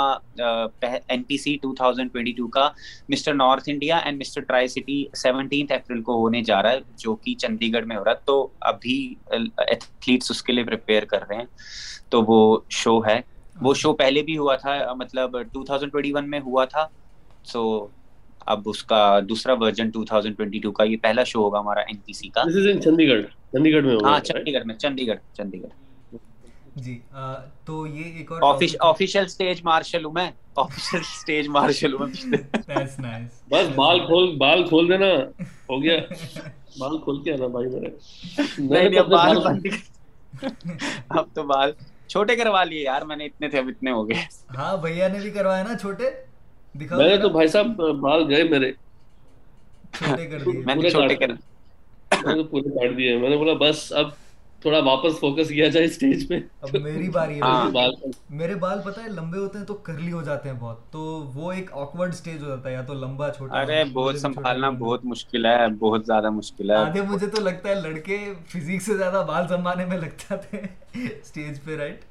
N 1.08 1.22
P 1.22 1.36
C 1.36 1.56
two 1.62 1.74
thousand 1.74 2.12
twenty 2.12 2.32
two 2.32 2.48
کا 2.48 2.68
Mister 3.08 3.34
North 3.34 3.68
India 3.68 3.96
and 3.96 4.20
Mister 4.20 4.40
tricity 4.68 5.04
seventeenth 5.16 5.72
April 5.72 6.02
کو 6.02 6.20
ہونے 6.22 6.42
جا 6.42 6.62
رہا 6.62 6.70
ہے، 6.70 6.80
جو 6.98 7.14
کہ 7.16 7.34
چندی 7.40 7.72
گڑھ 7.74 7.86
میں 7.86 7.96
ہو 7.96 8.04
رہا 8.04 8.12
ہے۔ 8.12 8.24
تو 8.24 8.46
ابھی 8.72 8.98
ایتھلیٹس 9.30 10.30
اس 10.30 10.42
کے 10.42 10.52
لیے 10.52 10.64
پریپیئر 10.64 11.04
کر 11.04 11.26
رہے 11.28 11.36
ہیں۔ 11.36 11.46
تو 12.10 12.22
وہ 12.26 12.40
شو 12.82 12.98
ہے۔ 13.06 13.20
وہ 13.56 13.74
شو 13.74 13.92
پہلے 13.96 14.22
بھی 14.22 14.36
ہوا 14.38 14.56
تھا 14.56 14.92
مطلب 14.96 15.40
ٹو 15.52 15.64
تھاؤزینڈ 15.64 15.92
ٹوئنٹی 15.92 16.12
ون 16.12 16.30
میں 16.30 16.40
ہوا 16.40 16.64
تھا۔ 16.64 16.86
سو 17.52 17.62
اب 18.46 18.60
اس 18.66 18.82
کا 18.84 18.98
دوسرا 19.28 19.52
ورژن 19.60 19.90
2022 19.92 20.72
کا 20.74 20.84
یہ 20.84 20.96
پہلا 21.02 21.24
شو 21.24 21.42
ہوگا 21.42 21.58
ہمارا 21.60 21.80
این 21.82 21.98
پی 22.00 22.12
سی 22.12 22.28
کا۔ 22.28 22.42
چندی 22.80 23.08
گڑھ 23.08 23.22
چندی 23.52 23.72
گڑھ 23.72 23.84
میں 23.84 23.96
ہاں 24.04 24.18
چندی 24.20 24.54
گڑھ 24.54 24.66
میں 24.66 24.74
چندی 24.76 25.06
گڑھ 25.08 25.20
چندی 25.34 25.62
گڑھ 25.62 25.74
جی 26.76 26.98
تو 27.64 27.86
یہ 27.86 28.16
ایک 28.18 28.32
اور 28.32 28.42
آفیشل 28.82 29.26
سٹیج 29.28 29.62
مارشل 29.64 30.04
ہوں 30.04 30.12
میں۔ 30.12 30.30
آفیشل 30.56 31.02
سٹیج 31.12 31.48
مارشل 31.48 31.92
ہوں 31.94 32.06
میں۔ 32.06 32.38
دیٹس 32.58 32.98
نائس 32.98 33.42
بس 33.50 33.68
بال 33.76 33.98
کھول 34.06 34.36
بال 34.38 34.66
کھول 34.68 34.88
دینا 34.88 35.06
ہو 35.68 35.82
گیا۔ 35.82 35.96
بال 36.78 36.98
کھول 36.98 37.22
کے 37.22 37.32
بھائی 37.48 37.68
میرے۔ 37.68 37.90
نہیں 38.60 39.00
بال 39.10 39.36
اب 41.10 41.26
تو 41.34 41.42
بال 41.44 41.70
چھوٹے 42.08 42.36
کروا 42.36 42.62
لیے 42.64 42.82
یار 42.82 43.02
میں 43.02 43.16
نے 43.16 43.24
اتنے 43.26 43.48
تھے 43.48 43.58
اب 43.58 43.68
اتنے 43.68 43.90
ہو 43.90 44.08
گئے۔ 44.08 44.22
ہاں 44.56 44.76
بھیا 44.76 45.08
نے 45.08 45.18
بھی 45.20 45.30
کروایا 45.30 45.62
نا 45.62 45.76
چھوٹے؟ 45.78 46.10
میں 46.80 47.08
نے 47.08 47.16
تو 47.16 47.28
بھائی 47.28 47.48
صاحب 47.48 47.66
بال 48.00 48.28
گئے 48.30 48.42
میرے۔ 48.44 48.70
میں 50.02 50.74
نے 50.74 50.90
چھوٹے 50.90 51.16
کر 51.16 51.28
میں 52.24 52.34
نے 52.34 52.42
پورے 52.42 52.68
کاٹ 52.70 52.96
دیے۔ 52.96 53.16
میں 53.18 53.30
نے 53.30 53.36
بولا 53.36 53.52
بس 53.60 53.92
اب 53.96 54.08
تھوڑا 54.62 54.78
واپس 54.84 55.18
فوکس 55.20 55.48
کیا 55.48 55.68
جائے 55.68 55.86
اسٹیج 55.86 56.26
پہ 56.28 56.38
اب 56.62 56.74
میری 56.82 57.08
باری 57.08 57.40
ہے۔ 57.40 58.08
میرے 58.36 58.54
بال 58.54 58.78
پتہ 58.84 59.00
ہے 59.00 59.08
لمبے 59.08 59.38
ہوتے 59.38 59.58
ہیں 59.58 59.64
تو 59.66 59.74
کرلی 59.88 60.12
ہو 60.12 60.22
جاتے 60.22 60.48
ہیں 60.48 60.56
بہت۔ 60.60 60.80
تو 60.92 61.00
وہ 61.34 61.52
ایک 61.52 61.72
آکورڈ 61.72 62.12
اسٹیج 62.14 62.42
ہو 62.42 62.48
جاتا 62.48 62.68
ہے 62.68 62.74
یا 62.74 62.82
تو 62.82 62.94
لمبا 62.94 63.28
چھوٹا۔ 63.30 63.60
ارے 63.60 63.82
بہت 63.92 64.18
سنبھالنا 64.20 64.70
بہت 64.78 65.04
مشکل 65.04 65.46
ہے 65.46 65.66
بہت 65.78 66.06
زیادہ 66.06 66.30
مشکل 66.30 66.70
ہے۔ 66.70 66.76
آدھے 66.76 67.02
مجھے 67.02 67.26
تو 67.26 67.42
لگتا 67.42 67.68
ہے 67.68 67.74
لڑکے 67.74 68.18
فزیک 68.48 68.82
سے 68.82 68.96
زیادہ 68.96 69.24
بال 69.28 69.48
سنبھالنے 69.48 69.84
میں 69.84 69.98
لگتا 69.98 70.36
تھے 70.36 70.60
اسٹیج 70.94 71.62
پہ 71.64 71.76
رائٹ 71.76 72.04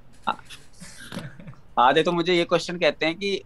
آدھے 1.78 2.04
تو 2.04 2.12
مجھے 2.12 2.34
یہ 2.34 2.46
کوشچن 2.46 2.78
کہتے 2.80 3.06
ہیں 3.06 3.14
کہ 3.14 3.38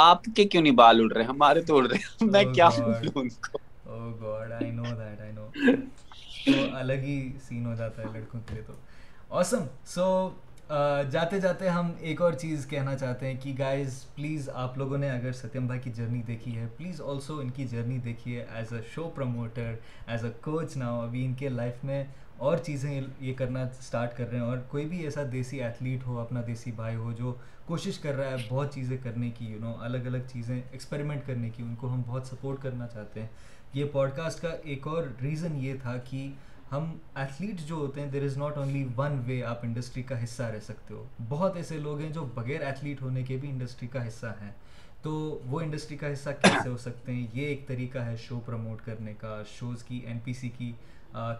آپ 0.00 0.24
کے 0.34 0.44
کیوں 0.44 0.62
نہیں 0.62 0.74
بال 0.74 1.00
اڑ 1.00 1.12
رہے؟ 1.12 1.24
ہمارے 1.24 1.62
تو 1.62 1.76
اڑ 1.76 1.86
رہے 1.86 1.98
میں 2.26 2.44
کیا 2.46 2.68
بولوں 2.76 2.94
ان 3.14 3.28
کو؟ 3.38 3.58
او 3.84 3.98
God 4.20 4.52
I 4.52 4.70
know 4.70 4.94
that 4.94 5.20
I 5.20 5.32
نو 5.32 5.46
تو 6.46 6.66
الگ 6.72 7.00
ہی 7.02 7.16
سین 7.42 7.66
ہو 7.66 7.74
جاتا 7.74 8.02
ہے 8.02 8.08
لڑکوں 8.08 8.40
کے 8.40 8.54
لیے 8.54 8.62
تو۔ 8.62 8.72
اوسم 9.30 9.62
سو 9.86 10.06
جاتے 11.10 11.38
جاتے 11.40 11.68
ہم 11.68 11.90
ایک 12.00 12.20
اور 12.22 12.32
چیز 12.34 12.66
کہنا 12.66 12.94
چاہتے 12.96 13.26
ہیں 13.26 13.40
کہ 13.40 13.52
گائز 13.58 14.04
پلیز 14.14 14.48
آپ 14.54 14.78
لوگوں 14.78 14.98
نے 14.98 15.10
اگر 15.10 15.32
ستیم 15.34 15.66
بھائی 15.66 15.80
کی 15.80 15.90
جرنی 15.90 16.22
دیکھی 16.22 16.56
ہے 16.56 16.66
پلیز 16.76 17.00
آلسو 17.02 17.38
ان 17.38 17.50
کی 17.50 17.64
جرنی 17.66 17.98
دیکھیے 17.98 18.44
as 18.48 18.72
a 18.72 18.80
show 18.86 19.08
promoter 19.10 19.74
as 20.06 20.24
a 20.24 20.30
coach 20.40 20.76
now 20.76 21.00
ابھی 21.02 21.24
ان 21.24 21.34
کے 21.34 21.48
لائف 21.50 21.84
میں 21.84 22.02
اور 22.38 22.56
چیزیں 22.58 22.90
یہ 23.20 23.34
کرنا 23.34 23.62
اسٹارٹ 23.78 24.16
کر 24.16 24.28
رہے 24.28 24.38
ہیں۔ 24.38 24.44
اور 24.44 24.58
کوئی 24.68 24.84
بھی 24.86 24.98
ایسا 25.00 25.22
دیسی 25.32 25.62
ایتھلیٹ 25.62 26.06
ہو 26.06 26.18
اپنا 26.20 26.40
دیسی 26.46 26.72
بھائی 26.72 26.96
ہو 26.96 27.12
جو 27.12 27.34
کوشش 27.72 27.98
کر 27.98 28.14
رہا 28.14 28.30
ہے 28.30 28.36
بہت 28.48 28.74
چیزیں 28.74 28.96
کرنے 29.02 29.30
کی 29.30 29.44
یو 29.44 29.58
نو 29.60 29.74
الگ 29.80 30.06
الگ 30.06 30.24
چیزیں 30.32 30.60
ایکسپیریمنٹ 30.70 31.20
کرنے 31.26 31.50
کی، 31.50 31.62
ان 31.62 31.74
کو 31.74 31.92
ہم 31.92 32.02
بہت 32.06 32.26
سپورٹ 32.26 32.62
کرنا 32.62 32.86
چاہتے 32.86 33.20
ہیں۔ 33.20 33.28
یہ 33.74 33.84
پوڈ 33.92 34.10
کاسٹ 34.16 34.42
کا 34.42 34.48
ایک 34.62 34.86
اور 34.86 35.02
ریزن 35.22 35.56
یہ 35.56 35.74
تھا 35.82 35.96
کہ 36.10 36.28
ہم 36.72 36.96
ایتھلیٹ 37.14 37.60
جو 37.60 37.74
ہوتے 37.74 38.00
ہیں 38.00 38.10
there 38.10 38.22
is 38.22 38.36
not 38.38 38.56
only 38.56 38.86
one 38.96 39.22
way 39.26 39.42
آپ 39.42 39.60
انڈسٹری 39.62 40.02
کا 40.02 40.22
حصہ 40.24 40.42
رہ 40.42 40.60
سکتے 40.60 40.94
ہو۔ 40.94 41.04
بہت 41.28 41.56
ایسے 41.56 41.78
لوگ 41.78 42.00
ہیں 42.00 42.10
جو 42.10 42.24
بغیر 42.34 42.60
ایتھلیٹ 42.60 43.02
ہونے 43.02 43.22
کے 43.22 43.36
بھی 43.36 43.48
انڈسٹری 43.48 43.88
کا 43.88 44.06
حصہ 44.08 44.26
ہیں۔ 44.42 44.52
تو 45.02 45.40
وہ 45.46 45.60
انڈسٹری 45.60 45.96
کا 45.96 46.12
حصہ 46.12 46.30
کیسے 46.42 46.68
ہو 46.68 46.76
سکتے 46.76 47.12
ہیں؟ 47.12 47.26
یہ 47.32 47.46
ایک 47.46 47.66
طریقہ 47.66 47.98
ہے 47.98 48.16
شو 48.16 48.40
پروموٹ 48.46 48.84
کرنے 48.84 49.14
کا 49.18 49.42
شوز 49.58 49.82
کی 49.84 50.00
این 50.06 50.18
پی 50.24 50.32
سی 50.32 50.48
کی 50.58 50.72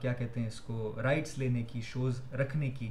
کیا 0.01 0.13
کہتے 0.13 0.41
ہیں 0.41 0.47
اس 0.47 0.61
کو 0.61 0.93
رائٹس 1.03 1.39
لینے 1.39 1.63
کی 1.63 1.81
شوز 1.81 2.21
رکھنے 2.35 2.71
کی۔ 2.71 2.91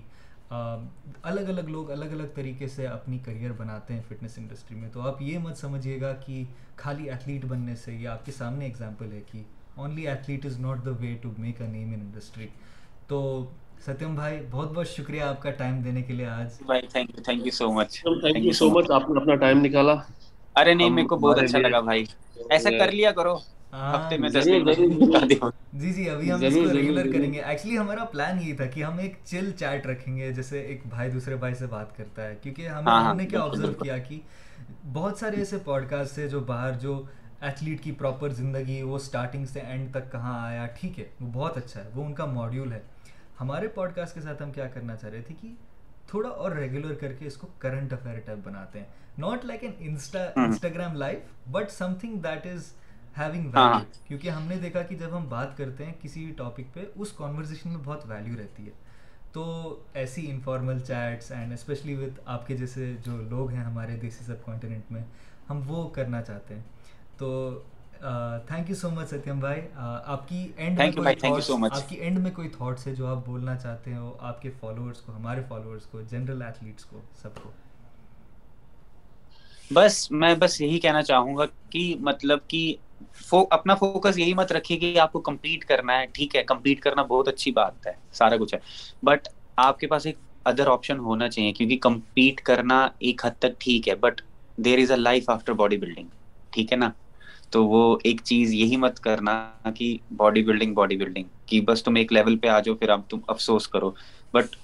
الگ 0.51 1.49
الگ 1.49 1.61
لوگ 1.61 1.91
الگ 1.91 2.05
الگ 2.05 2.23
طریقے 2.35 2.67
سے 2.67 2.87
اپنی 2.87 3.17
کریئر 3.17 3.51
بناتے 3.51 3.93
ہیں 3.93 4.01
فٹنس 4.07 4.37
انڈسٹری 4.37 4.77
میں 4.77 4.89
تو 4.93 5.01
آپ 5.01 5.21
یہ 5.21 5.37
مت 5.39 5.57
سمجھیے 5.57 6.01
گا 6.01 6.13
کہ 6.13 6.43
خالی 6.75 7.09
ایتھلیٹ 7.09 7.45
بننے 7.45 7.75
سے 7.75 7.93
یہ 7.93 8.07
آپ 8.07 8.25
کے 8.25 8.31
سامنے 8.31 8.65
اگزامپل 8.65 9.11
ہے 9.11 9.21
کہ 9.31 9.41
only 9.75 10.07
athlete 10.07 10.45
is 10.45 10.59
not 10.59 10.85
the 10.85 10.91
way 10.99 11.15
to 11.21 11.29
make 11.37 11.61
a 11.61 11.67
name 11.67 11.93
in 11.93 11.99
industry 11.99 12.47
تو 13.07 13.45
ستیم 13.85 14.15
بھائی 14.15 14.41
بہت 14.51 14.71
بہت 14.71 14.87
شکریہ 14.87 15.21
آپ 15.21 15.41
کا 15.41 15.51
ٹائم 15.51 15.81
دینے 15.81 16.01
کے 16.01 16.13
لیے 16.13 16.25
آج۔ 16.25 16.47
بھائی 16.65 16.81
thank 16.87 17.09
you 17.17 17.23
thank 17.23 17.45
you 17.45 17.51
so 17.51 17.71
much 17.71 18.01
thank 18.01 18.45
you 18.45 18.51
so 18.51 18.69
much 18.69 18.91
آپ 18.91 19.09
نے 19.09 19.21
اپنا 19.21 19.35
ٹائم 19.35 19.65
نکالا۔ 19.65 19.93
ارے 20.55 20.73
نہیں 20.73 20.89
میرے 20.89 21.07
کو 21.07 21.15
بہت 21.15 21.39
اچھا 21.39 21.59
لگا 21.59 21.79
بھائی۔ 21.79 22.05
ایسا 22.49 22.69
کر 22.79 22.91
لیا 22.91 23.11
کرو۔ 23.11 23.37
ہفتے 23.73 24.17
میں 24.17 24.29
دس 24.29 24.45
دن 24.45 25.49
جی 25.73 25.91
جی 25.93 26.09
ابھی 26.09 26.31
ہم 26.31 26.43
اس 26.43 26.53
کو 26.53 26.71
ریگولر 26.73 27.11
کریں 27.11 27.31
گے۔ 27.33 27.41
ایکچولی 27.41 27.77
ہمارا 27.77 28.05
پلان 28.05 28.41
یہ 28.41 28.55
تھا 28.55 28.65
کہ 28.65 28.83
ہم 28.83 28.97
ایک 28.97 29.15
چل 29.25 29.51
چیٹ 29.51 29.85
رکھیں 29.85 30.15
گے 30.17 30.31
جیسے 30.33 30.61
ایک 30.61 30.81
بھائی 30.89 31.11
دوسرے 31.11 31.35
بھائی 31.35 31.55
سے 31.55 31.65
بات 31.65 31.95
کرتا 31.97 32.27
ہے۔ 32.27 32.35
کیونکہ 32.41 32.67
ہم 32.67 32.87
ہاں، 32.87 33.03
ہم 33.09 33.17
نے 33.17 33.25
کیا 33.25 33.41
آبزرو 33.41 33.73
کیا 33.73 33.97
کہ 33.97 34.19
بہت 34.93 35.17
سارے 35.17 35.37
ایسے 35.37 35.57
پوڈ 35.63 35.89
کاسٹ 35.89 36.15
تھے 36.15 36.27
جو 36.27 36.39
باہر 36.39 36.71
جو 36.81 37.01
ایتھلیٹ 37.41 37.83
کی 37.83 37.91
پراپر 37.91 38.29
زندگی 38.29 38.81
وہ 38.81 38.95
اسٹارٹنگ 38.95 39.45
سے 39.45 39.59
اینڈ 39.59 39.91
تک 39.93 40.11
کہاں 40.11 40.37
آیا 40.47 40.65
ٹھیک 40.79 40.99
ہے 40.99 41.05
وہ 41.19 41.29
بہت 41.33 41.57
اچھا 41.57 41.83
ہے 41.83 41.89
وہ 41.95 42.03
ان 42.05 42.13
کا 42.13 42.25
ماڈیول 42.25 42.71
ہے۔ 42.71 42.81
ہمارے 43.41 43.67
پوڈ 43.67 43.95
کاسٹ 43.95 44.13
کے 44.13 44.21
ساتھ 44.21 44.41
ہم 44.43 44.51
کیا 44.51 44.67
کرنا 44.67 44.95
چاہ 44.95 45.09
رہے 45.09 45.21
تھے 45.21 45.35
کہ 45.41 45.47
تھوڑا 46.07 46.29
اور 46.29 46.51
ریگولر 46.51 46.93
کر 46.93 47.13
کے 47.13 47.27
اس 47.27 47.37
کو 47.37 47.47
کرنٹ 47.59 47.93
افیئر 47.93 48.19
ٹائپ 48.19 48.37
بناتے 48.43 48.79
ہیں۔ 48.79 48.85
Not 49.17 49.45
like 49.45 49.63
an 49.63 49.71
insta 49.79 50.23
Instagram 50.35 50.95
life 50.95 51.49
but 51.51 51.71
something 52.01 52.17
that 52.17 52.45
is 52.47 52.71
having 53.17 53.45
value 53.45 54.07
کیونکہ 54.07 54.29
ہم 54.29 54.43
نے 54.43 54.55
دیکھا 54.55 54.81
کہ 54.81 54.95
جب 54.95 55.17
ہم 55.17 55.25
بات 55.29 55.57
کرتے 55.57 55.85
ہیں 55.85 55.93
کسی 56.01 56.31
ٹاپک 56.37 56.73
پہ 56.73 56.79
اس 56.95 57.11
کانورزیشن 57.11 57.69
میں 57.69 57.77
بہت 57.83 58.05
ویلیو 58.05 58.35
رہتی 58.39 58.65
ہے۔ 58.65 58.71
تو 59.31 59.43
ایسی 59.93 60.31
informal 60.31 60.79
chats 60.79 61.31
and 61.31 61.53
especially 61.53 61.95
with 61.95 62.19
آپ 62.25 62.47
کے 62.47 62.57
جیسے 62.57 62.95
جو 63.05 63.17
لوگ 63.17 63.49
ہیں 63.49 63.63
ہمارے 63.63 63.95
دیسی 63.95 64.23
سب 64.23 64.45
کانٹیننٹ 64.45 64.91
میں 64.91 65.03
ہم 65.49 65.61
وہ 65.67 65.89
کرنا 65.89 66.21
چاہتے 66.21 66.55
ہیں۔ 66.55 66.61
تو 67.17 67.59
تھینک 68.47 68.69
یو 68.69 68.75
سو 68.75 68.89
مچ 68.89 69.09
ستیم 69.09 69.39
بھائی۔ 69.39 69.61
آپ 70.05 70.27
کی 70.29 70.51
اینڈ 70.57 70.81
آپ 70.81 71.89
کی 71.89 71.95
اینڈ 71.95 72.19
میں 72.19 72.31
کوئی 72.31 72.49
تھاٹس 72.49 72.87
ہے 72.87 72.95
جو 72.95 73.07
آپ 73.07 73.25
بولنا 73.25 73.55
چاہتے 73.55 73.95
ہو؟ 73.95 74.17
آپ 74.19 74.41
کے 74.41 74.49
فالوورس 74.59 75.01
کو 75.01 75.15
ہمارے 75.15 75.41
فالوورس 75.47 75.85
کو 75.85 76.01
جنرل 76.01 76.41
ایتھلیٹس 76.41 76.85
کو 76.85 77.01
سب 77.21 77.29
کو۔ 77.43 77.51
بس 79.73 80.11
میں 80.11 80.35
بس 80.35 80.61
یہی 80.61 80.79
کہنا 80.79 81.01
چاہوں 81.01 81.37
گا 81.37 81.45
کہ 81.69 81.95
مطلب 81.99 82.39
کہ 82.47 82.75
اپنا 83.49 83.75
فوکس 83.75 84.17
یہی 84.17 84.33
مت 84.33 84.51
رکھیے 84.51 84.77
کہ 84.79 84.99
آپ 84.99 85.11
کو 85.13 85.19
کمپیٹ 85.19 85.65
کرنا 85.65 85.99
ہے، 85.99 86.05
ٹھیک 86.05 86.35
ہے 86.35 86.43
کمپیٹ 86.43 86.79
کرنا 86.79 87.01
بہت 87.01 87.27
اچھی 87.27 87.51
بات 87.51 87.87
ہے، 87.87 87.91
سارا 88.11 88.37
کچھ 88.37 88.53
ہے۔ 88.53 88.59
بٹ 89.03 89.27
آپ 89.55 89.79
کے 89.79 89.87
پاس 89.87 90.05
ایک 90.05 90.15
ادر 90.45 90.67
آپشن 90.67 90.99
ہونا 90.99 91.29
چاہیے 91.29 91.51
کیونکہ 91.51 91.77
کمپیٹ 91.77 92.41
کرنا 92.41 92.89
ایک 92.99 93.25
حد 93.25 93.31
تک 93.39 93.59
ٹھیک 93.59 93.89
ہے 93.89 93.95
but 93.95 94.21
there 94.57 94.79
is 94.79 94.91
a 94.91 94.97
life 94.97 95.29
after 95.29 95.53
bodybuilding 95.77 96.07
ٹھیک 96.49 96.71
ہے 96.71 96.77
نا؟ 96.77 96.89
تو 97.49 97.67
وہ 97.67 97.97
ایک 98.03 98.21
چیز 98.23 98.53
یہی 98.53 98.77
مت 98.77 98.99
کرنا 98.99 99.51
کہ 99.75 99.97
باڈی 100.17 100.43
بلڈنگ 100.43 100.73
باڈی 100.73 100.97
بلڈنگ 100.97 101.23
کہ 101.45 101.61
بس 101.61 101.83
تم 101.83 101.95
ایک 101.95 102.13
لیول 102.13 102.37
پہ 102.37 102.47
آ 102.47 102.59
جاؤ، 102.59 102.75
پھر 102.75 102.89
اب 102.89 103.01
تم 103.09 103.19
افسوس 103.27 103.67
کرو۔ 103.67 103.91
بٹ 104.31 104.55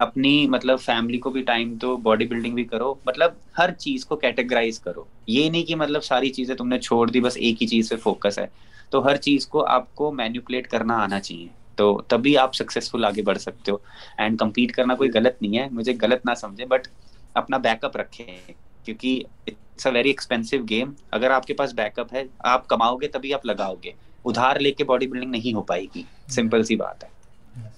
اپنی 0.00 0.46
مطلب 0.46 0.80
فیملی 0.80 1.18
کو 1.18 1.30
بھی 1.30 1.42
ٹائم 1.42 1.74
دو 1.74 1.96
باڈی 1.96 2.26
بلڈنگ 2.26 2.54
بھی 2.54 2.64
کرو۔ 2.64 2.94
مطلب 3.06 3.30
ہر 3.58 3.74
چیز 3.74 4.04
کو 4.04 4.16
کیٹیگرائز 4.16 4.80
کرو۔ 4.80 5.04
یہ 5.26 5.50
نہیں 5.50 5.62
کہ 5.62 5.76
مطلب 5.76 6.04
ساری 6.04 6.30
چیزیں 6.30 6.54
تم 6.54 6.68
نے 6.68 6.78
چھوڑ 6.78 7.10
دی، 7.10 7.20
بس 7.20 7.36
ایک 7.36 7.62
ہی 7.62 7.66
چیز 7.66 7.88
پہ 7.88 7.96
فوکس 7.96 8.38
ہے۔ 8.38 8.46
تو 8.90 9.06
ہر 9.06 9.16
چیز 9.16 9.46
کو 9.46 9.66
آپ 9.66 9.94
کو 9.94 10.12
مینیپولیٹ 10.12 10.68
کرنا 10.68 10.94
آنا 10.96 11.20
چاہیے۔ 11.20 11.48
تو 11.76 12.02
تبھی 12.08 12.36
آپ 12.38 12.54
سکسیزفل 12.54 13.04
آگے 13.04 13.22
بڑھ 13.22 13.38
سکتے 13.38 13.72
ہو۔ 13.72 13.76
اینڈ 14.18 14.38
کمپیٹ 14.38 14.72
کرنا 14.72 14.94
کوئی 14.94 15.10
غلط 15.14 15.42
نہیں 15.42 15.58
ہے، 15.58 15.68
مجھے 15.70 15.92
غلط 16.02 16.26
نہ 16.26 16.34
سمجھے 16.34 16.64
بٹ 16.64 16.88
اپنا 17.34 17.56
بیک 17.56 17.84
اپ 17.84 17.96
رکھیں۔ 17.96 18.52
کیونکہ 18.84 19.22
it's 19.46 19.86
a 19.86 19.92
very 19.92 20.08
expensive 20.08 20.56
game 20.68 20.92
اگر 21.10 21.30
آپ 21.30 21.46
کے 21.46 21.54
پاس 21.54 21.74
بیک 21.74 21.98
اپ 21.98 22.14
ہے، 22.14 22.22
آپ 22.38 22.68
کماؤ 22.68 22.96
گے 22.96 23.08
تبھی 23.08 23.34
آپ 23.34 23.46
لگاؤ 23.46 23.74
گے۔ 23.84 23.92
ادھار 24.24 24.56
لے 24.56 24.72
کے 24.72 24.84
باڈی 24.84 25.06
بلڈنگ 25.06 25.30
نہیں 25.30 25.54
ہو 25.54 25.62
پائے 25.62 25.86
گی۔ 25.94 26.02
سمپل 26.28 26.62
سی 26.62 26.76
بات 26.76 27.04
ہے۔ 27.04 27.08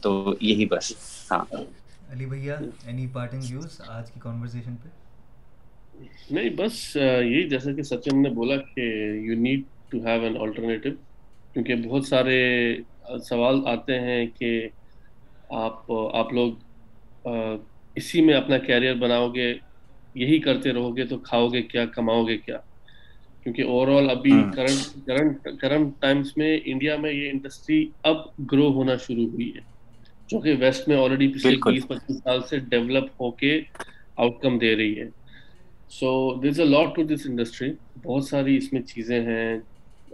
تو 0.00 0.34
یہی 0.40 0.66
بس۔ 0.66 0.92
ہاں۔ 1.30 1.44
علی 2.12 2.26
بھیا 2.26 2.56
اینی 2.82 3.06
پارٹنگ 3.12 3.44
ویوز 3.44 3.70
آج 3.88 4.10
کی 4.10 4.20
کنورسیشن 4.20 4.76
پہ؟ 4.76 4.88
نہیں 6.30 6.50
بس 6.56 6.74
یہی 6.96 7.48
جیسا 7.48 7.72
کہ 7.72 7.82
سچن 7.84 8.22
نے 8.22 8.30
بولا 8.34 8.56
کہ 8.66 8.80
you 9.20 9.34
need 9.38 9.60
to 9.90 9.98
have 9.98 10.22
an 10.22 10.36
alternative 10.38 10.90
کیونکہ 11.56 11.74
بہت 11.78 12.06
سارے 12.06 12.38
سوال 13.24 13.66
آتے 13.68 13.98
ہیں 14.00 14.24
کہ 14.36 14.50
آپ 15.60 15.90
آپ 16.14 16.32
لوگ 16.32 16.52
اسی 17.96 18.20
میں 18.20 18.34
اپنا 18.34 18.58
کیریئر 18.58 18.94
بناؤ 18.96 19.28
گے 19.34 19.52
یہی 20.14 20.38
کرتے 20.40 20.72
رہو 20.72 20.96
گے 20.96 21.04
تو 21.06 21.18
کھاؤ 21.20 21.48
گے 21.48 21.62
کیا 21.62 21.84
کماؤ 21.86 22.26
گے 22.26 22.36
کیا۔ 22.38 22.58
کیونکہ 23.46 23.62
اوور 23.62 23.88
آل 23.88 24.10
ابھی 24.10 24.34
کرنٹ 24.52 25.06
کرنٹ 25.06 25.34
کرنٹ 25.60 26.00
ٹائمس 26.00 26.36
میں 26.36 26.58
انڈیا 26.64 26.96
میں 26.96 27.12
یہ 27.12 27.30
انڈسٹری 27.30 27.80
اب 28.02 28.16
گرو 28.52 28.68
ہونا 28.74 28.96
شروع 28.96 29.26
ہوئی 29.26 29.50
ہے۔ 29.56 29.60
جو 30.32 30.40
کہ 30.40 30.54
ویسٹ 30.60 30.88
میں 30.88 30.96
آلریڈی 30.96 31.28
پچھلے 31.32 31.56
بیس 31.64 31.88
پچیس 31.88 32.16
سال 32.16 32.42
سے 32.42 32.58
ڈیولپ 32.58 33.04
ہو 33.20 33.30
کے 33.30 33.60
آؤٹ 34.16 34.40
کم 34.42 34.58
دے 34.58 34.76
رہی 34.76 35.00
ہے۔ 35.00 35.08
So 35.90 36.10
is 36.48 36.60
a 36.60 36.66
lot 36.66 36.94
to 36.96 37.02
this 37.04 37.26
industry 37.26 37.72
بہت 38.04 38.24
ساری 38.24 38.56
اس 38.56 38.72
میں 38.72 38.82
چیزیں 38.82 39.20
ہیں۔ 39.20 39.58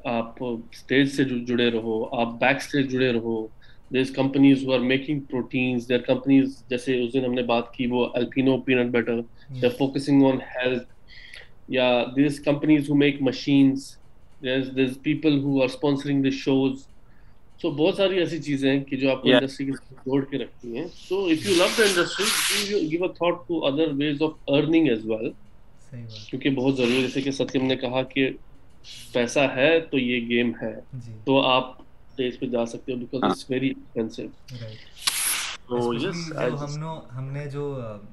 آپ 0.05 0.45
اسٹیج 0.45 1.09
سے 1.09 1.25
جڑے 1.25 1.71
رہو 1.71 2.21
آپ 2.21 2.41
بیک 2.41 2.57
اسٹیج 2.57 2.91
جڑے 2.93 3.13
رہو۔ 3.13 3.47
There 3.91 4.05
companies 4.17 4.65
who 4.67 4.73
are 4.73 4.81
making 4.81 5.21
proteins 5.21 5.89
there 5.89 5.99
companies 5.99 6.63
جیسے 6.71 7.05
اس 7.05 7.13
دن 7.15 7.25
ہم 7.25 7.35
نے 7.35 7.43
بات 7.43 7.73
کی 7.73 7.87
وہ 7.87 8.09
jalapeno 8.15 8.61
peanut 8.63 8.93
butter 8.93 9.21
focusing 9.79 10.25
on 10.25 10.41
health 10.41 10.87
yeah 11.69 12.05
there's 12.17 12.39
companies 12.39 12.87
who 12.87 12.95
make 12.95 13.21
machines 13.21 13.99
there's 14.43 14.71
there's 14.73 14.97
people 14.99 15.41
who 15.41 15.63
are 15.63 15.69
sponsoring 15.69 16.23
the 16.23 16.31
shows 16.31 16.88
so 17.61 17.71
بہت 17.71 17.97
ساری 17.97 18.19
ایسی 18.19 18.39
چیزیں 18.43 18.71
ہیں 18.71 18.83
کہ 18.85 18.97
جو 18.97 19.11
آپ 19.11 19.23
کو 19.23 19.29
انڈسٹری 19.29 19.67
کے 19.67 19.73
ساتھ 19.73 20.05
جوڑ 20.07 20.25
کے 20.25 20.39
رکھتی 20.39 20.77
ہیں. 20.77 20.87
So 20.99 21.25
if 21.25 21.47
you 21.47 21.55
love 21.57 21.67
the 21.79 21.85
industry 21.85 22.91
give 22.91 23.05
a 23.05 23.13
thought 23.15 23.47
to 23.49 23.65
other 23.67 23.93
ways 23.97 24.23
of 24.23 24.33
earning 24.49 24.89
as 24.89 25.07
well 25.07 25.31
کیونکہ 25.93 26.51
بہت 26.51 26.77
ضروری 26.77 26.97
ہے 26.97 27.01
جیسے 27.03 27.23
کہ 27.23 27.31
ستیم 27.33 27.65
نے 27.67 27.77
کہا 27.77 28.03
کہ 28.05 28.31
پیسہ 29.13 29.41
ہے 29.57 29.79
تو 29.81 29.99
یہ 29.99 30.29
گیم 30.29 30.53
ہے. 30.63 30.75
جی۔ 30.95 31.13
تو 31.25 31.41
آپ 31.41 31.77
اسٹیج 32.11 32.39
پہ 32.41 32.47
جا 32.47 32.65
سکتے 32.67 32.93
ہو 32.93 32.99
بیکاز 32.99 33.25
اٹس 33.25 33.51
ویری 33.51 33.69
ایکسپینسو 33.69 34.23
ہم 37.13 37.31
نے 37.33 37.45
جو 37.53 37.65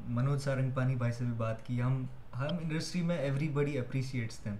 منوج 0.07 0.39
سارنگ 0.41 0.71
پانی 0.71 0.95
بھائی 0.95 1.13
سے 1.13 1.23
بھی 1.23 1.33
بات 1.37 1.65
کی 1.67 1.81
ہم 1.81 2.03
ہم 2.35 2.57
انڈسٹری 2.57 3.01
میں 3.01 3.17
ایوری 3.17 3.47
بڑی 3.49 3.77
اپریشیٹس 3.79 4.43
دیم 4.45 4.55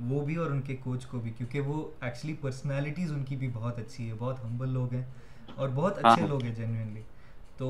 وہ 0.00 0.24
بھی 0.24 0.36
اور 0.36 0.50
ان 0.50 0.60
کے 0.62 0.76
کوچ 0.76 1.06
کو 1.06 1.18
بھی 1.18 1.30
کیونکہ 1.30 1.60
وہ 1.60 1.84
ایکچولی 2.00 2.34
پرسنالٹیز 2.40 3.12
ان 3.12 3.24
کی 3.24 3.36
بھی 3.36 3.48
بہت 3.52 3.78
اچھی 3.78 4.08
ہے 4.08 4.14
بہت 4.18 4.44
ہمبل 4.44 4.68
لوگ 4.68 4.94
ہیں 4.94 5.04
اور 5.56 5.68
بہت 5.68 5.98
اچھے 5.98 6.20
ہاں۔ 6.20 6.28
لوگ 6.28 6.42
ہیں 6.42 6.54
جینوینلی 6.54 7.02
تو 7.56 7.68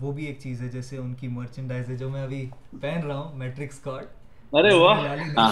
وہ 0.00 0.12
بھی 0.12 0.24
ایک 0.24 0.38
چیز 0.40 0.62
ہے 0.62 0.68
جیسے 0.68 0.96
ان 0.96 1.14
کی 1.14 1.28
مرچنڈائز 1.28 1.90
ہے 1.90 1.96
جو 1.96 2.08
میں 2.10 2.22
ابھی 2.22 2.48
پہن 2.80 3.06
رہا 3.06 3.18
ہوں 3.18 3.38
میٹرک 3.38 3.68
اسکارٹ 3.72 4.19
ارے 4.52 4.72
واہ 4.74 5.50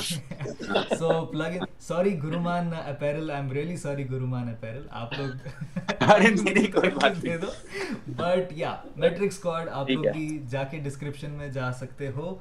so 0.90 1.08
plug 1.26 1.52
in 1.52 1.64
sorry 1.80 2.16
Guruman 2.22 2.70
apparel 2.74 3.30
I 3.30 3.40
am 3.40 3.52
really 3.52 3.76
sorry 3.76 4.08
Guruman 4.10 4.48
apparel 4.48 4.82
آپ 4.92 5.12
لوگ 5.18 6.02
ارے 6.04 6.30
میری 6.34 6.64
کوئی 6.66 6.90
بات 6.90 7.22
دے 7.22 7.36
دو 7.36 7.50
بٹ 8.08 8.52
یا 8.52 8.74
میٹرک 8.96 9.26
اسکواڈ 9.26 9.68
آپ 9.70 9.90
لوگ 9.90 10.04
بھی 10.12 10.26
جا 10.50 10.64
کے 10.64 10.78
ڈسکرپشن 10.78 11.30
میں 11.30 11.48
جا 11.48 11.70
سکتے 11.72 12.08
ہو 12.16 12.34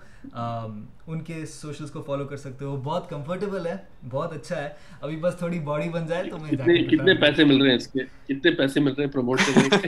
ان 1.08 1.22
کے 1.22 1.46
سوشلس 1.46 1.92
کو 1.92 2.02
فالو 2.02 2.26
کر 2.26 2.38
سکتے 2.38 2.66
ہو 2.66 2.76
بہت 2.84 3.10
کمفرٹیبل 3.10 3.68
ہے 3.68 3.76
بہت 4.10 4.34
اچھا 4.34 4.64
ہے 4.64 4.70
ابھی 5.02 5.18
بس 5.18 5.38
تھوڑی 5.40 5.60
باڈی 5.62 5.90
بن 5.90 6.08
جائے 6.08 6.30
تو 6.30 6.38
میں 6.38 6.84
کتنے 6.88 7.20
پیسے 7.22 7.44
مل 7.44 7.62
رہے 7.62 7.70
ہیں 7.70 7.78
اس 7.78 7.88
کے 7.88 8.06
کتنے 8.28 8.56
پیسے 8.56 8.80
مل 8.80 8.94
رہے 8.94 9.04
ہیں 9.04 9.12
پروموٹ 9.12 9.40
کرنے 9.46 9.70
کے 9.70 9.88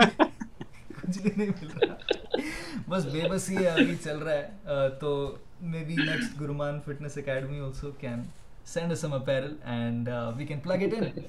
کچھ 1.01 1.37
نہیں 1.37 1.49
مل 1.61 1.77
رہا 1.79 1.95
بس 2.87 3.05
بے 3.05 3.27
بس 3.31 3.49
ہی 3.49 3.67
ابھی 3.67 3.95
چل 4.03 4.17
رہا 4.17 4.33
ہے 4.33 4.89
تو 4.99 5.35
maybe 5.61 5.95
next 5.95 6.37
Guruman 6.37 6.83
Fitness 6.83 7.17
Academy 7.17 7.59
also 7.59 7.91
can 7.91 8.31
send 8.63 8.91
us 8.91 8.99
some 8.99 9.13
apparel 9.13 9.55
and 9.65 10.07
uh, 10.07 10.33
we 10.37 10.45
can 10.45 10.61
plug 10.61 10.81
it 10.81 10.93
in. 10.93 11.25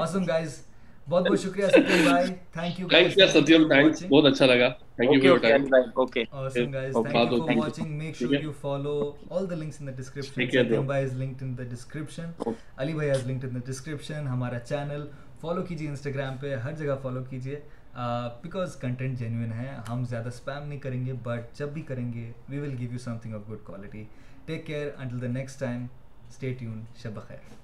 awesome 0.00 0.24
guys. 0.24 0.64
بہت 1.08 1.28
بہت 1.28 1.40
شکریہ 1.40 1.66
ستیم 1.66 2.04
بھائی 2.04 2.26
تھینک 2.52 2.78
یو 2.80 2.88
تھینکس 2.88 3.16
یار 3.18 3.28
ستیم 3.28 3.66
تھینکس 3.68 4.02
بہت 4.08 4.24
اچھا 4.32 4.46
لگا 4.46 4.68
thank 4.96 5.24
you 5.24 5.36
for 5.36 5.48
time 5.48 5.64
okay 5.94 6.24
awesome 6.32 6.70
guys 6.74 6.98
thank 7.06 7.32
you 7.32 7.38
for 7.46 7.56
watching 7.60 7.88
make 8.02 8.20
sure 8.20 8.40
you 8.44 8.52
follow 8.60 8.94
all 9.30 9.48
the 9.52 9.58
links 9.62 9.80
in 9.80 9.90
the 9.90 9.96
description 10.00 10.50
Satyam 10.50 10.86
بھائی 10.86 11.06
is 11.06 11.16
linked 11.22 11.42
in 11.46 11.56
the 11.60 11.66
description 11.72 12.52
علی 12.84 12.94
بھائی 12.94 13.10
is 13.10 13.26
linked 13.30 13.48
in 13.48 13.58
the 13.58 13.64
description 13.70 14.28
ہمارا 14.34 14.58
channel 14.68 15.06
follow 15.40 15.62
کیجیے 15.68 15.88
Instagram 15.88 16.36
پہ 16.40 16.54
ہر 16.64 16.76
جگہ 16.78 16.96
follow 17.02 17.24
کیجیے 17.30 17.60
because 17.94 18.76
content 18.76 19.18
genuine 19.18 19.52
ہے 19.52 19.76
ہم 19.88 20.04
زیادہ 20.04 20.28
اسپیم 20.28 20.68
نہیں 20.68 20.78
کریں 20.78 21.04
گے 21.06 21.12
بٹ 21.22 21.58
جب 21.58 21.68
بھی 21.68 21.82
کریں 21.82 22.12
گے 22.12 22.30
we 22.48 22.58
will 22.58 22.74
give 22.78 22.92
you 22.92 22.98
something 23.18 23.34
of 23.34 23.50
good 23.50 23.64
quality 23.64 24.04
take 24.46 24.66
care 24.66 24.88
until 24.96 25.20
the 25.22 25.26
next 25.28 25.60
time 25.60 25.86
stay 26.28 26.52
tuned 26.54 26.82
شب 27.02 27.18
خیر 27.28 27.54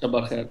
شب 0.00 0.16
خیر 0.28 0.44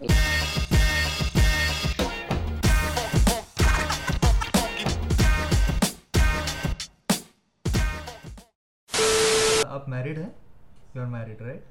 آپ 9.68 9.88
میرڈ 9.90 10.18
ہیں؟ 10.18 10.30
یو 10.96 11.02
آر 11.02 11.08
میرڈ 11.08 11.42
رائٹ 11.42 11.64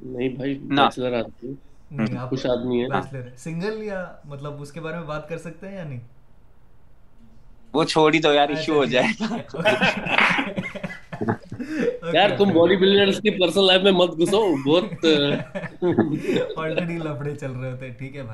نہیں 0.00 0.28
بھائی 0.28 0.58
بیچلر 0.58 1.12
آدمی 1.12 1.54
نہیں 1.90 2.16
آپ 2.18 2.30
خوش 2.30 2.46
آدمی 2.46 2.82
ہے 2.82 3.28
سنگل 3.36 3.82
یا 3.82 4.04
مطلب 4.24 4.60
اس 4.62 4.72
کے 4.72 4.80
بارے 4.80 4.98
میں 4.98 5.06
بات 5.06 5.28
کر 5.28 5.38
سکتے 5.38 5.68
ہیں 5.68 5.76
یا 5.76 5.84
نہیں؟ 5.84 6.00
وہ 7.74 7.84
چھوڑ 7.84 8.12
ہی 8.14 8.18
دو 8.20 8.32
یار 8.32 8.48
ایشو 8.48 8.74
ہو 8.74 8.84
جائے 8.84 9.08
یار 12.12 12.30
تم 12.38 12.50
باڈی 12.54 12.76
بلڈرز 12.76 13.20
کی 13.20 13.30
پرسنل 13.30 13.66
لائف 13.66 13.82
میں 13.82 13.92
مت 13.92 14.18
گھسو 14.18 14.40
بہت 14.64 15.04
آلریڈی 16.56 16.98
لفڑے 16.98 17.34
چل 17.36 17.52
رہے 17.52 17.70
ہوتے 17.70 17.88
ٹھیک 17.90 18.16
ہے 18.16 18.22
بھائی 18.22 18.32